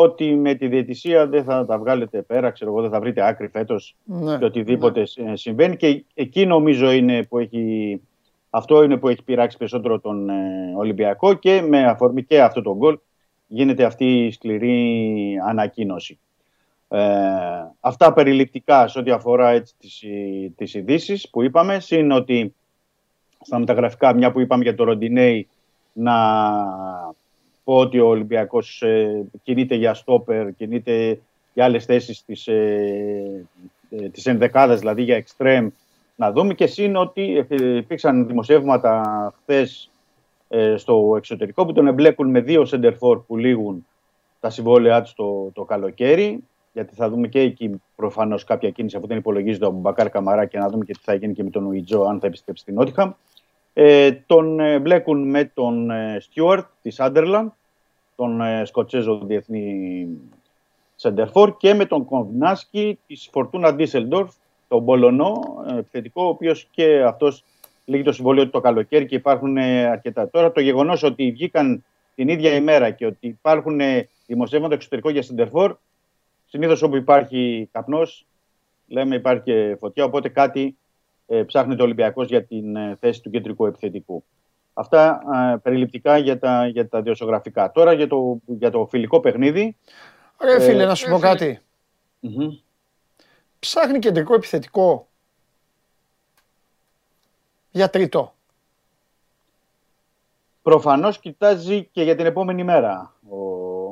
[0.00, 3.48] ότι με τη διαιτησία δεν θα τα βγάλετε πέρα, ξέρω εγώ, δεν θα βρείτε άκρη
[3.48, 4.38] φέτος Ναι.
[4.38, 8.00] και οτιδήποτε ε, συμβαίνει και εκεί νομίζω είναι που έχει,
[8.50, 12.76] αυτό είναι που έχει πειράξει περισσότερο τον ε, Ολυμπιακό και με αφορμή και αυτό το
[12.76, 12.98] γκολ
[13.46, 16.18] γίνεται αυτή η σκληρή ανακοίνωση.
[16.88, 17.00] Ε,
[17.80, 22.54] αυτά περιληπτικά σε ό,τι αφορά έτσι, τις, ε, τις ειδήσεις που είπαμε, συν ότι
[23.40, 25.48] στα μεταγραφικά, μια που είπαμε για το Ροντινέι,
[25.92, 26.14] να
[27.68, 31.20] πω ότι ο Ολυμπιακός ε, κινείται για στόπερ, κινείται
[31.54, 33.46] για άλλες θέσεις της, ε,
[33.90, 35.68] ε, της ενδεκάδας, δηλαδή για εξτρέμ,
[36.16, 39.02] να δούμε και συν ότι ε, υπήρξαν δημοσιεύματα
[39.40, 39.90] χθες
[40.48, 43.86] ε, στο εξωτερικό που τον εμπλέκουν με δύο σεντερφόρ που λήγουν
[44.40, 46.44] τα συμβόλαιά τους το, το καλοκαίρι.
[46.72, 50.58] Γιατί θα δούμε και εκεί προφανώς κάποια κίνηση αφού δεν υπολογίζεται ο Μπακάρ Καμαρά και
[50.58, 53.12] να δούμε και τι θα γίνει και με τον Ουιτζό αν θα επιστρέψει στην Νότιχαμ.
[53.80, 57.48] Ε, τον ε, μπλέκουν με τον ε, Στιούαρτ της Άντερλαντ,
[58.16, 60.06] τον ε, Σκοτσέζο διεθνή
[60.94, 64.34] Σεντερφόρ και με τον Κοβνάσκι της Φορτούνα Ντίσελντορφ,
[64.68, 67.44] τον Πολωνό ε, επιθετικό, ο οποίος και αυτός
[67.84, 70.30] λύγει το συμβόλαιο του το καλοκαίρι και υπάρχουν ε, αρκετά.
[70.30, 71.84] Τώρα το γεγονός ότι βγήκαν
[72.14, 75.76] την ίδια ημέρα και ότι υπάρχουν ε, δημοσιεύματα εξωτερικό για Σεντερφόρ,
[76.46, 78.26] συνήθως όπου υπάρχει καπνός,
[78.86, 80.76] λέμε υπάρχει και φωτιά, οπότε κάτι
[81.28, 84.24] ε, ψάχνεται ο Ολυμπιακός για την ε, θέση του κεντρικού επιθετικού.
[84.74, 85.20] Αυτά
[85.52, 87.70] ε, περιληπτικά για τα, για τα διοσιογραφικά.
[87.70, 89.76] Τώρα για το, για το φιλικό παιχνίδι.
[90.42, 91.60] Ρε φίλε, Ε, να σου πω κάτι.
[92.20, 92.48] μμμ.
[93.58, 95.08] Ψάχνει κεντρικό επιθετικό
[97.70, 98.34] για τρίτο.
[100.62, 103.36] Προφανώς κοιτάζει και για την επόμενη μέρα ο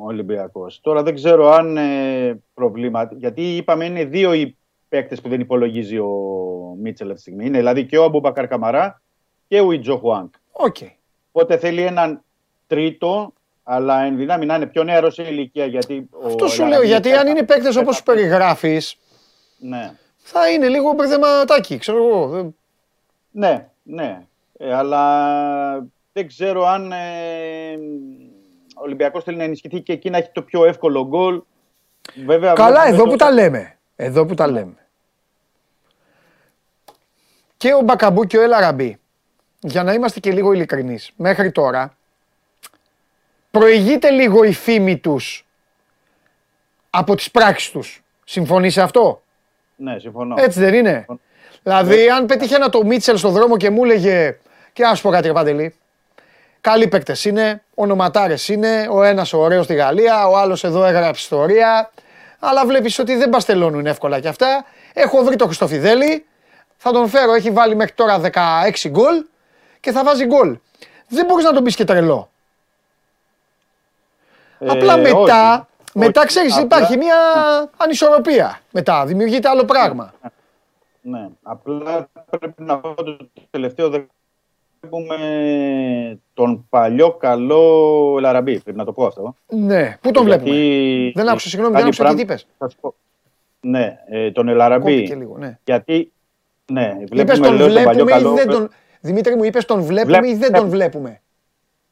[0.05, 0.79] Ολυμπιακός.
[0.81, 4.57] Τώρα δεν ξέρω αν ε, προβλήματα, γιατί είπαμε είναι δύο οι
[4.89, 6.07] παίκτες που δεν υπολογίζει ο
[6.81, 7.45] Μίτσελ αυτή τη στιγμή.
[7.45, 9.01] Είναι δηλαδή και ο Αμπούμπακαρ Καμαρά
[9.47, 10.33] και ο Ιτζο Χουάνκ.
[10.51, 10.75] Οκ.
[11.31, 12.21] Οπότε θέλει έναν
[12.67, 13.33] τρίτο,
[13.63, 15.65] αλλά εν δυνάμει να είναι πιο νεαρός σε ηλικία.
[15.65, 18.97] Γιατί Αυτό ο σου λέω, Λαραμπί γιατί θα- αν είναι παίκτες όπως σου περιγράφεις,
[19.59, 22.27] Ναι, θα είναι λίγο μπερδεματάκι, ξέρω εγώ.
[22.27, 22.55] Δεν-
[23.31, 24.21] ναι, ναι.
[24.57, 26.95] Ε, αλλά δεν ξέρω αν ε,
[28.75, 31.41] ο Ολυμπιακός θέλει να ενισχυθεί και εκεί να έχει το πιο εύκολο γκολ.
[32.25, 33.77] Βέβαια, Καλά, βλέπουμε εδώ το- που τα λέμε.
[33.95, 34.86] Εδώ που τα λέμε.
[37.57, 38.99] Και ο Μπακαμπού και ο Ελαραμπή,
[39.59, 41.97] για να είμαστε και λίγο ειλικρινείς, μέχρι τώρα,
[43.51, 45.45] προηγείται λίγο η φήμη τους
[46.89, 48.03] από τις πράξεις τους.
[48.23, 49.21] Συμφωνείς σε αυτό;
[49.75, 50.35] Ναι, συμφωνώ.
[50.37, 51.05] Έτσι δεν είναι;
[51.63, 54.37] Δηλαδή, αν πετύχαινα το Μίτσελ στον δρόμο και μου έλεγε,
[54.73, 55.75] και ας πω κάτι ρε Παντελή,
[56.61, 61.91] καλοί παίκτες είναι, ονοματάρες είναι, ο ένας ωραίος στη Γαλλία, ο άλλος εδώ έγραψε ιστορία,
[62.39, 64.65] αλλά βλέπεις ότι δεν παστελώνουν εύκολα κι αυτά.
[64.93, 66.25] Έχω βρει το Χριστοφιδέλη,
[66.77, 69.25] θα τον φέρω, έχει βάλει μέχρι τώρα 16 γκολ
[69.79, 70.57] και θα βάζει γκολ.
[71.07, 72.29] Δεν μπορείς να τον πεις και τρελό.
[74.59, 75.27] Ε, Απλά μετά, όχι,
[75.93, 76.27] μετά όχι.
[76.27, 77.15] ξέρεις Απλά- υπάρχει μια
[77.77, 78.59] ανισορροπία.
[78.71, 80.13] Μετά δημιουργείται άλλο πράγμα.
[81.01, 83.17] Ναι, απλά πρέπει να πω το
[83.49, 84.01] τελευταίο δε-
[84.81, 89.35] βλέπουμε τον παλιό καλό Λαραμπή, πρέπει να το πω αυτό.
[89.47, 91.11] Ναι, πού τον Γιατί βλέπουμε.
[91.15, 92.93] Δεν άκουσα, συγγνώμη, δεν κάνει άκουσα τι πράγμα- είπες; θα σου πω.
[93.59, 94.93] Ναι, ε, τον Ελαραμπή.
[94.95, 95.57] Κόπηκε λίγο, ναι.
[95.65, 96.11] Γιατί,
[96.71, 98.33] ναι, Είπες βλέπουμε τον λέω, τον παλιό βλέπουμε ή καλό.
[98.35, 98.69] δεν τον...
[99.01, 101.21] Δημήτρη μου, είπες τον βλέπουμε Βλέπ- ή δεν τον βλέπουμε;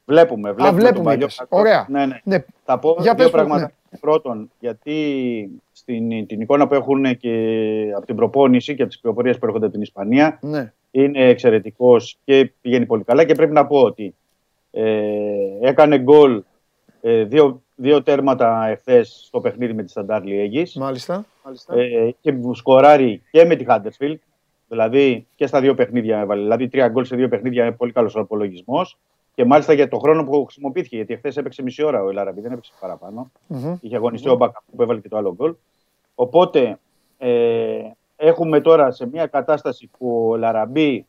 [0.06, 0.68] Βλέπουμε, βλέπουμε.
[0.70, 1.36] τον βλέπουμε, παλιό είπες.
[1.36, 1.62] καλό.
[1.62, 1.86] Ωραία.
[1.90, 2.20] Ναι, ναι.
[2.24, 2.44] Ναι.
[2.66, 3.72] Θα πω Για δύο πες, πράγματα.
[3.90, 3.98] ναι.
[4.00, 7.34] Πρώτον, γιατί στην, την εικόνα που έχουν και
[7.96, 10.72] από την προπόνηση και από τις πληροφορίες που έρχονται από την Ισπανία, Ναι.
[10.92, 13.24] είναι εξαιρετικός και πηγαίνει πολύ καλά.
[13.24, 14.16] Και πρέπει να πω ότι
[14.72, 14.88] ε,
[15.62, 16.44] έκανε γκολ
[17.02, 21.26] ε, δύο, δύο τέρματα εχθές στο παιχνίδι με τη Σταντάρ Λιέγης Μάλιστα.
[21.70, 24.22] ε, και σκοράρει και με τη Χάντερσφιλτ.
[24.76, 26.42] Δηλαδή και στα δύο παιχνίδια έβαλε.
[26.42, 28.98] Δηλαδή τρία γκολ σε δύο παιχνίδια είναι πολύ καλός απολογισμός.
[29.36, 30.96] Και μάλιστα για το χρόνο που χρησιμοποιήθηκε.
[30.96, 33.32] Γιατί χθες έπαιξε μισή ώρα ο Ελαραμπή, δεν έπαιξε παραπάνω.
[33.48, 33.78] Μμμ.
[33.82, 35.56] Είχε αγωνιστεί ο Μπακα που έβαλε και το άλλο γκολ.
[36.16, 36.80] Οπότε
[37.18, 37.80] ε,
[38.16, 41.06] έχουμε τώρα σε μια κατάσταση που ο Λαραμπή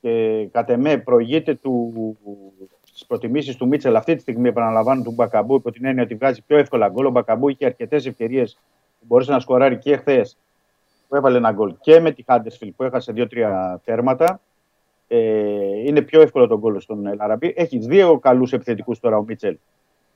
[0.00, 1.92] και κατ' εμέ προηγείται του,
[2.82, 6.42] στις προτιμήσεις του Μίτσελ αυτή τη στιγμή επαναλαμβάνω του Μπακαμπού υπό την έννοια ότι βγάζει
[6.42, 7.06] πιο εύκολα γκολ.
[7.06, 8.58] Ο Μπακαμπού είχε αρκετές ευκαιρίες
[8.98, 10.36] που μπορούσε να σκοράρει και χθες
[11.12, 14.40] που έβαλε ένα γκολ και με τη Χάντερσφιλ που έχασε δύο-τρία τέρματα.
[15.08, 15.18] Ε,
[15.86, 17.52] είναι πιο εύκολο τον γκολ στον Λαραμπή.
[17.56, 19.56] Έχει δύο καλούς επιθετικούς τώρα ο Μίτσελ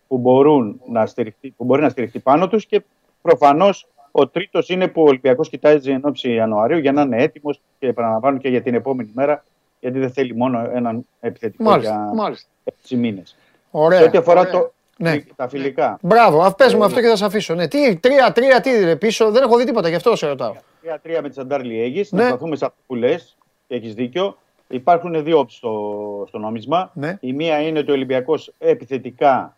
[0.08, 2.82] που, μπορούν να στηριχτεί, που μπορεί να στηριχτεί πάνω τους και
[3.22, 7.60] προφανώς ο τρίτος είναι που ο Ολυμπιακός κοιτάζει εν ώψη Ιανουαρίου για να είναι έτοιμος
[7.78, 9.44] και επαναλαμβάνω και για την επόμενη μέρα,
[9.80, 12.48] γιατί δεν θέλει μόνο έναν επιθετικό Μάλιστα, για μάλιστα.
[12.88, 13.36] 6 μήνες.
[13.70, 13.98] Ωραία.
[13.98, 15.22] Σε ό,τι αφορά το, Ναι.
[15.36, 15.98] τα φιλικά.
[16.02, 17.54] Μπράβο, α, Ε, πες μου αυτό και θα σε αφήσω.
[17.54, 17.68] Ναι.
[17.68, 20.54] Τι, τρία, τρία, τι ρε, πίσω, δεν έχω δει τίποτα, γι' αυτό σε ρωτάω.
[20.82, 22.06] 3-3 με τη Σαντάρ Λιέγη.
[22.10, 22.22] Ναι.
[22.22, 23.36] Να σταθούμε σε αυτό που λες
[23.68, 24.36] και έχεις δίκιο.
[24.68, 26.90] Υπάρχουν δύο όψει στο, στο νόμισμα.
[26.94, 27.16] Ναι.
[27.20, 29.56] Η μία είναι ότι ο Ολυμπιακός επιθετικά,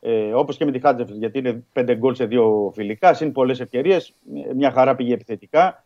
[0.00, 3.60] ε, όπως και με τη Χάτζεφ, γιατί είναι πέντε γκολ σε δύο φιλικά, συν πολλές
[3.60, 4.12] ευκαιρίες.
[4.54, 5.84] Μια χαρά πήγε επιθετικά.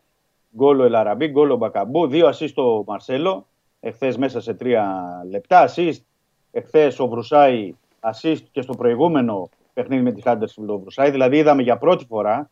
[0.56, 3.46] Γκολ ο Ελαραμπή, γκολ ο Μπακαμπού, δύο ασίστ ο Μαρσέλο,
[3.80, 5.60] εχθές μέσα σε τρία λεπτά.
[5.60, 6.02] Ασίστ
[6.52, 11.10] εχθές ο Βρουσάη, ασίστ και στο προηγούμενο παιχνίδι με τη Χάντερσφιλ ο Βρουσάη.
[11.10, 12.50] Δηλαδή είδαμε για πρώτη φορά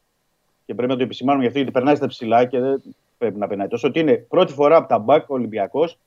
[0.66, 2.82] και πρέπει να το επισημάνουμε γι' αυτό γιατί περνάει στα ψηλά και δεν
[3.18, 3.89] πρέπει να περνάει τόσο.
[3.89, 5.98] Ότι είναι πρώτη φορά από τα μπακ ο Ολυμπιακός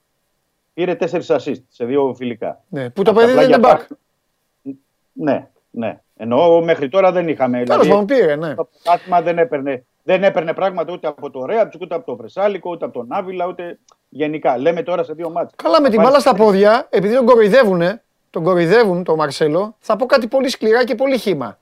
[0.73, 2.63] πήρε τέσσερις assist σε δύο φιλικά.
[2.69, 4.75] Ναι, που το Αυτά παιδί απλά δεν είναι για back.
[5.13, 5.99] Ναι, ναι.
[6.17, 7.63] Ενώ μέχρι τώρα δεν είχαμε.
[7.63, 8.55] Τέλος πάντων πήρε, ναι.
[8.55, 12.69] Το πρωτάθλημα δεν έπαιρνε, δεν έπαιρνε πράγματα ούτε από το Ρέαψ, ούτε από το Βρεσάλικο,
[12.69, 13.79] ούτε από τον Άβυλα, ούτε
[14.09, 14.57] γενικά.
[14.57, 15.55] Λέμε τώρα σε δύο μάτια.
[15.55, 20.05] Καλά με την μπάλα στα πόδια, επειδή τον κοροϊδεύουνε, τον κοροϊδεύουν τον Μαρσέλο, θα πω
[20.05, 21.57] κάτι πολύ σκληρά και πολύ χήμα.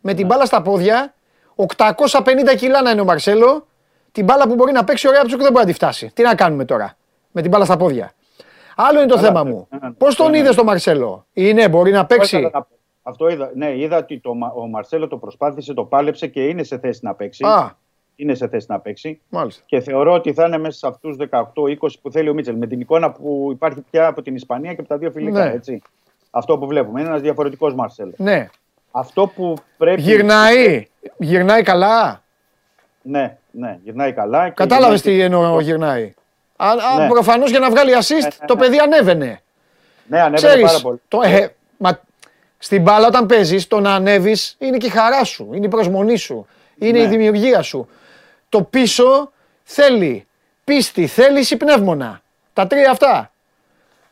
[0.00, 1.14] Με την μπάλα στα πόδια,
[1.56, 3.66] 850 κιλά να είναι ο Μαρσέλο,
[4.12, 6.10] την μπάλα που μπορεί να παίξει ο Ρέαψουκ δεν μπορεί να τη φτάσει.
[6.14, 6.96] Τι να κάνουμε τώρα
[7.32, 8.12] με την μπάλα στα πόδια;
[8.76, 9.68] Άλλο είναι το Καλά, θέμα ναι, μου.
[9.70, 9.90] ναι, ναι.
[9.94, 10.38] Πώς τον Ναι, ναι.
[10.38, 12.36] είδες τον Μαρσέλο, Είναι, μπορεί να Αυτό παίξει.
[12.36, 12.68] ήθελα να πω.
[13.02, 13.50] Αυτό είδα.
[13.54, 17.00] Ναι, είδα ότι το, Μα- ο Μαρσέλο το προσπάθησε, το πάλεψε και είναι σε θέση
[17.02, 17.44] να παίξει.
[17.46, 17.76] Α,
[18.16, 19.20] Είναι σε θέση να παίξει.
[19.28, 19.62] μάλιστα.
[19.66, 22.56] Και θεωρώ ότι θα είναι μέσα σε αυτούς 18-20 που θέλει ο Μίτσελ.
[22.56, 25.44] Με την εικόνα που υπάρχει πια από την Ισπανία και από τα δύο φιλικά.
[25.44, 25.50] Ναι.
[25.52, 25.82] Έτσι.
[26.30, 27.00] Αυτό που βλέπουμε.
[27.00, 28.12] Είναι ένας διαφορετικός Μαρσέλο.
[28.16, 28.48] Ναι.
[28.90, 30.00] Αυτό που πρέπει.
[30.00, 30.86] Γυρνάει.
[31.16, 32.22] Γυρνάει καλά.
[33.02, 34.48] Ναι, ναι, γυρνάει καλά.
[34.48, 36.14] και Κατάλαβες γυρνάει τι και- εννοώ γυρνάει.
[36.56, 37.08] Α, α, Ναι.
[37.08, 39.40] Προφανώς για να βγάλει assist το παιδί ανέβαινε.
[40.06, 41.00] Ναι, ανέβαινε Ξέρεις, πάρα πολύ.
[41.08, 42.00] το, ε, μα,
[42.58, 46.16] στην μπάλα όταν παίζεις, το να ανέβεις είναι και η χαρά σου, είναι η προσμονή
[46.16, 46.46] σου,
[46.78, 47.04] είναι Ναι.
[47.04, 47.88] η δημιουργία σου.
[48.48, 49.32] Το πίσω
[49.64, 50.26] θέλει
[50.64, 52.20] πίστη, θέληση, πνεύμονα.
[52.52, 53.32] Τα τρία αυτά.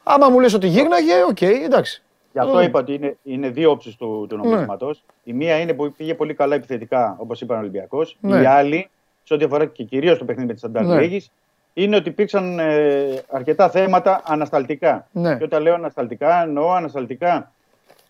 [0.03, 2.03] Άμα μου λες ότι γύρναγε, οκ, εντάξει.
[2.37, 2.65] Γι' αυτό Mm.
[2.65, 4.43] είπα ότι είναι, είναι δύο όψεις του, του Ναι.
[4.49, 5.05] νομίσματος.
[5.25, 8.17] Η μία είναι που πήγε πολύ καλά επιθετικά, όπως είπαν ο Ολυμπιακός.
[8.21, 8.41] Ναι.
[8.41, 8.89] Η άλλη,
[9.23, 11.01] σε ό,τι αφορά και κυρίως το παιχνίδι με τη Σταντάρ Ναι.
[11.01, 11.31] Λιέγης,
[11.75, 15.07] είναι ότι υπήρξαν ε, αρκετά θέματα ανασταλτικά.
[15.13, 15.37] Ναι.
[15.37, 17.53] Και όταν λέω ανασταλτικά, εννοώ ανασταλτικά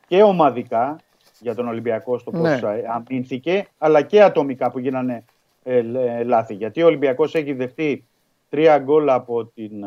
[0.06, 0.96] και ομαδικά
[1.40, 2.60] για τον Ολυμπιακό στο πώς Ναι.
[2.94, 5.24] αμύνθηκε, αλλά και ατομικά που γίνανε
[5.64, 6.54] ε, λ- λάθη.
[6.54, 8.04] Γιατί ο Ολυμπιακός έχει δεχτεί
[8.48, 9.86] τρία γκολ από, την, ε,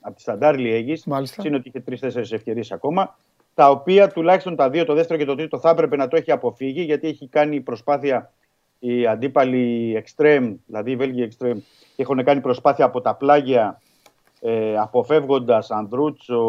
[0.00, 1.42] από τη Σταντάρ Λιέγης, Μάλιστα.
[1.46, 3.16] είναι ότι είχε τρει-τέσσερι ευκαιρίες ακόμα.
[3.54, 6.30] Τα οποία τουλάχιστον τα δύο, το δεύτερο και το τρίτο, θα έπρεπε να το έχει
[6.30, 8.32] αποφύγει γιατί έχει κάνει προσπάθεια
[8.78, 11.56] οι αντίπαλοι extreme, δηλαδή οι Βέλγοι extreme,
[11.96, 13.80] έχουν κάνει προσπάθεια από τα πλάγια
[14.40, 16.42] ε, αποφεύγοντας Ανδρούτσο,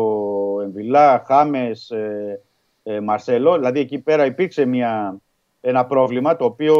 [0.63, 2.41] Εμβιλά, Χάμες, ε,
[2.83, 3.55] ε, Μαρσέλο.
[3.55, 5.17] Δηλαδή εκεί πέρα υπήρξε μια,
[5.61, 6.75] ένα πρόβλημα το οποίο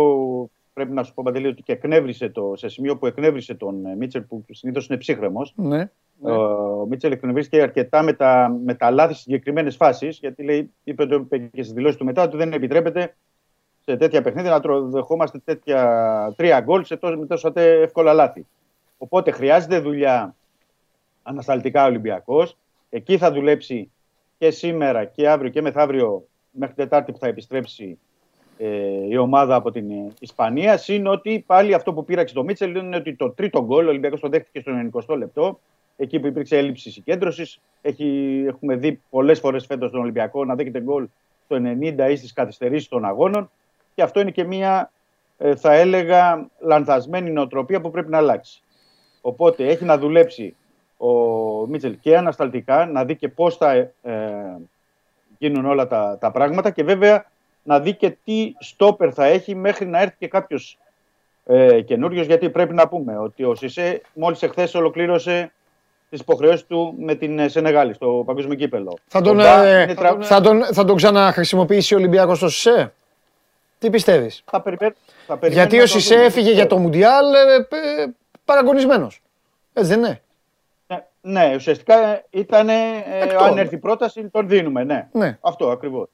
[0.74, 3.96] πρέπει να σου πω Παντελή ότι και εκνεύρισε το, σε σημείο που εκνεύρισε τον ε,
[3.96, 5.54] Μίτσελ που συνήθως είναι ψύχρεμος.
[5.56, 5.90] Ναι.
[6.22, 10.18] Ο Μίτσελ εκνευρίστηκε αρκετά με τα, με τα λάθη στις συγκεκριμένες φάσεις.
[10.20, 13.16] Γιατί λέει, είπε το είπε και στι δηλώσεις του μετά ότι δεν επιτρέπεται
[13.86, 18.14] σε τέτοια παιχνίδια να τρο- δεχόμαστε τέτοια τρία γκολ σε τόσο, με τόσο τε- εύκολα
[18.14, 18.46] λάθη.
[18.98, 20.36] Οπότε χρειάζεται δουλειά
[21.24, 22.58] ανασταλτικά ο Ολυμπιακός.
[22.90, 23.92] Εκεί θα δουλέψει
[24.38, 27.98] και σήμερα και αύριο και μεθαύριο μέχρι Τετάρτη που θα επιστρέψει
[28.58, 28.68] ε,
[29.10, 30.78] η ομάδα από την ε, Ισπανία.
[30.78, 34.20] Συν ότι πάλι αυτό που πήραξε το Μίτσελ είναι ότι το τρίτο γκολ ο Ολυμπιακός
[34.20, 34.72] το δέχτηκε στο
[35.08, 35.60] 90 λεπτό.
[35.98, 37.60] Εκεί που υπήρξε έλλειψη συγκέντρωσης.
[38.48, 41.08] Έχουμε δει πολλές φορές φέτος τον Ολυμπιακό να δέχεται γκολ
[41.46, 43.52] στο 90 ή στις καθυστερήσεις των αγώνων.
[43.96, 44.92] Και αυτό είναι και μια,
[45.38, 48.62] ε, θα έλεγα, λανθασμένη νοοτροπία που πρέπει να αλλάξει.
[49.22, 50.56] Οπότε έχει να δουλέψει
[50.98, 51.10] ο
[51.68, 54.14] Μίτσελ και ανασταλτικά, να δει και πώς θα ε, ε,
[55.38, 57.26] γίνουν όλα τα, τα πράγματα και βέβαια
[57.64, 60.78] να δει και τι στόπερ θα έχει μέχρι να έρθει και κάποιος
[61.46, 62.26] ε, καινούριος.
[62.26, 65.52] Γιατί πρέπει να πούμε ότι ο Σισε μόλις εχθές ολοκλήρωσε
[66.16, 68.98] τις υποχρεώσεις του με την ε, Σενεγάλη στο παγκόσμιο κύπελο.
[69.08, 72.50] Θα τον, Ο Μπα ε, είναι τρα- θα τον, θα τον ξαναχρησιμοποιήσει ο Ολυμπιακός στο
[72.50, 72.94] ΣΥΣΕ.
[73.80, 74.96] Τι πιστεύεις; θα περιμέ-
[75.28, 76.26] θα περιμένουμε Γιατί να ο το ΣΥΣΕ δούμε.
[76.26, 77.56] έφυγε για το Μουντιάλ ε,
[78.02, 78.06] ε,
[78.46, 79.22] παραγωνισμένος.
[79.74, 80.22] Έτσι δεν είναι;
[80.88, 82.70] Ναι, ναι, ουσιαστικά ήταν.
[82.70, 82.74] Ε,
[83.24, 83.42] Εκτός.
[83.42, 84.84] αν έρθει η πρόταση, τον δίνουμε.
[84.84, 85.38] Ναι, Ναι.
[85.42, 86.08] αυτό ακριβώς.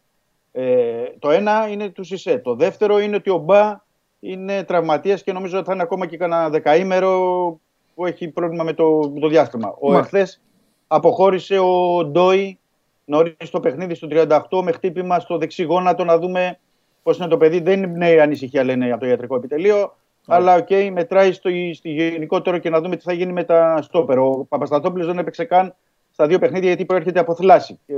[0.51, 2.37] Ε, το ένα είναι του Σισε.
[2.37, 3.79] Το δεύτερο είναι ότι ο Μπα
[4.19, 7.59] είναι τραυματίας και νομίζω ότι θα είναι ακόμα και κανένα δεκαήμερο
[8.01, 9.75] που έχει πρόβλημα με το, με το διάστημα.
[9.79, 9.97] Ο Μα.
[9.97, 10.41] εχθές
[10.87, 12.59] αποχώρησε ο Ντόι
[13.05, 16.59] νωρίς στο παιχνίδι στο 38 με χτύπημα στο δεξί γόνατο να δούμε
[17.03, 17.59] πώς είναι το παιδί.
[17.59, 19.95] Δεν είναι η ανησυχία, λένε από το ιατρικό επιτελείο.
[20.27, 24.19] Αλλά οκ, μετράει στο, στη γενικότερο και να δούμε τι θα γίνει με τα στόπερ.
[24.19, 25.75] Ο Παπασταθόπουλος δεν έπαιξε καν
[26.11, 27.79] στα δύο παιχνίδια γιατί προέρχεται από θλάση.
[27.85, 27.93] Και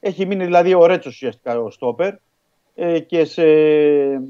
[0.00, 2.14] έχει μείνει δηλαδή ο Ρέτσος ουσιαστικά ο στόπερ.
[2.74, 3.42] Ε, και σε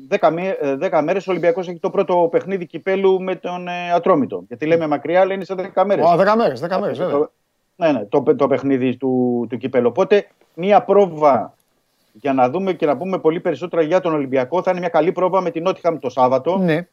[0.09, 3.93] 10, μέ- ε, 10 μέρες ο Ολυμπιακός έχει το πρώτο παιχνίδι κυπέλου με τον ε,
[3.93, 4.45] Ατρόμητο.
[4.49, 6.05] Γιατί λέμε μακριά, αλλά είναι σε 10 μέρες.
[6.05, 7.31] Ω, 10 μέρες, 10 μέρες βέβαια.
[7.77, 9.89] Ναι, ναι, το, το παιχνίδι του, του κυπέλου.
[9.89, 11.55] Οπότε, μία πρόβα
[12.13, 15.13] για να δούμε και να πούμε πολύ περισσότερα για τον Ολυμπιακό θα είναι μια καλή
[15.13, 16.59] πρόβα με την Νότιχαμ το Σάββατο.
[16.59, 16.87] Ναι.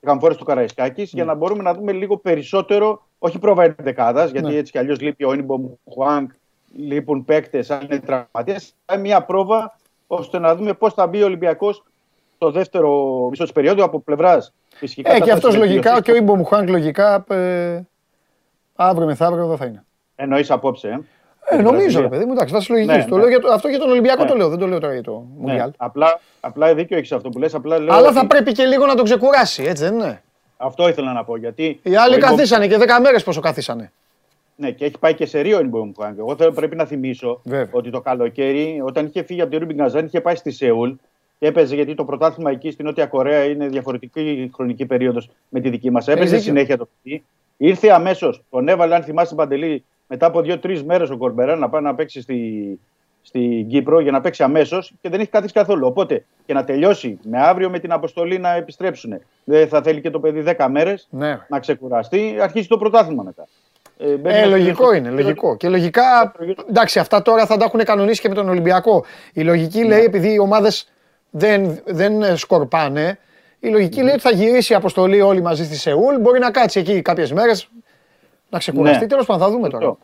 [0.00, 4.56] Καμφόρε του Καραϊσκάκης, για να μπορούμε να δούμε λίγο περισσότερο, όχι πρόβα ενδεκάδας, γιατί Ναι.
[4.56, 6.30] έτσι κι αλλιώς λείπει ο Ίνιμπομ Χουάνκ,
[6.76, 8.74] λείπουν παίκτες, αν είναι τραυματίες.
[8.86, 11.84] Θα είναι μια πρόβα ώστε να δούμε πώς θα μπει ο Ολυμπιακός
[12.36, 15.10] στο δεύτερο μισό της περίοδου από πλευράς φυσικά.
[15.10, 16.02] Ε, θα και αυτός θέσει λογικά βελτίωση.
[16.02, 17.80] και ο Ιμπο Μουχάνκ λογικά ε,
[18.76, 19.84] αύριο μεθαύριο δεν θα είναι.
[20.16, 20.88] Εννοείς απόψε.
[20.88, 20.98] Ε;
[21.46, 22.08] Ε, Την νομίζω, ρε Βραζιλία.
[22.08, 22.96] παιδί μου, εντάξει, βάσει λογικής.
[22.96, 23.20] Ναι, το ναι.
[23.20, 24.28] λέω για το, αυτό για τον Ολυμπιακό Ναι.
[24.28, 25.70] το λέω, δεν το λέω τώρα για το Ναι, Μουντιάλ.
[25.76, 27.54] απλά, απλά δίκιο έχεις αυτό που λες.
[27.54, 30.22] Απλά λέω Αλλά ότι θα πρέπει και λίγο να τον ξεκουράσει, έτσι δεν είναι.
[30.56, 31.36] Αυτό ήθελα να πω.
[31.36, 33.92] Γιατί Οι άλλοι ο Ιμπομ- καθίσανε και 10 μέρες πόσο καθίσανε.
[34.56, 36.18] Ναι, και έχει πάει και σε Ρίο Ινμπομ Χουάνκ.
[36.18, 37.68] Εγώ θέλω, πρέπει να θυμίσω Βέβαια.
[37.72, 40.90] ότι το καλοκαίρι, όταν είχε φύγει από τη Ρούμπιν Καζάν, είχε πάει στη Σεούλ
[41.38, 45.70] και έπαιζε γιατί το πρωτάθλημα εκεί στη Νότια Κορέα είναι διαφορετική χρονική περίοδος με τη
[45.70, 46.08] δική μας.
[46.08, 46.38] Έπαιζε δίκιο.
[46.40, 47.24] συνέχεια το παιδί.
[47.56, 51.82] Ήρθε αμέσως, τον έβαλε, αν θυμάσαι Παντελή, μετά από δύο-τρεις μέρες ο Κορμπερά να πάει
[51.82, 52.78] να παίξει στη,
[53.22, 55.86] στην Κύπρο για να παίξει αμέσως και δεν έχει καθίσει καθόλου.
[55.86, 59.20] Οπότε και να τελειώσει με αύριο με την αποστολή να επιστρέψουν.
[59.44, 61.38] Δεν θα θέλει και το παιδί 10 μέρες Ναι.
[61.48, 63.46] να ξεκουραστεί, αρχίζει το πρωτάθλημα μετά.
[64.04, 65.56] Ε, μπαίνει Ε, στο- λογικό στο- είναι, λογικό.
[65.56, 66.32] Και λογικά,
[66.68, 69.04] εντάξει, αυτά τώρα θα τα έχουν κανονίσει και με τον Ολυμπιακό.
[69.32, 69.86] Η λογική Ναι.
[69.86, 70.92] λέει, επειδή οι ομάδες
[71.30, 73.18] δεν, δεν σκορπάνε,
[73.60, 74.04] η λογική Ναι.
[74.04, 76.16] λέει ότι θα γυρίσει η αποστολή όλοι μαζί στη Σεούλ.
[76.20, 77.68] Μπορεί να κάτσει εκεί κάποιες μέρες,
[78.50, 79.00] να ξεκουραστεί.
[79.02, 79.06] Ναι.
[79.06, 79.84] Τέλος πάντων, θα δούμε τώρα.
[79.84, 79.98] Σωστό.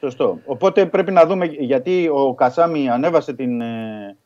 [0.00, 0.38] Σωστό.
[0.46, 4.16] Οπότε πρέπει να δούμε, γιατί ο Κασάμι ανέβασε την ε,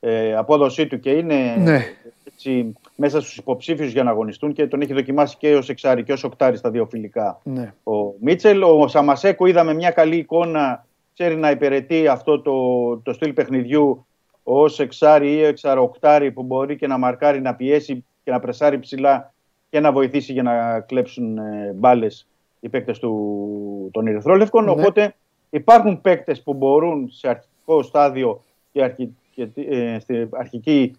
[0.00, 1.84] ε, απόδοσή του και είναι Ναι.
[2.24, 6.12] Έτσι, μέσα στους υποψήφιους για να αγωνιστούν και τον έχει δοκιμάσει και ως εξάρι και
[6.12, 7.74] ως οκτάρι στα δύο φιλικά Ναι.
[7.84, 8.62] ο Μίτσελ.
[8.62, 14.06] Ο Σαμασέκο είδαμε μια καλή εικόνα, ξέρει να υπηρετεί αυτό το, το στυλ παιχνιδιού
[14.42, 19.32] ως εξάρι ή εξαροκτάρι που μπορεί και να μαρκάρει, να πιέσει και να πρεσάρει ψηλά
[19.70, 22.26] και να βοηθήσει για να κλέψουν ε, μπάλες
[22.60, 24.64] οι παίκτες του, των Ερυθρόλευκων.
[24.64, 24.70] Ναι.
[24.70, 25.14] Οπότε
[25.50, 28.42] υπάρχουν παίκτες που μπορούν σε αρχικό στάδιο
[28.72, 30.98] και, αρχι, και ε, στη αρχική ε,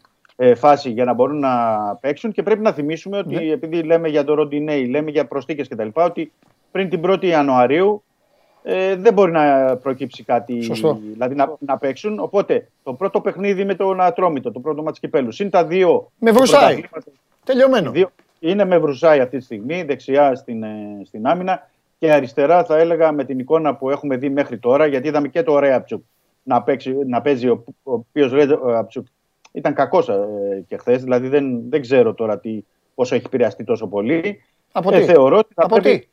[0.55, 1.67] φάση για να μπορούν να
[2.01, 3.51] παίξουν και πρέπει να θυμίσουμε ότι Ναι.
[3.51, 5.87] επειδή λέμε για το Ροντινέι, λέμε για προστίκες κτλ.
[5.93, 6.31] ότι
[6.71, 8.03] πριν την 1η Ιανουαρίου
[8.63, 10.99] ε, δεν μπορεί να προκύψει κάτι, Σωστό.
[11.11, 12.19] δηλαδή να, να παίξουν.
[12.19, 16.31] Οπότε το πρώτο παιχνίδι με τον Ατρόμητο, το πρώτο μάτς κυπέλους, συν τα δύο Με
[16.31, 16.61] βρουσάει.
[16.61, 17.11] πρωταθλήματα,
[17.45, 17.91] Τελειωμένο.
[17.91, 22.77] δύο- είναι με βρουσάει αυτή τη στιγμή, δεξιά στην, ε, στην άμυνα και αριστερά θα
[22.77, 26.01] έλεγα με την εικόνα που έχουμε δει μέχρι τώρα, γιατί είδαμε και το Ρέαπτσουκ
[26.43, 29.05] να, παίξει, να παίζει, ο, ο οποίος Ρέαπτσουκ
[29.55, 30.15] ήταν κακός ε,
[30.67, 32.63] και χθες, δηλαδή δεν, δεν ξέρω τώρα τι,
[32.95, 34.43] πόσο έχει επηρεαστεί τόσο πολύ.
[34.71, 36.07] Από Ε, τι; θεωρώ ότι θα Από πρέπει- τι;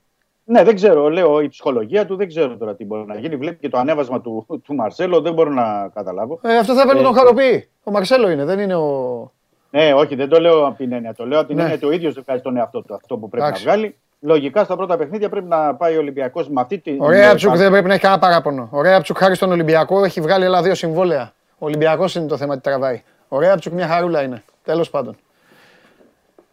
[0.45, 1.09] Ναι, δεν ξέρω.
[1.09, 3.37] Λέω η ψυχολογία του δεν ξέρω τώρα τι μπορεί να γίνει.
[3.37, 6.39] Βλέπει και το ανέβασμα του, του Μαρσέλο, δεν μπορώ να καταλάβω.
[6.43, 7.69] Ε, αυτό θα έπαιρνε Ε, τον χαροποιεί.
[7.83, 9.33] Ο Μαρσέλο είναι, δεν είναι ο.
[9.71, 11.15] Ναι, όχι, δεν το λέω από την έννοια.
[11.15, 11.63] Το λέω από την Ναι.
[11.63, 13.67] έννοια ότι ο ίδιος δεν βγάζει τον εαυτό του αυτό που πρέπει Εντάξει.
[13.67, 13.97] να βγάλει.
[14.21, 17.01] Λογικά στα πρώτα παιχνίδια πρέπει να πάει ο Ολυμπιακός με αυτή την.
[17.01, 18.69] Ωραία Ψουκ δεν πρέπει να έχει κανένα παράπονο.
[18.71, 21.33] Ωραία Ψουκ χάρη στον Ολυμπιακό έχει βγάλει άλλα δύο συμβόλαια.
[21.59, 23.03] Ο Ολυμπιακός είναι το θέμα τι τραβάει.
[23.33, 24.43] Ωραία Ψουκ μια χαρούλα είναι.
[24.65, 25.17] Τέλος πάντων.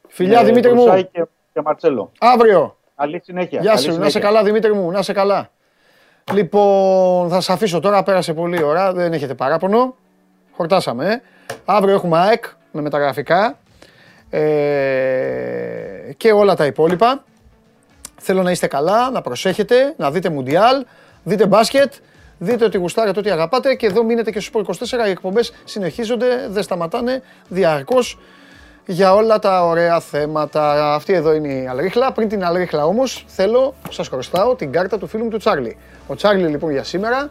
[0.07, 0.85] Φιλιά Δημήτρη μου.
[0.93, 2.11] Ναι, Και, και Μαρσέλο.
[2.19, 2.77] Αύριο.
[2.95, 3.61] Καλή συνέχεια.
[3.61, 3.87] Γεια καλή σου.
[3.87, 4.11] Να συνέχεια.
[4.11, 4.91] σε καλά Δημήτρη μου.
[4.91, 5.49] Να σε καλά.
[6.33, 8.03] Λοιπόν, θα σα αφήσω τώρα.
[8.03, 8.93] Πέρασε πολύ ώρα.
[8.93, 9.95] Δεν έχετε παράπονο.
[10.51, 11.11] Χορτάσαμε.
[11.11, 11.21] ε.
[11.65, 13.57] Αύριο έχουμε ΑΕΚ με μεταγραφικά.
[14.29, 17.23] Ε, και όλα τα υπόλοιπα.
[18.19, 20.85] Θέλω να είστε καλά, να προσέχετε, να δείτε Μουντιάλ,
[21.23, 21.93] δείτε μπάσκετ,
[22.37, 25.07] δείτε ότι γουστάρετε, ότι αγαπάτε και εδώ μείνετε και στους 24.
[25.07, 28.17] Οι εκπομπές συνεχίζονται, δεν σταματάνε διαρκώς
[28.85, 30.93] για όλα τα ωραία θέματα.
[30.93, 32.11] Αυτή εδώ είναι η Αλρίχλα.
[32.11, 35.77] Πριν την Αλρίχλα όμως θέλω, σας χρωστάω την κάρτα του φίλου μου του Τσάρλι.
[36.07, 37.29] Ο Τσάρλι λοιπόν για σήμερα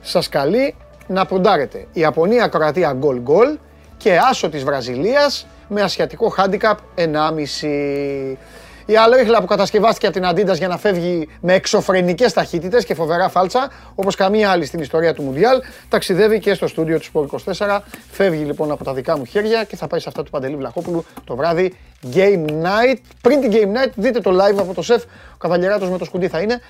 [0.00, 0.74] σας καλεί
[1.06, 1.86] να ποντάρετε.
[1.92, 3.58] Ιαπωνία, Κροατία, γκολ γκολ
[3.96, 8.36] και άσο της Βραζιλίας με ασιατικό handicap 1,5.
[8.86, 13.28] Η Αλρίχλα που κατασκευάστηκε από την Αντίντας για να φεύγει με εξωφρενικές ταχύτητες και φοβερά
[13.28, 17.78] φάλτσα, όπως καμία άλλη στην ιστορία του Μουντιάλ, ταξιδεύει και στο στούντιο του Sport 24.
[18.10, 21.04] Φεύγει λοιπόν από τα δικά μου χέρια και θα πάει σε αυτά του Παντελή Βλαχόπουλου
[21.24, 21.76] το βράδυ
[22.14, 22.96] Game Night.
[23.20, 26.28] Πριν την Game Night δείτε το live από το σεφ, ο Καβαλιεράτος με το σκουντί
[26.28, 26.60] θα είναι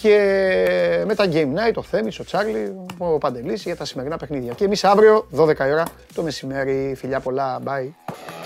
[0.00, 4.52] και μετά Game Night, ο Θέμης, ο Τσάρλι, ο Παντελής για τα σημερινά παιχνίδια.
[4.52, 5.84] Και εμείς αύριο 12 η ώρα
[6.14, 6.94] το μεσημέρι.
[6.96, 8.43] Φιλιά πολλά, bye.